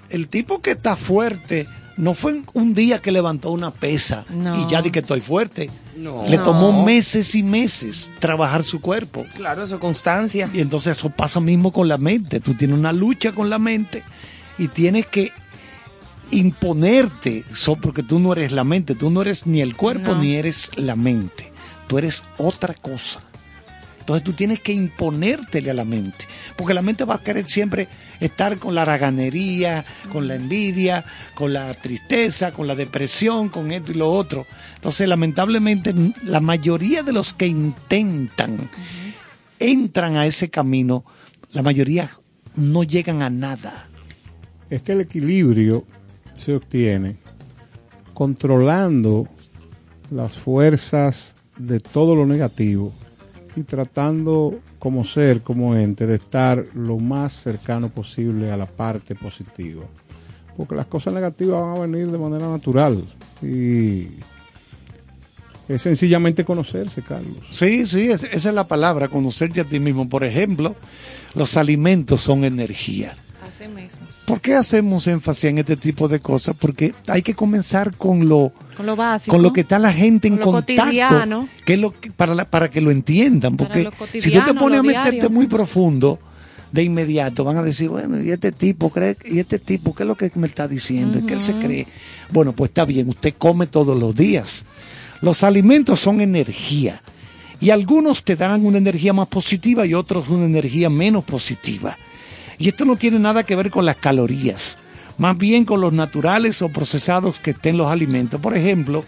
el 0.09 0.27
tipo 0.27 0.61
que 0.61 0.71
está 0.71 0.95
fuerte 0.95 1.67
no 1.97 2.13
fue 2.13 2.41
un 2.53 2.73
día 2.73 2.99
que 3.01 3.11
levantó 3.11 3.51
una 3.51 3.71
pesa 3.71 4.25
No. 4.29 4.61
y 4.61 4.69
ya 4.69 4.81
di 4.81 4.91
que 4.91 4.99
estoy 4.99 5.21
fuerte. 5.21 5.69
No. 5.97 6.25
Le 6.27 6.37
tomó 6.37 6.83
meses 6.83 7.35
y 7.35 7.43
meses 7.43 8.11
trabajar 8.19 8.63
su 8.63 8.81
cuerpo. 8.81 9.25
Claro, 9.35 9.63
eso 9.63 9.75
es 9.75 9.81
constancia. 9.81 10.49
Y 10.53 10.59
entonces 10.61 10.97
eso 10.97 11.09
pasa 11.09 11.39
mismo 11.39 11.71
con 11.71 11.87
la 11.87 11.97
mente. 11.97 12.39
Tú 12.39 12.53
tienes 12.53 12.77
una 12.77 12.91
lucha 12.93 13.31
con 13.33 13.49
la 13.49 13.59
mente 13.59 14.03
y 14.57 14.67
tienes 14.67 15.05
que 15.07 15.31
imponerte, 16.31 17.43
so- 17.53 17.75
porque 17.75 18.03
tú 18.03 18.19
no 18.19 18.33
eres 18.33 18.51
la 18.51 18.63
mente, 18.63 18.95
tú 18.95 19.09
no 19.09 19.21
eres 19.21 19.45
ni 19.47 19.61
el 19.61 19.75
cuerpo 19.75 20.13
No. 20.15 20.21
ni 20.21 20.35
eres 20.35 20.71
la 20.77 20.95
mente, 20.95 21.51
tú 21.87 21.97
eres 21.97 22.23
otra 22.37 22.73
cosa. 22.73 23.19
Entonces 23.99 24.23
tú 24.23 24.33
tienes 24.33 24.59
que 24.59 24.71
imponértele 24.71 25.71
a 25.71 25.73
la 25.73 25.83
mente, 25.83 26.25
porque 26.55 26.75
la 26.75 26.83
mente 26.83 27.05
va 27.05 27.15
a 27.15 27.23
querer 27.23 27.47
siempre 27.47 27.87
estar 28.19 28.59
con 28.59 28.75
la 28.75 28.83
haraganería, 28.83 29.83
con 30.11 30.27
la 30.27 30.35
envidia, 30.35 31.03
con 31.33 31.53
la 31.53 31.73
tristeza, 31.73 32.51
con 32.51 32.67
la 32.67 32.75
depresión, 32.75 33.49
con 33.49 33.71
esto 33.71 33.91
y 33.91 33.95
lo 33.95 34.07
otro. 34.11 34.45
Entonces 34.75 35.07
lamentablemente 35.09 35.93
la 36.23 36.39
mayoría 36.39 37.01
de 37.01 37.13
los 37.13 37.33
que 37.33 37.47
intentan 37.47 38.69
entran 39.57 40.17
a 40.17 40.27
ese 40.27 40.49
camino, 40.51 41.03
la 41.51 41.63
mayoría 41.63 42.07
no 42.55 42.83
llegan 42.83 43.23
a 43.23 43.31
nada. 43.31 43.89
Es 44.69 44.83
que 44.83 44.91
el 44.91 45.01
equilibrio 45.01 45.85
se 46.35 46.55
obtiene 46.55 47.17
controlando 48.13 49.27
las 50.11 50.37
fuerzas 50.37 51.33
de 51.57 51.79
todo 51.79 52.15
lo 52.15 52.25
negativo 52.25 52.93
y 53.55 53.63
tratando 53.63 54.59
como 54.79 55.05
ser, 55.05 55.41
como 55.41 55.75
ente, 55.75 56.05
de 56.05 56.15
estar 56.15 56.63
lo 56.75 56.97
más 56.97 57.33
cercano 57.33 57.89
posible 57.89 58.51
a 58.51 58.57
la 58.57 58.65
parte 58.65 59.15
positiva. 59.15 59.83
Porque 60.57 60.75
las 60.75 60.85
cosas 60.85 61.13
negativas 61.13 61.61
van 61.61 61.77
a 61.77 61.79
venir 61.87 62.11
de 62.11 62.17
manera 62.17 62.47
natural 62.49 63.03
y 63.41 64.07
es 65.67 65.81
sencillamente 65.81 66.45
conocerse, 66.45 67.01
Carlos. 67.01 67.37
Sí, 67.51 67.85
sí, 67.87 68.09
es- 68.11 68.23
esa 68.23 68.49
es 68.49 68.55
la 68.55 68.67
palabra, 68.67 69.07
conocerte 69.07 69.61
a 69.61 69.65
ti 69.65 69.79
mismo. 69.79 70.07
Por 70.07 70.23
ejemplo, 70.23 70.75
los 71.33 71.57
alimentos 71.57 72.21
son 72.21 72.43
energía. 72.43 73.13
Así 73.55 73.67
mismo. 73.69 74.05
¿Por 74.25 74.41
qué 74.41 74.55
hacemos 74.55 75.07
énfasis 75.07 75.45
en 75.45 75.59
este 75.59 75.77
tipo 75.77 76.07
de 76.09 76.19
cosas? 76.19 76.55
Porque 76.59 76.93
hay 77.07 77.21
que 77.21 77.33
comenzar 77.33 77.95
con 77.95 78.27
lo, 78.27 78.51
Con 78.75 78.85
lo 78.85 78.95
básico. 78.97 79.33
con 79.33 79.41
lo 79.41 79.53
que 79.53 79.61
está 79.61 79.79
la 79.79 79.93
gente 79.93 80.27
en 80.27 80.35
Con 80.37 80.51
contacto, 80.53 80.83
cotidiano. 80.83 81.47
que 81.65 81.73
es 81.75 81.79
lo 81.79 81.91
que- 81.91 82.11
para, 82.11 82.35
la- 82.35 82.45
para 82.45 82.69
que 82.69 82.81
lo 82.81 82.91
entiendan. 82.91 83.55
Porque 83.55 83.89
si 84.19 84.31
tú 84.31 84.41
te 84.45 84.53
pones 84.53 84.79
a 84.79 84.83
meterte 84.83 85.11
diario. 85.11 85.29
muy 85.29 85.47
profundo, 85.47 86.19
de 86.71 86.83
inmediato 86.83 87.45
van 87.45 87.55
a 87.57 87.63
decir, 87.63 87.87
bueno, 87.87 88.21
¿y 88.21 88.31
este 88.31 88.51
tipo 88.51 88.89
cree, 88.89 89.15
y 89.23 89.39
este 89.39 89.59
tipo 89.59 89.95
qué 89.95 90.03
es 90.03 90.07
lo 90.07 90.15
que 90.15 90.29
me 90.35 90.47
está 90.47 90.67
diciendo? 90.67 91.19
¿Y 91.19 91.21
qué 91.25 91.33
él 91.35 91.41
se 91.41 91.53
cree? 91.57 91.87
Bueno, 92.33 92.51
pues 92.51 92.69
está 92.71 92.83
bien, 92.83 93.07
usted 93.07 93.35
come 93.37 93.67
todos 93.67 93.97
los 93.97 94.13
días. 94.13 94.65
Los 95.21 95.43
alimentos 95.43 96.01
son 96.01 96.19
energía. 96.19 97.01
Y 97.61 97.69
algunos 97.69 98.21
te 98.25 98.35
darán 98.35 98.65
una 98.65 98.77
energía 98.79 99.13
más 99.13 99.29
positiva 99.29 99.85
y 99.85 99.93
otros 99.93 100.27
una 100.27 100.43
energía 100.45 100.89
menos 100.89 101.23
positiva. 101.23 101.97
Y 102.57 102.69
esto 102.69 102.85
no 102.85 102.95
tiene 102.95 103.19
nada 103.19 103.43
que 103.43 103.55
ver 103.55 103.69
con 103.69 103.85
las 103.85 103.97
calorías, 103.97 104.77
más 105.17 105.37
bien 105.37 105.65
con 105.65 105.81
los 105.81 105.93
naturales 105.93 106.61
o 106.61 106.69
procesados 106.69 107.39
que 107.39 107.51
estén 107.51 107.77
los 107.77 107.91
alimentos. 107.91 108.39
Por 108.39 108.55
ejemplo, 108.55 109.03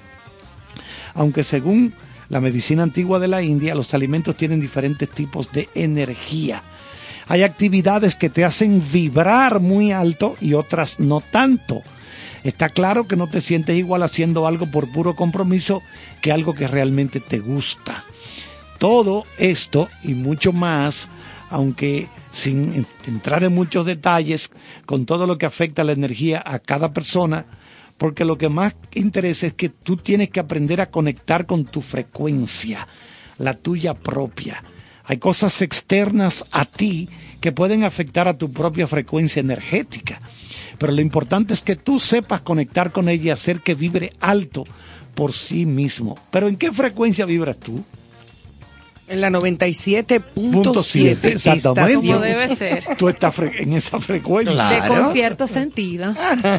aunque 1.14 1.44
según 1.44 1.94
la 2.30 2.42
medicina 2.42 2.84
antigua 2.84 3.20
de 3.20 3.28
la 3.28 3.42
India, 3.42 3.76
los 3.76 3.94
alimentos 3.94 4.36
tienen 4.36 4.60
diferentes 4.60 5.10
tipos 5.10 5.52
de 5.52 5.70
energía. 5.76 6.62
Hay 7.28 7.44
actividades 7.44 8.16
que 8.16 8.30
te 8.30 8.46
hacen 8.46 8.82
vibrar 8.92 9.60
muy 9.60 9.92
alto 9.92 10.36
y 10.40 10.54
otras 10.54 11.00
no 11.00 11.22
tanto. 11.22 11.82
Está 12.44 12.70
claro 12.70 13.08
que 13.08 13.16
no 13.16 13.28
te 13.28 13.42
sientes 13.42 13.76
igual 13.76 14.04
haciendo 14.04 14.48
algo 14.48 14.68
por 14.68 14.90
puro 14.92 15.16
compromiso 15.16 15.82
que 16.22 16.32
algo 16.32 16.54
que 16.54 16.68
realmente 16.68 17.20
te 17.20 17.40
gusta. 17.40 18.04
Todo 18.78 19.24
esto 19.38 19.90
y 20.04 20.14
mucho 20.14 20.54
más, 20.54 21.10
aunque 21.50 22.10
sin 22.38 22.74
en- 22.74 22.86
entrar 23.08 23.44
en 23.44 23.54
muchos 23.56 23.86
detalles, 23.88 24.52
con 24.86 25.06
todo 25.08 25.26
lo 25.26 25.38
que 25.40 25.48
afecta 25.48 25.84
la 25.84 25.94
energía 25.94 26.42
a 26.46 26.60
cada 26.60 26.94
persona, 26.94 27.46
porque 27.98 28.26
lo 28.26 28.38
que 28.38 28.48
más 28.48 28.76
interesa 28.94 29.48
es 29.48 29.54
que 29.54 29.70
tú 29.70 29.98
tienes 29.98 30.30
que 30.30 30.40
aprender 30.40 30.80
a 30.80 30.92
conectar 30.92 31.48
con 31.48 31.66
tu 31.66 31.82
frecuencia, 31.82 32.88
la 33.40 33.56
tuya 33.56 33.96
propia. 33.96 34.64
Hay 35.04 35.18
cosas 35.18 35.62
externas 35.64 36.46
a 36.52 36.66
ti 36.66 37.10
que 37.42 37.52
pueden 37.52 37.84
afectar 37.84 38.28
a 38.28 38.38
tu 38.38 38.52
propia 38.54 38.86
frecuencia 38.88 39.40
energética, 39.40 40.22
pero 40.78 40.94
lo 40.94 41.02
importante 41.02 41.54
es 41.56 41.62
que 41.62 41.76
tú 41.76 42.00
sepas 42.00 42.42
conectar 42.42 42.92
con 42.92 43.10
ella 43.10 43.26
y 43.26 43.30
hacer 43.32 43.62
que 43.62 43.74
vibre 43.74 44.14
alto 44.20 44.64
por 45.16 45.34
sí 45.34 45.66
mismo. 45.66 46.16
Pero 46.30 46.48
¿en 46.48 46.56
qué 46.56 46.72
frecuencia 46.72 47.26
vibras 47.26 47.58
tú? 47.58 47.84
En 49.08 49.22
la 49.22 49.30
97.7. 49.30 50.22
Punto 50.22 50.84
siete, 50.84 51.34
exactamente. 51.34 52.08
Como 52.08 52.20
debe 52.20 52.56
ser. 52.56 52.84
Tú 52.98 53.08
estás 53.08 53.34
fre- 53.36 53.54
en 53.62 53.74
esa 53.74 54.00
frecuencia. 54.02 54.82
De 54.82 54.88
con 54.88 55.14
cierto 55.14 55.48
sentido. 55.48 56.14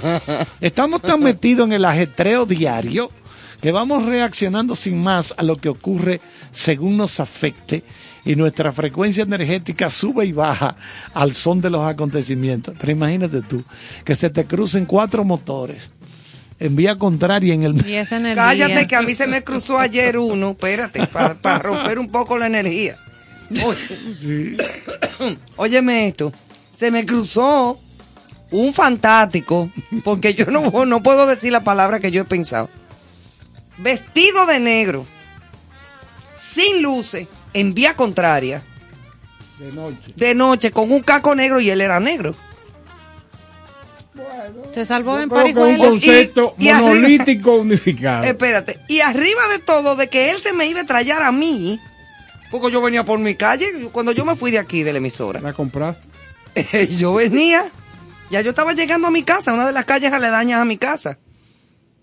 Estamos 0.61 1.03
tan 1.03 1.21
metidos 1.23 1.67
en 1.67 1.75
el 1.75 1.85
ajetreo 1.85 2.47
diario 2.47 3.11
que 3.61 3.71
vamos 3.73 4.07
reaccionando 4.07 4.75
sin 4.75 5.03
más 5.03 5.35
a 5.37 5.43
lo 5.43 5.57
que 5.57 5.69
ocurre 5.69 6.21
según 6.53 6.97
nos 6.97 7.21
afecte 7.21 7.83
y 8.25 8.35
nuestra 8.37 8.73
frecuencia 8.73 9.23
energética 9.25 9.91
sube 9.91 10.25
y 10.27 10.33
baja 10.33 10.77
al 11.15 11.35
son 11.35 11.61
de 11.61 11.71
los 11.71 11.83
acontecimientos. 11.87 12.75
Pero 12.81 12.93
imagínate 12.93 13.43
tú, 13.43 13.63
que 14.05 14.15
se 14.15 14.31
te 14.31 14.45
crucen 14.45 14.87
cuatro 14.87 15.25
motores 15.25 15.91
en 16.61 16.77
vía 16.77 16.97
contraria 16.97 17.55
en 17.55 17.63
el... 17.63 17.87
Y 17.87 17.95
esa 17.95 18.17
energía. 18.17 18.43
Cállate 18.43 18.87
que 18.87 18.97
a 18.97 19.03
mí 19.03 19.15
se 19.15 19.27
me 19.27 19.43
cruzó 19.45 19.79
ayer 19.79 20.19
uno, 20.19 20.51
espérate, 20.51 21.07
para 21.07 21.59
romper 21.59 21.99
un 21.99 22.09
poco 22.09 22.37
la 22.37 22.47
energía. 22.47 22.97
Oye, 23.65 24.57
Óyeme 25.57 26.09
esto, 26.09 26.33
se 26.73 26.91
me 26.91 27.07
cruzó 27.07 27.79
un 28.51 28.73
fantástico, 28.75 29.71
porque 30.05 30.35
yo 30.35 30.47
no, 30.47 30.85
no 30.85 31.03
puedo 31.03 31.27
decir 31.27 31.53
la 31.53 31.61
palabra 31.61 32.01
que 32.01 32.11
yo 32.11 32.23
he 32.23 32.25
pensado. 32.25 32.69
Vestido 33.79 34.45
de 34.47 34.61
negro, 34.61 35.07
sin 36.37 36.83
luces, 36.83 37.29
en 37.55 37.73
vía 37.75 37.95
contraria, 37.95 38.63
De 39.59 39.73
noche. 39.73 40.13
de 40.17 40.35
noche, 40.35 40.71
con 40.71 40.91
un 40.91 41.01
caco 41.01 41.35
negro 41.35 41.61
y 41.61 41.71
él 41.71 41.81
era 41.81 42.01
negro. 42.01 42.35
Se 44.73 44.85
salvó 44.85 45.19
en 45.19 45.31
es 45.31 45.57
un 45.57 45.79
concepto 45.79 46.55
Y- 46.59 46.65
y 46.67 46.69
arriba- 46.69 46.89
monolítico 46.89 47.55
unificado. 47.57 48.25
Espérate, 48.25 48.79
y 48.89 49.01
arriba 49.01 49.41
de 49.51 49.59
todo, 49.59 49.97
de 49.97 50.09
que 50.09 50.31
él 50.31 50.39
se 50.39 50.53
me 50.53 50.67
iba 50.67 50.81
a 50.81 50.87
trallar 50.87 51.23
a 51.23 51.33
mí, 51.33 51.79
porque 52.51 52.71
yo 52.71 52.81
venía 52.81 53.05
por 53.05 53.19
mi 53.19 53.35
calle, 53.35 53.67
cuando 53.93 54.13
yo 54.13 54.25
me 54.25 54.37
fui 54.37 54.51
de 54.51 54.59
aquí, 54.59 54.83
de 54.83 54.93
la 54.93 54.99
emisora. 54.99 55.41
¿La 55.41 55.53
compraste? 55.53 56.07
yo 56.97 57.15
venía, 57.15 57.65
ya 58.31 58.41
yo 58.41 58.51
estaba 58.51 58.73
llegando 58.73 59.09
a 59.09 59.11
mi 59.11 59.23
casa, 59.23 59.53
una 59.53 59.67
de 59.67 59.73
las 59.73 59.85
calles 59.85 60.13
aledañas 60.13 60.61
a 60.61 60.65
mi 60.65 60.77
casa. 60.79 61.19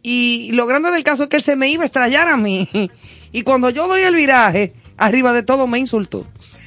Y 0.04 0.52
lo 0.54 0.68
grande 0.68 0.92
del 0.92 1.04
caso 1.04 1.24
es 1.24 1.30
que 1.30 1.38
él 1.38 1.44
se 1.44 1.56
me 1.56 1.70
iba 1.70 1.84
a 1.84 1.86
estrellar 1.88 2.28
a 2.28 2.38
mí. 2.38 2.70
Y 3.32 3.42
cuando 3.44 3.70
yo 3.70 3.88
doy 3.90 4.02
el 4.02 4.16
viraje, 4.16 4.74
arriba 4.96 5.34
de 5.34 5.44
todo 5.44 5.68
me 5.68 5.78
insultó. 5.78 6.26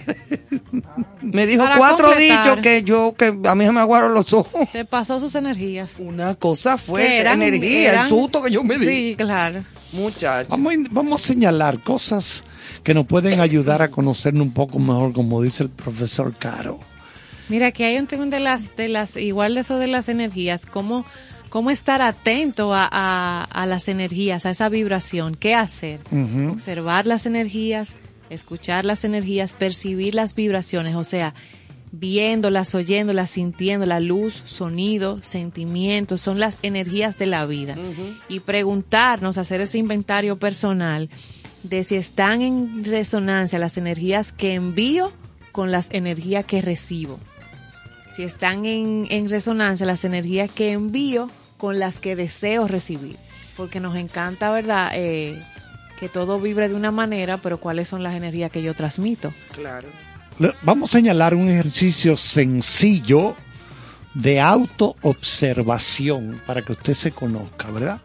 Me 1.22 1.46
dijo 1.46 1.62
Para 1.62 1.76
cuatro 1.76 2.06
completar. 2.08 2.44
dichos 2.44 2.60
que 2.62 2.82
yo, 2.82 3.14
que 3.16 3.26
a 3.44 3.54
mí 3.54 3.64
se 3.64 3.72
me 3.72 3.80
aguaron 3.80 4.14
los 4.14 4.32
ojos. 4.32 4.68
Te 4.72 4.84
pasó 4.84 5.20
sus 5.20 5.34
energías. 5.34 5.98
Una 5.98 6.34
cosa 6.34 6.78
fuerte, 6.78 7.18
eran- 7.18 7.42
energía, 7.42 7.92
eran- 7.92 8.02
el 8.04 8.08
susto 8.08 8.42
que 8.42 8.50
yo 8.50 8.62
me 8.64 8.78
di. 8.78 8.86
Sí, 8.86 9.14
claro. 9.16 9.62
Muchacho. 9.92 10.48
Vamos, 10.50 10.72
a- 10.74 10.76
vamos 10.90 11.22
a 11.24 11.26
señalar 11.26 11.80
cosas 11.82 12.44
que 12.82 12.94
nos 12.94 13.06
pueden 13.06 13.40
ayudar 13.40 13.82
a 13.82 13.90
conocernos 13.90 14.46
un 14.46 14.52
poco 14.52 14.78
mejor, 14.78 15.12
como 15.12 15.42
dice 15.42 15.64
el 15.64 15.70
profesor 15.70 16.34
Caro. 16.38 16.78
Mira, 17.48 17.72
que 17.72 17.84
hay 17.84 17.96
un 17.98 18.06
tema 18.06 18.26
de 18.26 18.40
las, 18.40 18.76
de 18.76 18.88
las, 18.88 19.16
igual 19.16 19.54
de 19.54 19.60
eso 19.62 19.78
de 19.78 19.86
las 19.86 20.08
energías, 20.10 20.66
cómo, 20.66 21.06
cómo 21.48 21.70
estar 21.70 22.02
atento 22.02 22.74
a, 22.74 22.86
a, 22.92 23.44
a 23.44 23.66
las 23.66 23.88
energías, 23.88 24.44
a 24.44 24.50
esa 24.50 24.68
vibración, 24.68 25.34
qué 25.34 25.54
hacer, 25.54 26.00
observar 26.50 27.06
las 27.06 27.24
energías, 27.24 27.96
escuchar 28.30 28.84
las 28.84 29.04
energías, 29.04 29.52
percibir 29.52 30.14
las 30.14 30.34
vibraciones, 30.34 30.94
o 30.94 31.04
sea, 31.04 31.34
viéndolas, 31.92 32.74
oyéndolas, 32.74 33.30
sintiendo 33.30 33.86
la 33.86 34.00
luz, 34.00 34.42
sonido, 34.46 35.22
sentimientos, 35.22 36.20
son 36.20 36.38
las 36.38 36.58
energías 36.62 37.18
de 37.18 37.26
la 37.26 37.46
vida. 37.46 37.76
Y 38.28 38.40
preguntarnos, 38.40 39.38
hacer 39.38 39.60
ese 39.60 39.78
inventario 39.78 40.38
personal 40.38 41.08
de 41.62 41.84
si 41.84 41.96
están 41.96 42.42
en 42.42 42.84
resonancia 42.84 43.58
las 43.58 43.78
energías 43.78 44.32
que 44.32 44.54
envío 44.54 45.12
con 45.52 45.70
las 45.70 45.88
energías 45.90 46.44
que 46.44 46.62
recibo. 46.62 47.18
Si 48.10 48.22
están 48.22 48.64
en, 48.64 49.06
en 49.10 49.28
resonancia 49.28 49.86
las 49.86 50.04
energías 50.04 50.50
que 50.50 50.72
envío 50.72 51.28
con 51.56 51.78
las 51.78 52.00
que 52.00 52.16
deseo 52.16 52.68
recibir. 52.68 53.16
Porque 53.56 53.80
nos 53.80 53.96
encanta, 53.96 54.50
¿verdad? 54.50 54.92
Eh, 54.94 55.42
que 55.98 56.08
todo 56.08 56.38
vibre 56.38 56.68
de 56.68 56.74
una 56.74 56.90
manera, 56.90 57.36
pero 57.38 57.58
¿cuáles 57.58 57.88
son 57.88 58.02
las 58.02 58.14
energías 58.14 58.50
que 58.50 58.62
yo 58.62 58.74
transmito? 58.74 59.32
Claro. 59.52 59.88
Le- 60.38 60.52
Vamos 60.62 60.90
a 60.90 60.98
señalar 60.98 61.34
un 61.34 61.48
ejercicio 61.50 62.16
sencillo 62.16 63.34
de 64.14 64.40
autoobservación 64.40 66.40
para 66.46 66.62
que 66.62 66.72
usted 66.72 66.94
se 66.94 67.10
conozca, 67.10 67.70
¿verdad? 67.70 68.00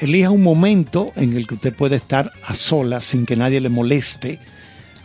Elija 0.00 0.30
un 0.30 0.42
momento 0.42 1.12
en 1.16 1.36
el 1.36 1.46
que 1.46 1.54
usted 1.54 1.74
puede 1.74 1.96
estar 1.96 2.32
a 2.46 2.54
solas 2.54 3.04
sin 3.04 3.24
que 3.26 3.36
nadie 3.36 3.60
le 3.60 3.68
moleste. 3.70 4.38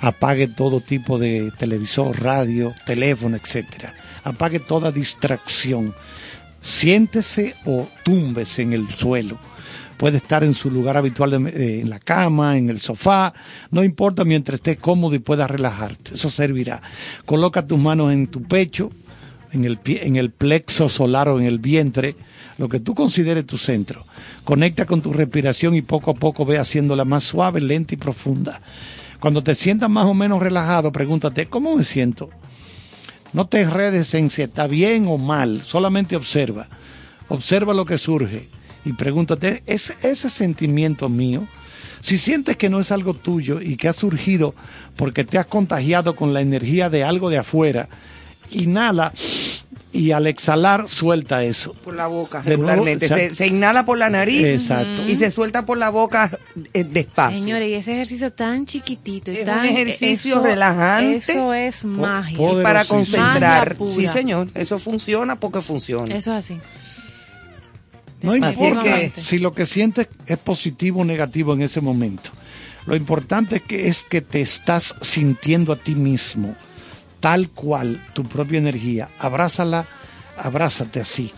Apague 0.01 0.47
todo 0.47 0.81
tipo 0.81 1.17
de 1.17 1.51
televisor, 1.57 2.21
radio, 2.21 2.73
teléfono, 2.85 3.37
etcétera. 3.37 3.93
Apague 4.23 4.59
toda 4.59 4.91
distracción. 4.91 5.93
Siéntese 6.61 7.55
o 7.65 7.87
túmbese 8.03 8.63
en 8.63 8.73
el 8.73 8.89
suelo. 8.95 9.37
Puede 10.01 10.17
estar 10.17 10.43
en 10.43 10.55
su 10.55 10.71
lugar 10.71 10.97
habitual, 10.97 11.29
de- 11.29 11.49
eh, 11.51 11.81
en 11.81 11.91
la 11.91 11.99
cama, 11.99 12.57
en 12.57 12.71
el 12.71 12.79
sofá, 12.81 13.35
no 13.69 13.83
importa 13.83 14.25
mientras 14.25 14.55
esté 14.55 14.75
cómodo 14.77 15.13
y 15.13 15.19
pueda 15.19 15.45
relajarte. 15.45 16.15
Eso 16.15 16.31
servirá. 16.31 16.81
Coloca 17.27 17.67
tus 17.67 17.77
manos 17.77 18.11
en 18.11 18.25
tu 18.25 18.41
pecho, 18.41 18.89
en 19.51 19.63
el, 19.63 19.77
pie, 19.77 20.01
en 20.07 20.15
el 20.15 20.31
plexo 20.31 20.89
solar 20.89 21.29
o 21.29 21.39
en 21.39 21.45
el 21.45 21.59
vientre, 21.59 22.15
lo 22.57 22.67
que 22.67 22.79
tú 22.79 22.95
consideres 22.95 23.45
tu 23.45 23.59
centro. 23.59 24.03
Conecta 24.43 24.87
con 24.87 25.03
tu 25.03 25.13
respiración 25.13 25.75
y 25.75 25.83
poco 25.83 26.09
a 26.09 26.15
poco 26.15 26.47
ve 26.47 26.57
haciéndola 26.57 27.05
más 27.05 27.23
suave, 27.23 27.61
lenta 27.61 27.93
y 27.93 27.97
profunda. 27.97 28.59
Cuando 29.19 29.43
te 29.43 29.53
sientas 29.53 29.87
más 29.87 30.07
o 30.07 30.15
menos 30.15 30.41
relajado, 30.41 30.91
pregúntate, 30.91 31.45
¿cómo 31.45 31.75
me 31.75 31.83
siento? 31.83 32.31
No 33.33 33.45
te 33.45 33.61
enredes 33.61 34.11
en 34.15 34.31
si 34.31 34.41
está 34.41 34.65
bien 34.65 35.05
o 35.07 35.19
mal, 35.19 35.61
solamente 35.61 36.15
observa. 36.15 36.65
Observa 37.27 37.75
lo 37.75 37.85
que 37.85 37.99
surge 37.99 38.49
y 38.85 38.93
pregúntate, 38.93 39.63
¿es 39.65 39.93
ese 40.01 40.29
sentimiento 40.29 41.09
mío? 41.09 41.47
Si 42.01 42.17
sientes 42.17 42.57
que 42.57 42.69
no 42.69 42.79
es 42.79 42.91
algo 42.91 43.13
tuyo 43.13 43.61
y 43.61 43.77
que 43.77 43.87
ha 43.87 43.93
surgido 43.93 44.55
porque 44.95 45.23
te 45.23 45.37
has 45.37 45.45
contagiado 45.45 46.15
con 46.15 46.33
la 46.33 46.41
energía 46.41 46.89
de 46.89 47.03
algo 47.03 47.29
de 47.29 47.37
afuera, 47.37 47.87
inhala 48.49 49.13
y 49.93 50.11
al 50.11 50.25
exhalar 50.27 50.87
suelta 50.87 51.43
eso. 51.43 51.73
Por 51.83 51.95
la 51.95 52.07
boca, 52.07 52.41
regularmente. 52.41 53.33
se, 53.33 53.47
inhala 53.47 53.85
por 53.85 53.97
la 53.97 54.09
nariz 54.09 54.43
Exacto. 54.45 55.05
y 55.07 55.15
se 55.15 55.29
suelta 55.31 55.65
por 55.65 55.77
la 55.77 55.89
boca 55.89 56.31
eh, 56.73 56.83
despacio. 56.85 57.37
Señores, 57.39 57.67
y 57.69 57.73
ese 57.73 57.93
ejercicio 57.93 58.31
tan 58.31 58.65
chiquitito 58.65 59.31
y 59.31 59.37
Es 59.37 59.45
tan 59.45 59.59
un 59.59 59.65
ejercicio 59.65 60.35
eso- 60.35 60.43
relajante. 60.43 61.17
Eso 61.17 61.53
es 61.53 61.83
magia. 61.85 62.37
Y 62.39 62.63
para 62.63 62.85
concentrar. 62.85 63.75
Sí, 63.87 64.07
señor. 64.07 64.47
Eso 64.55 64.79
funciona 64.79 65.39
porque 65.39 65.61
funciona. 65.61 66.15
Eso 66.15 66.31
es 66.31 66.37
así. 66.45 66.57
No 68.21 68.35
importa 68.35 69.11
si 69.15 69.39
lo 69.39 69.53
que 69.53 69.65
sientes 69.65 70.07
es 70.27 70.37
positivo 70.37 71.01
o 71.01 71.05
negativo 71.05 71.53
en 71.53 71.61
ese 71.61 71.81
momento. 71.81 72.29
Lo 72.85 72.95
importante 72.95 73.57
es 73.57 73.61
que, 73.61 73.87
es 73.87 74.03
que 74.03 74.21
te 74.21 74.41
estás 74.41 74.95
sintiendo 75.01 75.73
a 75.73 75.75
ti 75.75 75.95
mismo, 75.95 76.55
tal 77.19 77.49
cual, 77.49 78.03
tu 78.13 78.23
propia 78.23 78.59
energía. 78.59 79.09
Abrázala, 79.19 79.85
abrázate 80.37 80.99
así. 80.99 81.31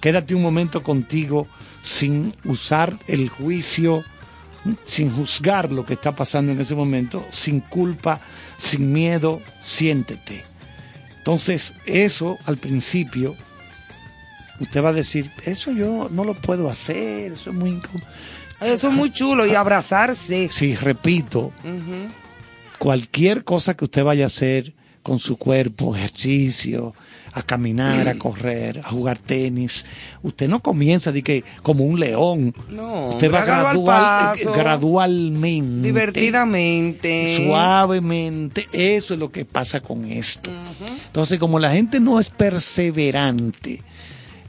Quédate 0.00 0.34
un 0.34 0.42
momento 0.42 0.82
contigo 0.82 1.46
sin 1.82 2.34
usar 2.44 2.96
el 3.06 3.28
juicio, 3.28 4.04
sin 4.86 5.10
juzgar 5.10 5.70
lo 5.70 5.84
que 5.84 5.94
está 5.94 6.12
pasando 6.12 6.52
en 6.52 6.60
ese 6.60 6.74
momento, 6.74 7.24
sin 7.32 7.60
culpa, 7.60 8.20
sin 8.58 8.92
miedo, 8.92 9.40
siéntete. 9.62 10.44
Entonces, 11.18 11.74
eso 11.84 12.38
al 12.46 12.56
principio 12.56 13.36
usted 14.60 14.82
va 14.84 14.90
a 14.90 14.92
decir, 14.92 15.30
eso 15.44 15.72
yo 15.72 16.08
no 16.10 16.24
lo 16.24 16.34
puedo 16.34 16.68
hacer, 16.68 17.32
eso 17.32 17.50
es 17.50 17.56
muy 17.56 17.70
incómodo. 17.70 18.06
Eso 18.60 18.88
es 18.88 18.94
muy 18.94 19.10
chulo 19.10 19.46
y 19.46 19.54
abrazarse. 19.54 20.48
Sí, 20.52 20.74
repito, 20.74 21.50
cualquier 22.78 23.44
cosa 23.44 23.74
que 23.74 23.84
usted 23.84 24.04
vaya 24.04 24.24
a 24.24 24.26
hacer 24.26 24.74
con 25.02 25.18
su 25.18 25.36
cuerpo, 25.38 25.96
ejercicio, 25.96 26.92
a 27.32 27.42
caminar, 27.42 28.08
a 28.08 28.18
correr, 28.18 28.80
a 28.80 28.90
jugar 28.90 29.16
tenis, 29.16 29.86
usted 30.22 30.48
no 30.48 30.60
comienza 30.60 31.12
de 31.12 31.22
que 31.22 31.44
como 31.62 31.84
un 31.84 32.00
león. 32.00 32.52
No, 32.68 33.10
usted 33.10 33.32
va 33.32 33.44
gradual- 33.46 33.84
paso. 34.36 34.52
gradualmente. 34.52 35.86
Divertidamente. 35.88 37.46
Suavemente. 37.46 38.66
Eso 38.72 39.14
es 39.14 39.20
lo 39.20 39.30
que 39.30 39.44
pasa 39.44 39.80
con 39.80 40.04
esto. 40.06 40.50
Entonces, 41.06 41.38
como 41.38 41.58
la 41.58 41.72
gente 41.72 42.00
no 42.00 42.18
es 42.20 42.28
perseverante, 42.28 43.82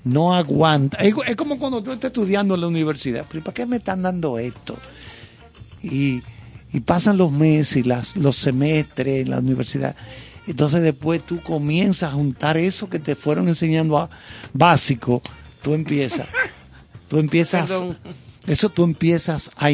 no 0.03 0.34
aguanta. 0.34 0.98
Es, 0.98 1.14
es 1.28 1.36
como 1.36 1.57
cuando 1.60 1.82
tú 1.84 1.91
estás 1.91 2.10
estudiando 2.10 2.56
en 2.56 2.61
la 2.61 2.68
universidad. 2.68 3.26
¿Pero 3.32 3.44
para 3.44 3.53
qué 3.53 3.65
me 3.65 3.78
están 3.78 4.02
dando 4.02 4.38
esto? 4.40 4.76
Y, 5.84 6.22
y 6.72 6.80
pasan 6.82 7.18
los 7.18 7.32
meses 7.32 7.78
y 7.78 7.84
las, 7.84 8.15
los 8.18 8.36
semestres 8.36 9.22
en 9.26 9.30
la 9.32 9.40
universidad. 9.40 9.95
Entonces 10.48 10.82
después 10.82 11.22
tú 11.22 11.41
comienzas 11.41 12.11
a 12.11 12.15
juntar 12.15 12.57
eso 12.57 12.90
que 12.90 12.99
te 12.99 13.15
fueron 13.15 13.48
enseñando 13.48 13.98
a- 13.98 14.10
básico. 14.53 15.22
Tú 15.61 15.73
empiezas. 15.73 16.28
Tú 17.10 17.18
empiezas. 17.19 17.69
Perdón. 17.69 17.98
Eso 18.48 18.69
tú 18.69 18.84
empiezas 18.86 19.52
a... 19.57 19.69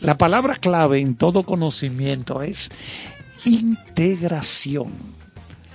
La 0.00 0.18
palabra 0.18 0.56
clave 0.56 0.98
en 0.98 1.14
todo 1.14 1.44
conocimiento 1.44 2.42
es 2.42 2.70
integración. 3.44 4.92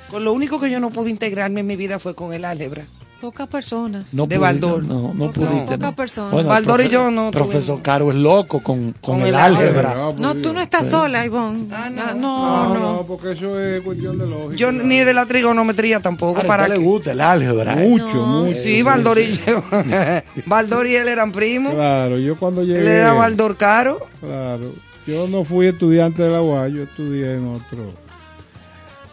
Con 0.09 0.23
lo 0.23 0.33
único 0.33 0.59
que 0.59 0.69
yo 0.69 0.79
no 0.79 0.89
pude 0.89 1.09
integrarme 1.09 1.61
en 1.61 1.67
mi 1.67 1.75
vida 1.75 1.99
fue 1.99 2.15
con 2.15 2.33
el 2.33 2.45
álgebra. 2.45 2.83
Pocas 3.23 3.47
personas. 3.47 4.13
No 4.13 4.23
De 4.27 4.35
pudiste- 4.35 4.39
Baldor. 4.41 4.83
No, 4.83 5.13
no 5.13 5.27
Poca- 5.27 5.33
pudiste. 5.33 5.61
pocas 5.61 5.79
¿no? 5.79 5.95
personas. 5.95 6.31
Bueno, 6.33 6.49
Baldor 6.49 6.81
y 6.81 6.89
yo 6.89 7.09
no 7.09 7.31
Profesor 7.31 7.61
tuvimos. 7.61 7.81
Caro 7.81 8.09
es 8.11 8.17
loco 8.17 8.59
con, 8.59 8.91
con, 8.99 9.19
Con 9.19 9.21
el, 9.21 9.27
el 9.29 9.35
álgebra. 9.35 9.91
álgebra. 9.91 10.13
No, 10.19 10.35
tú 10.35 10.51
no 10.51 10.59
estás 10.59 10.89
sola, 10.89 11.25
Ivonne. 11.25 11.67
Ah, 11.71 11.89
no, 11.89 12.13
no, 12.15 12.73
no. 12.77 13.05
porque 13.07 13.31
eso 13.31 13.57
es 13.57 13.81
cuestión 13.81 14.19
de 14.19 14.27
lógica. 14.27 14.55
Yo 14.57 14.73
ni 14.73 14.99
de 14.99 15.13
la 15.13 15.25
trigonometría 15.25 16.01
tampoco. 16.01 16.35
Ahora, 16.35 16.47
para 16.49 16.63
¿a 16.63 16.65
usted 16.67 16.75
que- 16.75 16.81
le 16.81 16.85
gusta 16.85 17.11
el 17.13 17.21
álgebra? 17.21 17.81
¿eh? 17.81 17.87
Mucho, 17.87 18.25
mucho. 18.25 18.57
Sí, 18.59 18.81
Baldor 18.81 19.17
y 19.19 19.31
yo. 19.47 19.63
Baldor 20.45 20.85
y 20.87 20.95
él 20.97 21.07
eran 21.07 21.31
primos. 21.31 21.73
Claro, 21.75 22.17
yo 22.17 22.35
cuando 22.35 22.61
llegué. 22.63 22.79
Él 22.81 22.87
era 22.89 23.13
Baldor 23.13 23.55
Caro. 23.55 23.99
Claro. 24.19 24.65
Yo 25.07 25.29
no 25.29 25.45
fui 25.45 25.67
estudiante 25.67 26.23
de 26.23 26.29
la 26.29 26.41
UAS, 26.41 26.73
yo 26.73 26.83
estudié 26.83 27.35
en 27.35 27.47
otro, 27.47 27.93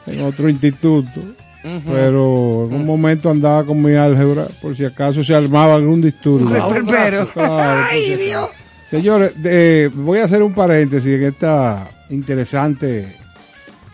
en 0.08 0.20
otro 0.22 0.48
instituto. 0.48 1.20
Pero 1.62 2.66
en 2.70 2.74
un 2.76 2.86
momento 2.86 3.28
andaba 3.30 3.64
con 3.66 3.82
mi 3.82 3.94
álgebra, 3.94 4.48
por 4.62 4.74
si 4.76 4.84
acaso 4.84 5.22
se 5.22 5.34
armaba 5.34 5.74
algún 5.74 6.00
disturbio. 6.00 6.48
Claro, 6.86 7.28
por 7.34 7.42
Ay. 7.50 8.14
Dios. 8.16 8.48
Señores, 8.90 9.32
eh, 9.44 9.90
voy 9.94 10.18
a 10.20 10.24
hacer 10.24 10.42
un 10.42 10.52
paréntesis 10.54 11.06
en 11.14 11.22
esta 11.24 11.88
interesante 12.08 13.06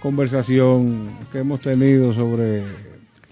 conversación 0.01 1.11
que 1.33 1.39
hemos 1.39 1.61
tenido 1.61 2.15
sobre 2.15 2.63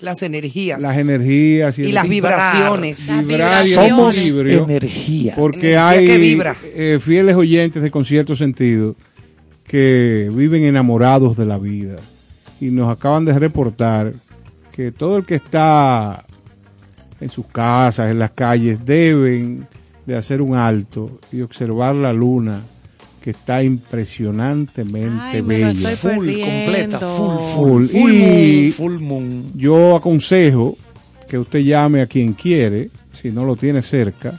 Las 0.00 0.20
energías. 0.22 0.80
las 0.80 0.98
energías 0.98 1.78
y, 1.78 1.92
las 1.92 2.08
vibrar, 2.08 2.52
vibraciones. 2.56 3.08
Las 3.28 3.68
Somos 3.70 4.16
equilibrio, 4.16 4.64
energía. 4.64 5.34
porque 5.36 5.72
Energía 5.74 5.88
hay 5.88 6.06
que 6.06 6.18
vibra. 6.18 6.56
eh, 6.74 6.98
fieles 7.00 7.36
oyentes 7.36 7.82
de 7.82 7.90
concierto 7.90 8.34
sentido 8.36 8.96
que 9.66 10.30
viven 10.34 10.64
enamorados 10.64 11.36
de 11.36 11.46
la 11.46 11.58
vida 11.58 11.96
y 12.60 12.66
nos 12.70 12.90
acaban 12.96 13.24
de 13.24 13.38
reportar 13.38 14.12
que 14.72 14.92
todo 14.92 15.16
el 15.18 15.24
que 15.24 15.36
está 15.36 16.24
en 17.20 17.28
sus 17.28 17.46
casas, 17.46 18.10
en 18.10 18.18
las 18.18 18.30
calles, 18.32 18.84
deben 18.84 19.66
de 20.06 20.16
hacer 20.16 20.42
un 20.42 20.54
alto 20.56 21.18
y 21.32 21.40
observar 21.40 21.94
la 21.94 22.12
luna 22.12 22.60
que 23.22 23.30
está 23.30 23.62
impresionantemente 23.62 25.36
Ay, 25.38 25.42
me 25.42 25.58
lo 25.60 25.66
bella. 25.68 25.92
estoy 25.92 26.14
Full, 26.14 26.40
completa, 26.40 26.98
full, 26.98 27.38
Full. 27.54 27.84
full 27.86 28.10
Y 28.12 28.18
moon, 28.18 28.72
full 28.72 28.98
moon. 29.06 29.52
yo 29.54 29.96
aconsejo 29.96 30.76
que 31.28 31.38
usted 31.38 31.60
llame 31.60 32.02
a 32.02 32.06
quien 32.06 32.34
quiere, 32.34 32.90
si 33.12 33.30
no 33.30 33.44
lo 33.44 33.56
tiene 33.56 33.80
cerca, 33.80 34.38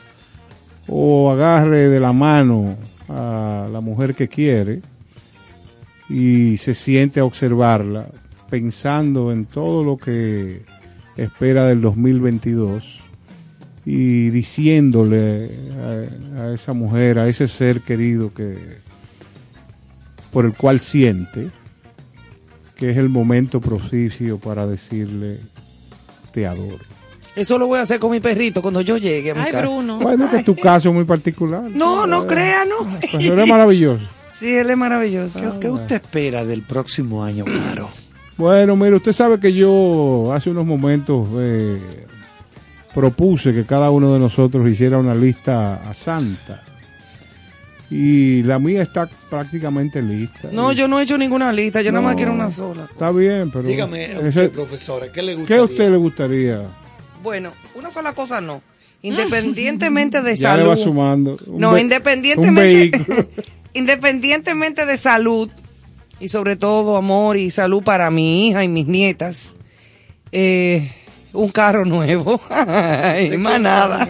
o 0.87 1.31
agarre 1.31 1.89
de 1.89 1.99
la 1.99 2.13
mano 2.13 2.75
a 3.09 3.67
la 3.71 3.81
mujer 3.81 4.13
que 4.13 4.27
quiere 4.27 4.81
y 6.09 6.57
se 6.57 6.73
siente 6.73 7.19
a 7.19 7.25
observarla, 7.25 8.07
pensando 8.49 9.31
en 9.31 9.45
todo 9.45 9.83
lo 9.83 9.97
que 9.97 10.63
espera 11.17 11.65
del 11.65 11.81
2022 11.81 12.99
y 13.85 14.29
diciéndole 14.29 15.49
a, 16.37 16.41
a 16.41 16.53
esa 16.53 16.73
mujer, 16.73 17.19
a 17.19 17.27
ese 17.27 17.47
ser 17.47 17.81
querido 17.81 18.33
que 18.33 18.57
por 20.31 20.45
el 20.45 20.53
cual 20.53 20.79
siente 20.79 21.49
que 22.75 22.91
es 22.91 22.97
el 22.97 23.09
momento 23.09 23.61
propicio 23.61 24.37
para 24.37 24.67
decirle 24.67 25.39
te 26.31 26.45
adoro. 26.45 26.83
Eso 27.35 27.57
lo 27.57 27.67
voy 27.67 27.79
a 27.79 27.81
hacer 27.81 27.99
con 27.99 28.11
mi 28.11 28.19
perrito 28.19 28.61
cuando 28.61 28.81
yo 28.81 28.97
llegue 28.97 29.31
a 29.31 29.35
mi 29.35 29.41
Ay, 29.41 29.51
casa. 29.51 29.65
Bruno. 29.65 29.99
Bueno, 29.99 30.29
que 30.29 30.37
es 30.37 30.45
tu 30.45 30.55
caso 30.61 30.91
muy 30.93 31.03
particular. 31.05 31.63
No, 31.69 32.05
no 32.07 32.27
crea, 32.27 32.65
no. 32.65 32.89
Pues 33.11 33.25
eres 33.25 33.47
maravilloso. 33.47 34.05
Sí, 34.29 34.55
él 34.55 34.69
es 34.69 34.77
maravilloso. 34.77 35.39
¿Qué, 35.39 35.59
qué 35.61 35.69
usted 35.69 35.95
espera 36.01 36.43
del 36.45 36.61
próximo 36.63 37.23
año, 37.23 37.45
Caro? 37.45 37.89
Bueno, 38.37 38.75
mire, 38.75 38.97
usted 38.97 39.13
sabe 39.13 39.39
que 39.39 39.53
yo 39.53 40.33
hace 40.33 40.49
unos 40.49 40.65
momentos 40.65 41.25
eh, 41.37 41.79
propuse 42.93 43.53
que 43.53 43.63
cada 43.65 43.91
uno 43.91 44.13
de 44.13 44.19
nosotros 44.19 44.69
hiciera 44.69 44.97
una 44.97 45.15
lista 45.15 45.75
a 45.89 45.93
Santa. 45.93 46.61
Y 47.89 48.43
la 48.43 48.59
mía 48.59 48.81
está 48.81 49.07
prácticamente 49.29 50.01
lista. 50.01 50.49
No, 50.51 50.73
yo 50.73 50.85
no 50.89 50.99
he 50.99 51.03
hecho 51.03 51.17
ninguna 51.17 51.53
lista, 51.53 51.81
yo 51.81 51.93
nada 51.93 52.03
más 52.03 52.11
No. 52.11 52.17
quiero 52.17 52.33
una 52.33 52.49
sola. 52.51 52.85
Está 52.91 53.09
bien, 53.11 53.51
pero... 53.51 53.63
Dígame, 53.69 54.17
usted, 54.17 54.51
profesora, 54.51 55.09
¿qué 55.13 55.21
le 55.21 55.31
¿Qué 55.33 55.37
gustaría? 55.37 55.61
a 55.61 55.65
usted 55.65 55.91
le 55.91 55.97
gustaría? 55.97 56.61
Bueno, 57.23 57.51
una 57.75 57.89
sola 57.89 58.11
cosa 58.11 58.41
no. 58.41 58.61
Independientemente 59.01 60.21
de 60.21 60.35
Ya 60.35 60.49
salud. 60.51 60.63
le 60.63 60.69
va 60.71 60.75
sumando. 60.75 61.37
Un 61.47 61.57
no, 61.61 61.77
independientemente. 61.77 63.05
independientemente 63.75 64.85
de 64.85 64.97
salud 64.97 65.51
y 66.19 66.29
sobre 66.29 66.55
todo 66.55 66.95
amor 66.95 67.37
y 67.37 67.51
salud 67.51 67.83
para 67.83 68.09
mi 68.09 68.47
hija 68.47 68.63
y 68.63 68.67
mis 68.67 68.87
nietas, 68.87 69.55
eh, 70.31 70.91
un 71.33 71.49
carro 71.49 71.85
nuevo. 71.85 72.41
Ay, 72.49 73.37
más 73.37 73.59
nada. 73.59 74.07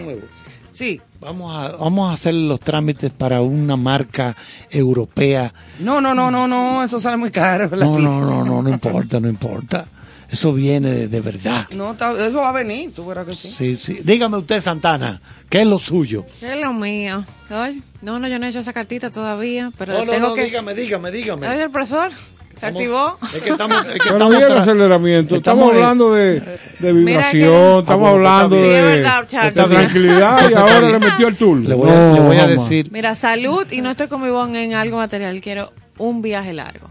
Sí. 0.72 1.00
Vamos 1.20 1.56
a, 1.56 1.76
vamos 1.76 2.10
a 2.10 2.14
hacer 2.14 2.34
los 2.34 2.60
trámites 2.60 3.10
para 3.10 3.40
una 3.40 3.76
marca 3.76 4.36
europea. 4.70 5.52
No, 5.80 6.00
no, 6.00 6.14
no, 6.14 6.30
no, 6.30 6.46
no, 6.46 6.84
eso 6.84 7.00
sale 7.00 7.16
muy 7.16 7.30
caro. 7.30 7.68
No, 7.70 7.98
no, 7.98 8.20
no, 8.20 8.44
no, 8.44 8.62
no 8.62 8.68
importa, 8.68 9.18
no 9.18 9.28
importa. 9.28 9.86
Eso 10.30 10.52
viene 10.52 10.90
de, 10.90 11.08
de 11.08 11.20
verdad. 11.20 11.66
No, 11.74 11.92
eso 11.92 12.40
va 12.40 12.48
a 12.48 12.52
venir, 12.52 12.92
tú 12.94 13.06
verás 13.06 13.24
que 13.26 13.34
sí. 13.34 13.48
Sí, 13.50 13.76
sí. 13.76 14.00
Dígame 14.02 14.36
usted, 14.38 14.60
Santana, 14.60 15.20
¿qué 15.48 15.60
es 15.62 15.66
lo 15.66 15.78
suyo? 15.78 16.24
¿Qué 16.40 16.54
es 16.54 16.60
lo 16.60 16.72
mío? 16.72 17.24
Oye, 17.50 17.80
no, 18.02 18.18
no, 18.18 18.26
yo 18.28 18.38
no 18.38 18.46
he 18.46 18.48
hecho 18.50 18.58
esa 18.58 18.72
cartita 18.72 19.10
todavía, 19.10 19.70
pero 19.78 19.92
No, 19.94 20.04
no, 20.04 20.12
tengo 20.12 20.28
no, 20.28 20.34
que... 20.34 20.44
dígame, 20.44 20.74
dígame, 20.74 21.10
dígame. 21.12 21.46
Oye, 21.48 21.62
el 21.62 21.70
profesor, 21.70 22.10
se 22.56 22.66
activó. 22.66 23.16
Es 23.34 23.42
que 23.42 23.50
estamos, 23.50 23.78
es 23.86 23.92
que 23.92 23.98
Pero 23.98 24.12
estamos 24.14 24.30
bien 24.36 24.42
el 24.42 24.52
tra- 24.52 24.60
aceleramiento. 24.62 25.36
Estamos, 25.36 25.68
hablando 25.72 26.12
de, 26.14 26.40
de 26.80 26.92
Mira 26.92 26.92
vibración, 26.92 27.32
que- 27.74 27.78
estamos 27.80 27.88
Ah, 28.08 28.12
bueno, 28.12 28.28
hablando 28.28 28.56
de, 28.56 28.82
verdad, 28.82 29.28
de 29.28 29.52
tranquilidad 29.52 30.50
y 30.50 30.54
ahora 30.56 30.80
le 30.80 30.98
metió 30.98 31.28
el 31.28 31.36
tour. 31.36 31.58
Le 31.58 31.74
voy 31.74 31.88
a, 31.90 32.12
le 32.14 32.20
voy 32.20 32.36
a 32.38 32.46
No, 32.48 32.62
decir. 32.62 32.88
Mira, 32.90 33.14
salud 33.14 33.64
y 33.70 33.80
no 33.80 33.90
estoy 33.90 34.08
con 34.08 34.22
mi 34.22 34.30
bon 34.30 34.56
en 34.56 34.74
algo 34.74 34.96
material, 34.96 35.40
quiero 35.40 35.72
un 35.98 36.20
viaje 36.20 36.52
largo. 36.52 36.90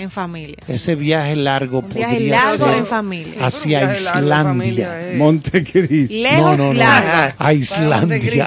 En 0.00 0.10
familia. 0.10 0.56
Ese 0.68 0.94
viaje 0.94 1.36
largo 1.36 1.80
Un 1.80 1.88
viaje 1.90 2.14
podría 2.14 2.44
largo 2.44 2.66
ser 2.66 2.76
en 2.78 2.86
familia. 2.86 3.46
hacia 3.46 3.62
Un 3.80 3.86
viaje 3.86 4.00
largo 4.02 4.18
en 4.18 4.24
Islandia. 4.24 4.52
familia, 4.88 5.10
eh. 5.12 5.16
Montecristi. 5.16 6.22
Lejos, 6.22 6.40
No, 6.40 6.56
no, 6.56 6.72
no. 6.72 6.72
largo. 6.74 7.34
A 7.38 7.52
Islandia. 7.52 7.98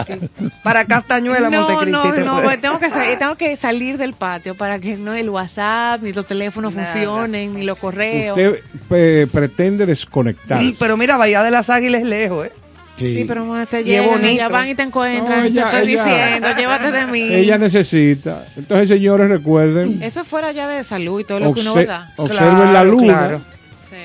Montecristi. 0.04 0.30
Para 0.64 0.86
Castañuela, 0.86 1.50
No, 1.50 1.62
Montecristi. 1.62 1.92
no, 1.92 2.14
te 2.14 2.22
no, 2.24 2.42
fue. 2.42 2.58
tengo 2.58 2.80
que, 2.80 2.90
salir, 2.90 3.18
tengo 3.20 3.36
que 3.36 3.56
salir 3.58 3.98
del 3.98 4.14
patio 4.14 4.56
para 4.56 4.80
que 4.80 4.96
no 4.98 5.14
el 5.14 5.30
WhatsApp, 5.30 6.02
ni 6.02 6.12
los 6.14 6.26
teléfonos 6.26 6.74
Nada. 6.74 6.88
funcionen, 6.88 7.54
ni 7.54 7.64
los 7.64 7.78
correos. 7.78 8.38
Usted 8.38 8.60
pe- 8.90 9.28
pretende 9.28 9.86
desconectar. 9.86 10.60
Sí, 10.60 10.76
Pero 10.80 10.98
mira, 10.98 11.18
Bahía 11.18 11.44
de 11.44 11.52
las 11.52 11.70
Águilas 11.70 12.02
es 12.02 12.08
lejos, 12.08 12.48
¿eh? 12.48 12.52
Sí, 12.98 13.26
pero 13.28 13.44
más 13.46 13.70
te 13.70 13.78
Y 13.78 13.80
es 13.82 13.88
llegan, 13.88 14.06
bonito. 14.22 14.28
allá 14.28 14.48
van 14.50 14.70
y 14.70 14.76
te 14.76 14.84
encuentran. 14.84 15.40
No, 15.40 15.46
ella- 15.46 15.70
te 15.72 15.78
estoy 15.78 15.94
ella- 15.94 16.04
diciendo, 16.06 16.48
llévate 16.58 16.92
de 16.92 17.06
mí. 17.08 17.22
Ella 17.22 17.58
necesita. 17.58 18.46
Entonces, 18.56 18.88
señores, 18.90 19.30
recuerden, 19.30 20.02
Eso 20.04 20.22
es 20.22 20.28
fuera 20.28 20.52
ya 20.52 20.68
de 20.68 20.84
salud 20.84 21.20
y 21.20 21.24
todo 21.24 21.40
lo 21.40 21.54
que 21.54 21.62
uno 21.62 21.74
da. 21.84 22.14
observen 22.18 22.72
la 22.72 22.84
luna. 22.84 23.04
claro. 23.18 23.42
Sí. 23.90 23.96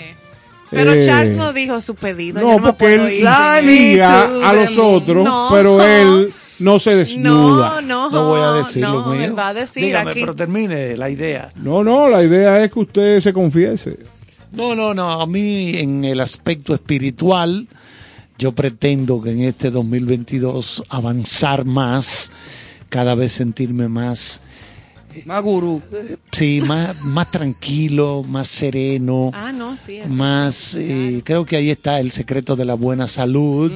Pero 0.71 0.93
Eh, 0.93 1.05
Charles 1.07 1.37
no 1.37 1.53
dijo 1.53 1.81
su 1.81 1.95
pedido. 1.95 2.41
No, 2.41 2.61
porque 2.63 2.95
él 2.95 3.21
to 3.23 4.45
a 4.45 4.53
los 4.55 4.79
otros, 4.79 5.25
No. 5.25 5.49
pero 5.53 5.83
él 5.83 6.33
no 6.59 6.79
se 6.81 6.95
desnuda. 6.97 7.81
No, 7.81 7.81
no, 7.83 8.11
No 8.11 8.25
voy 8.29 8.41
a 8.41 8.51
decir 8.65 8.83
lo 8.83 9.03
no, 9.03 9.07
mío. 9.13 9.23
él 9.25 9.39
va 9.39 9.49
a 9.49 9.55
decir 9.55 9.85
Dígame, 9.85 10.11
aquí. 10.13 10.21
pero 10.21 10.35
termine 10.35 10.97
la 10.97 11.11
idea. 11.11 11.51
No, 11.57 11.85
no, 11.85 12.09
la 12.09 12.23
idea 12.25 12.63
es 12.65 12.73
que 12.73 12.81
usted 12.81 13.21
se 13.21 13.33
confiese. 13.35 13.99
No, 14.53 14.75
no, 14.75 14.95
no. 14.95 15.21
A 15.21 15.27
mí, 15.27 15.73
en 15.77 16.05
el 16.05 16.21
aspecto 16.21 16.73
espiritual, 16.75 17.67
yo 18.39 18.53
pretendo 18.53 19.21
que 19.21 19.31
en 19.33 19.43
este 19.43 19.71
2022 19.71 20.85
avanzar 20.89 21.65
más, 21.65 22.31
cada 22.89 23.15
vez 23.15 23.33
sentirme 23.33 23.89
más, 23.89 24.41
Más 25.27 25.43
gurú. 25.43 25.83
sí, 26.33 26.61
más, 26.65 27.03
más 27.05 27.31
tranquilo, 27.31 28.23
más 28.27 28.47
sereno. 28.49 29.31
Ah, 29.35 29.51
no, 29.53 29.77
sí. 29.77 29.97
Eso 29.97 30.09
más 30.15 30.75
eh, 30.77 31.23
creo 31.25 31.45
que 31.45 31.57
ahí 31.57 31.71
está 31.71 31.99
el 32.01 32.13
secreto 32.13 32.55
de 32.57 32.65
la 32.65 32.75
buena 32.75 33.07
salud 33.07 33.73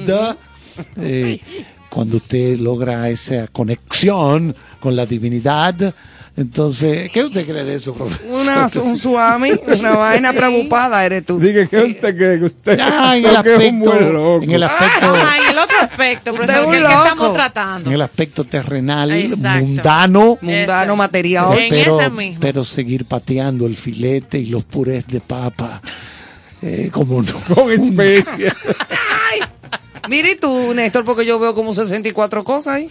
Eh, 0.95 1.39
cuando 1.89 2.17
usted 2.17 2.57
logra 2.57 3.09
esa 3.09 3.47
conexión 3.47 4.55
con 4.79 4.95
la 4.95 5.05
divinidad 5.05 5.93
entonces 6.35 7.11
¿qué 7.11 7.23
usted 7.23 7.45
cree 7.45 7.63
de 7.63 7.75
eso 7.75 7.93
profesor? 7.93 8.25
Una, 8.41 8.67
un 8.83 8.97
suami, 8.97 9.51
una 9.67 9.91
vaina 9.97 10.33
preocupada 10.33 11.05
eres 11.05 11.25
tú. 11.25 11.39
Dije 11.39 11.67
que 11.67 11.77
usted 11.83 12.15
cree 12.17 12.39
que 12.39 12.45
usted 12.45 12.79
Ah, 12.81 13.15
en 13.15 13.25
el 13.25 13.35
es 13.35 13.71
un 13.71 13.79
buen 13.79 13.91
aspecto 13.93 14.13
loco. 14.13 14.43
en 14.43 14.51
el 14.51 14.63
aspecto 14.63 15.13
Ah, 15.15 15.37
en 15.43 15.49
el 15.51 15.57
otro 15.59 15.77
aspecto, 15.79 16.33
profesor, 16.33 16.63
es 16.63 16.69
que 16.71 16.77
es 16.77 16.83
que 16.89 16.93
estamos 16.95 17.33
tratando. 17.33 17.89
en 17.89 17.95
el 17.95 18.01
aspecto 18.01 18.43
terrenal 18.45 19.11
Exacto. 19.11 19.65
mundano 19.65 20.37
Mundano, 20.41 20.95
material. 20.95 21.57
En 21.57 21.69
pero, 21.69 21.99
ese 21.99 22.09
mismo. 22.09 22.37
pero 22.41 22.63
seguir 22.63 23.05
pateando 23.05 23.67
el 23.67 23.77
filete 23.77 24.39
y 24.39 24.47
los 24.47 24.63
purés 24.63 25.05
de 25.07 25.19
papa 25.21 25.81
eh, 26.61 26.89
como 26.91 27.21
no 27.21 27.33
Con 27.53 27.71
especia. 27.71 28.55
Mira 30.09 30.29
y 30.31 30.35
tú, 30.35 30.73
Néstor, 30.73 31.05
porque 31.05 31.25
yo 31.25 31.39
veo 31.39 31.53
como 31.53 31.73
64 31.73 32.43
cosas 32.43 32.75
ahí. 32.75 32.89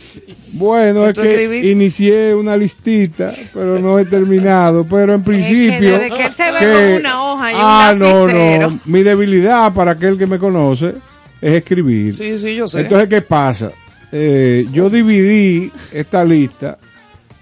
Bueno, 0.52 1.02
¿Qué 1.05 1.09
es 1.10 1.14
que 1.18 1.28
escribiste? 1.28 1.70
inicié 1.70 2.34
una 2.34 2.56
listita, 2.56 3.34
pero 3.52 3.78
no 3.78 3.98
he 3.98 4.05
terminado. 4.06 4.84
Pero 4.84 5.14
en 5.14 5.22
principio. 5.22 5.98
desde 5.98 6.10
que 6.16 6.24
él 6.24 6.32
se 6.34 6.51
ve 6.51 6.59
que- 6.59 6.66
con 6.94 7.01
una 7.01 7.24
hoja 7.32 7.52
y 7.52 7.55
un 7.55 7.60
ah, 7.62 7.94
no, 7.97 8.28
no. 8.68 8.80
Mi 8.86 9.02
debilidad 9.02 9.72
para 9.74 9.93
aquel 9.93 10.16
que 10.16 10.26
me 10.26 10.39
conoce 10.39 10.94
es 11.40 11.52
escribir. 11.55 12.16
Sí, 12.16 12.39
sí, 12.39 12.55
yo 12.55 12.66
sé. 12.68 12.80
Entonces, 12.82 13.09
¿qué 13.09 13.20
pasa? 13.20 13.70
Eh, 14.10 14.66
yo 14.72 14.89
dividí 14.90 15.70
esta 15.93 16.24
lista 16.24 16.78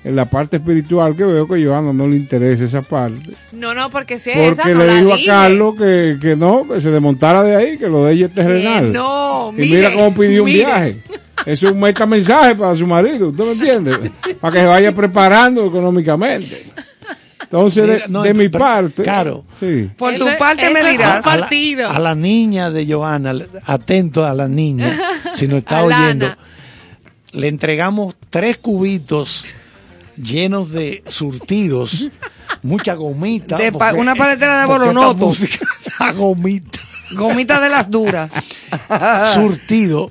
en 0.02 0.16
la 0.16 0.24
parte 0.24 0.56
espiritual 0.56 1.14
que 1.14 1.24
veo 1.24 1.46
que 1.46 1.62
a 1.62 1.66
Johanna 1.66 1.92
no 1.92 2.08
le 2.08 2.16
interesa 2.16 2.64
esa 2.64 2.82
parte. 2.82 3.32
No, 3.52 3.74
no, 3.74 3.90
porque 3.90 4.18
si 4.18 4.30
es 4.30 4.52
esa, 4.52 4.62
Porque 4.62 4.74
no 4.74 4.80
le 4.80 4.86
la 4.86 4.94
digo 5.00 5.12
a. 5.14 5.18
Carlos 5.26 5.74
que, 5.76 6.16
que 6.20 6.36
no, 6.36 6.66
que 6.66 6.80
se 6.80 6.90
desmontara 6.90 7.42
de 7.42 7.56
ahí, 7.56 7.78
que 7.78 7.88
lo 7.88 8.04
de 8.04 8.14
ella 8.14 8.26
es 8.26 8.32
terrenal. 8.34 8.92
no, 8.92 9.50
y 9.52 9.60
mire, 9.60 9.76
mira 9.76 9.92
cómo 9.92 10.14
pidió 10.14 10.42
un 10.42 10.46
mire. 10.50 10.64
viaje. 10.64 10.96
Eso 11.46 11.68
es 11.68 11.72
un 11.72 11.80
metamensaje 11.80 12.54
para 12.54 12.74
su 12.74 12.86
marido, 12.86 13.28
¿usted 13.28 13.44
me 13.44 13.52
entiende? 13.52 14.10
para 14.40 14.52
que 14.52 14.60
se 14.60 14.66
vaya 14.66 14.92
preparando 14.94 15.66
económicamente. 15.66 16.66
Entonces, 17.42 17.86
de, 17.86 17.94
Mira, 17.94 18.06
no, 18.08 18.22
de 18.22 18.34
mi 18.34 18.48
pero, 18.48 18.64
parte, 18.64 19.02
Caro. 19.02 19.42
sí. 19.58 19.90
Por 19.96 20.14
tu 20.16 20.24
parte 20.38 20.62
eso 20.62 20.72
me 20.72 20.88
dirás. 20.90 21.26
a 21.26 21.36
la, 21.36 21.40
Partido. 21.42 21.90
a 21.90 21.98
la 21.98 22.14
niña 22.14 22.70
de 22.70 22.86
Johanna, 22.92 23.34
atento 23.66 24.24
a 24.24 24.34
la 24.34 24.46
niña, 24.46 24.96
si 25.34 25.48
nos 25.48 25.58
está 25.60 25.82
oyendo, 25.82 26.32
le 27.32 27.48
entregamos 27.48 28.14
tres 28.28 28.58
cubitos 28.58 29.44
llenos 30.16 30.70
de 30.72 31.02
surtidos, 31.06 32.08
mucha 32.62 32.94
gomita. 32.94 33.56
De 33.56 33.72
pa- 33.72 33.88
porque- 33.90 34.00
una 34.00 34.14
paletera 34.14 34.60
de 34.62 34.66
porque 34.66 34.84
esta 34.88 34.92
bolonoto. 34.94 35.26
música 35.26 35.58
da 35.98 36.12
gomita, 36.12 36.78
Gomita 37.12 37.60
de 37.60 37.68
las 37.70 37.90
duras. 37.90 38.30
surtido. 39.34 40.10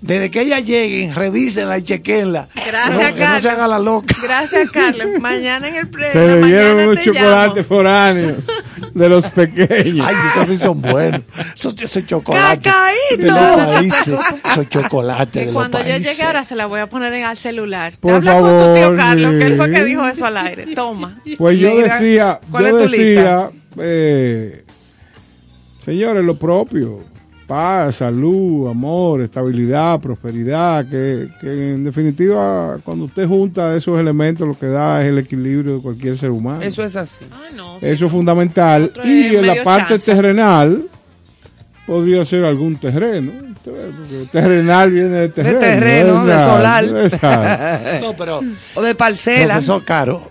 Desde 0.00 0.30
que 0.30 0.40
ella 0.40 0.60
llegue, 0.60 1.12
revísenla 1.14 1.76
y 1.76 1.82
chequenla. 1.82 2.48
Gracias, 2.54 2.90
no, 2.94 2.98
que 3.00 3.10
no 3.10 3.16
Carlos. 3.18 3.42
se 3.42 3.48
haga 3.50 3.68
la 3.68 3.78
loca. 3.78 4.16
Gracias, 4.22 4.70
Carlos. 4.70 5.06
Mañana 5.20 5.68
en 5.68 5.74
el 5.76 5.90
premio. 5.90 6.10
Se 6.10 6.26
le 6.26 6.42
dieron 6.46 6.76
mañana 6.76 6.90
unos 6.92 7.04
chocolates 7.04 7.66
foráneos 7.66 8.46
de 8.94 9.08
los 9.08 9.26
pequeños. 9.26 10.06
Ay, 10.08 10.16
esos 10.32 10.46
sí 10.48 10.58
son 10.58 10.80
buenos. 10.80 11.20
Esos, 11.54 11.74
esos 11.80 12.06
chocolates 12.06 12.72
¡Cacaíto! 12.72 13.22
de 13.22 13.26
los 13.28 13.66
países. 13.66 14.20
Esos 14.52 14.68
chocolates 14.68 15.32
Que 15.32 15.38
de 15.40 15.44
los 15.46 15.54
cuando 15.54 15.78
yo 15.78 15.84
países. 15.84 16.06
llegue 16.12 16.22
ahora 16.24 16.44
se 16.44 16.56
la 16.56 16.66
voy 16.66 16.80
a 16.80 16.86
poner 16.88 17.12
en 17.14 17.24
al 17.24 17.36
celular. 17.36 17.92
Por 18.00 18.14
Habla 18.14 18.38
con 18.40 18.50
tu 18.50 18.72
tío 18.74 18.82
favor, 18.82 18.96
Carlos, 18.96 19.30
que 19.32 19.46
él 19.46 19.56
fue 19.56 19.70
que 19.70 19.84
dijo 19.84 20.06
eso 20.06 20.26
al 20.26 20.36
aire. 20.36 20.66
Toma. 20.74 21.20
Pues 21.38 21.58
yo 21.58 21.70
Mira, 21.70 21.94
decía, 21.94 22.40
¿cuál 22.50 22.64
yo 22.66 22.78
es 22.78 22.84
tu 22.84 22.90
decía, 22.96 23.50
eh, 23.78 24.64
señores, 25.84 26.24
lo 26.24 26.36
propio, 26.38 27.04
paz, 27.50 27.96
salud, 27.96 28.70
amor, 28.70 29.22
estabilidad, 29.22 29.98
prosperidad, 29.98 30.86
que, 30.88 31.28
que 31.40 31.72
en 31.74 31.82
definitiva 31.82 32.78
cuando 32.84 33.06
usted 33.06 33.26
junta 33.26 33.74
esos 33.74 33.98
elementos 33.98 34.46
lo 34.46 34.56
que 34.56 34.66
da 34.66 35.02
es 35.02 35.08
el 35.08 35.18
equilibrio 35.18 35.74
de 35.74 35.82
cualquier 35.82 36.16
ser 36.16 36.30
humano. 36.30 36.62
Eso 36.62 36.84
es 36.84 36.94
así. 36.94 37.24
Eso 37.80 38.06
es 38.06 38.12
fundamental. 38.12 38.84
Otro 38.84 39.04
Y 39.04 39.26
es 39.26 39.32
en 39.34 39.46
la 39.48 39.64
parte 39.64 39.98
terrenal 39.98 40.84
podría 41.88 42.24
ser 42.24 42.44
algún 42.44 42.76
terreno. 42.76 43.32
Usted 43.56 43.72
ve, 43.72 43.92
porque 43.98 44.28
terrenal 44.30 44.90
viene 44.92 45.08
de 45.08 45.28
terreno. 45.30 45.58
terreno, 45.58 46.24
de 46.24 46.38
solar. 46.38 46.84
No, 48.00 48.12
pero 48.12 48.40
O 48.76 48.80
de 48.80 48.94
parcela. 48.94 49.54
Profesor 49.54 49.84
Caro, 49.84 50.30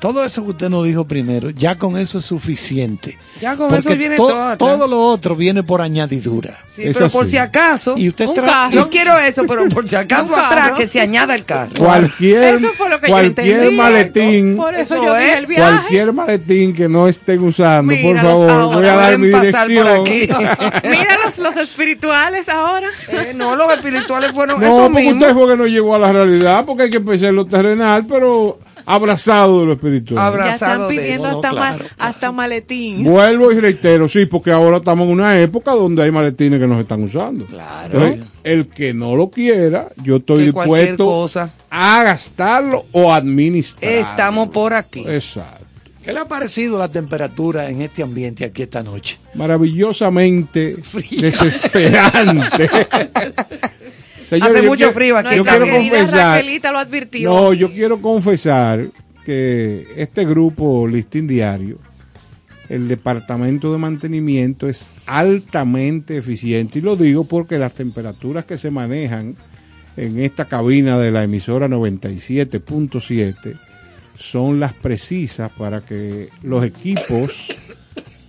todo 0.00 0.24
eso 0.24 0.42
que 0.44 0.50
usted 0.50 0.68
nos 0.70 0.84
dijo 0.84 1.04
primero, 1.04 1.50
ya 1.50 1.76
con 1.76 1.96
eso 1.98 2.18
es 2.18 2.24
suficiente. 2.24 3.18
Ya 3.40 3.56
con 3.56 3.68
Porque 3.68 3.80
eso 3.88 3.96
viene 3.96 4.16
to- 4.16 4.26
todo. 4.28 4.42
atrás. 4.42 4.58
todo 4.58 4.86
lo 4.88 5.00
otro 5.02 5.36
viene 5.36 5.62
por 5.62 5.80
añadidura. 5.82 6.58
Sí, 6.66 6.84
pero 6.92 7.08
por 7.10 7.26
si 7.26 7.36
acaso. 7.36 7.96
Y 7.96 8.08
usted 8.08 8.26
un 8.26 8.34
carro. 8.36 8.70
Yo 8.72 8.88
quiero 8.90 9.16
eso, 9.18 9.44
pero 9.46 9.68
por 9.68 9.86
si 9.88 9.96
acaso 9.96 10.34
atrás 10.34 10.72
que 10.72 10.86
se 10.86 11.00
añada 11.00 11.34
el 11.34 11.44
carro. 11.44 11.72
Cualquier, 11.76 12.54
Eso 12.56 12.70
fue 12.76 12.88
lo 12.88 13.00
que 13.00 13.08
yo 13.08 13.12
cualquier 13.12 13.50
entendí. 13.60 13.76
maletín, 13.76 14.56
Por 14.56 14.74
eso, 14.74 14.94
Eso 14.94 15.04
yo 15.04 15.16
es. 15.16 15.22
dije 15.24 15.38
el 15.38 15.46
viaje. 15.46 15.72
cualquier 15.78 16.12
maletín 16.12 16.72
que 16.74 16.88
no 16.88 17.06
estén 17.06 17.42
usando, 17.44 17.94
por 18.02 18.16
favor, 18.20 18.50
ahora. 18.50 18.76
voy 18.76 18.86
a 18.86 18.96
dar 18.96 19.18
mi 19.18 19.26
dirección. 19.28 19.86
aquí. 19.88 20.20
Mira 20.84 21.16
los, 21.38 21.56
espirituales 21.56 22.48
ahora. 22.48 22.88
Eh, 23.08 23.32
no, 23.34 23.54
los 23.56 23.70
espirituales 23.74 24.32
fueron 24.32 24.60
No, 24.60 24.66
eso 24.66 24.76
porque 24.90 25.02
mismo. 25.02 25.20
usted 25.20 25.34
fue 25.34 25.48
que 25.48 25.56
no 25.56 25.66
llegó 25.66 25.94
a 25.94 25.98
la 25.98 26.12
realidad, 26.12 26.64
porque 26.64 26.84
hay 26.84 26.90
que 26.90 26.96
empezar 26.98 27.28
en 27.30 27.36
lo 27.36 27.44
terrenal, 27.46 28.04
pero 28.08 28.58
abrazado 28.86 29.60
de 29.60 29.66
lo 29.66 29.72
espiritual. 29.74 30.16
Ya 30.16 30.26
Abrazado 30.26 30.72
están 30.84 30.88
de 30.88 30.94
pidiendo 31.02 31.28
eso. 31.28 31.36
hasta, 31.36 31.48
No, 31.50 31.54
ma- 31.56 31.76
claro, 31.76 31.84
hasta 31.98 32.32
maletín. 32.32 33.02
Vuelvo 33.04 33.52
y 33.52 33.60
reitero, 33.60 34.08
sí, 34.08 34.26
porque 34.26 34.50
ahora 34.52 34.78
estamos 34.78 35.06
en 35.06 35.12
una 35.14 35.40
época 35.40 35.72
donde 35.72 36.02
hay 36.02 36.10
maletines 36.10 36.60
que 36.60 36.66
nos 36.66 36.80
están 36.80 37.02
usando. 37.02 37.46
Claro. 37.46 38.16
el 38.44 38.68
que 38.68 38.94
no 38.94 39.16
lo 39.16 39.30
quiera, 39.30 39.88
yo 40.02 40.16
estoy 40.16 40.44
dispuesto 40.44 41.04
cosa. 41.04 41.50
a 41.70 42.02
gastarlo 42.02 42.86
o 42.92 43.12
administrar. 43.12 43.92
Estamos 43.92 44.48
por 44.48 44.72
aquí. 44.74 45.04
Exacto. 45.06 45.58
¿Qué 46.02 46.14
le 46.14 46.20
ha 46.20 46.24
parecido 46.24 46.78
la 46.78 46.88
temperatura 46.88 47.68
en 47.68 47.82
este 47.82 48.02
ambiente 48.02 48.46
aquí 48.46 48.62
esta 48.62 48.82
noche? 48.82 49.18
Maravillosamente 49.34 50.76
desesperante. 51.20 52.70
Señores, 54.30 54.58
Hace 54.58 54.66
mucho 54.66 54.92
frío 54.92 55.16
aquí. 55.16 55.34
Yo 55.34 55.44
quiero 55.44 55.66
confesar. 55.66 56.44
Lo 56.44 56.78
advirtió. 56.78 57.28
No, 57.28 57.52
yo 57.52 57.68
quiero 57.68 58.00
confesar 58.00 58.86
que 59.24 59.88
este 59.96 60.24
grupo 60.24 60.86
Listín 60.86 61.26
Diario, 61.26 61.78
el 62.68 62.86
departamento 62.86 63.72
de 63.72 63.78
mantenimiento 63.78 64.68
es 64.68 64.92
altamente 65.06 66.16
eficiente 66.16 66.78
y 66.78 66.82
lo 66.82 66.94
digo 66.94 67.24
porque 67.24 67.58
las 67.58 67.74
temperaturas 67.74 68.44
que 68.44 68.56
se 68.56 68.70
manejan 68.70 69.34
en 69.96 70.20
esta 70.20 70.44
cabina 70.44 70.96
de 70.96 71.10
la 71.10 71.24
emisora 71.24 71.66
97.7 71.66 73.58
son 74.14 74.60
las 74.60 74.74
precisas 74.74 75.50
para 75.58 75.80
que 75.80 76.28
los 76.44 76.62
equipos 76.62 77.48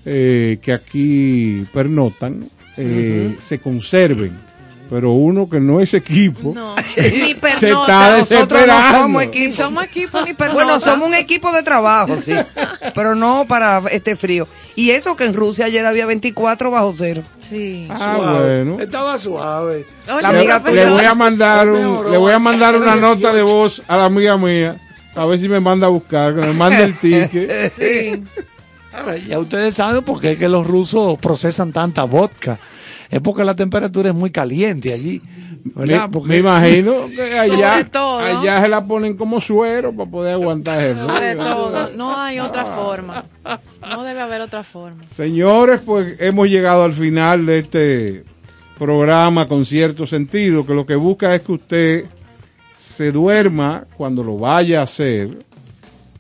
eh, 0.04 0.58
que 0.64 0.74
aquí 0.74 1.64
pernotan 1.72 2.44
eh, 2.76 3.36
se 3.40 3.60
conserven. 3.60 4.50
Pero 4.92 5.12
uno 5.12 5.50
que 5.50 5.62
no 5.62 5.80
es 5.80 5.94
equipo 5.94 6.52
No, 6.54 6.76
ni 6.98 7.30
se 7.30 7.36
pernota. 7.36 7.58
está 7.60 8.18
Nosotros 8.18 8.18
no 8.18 8.18
desesperando. 8.18 9.00
somos 9.00 9.24
Ni 9.34 9.52
somos 9.54 9.84
equipo 9.86 10.22
ni 10.22 10.34
pernota. 10.34 10.54
Bueno, 10.66 10.80
somos 10.82 11.08
un 11.08 11.14
equipo 11.16 11.52
de 11.54 11.64
trabajo, 11.64 12.18
sí. 12.18 12.34
pero 12.94 13.16
no 13.16 13.46
para 13.48 13.82
este 13.90 14.18
frío. 14.18 14.50
Y 14.76 14.92
eso 14.92 15.16
que 15.16 15.24
en 15.24 15.34
Rusia 15.34 15.66
ayer 15.68 15.86
había 15.86 16.06
24 16.06 16.70
bajo 16.72 16.92
cero. 16.94 17.24
Sí. 17.40 17.88
Ah, 17.90 18.16
Suave. 18.18 18.64
bueno. 18.64 18.84
Estaba 18.84 19.18
suave. 19.18 19.86
Oye, 20.12 20.22
La 20.22 20.28
amiga 20.30 20.62
Le, 20.70 20.90
voy 20.90 21.06
a 21.06 21.16
mandar 21.16 21.70
un, 21.70 22.12
le 22.12 22.18
voy 22.18 22.34
a 22.34 22.40
mandar 22.40 22.76
una 22.76 22.96
nota 22.96 23.30
de 23.32 23.44
18. 23.44 23.46
voz 23.46 23.82
a 23.88 23.96
la 23.96 24.06
amiga 24.06 24.38
mía 24.38 24.76
a 25.16 25.26
ver 25.26 25.40
si 25.40 25.48
me 25.48 25.62
manda 25.62 25.88
a 25.88 25.90
buscar, 25.90 26.36
que 26.36 26.42
me 26.42 26.54
mande 26.54 26.84
el 26.84 26.98
ticket. 27.00 27.72
Sí. 27.74 28.22
Ya 29.30 29.40
ustedes 29.40 29.76
saben 29.76 30.04
por 30.04 30.20
qué 30.20 30.34
es 30.34 30.38
que 30.38 30.50
los 30.50 30.68
rusos 30.68 31.18
procesan 31.20 31.72
tanta 31.72 32.04
vodka. 32.04 32.60
Es 33.12 33.20
porque 33.20 33.44
la 33.44 33.56
temperatura 33.56 34.10
es 34.10 34.16
muy 34.16 34.32
caliente 34.32 34.94
allí. 34.94 35.22
Me, 35.76 35.86
¿verdad? 35.86 36.10
Porque- 36.12 36.30
me 36.30 36.38
imagino 36.38 36.94
que 37.16 37.38
allá, 37.38 37.86
todo. 37.92 38.20
allá 38.20 38.62
se 38.62 38.68
la 38.70 38.84
ponen 38.84 39.16
como 39.18 39.40
suero 39.42 39.94
para 39.94 40.10
poder 40.10 40.34
aguantar 40.36 40.82
eso. 40.82 41.08
Sobre 41.08 41.36
todo, 41.36 41.90
no 41.96 42.18
hay 42.18 42.40
otra 42.40 42.66
forma. 42.66 43.26
No 43.90 44.04
debe 44.04 44.22
haber 44.22 44.42
otra 44.42 44.64
forma. 44.64 45.04
Señores, 45.08 45.82
pues 45.86 46.20
hemos 46.22 46.48
llegado 46.48 46.84
al 46.84 46.94
final 46.94 47.46
de 47.46 47.60
este 47.60 48.24
programa 48.80 49.48
con 49.48 49.66
cierto 49.66 50.08
sentido, 50.08 50.66
que 50.66 50.74
lo 50.74 50.86
que 50.86 50.96
busca 50.96 51.36
es 51.36 51.42
que 51.42 51.52
usted 51.52 52.06
se 52.78 53.12
duerma 53.12 53.86
cuando 53.98 54.24
lo 54.24 54.38
vaya 54.38 54.80
a 54.80 54.84
hacer 54.84 55.38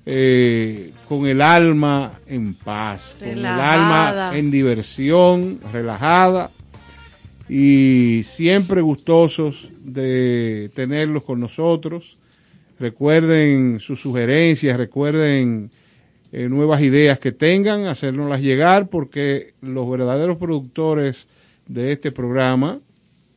eh, 0.05 0.91
con 1.07 1.25
el 1.25 1.41
alma 1.41 2.11
en 2.27 2.53
paz, 2.53 3.15
con 3.17 3.27
el 3.29 3.45
alma 3.45 4.31
en 4.33 4.51
diversión, 4.51 5.59
relajada 5.73 6.51
y 7.53 8.23
siempre 8.23 8.79
gustosos 8.79 9.71
de 9.83 10.71
tenerlos 10.73 11.25
con 11.25 11.41
nosotros. 11.41 12.17
Recuerden 12.79 13.81
sus 13.81 13.99
sugerencias, 13.99 14.77
recuerden 14.77 15.69
eh, 16.31 16.47
nuevas 16.47 16.81
ideas 16.81 17.19
que 17.19 17.33
tengan, 17.33 17.87
hacérnoslas 17.87 18.39
llegar, 18.39 18.87
porque 18.87 19.53
los 19.59 19.89
verdaderos 19.89 20.37
productores 20.37 21.27
de 21.67 21.91
este 21.91 22.13
programa 22.13 22.79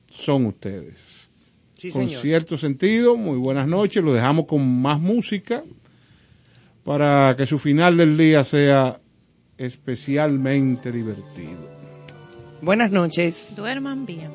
son 0.06 0.46
ustedes. 0.46 1.28
Sí, 1.76 1.90
con 1.90 2.06
señor. 2.06 2.22
cierto 2.22 2.56
sentido, 2.56 3.16
muy 3.16 3.36
buenas 3.36 3.66
noches, 3.66 4.04
lo 4.04 4.12
dejamos 4.12 4.44
con 4.44 4.80
más 4.80 5.00
música 5.00 5.64
para 6.84 7.34
que 7.36 7.46
su 7.46 7.58
final 7.58 7.96
del 7.96 8.16
día 8.16 8.44
sea 8.44 9.00
especialmente 9.58 10.92
divertido. 10.92 11.73
Buenas 12.64 12.90
noches. 12.90 13.54
Duerman 13.56 14.06
bien. 14.06 14.30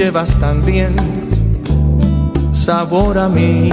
Llevas 0.00 0.38
también 0.38 0.96
sabor 2.52 3.18
a 3.18 3.28
mí. 3.28 3.70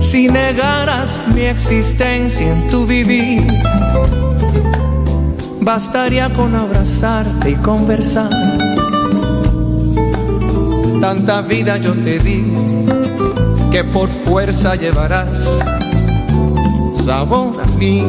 Si 0.00 0.28
negaras 0.28 1.18
mi 1.34 1.42
existencia 1.42 2.50
en 2.50 2.70
tu 2.70 2.86
vivir, 2.86 3.46
bastaría 5.60 6.32
con 6.32 6.54
abrazarte 6.54 7.50
y 7.50 7.54
conversar. 7.56 8.30
Tanta 11.02 11.42
vida 11.42 11.76
yo 11.76 11.92
te 11.92 12.18
di 12.18 12.50
que 13.70 13.84
por 13.84 14.08
fuerza 14.08 14.74
llevarás 14.74 15.50
sabor 16.94 17.60
a 17.62 17.66
mí. 17.76 18.02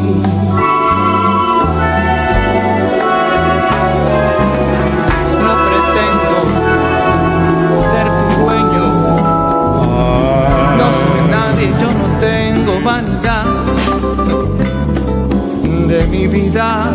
Mi 16.07 16.27
vida. 16.27 16.91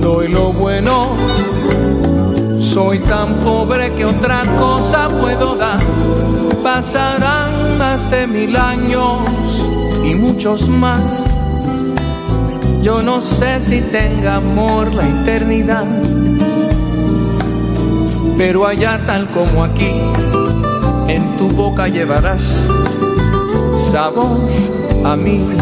Doy 0.00 0.28
lo 0.28 0.52
bueno, 0.52 1.08
soy 2.58 2.98
tan 3.00 3.34
pobre 3.40 3.92
que 3.94 4.04
otra 4.04 4.42
cosa 4.58 5.08
puedo 5.08 5.56
dar. 5.56 5.80
Pasarán 6.62 7.78
más 7.78 8.10
de 8.10 8.26
mil 8.26 8.56
años 8.56 9.18
y 10.04 10.14
muchos 10.14 10.68
más. 10.68 11.26
Yo 12.82 13.02
no 13.02 13.20
sé 13.20 13.60
si 13.60 13.80
tenga 13.80 14.36
amor 14.36 14.92
la 14.92 15.06
eternidad, 15.08 15.84
pero 18.36 18.66
allá 18.66 19.00
tal 19.06 19.28
como 19.30 19.62
aquí, 19.62 19.92
en 21.06 21.36
tu 21.36 21.48
boca 21.48 21.86
llevarás 21.86 22.66
sabor 23.90 24.40
a 25.04 25.14
mí. 25.16 25.61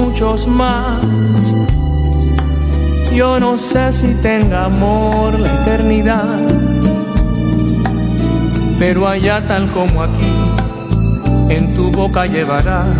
Muchos 0.00 0.46
más. 0.46 1.04
Yo 3.14 3.38
no 3.40 3.56
sé 3.56 3.92
si 3.92 4.14
tenga 4.22 4.66
amor 4.66 5.38
la 5.38 5.52
eternidad, 5.62 6.38
pero 8.78 9.08
allá 9.08 9.46
tal 9.46 9.70
como 9.72 10.02
aquí, 10.02 10.34
en 11.48 11.74
tu 11.74 11.90
boca 11.90 12.26
llevarás 12.26 12.96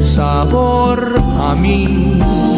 sabor 0.00 1.14
a 1.38 1.54
mí. 1.54 2.53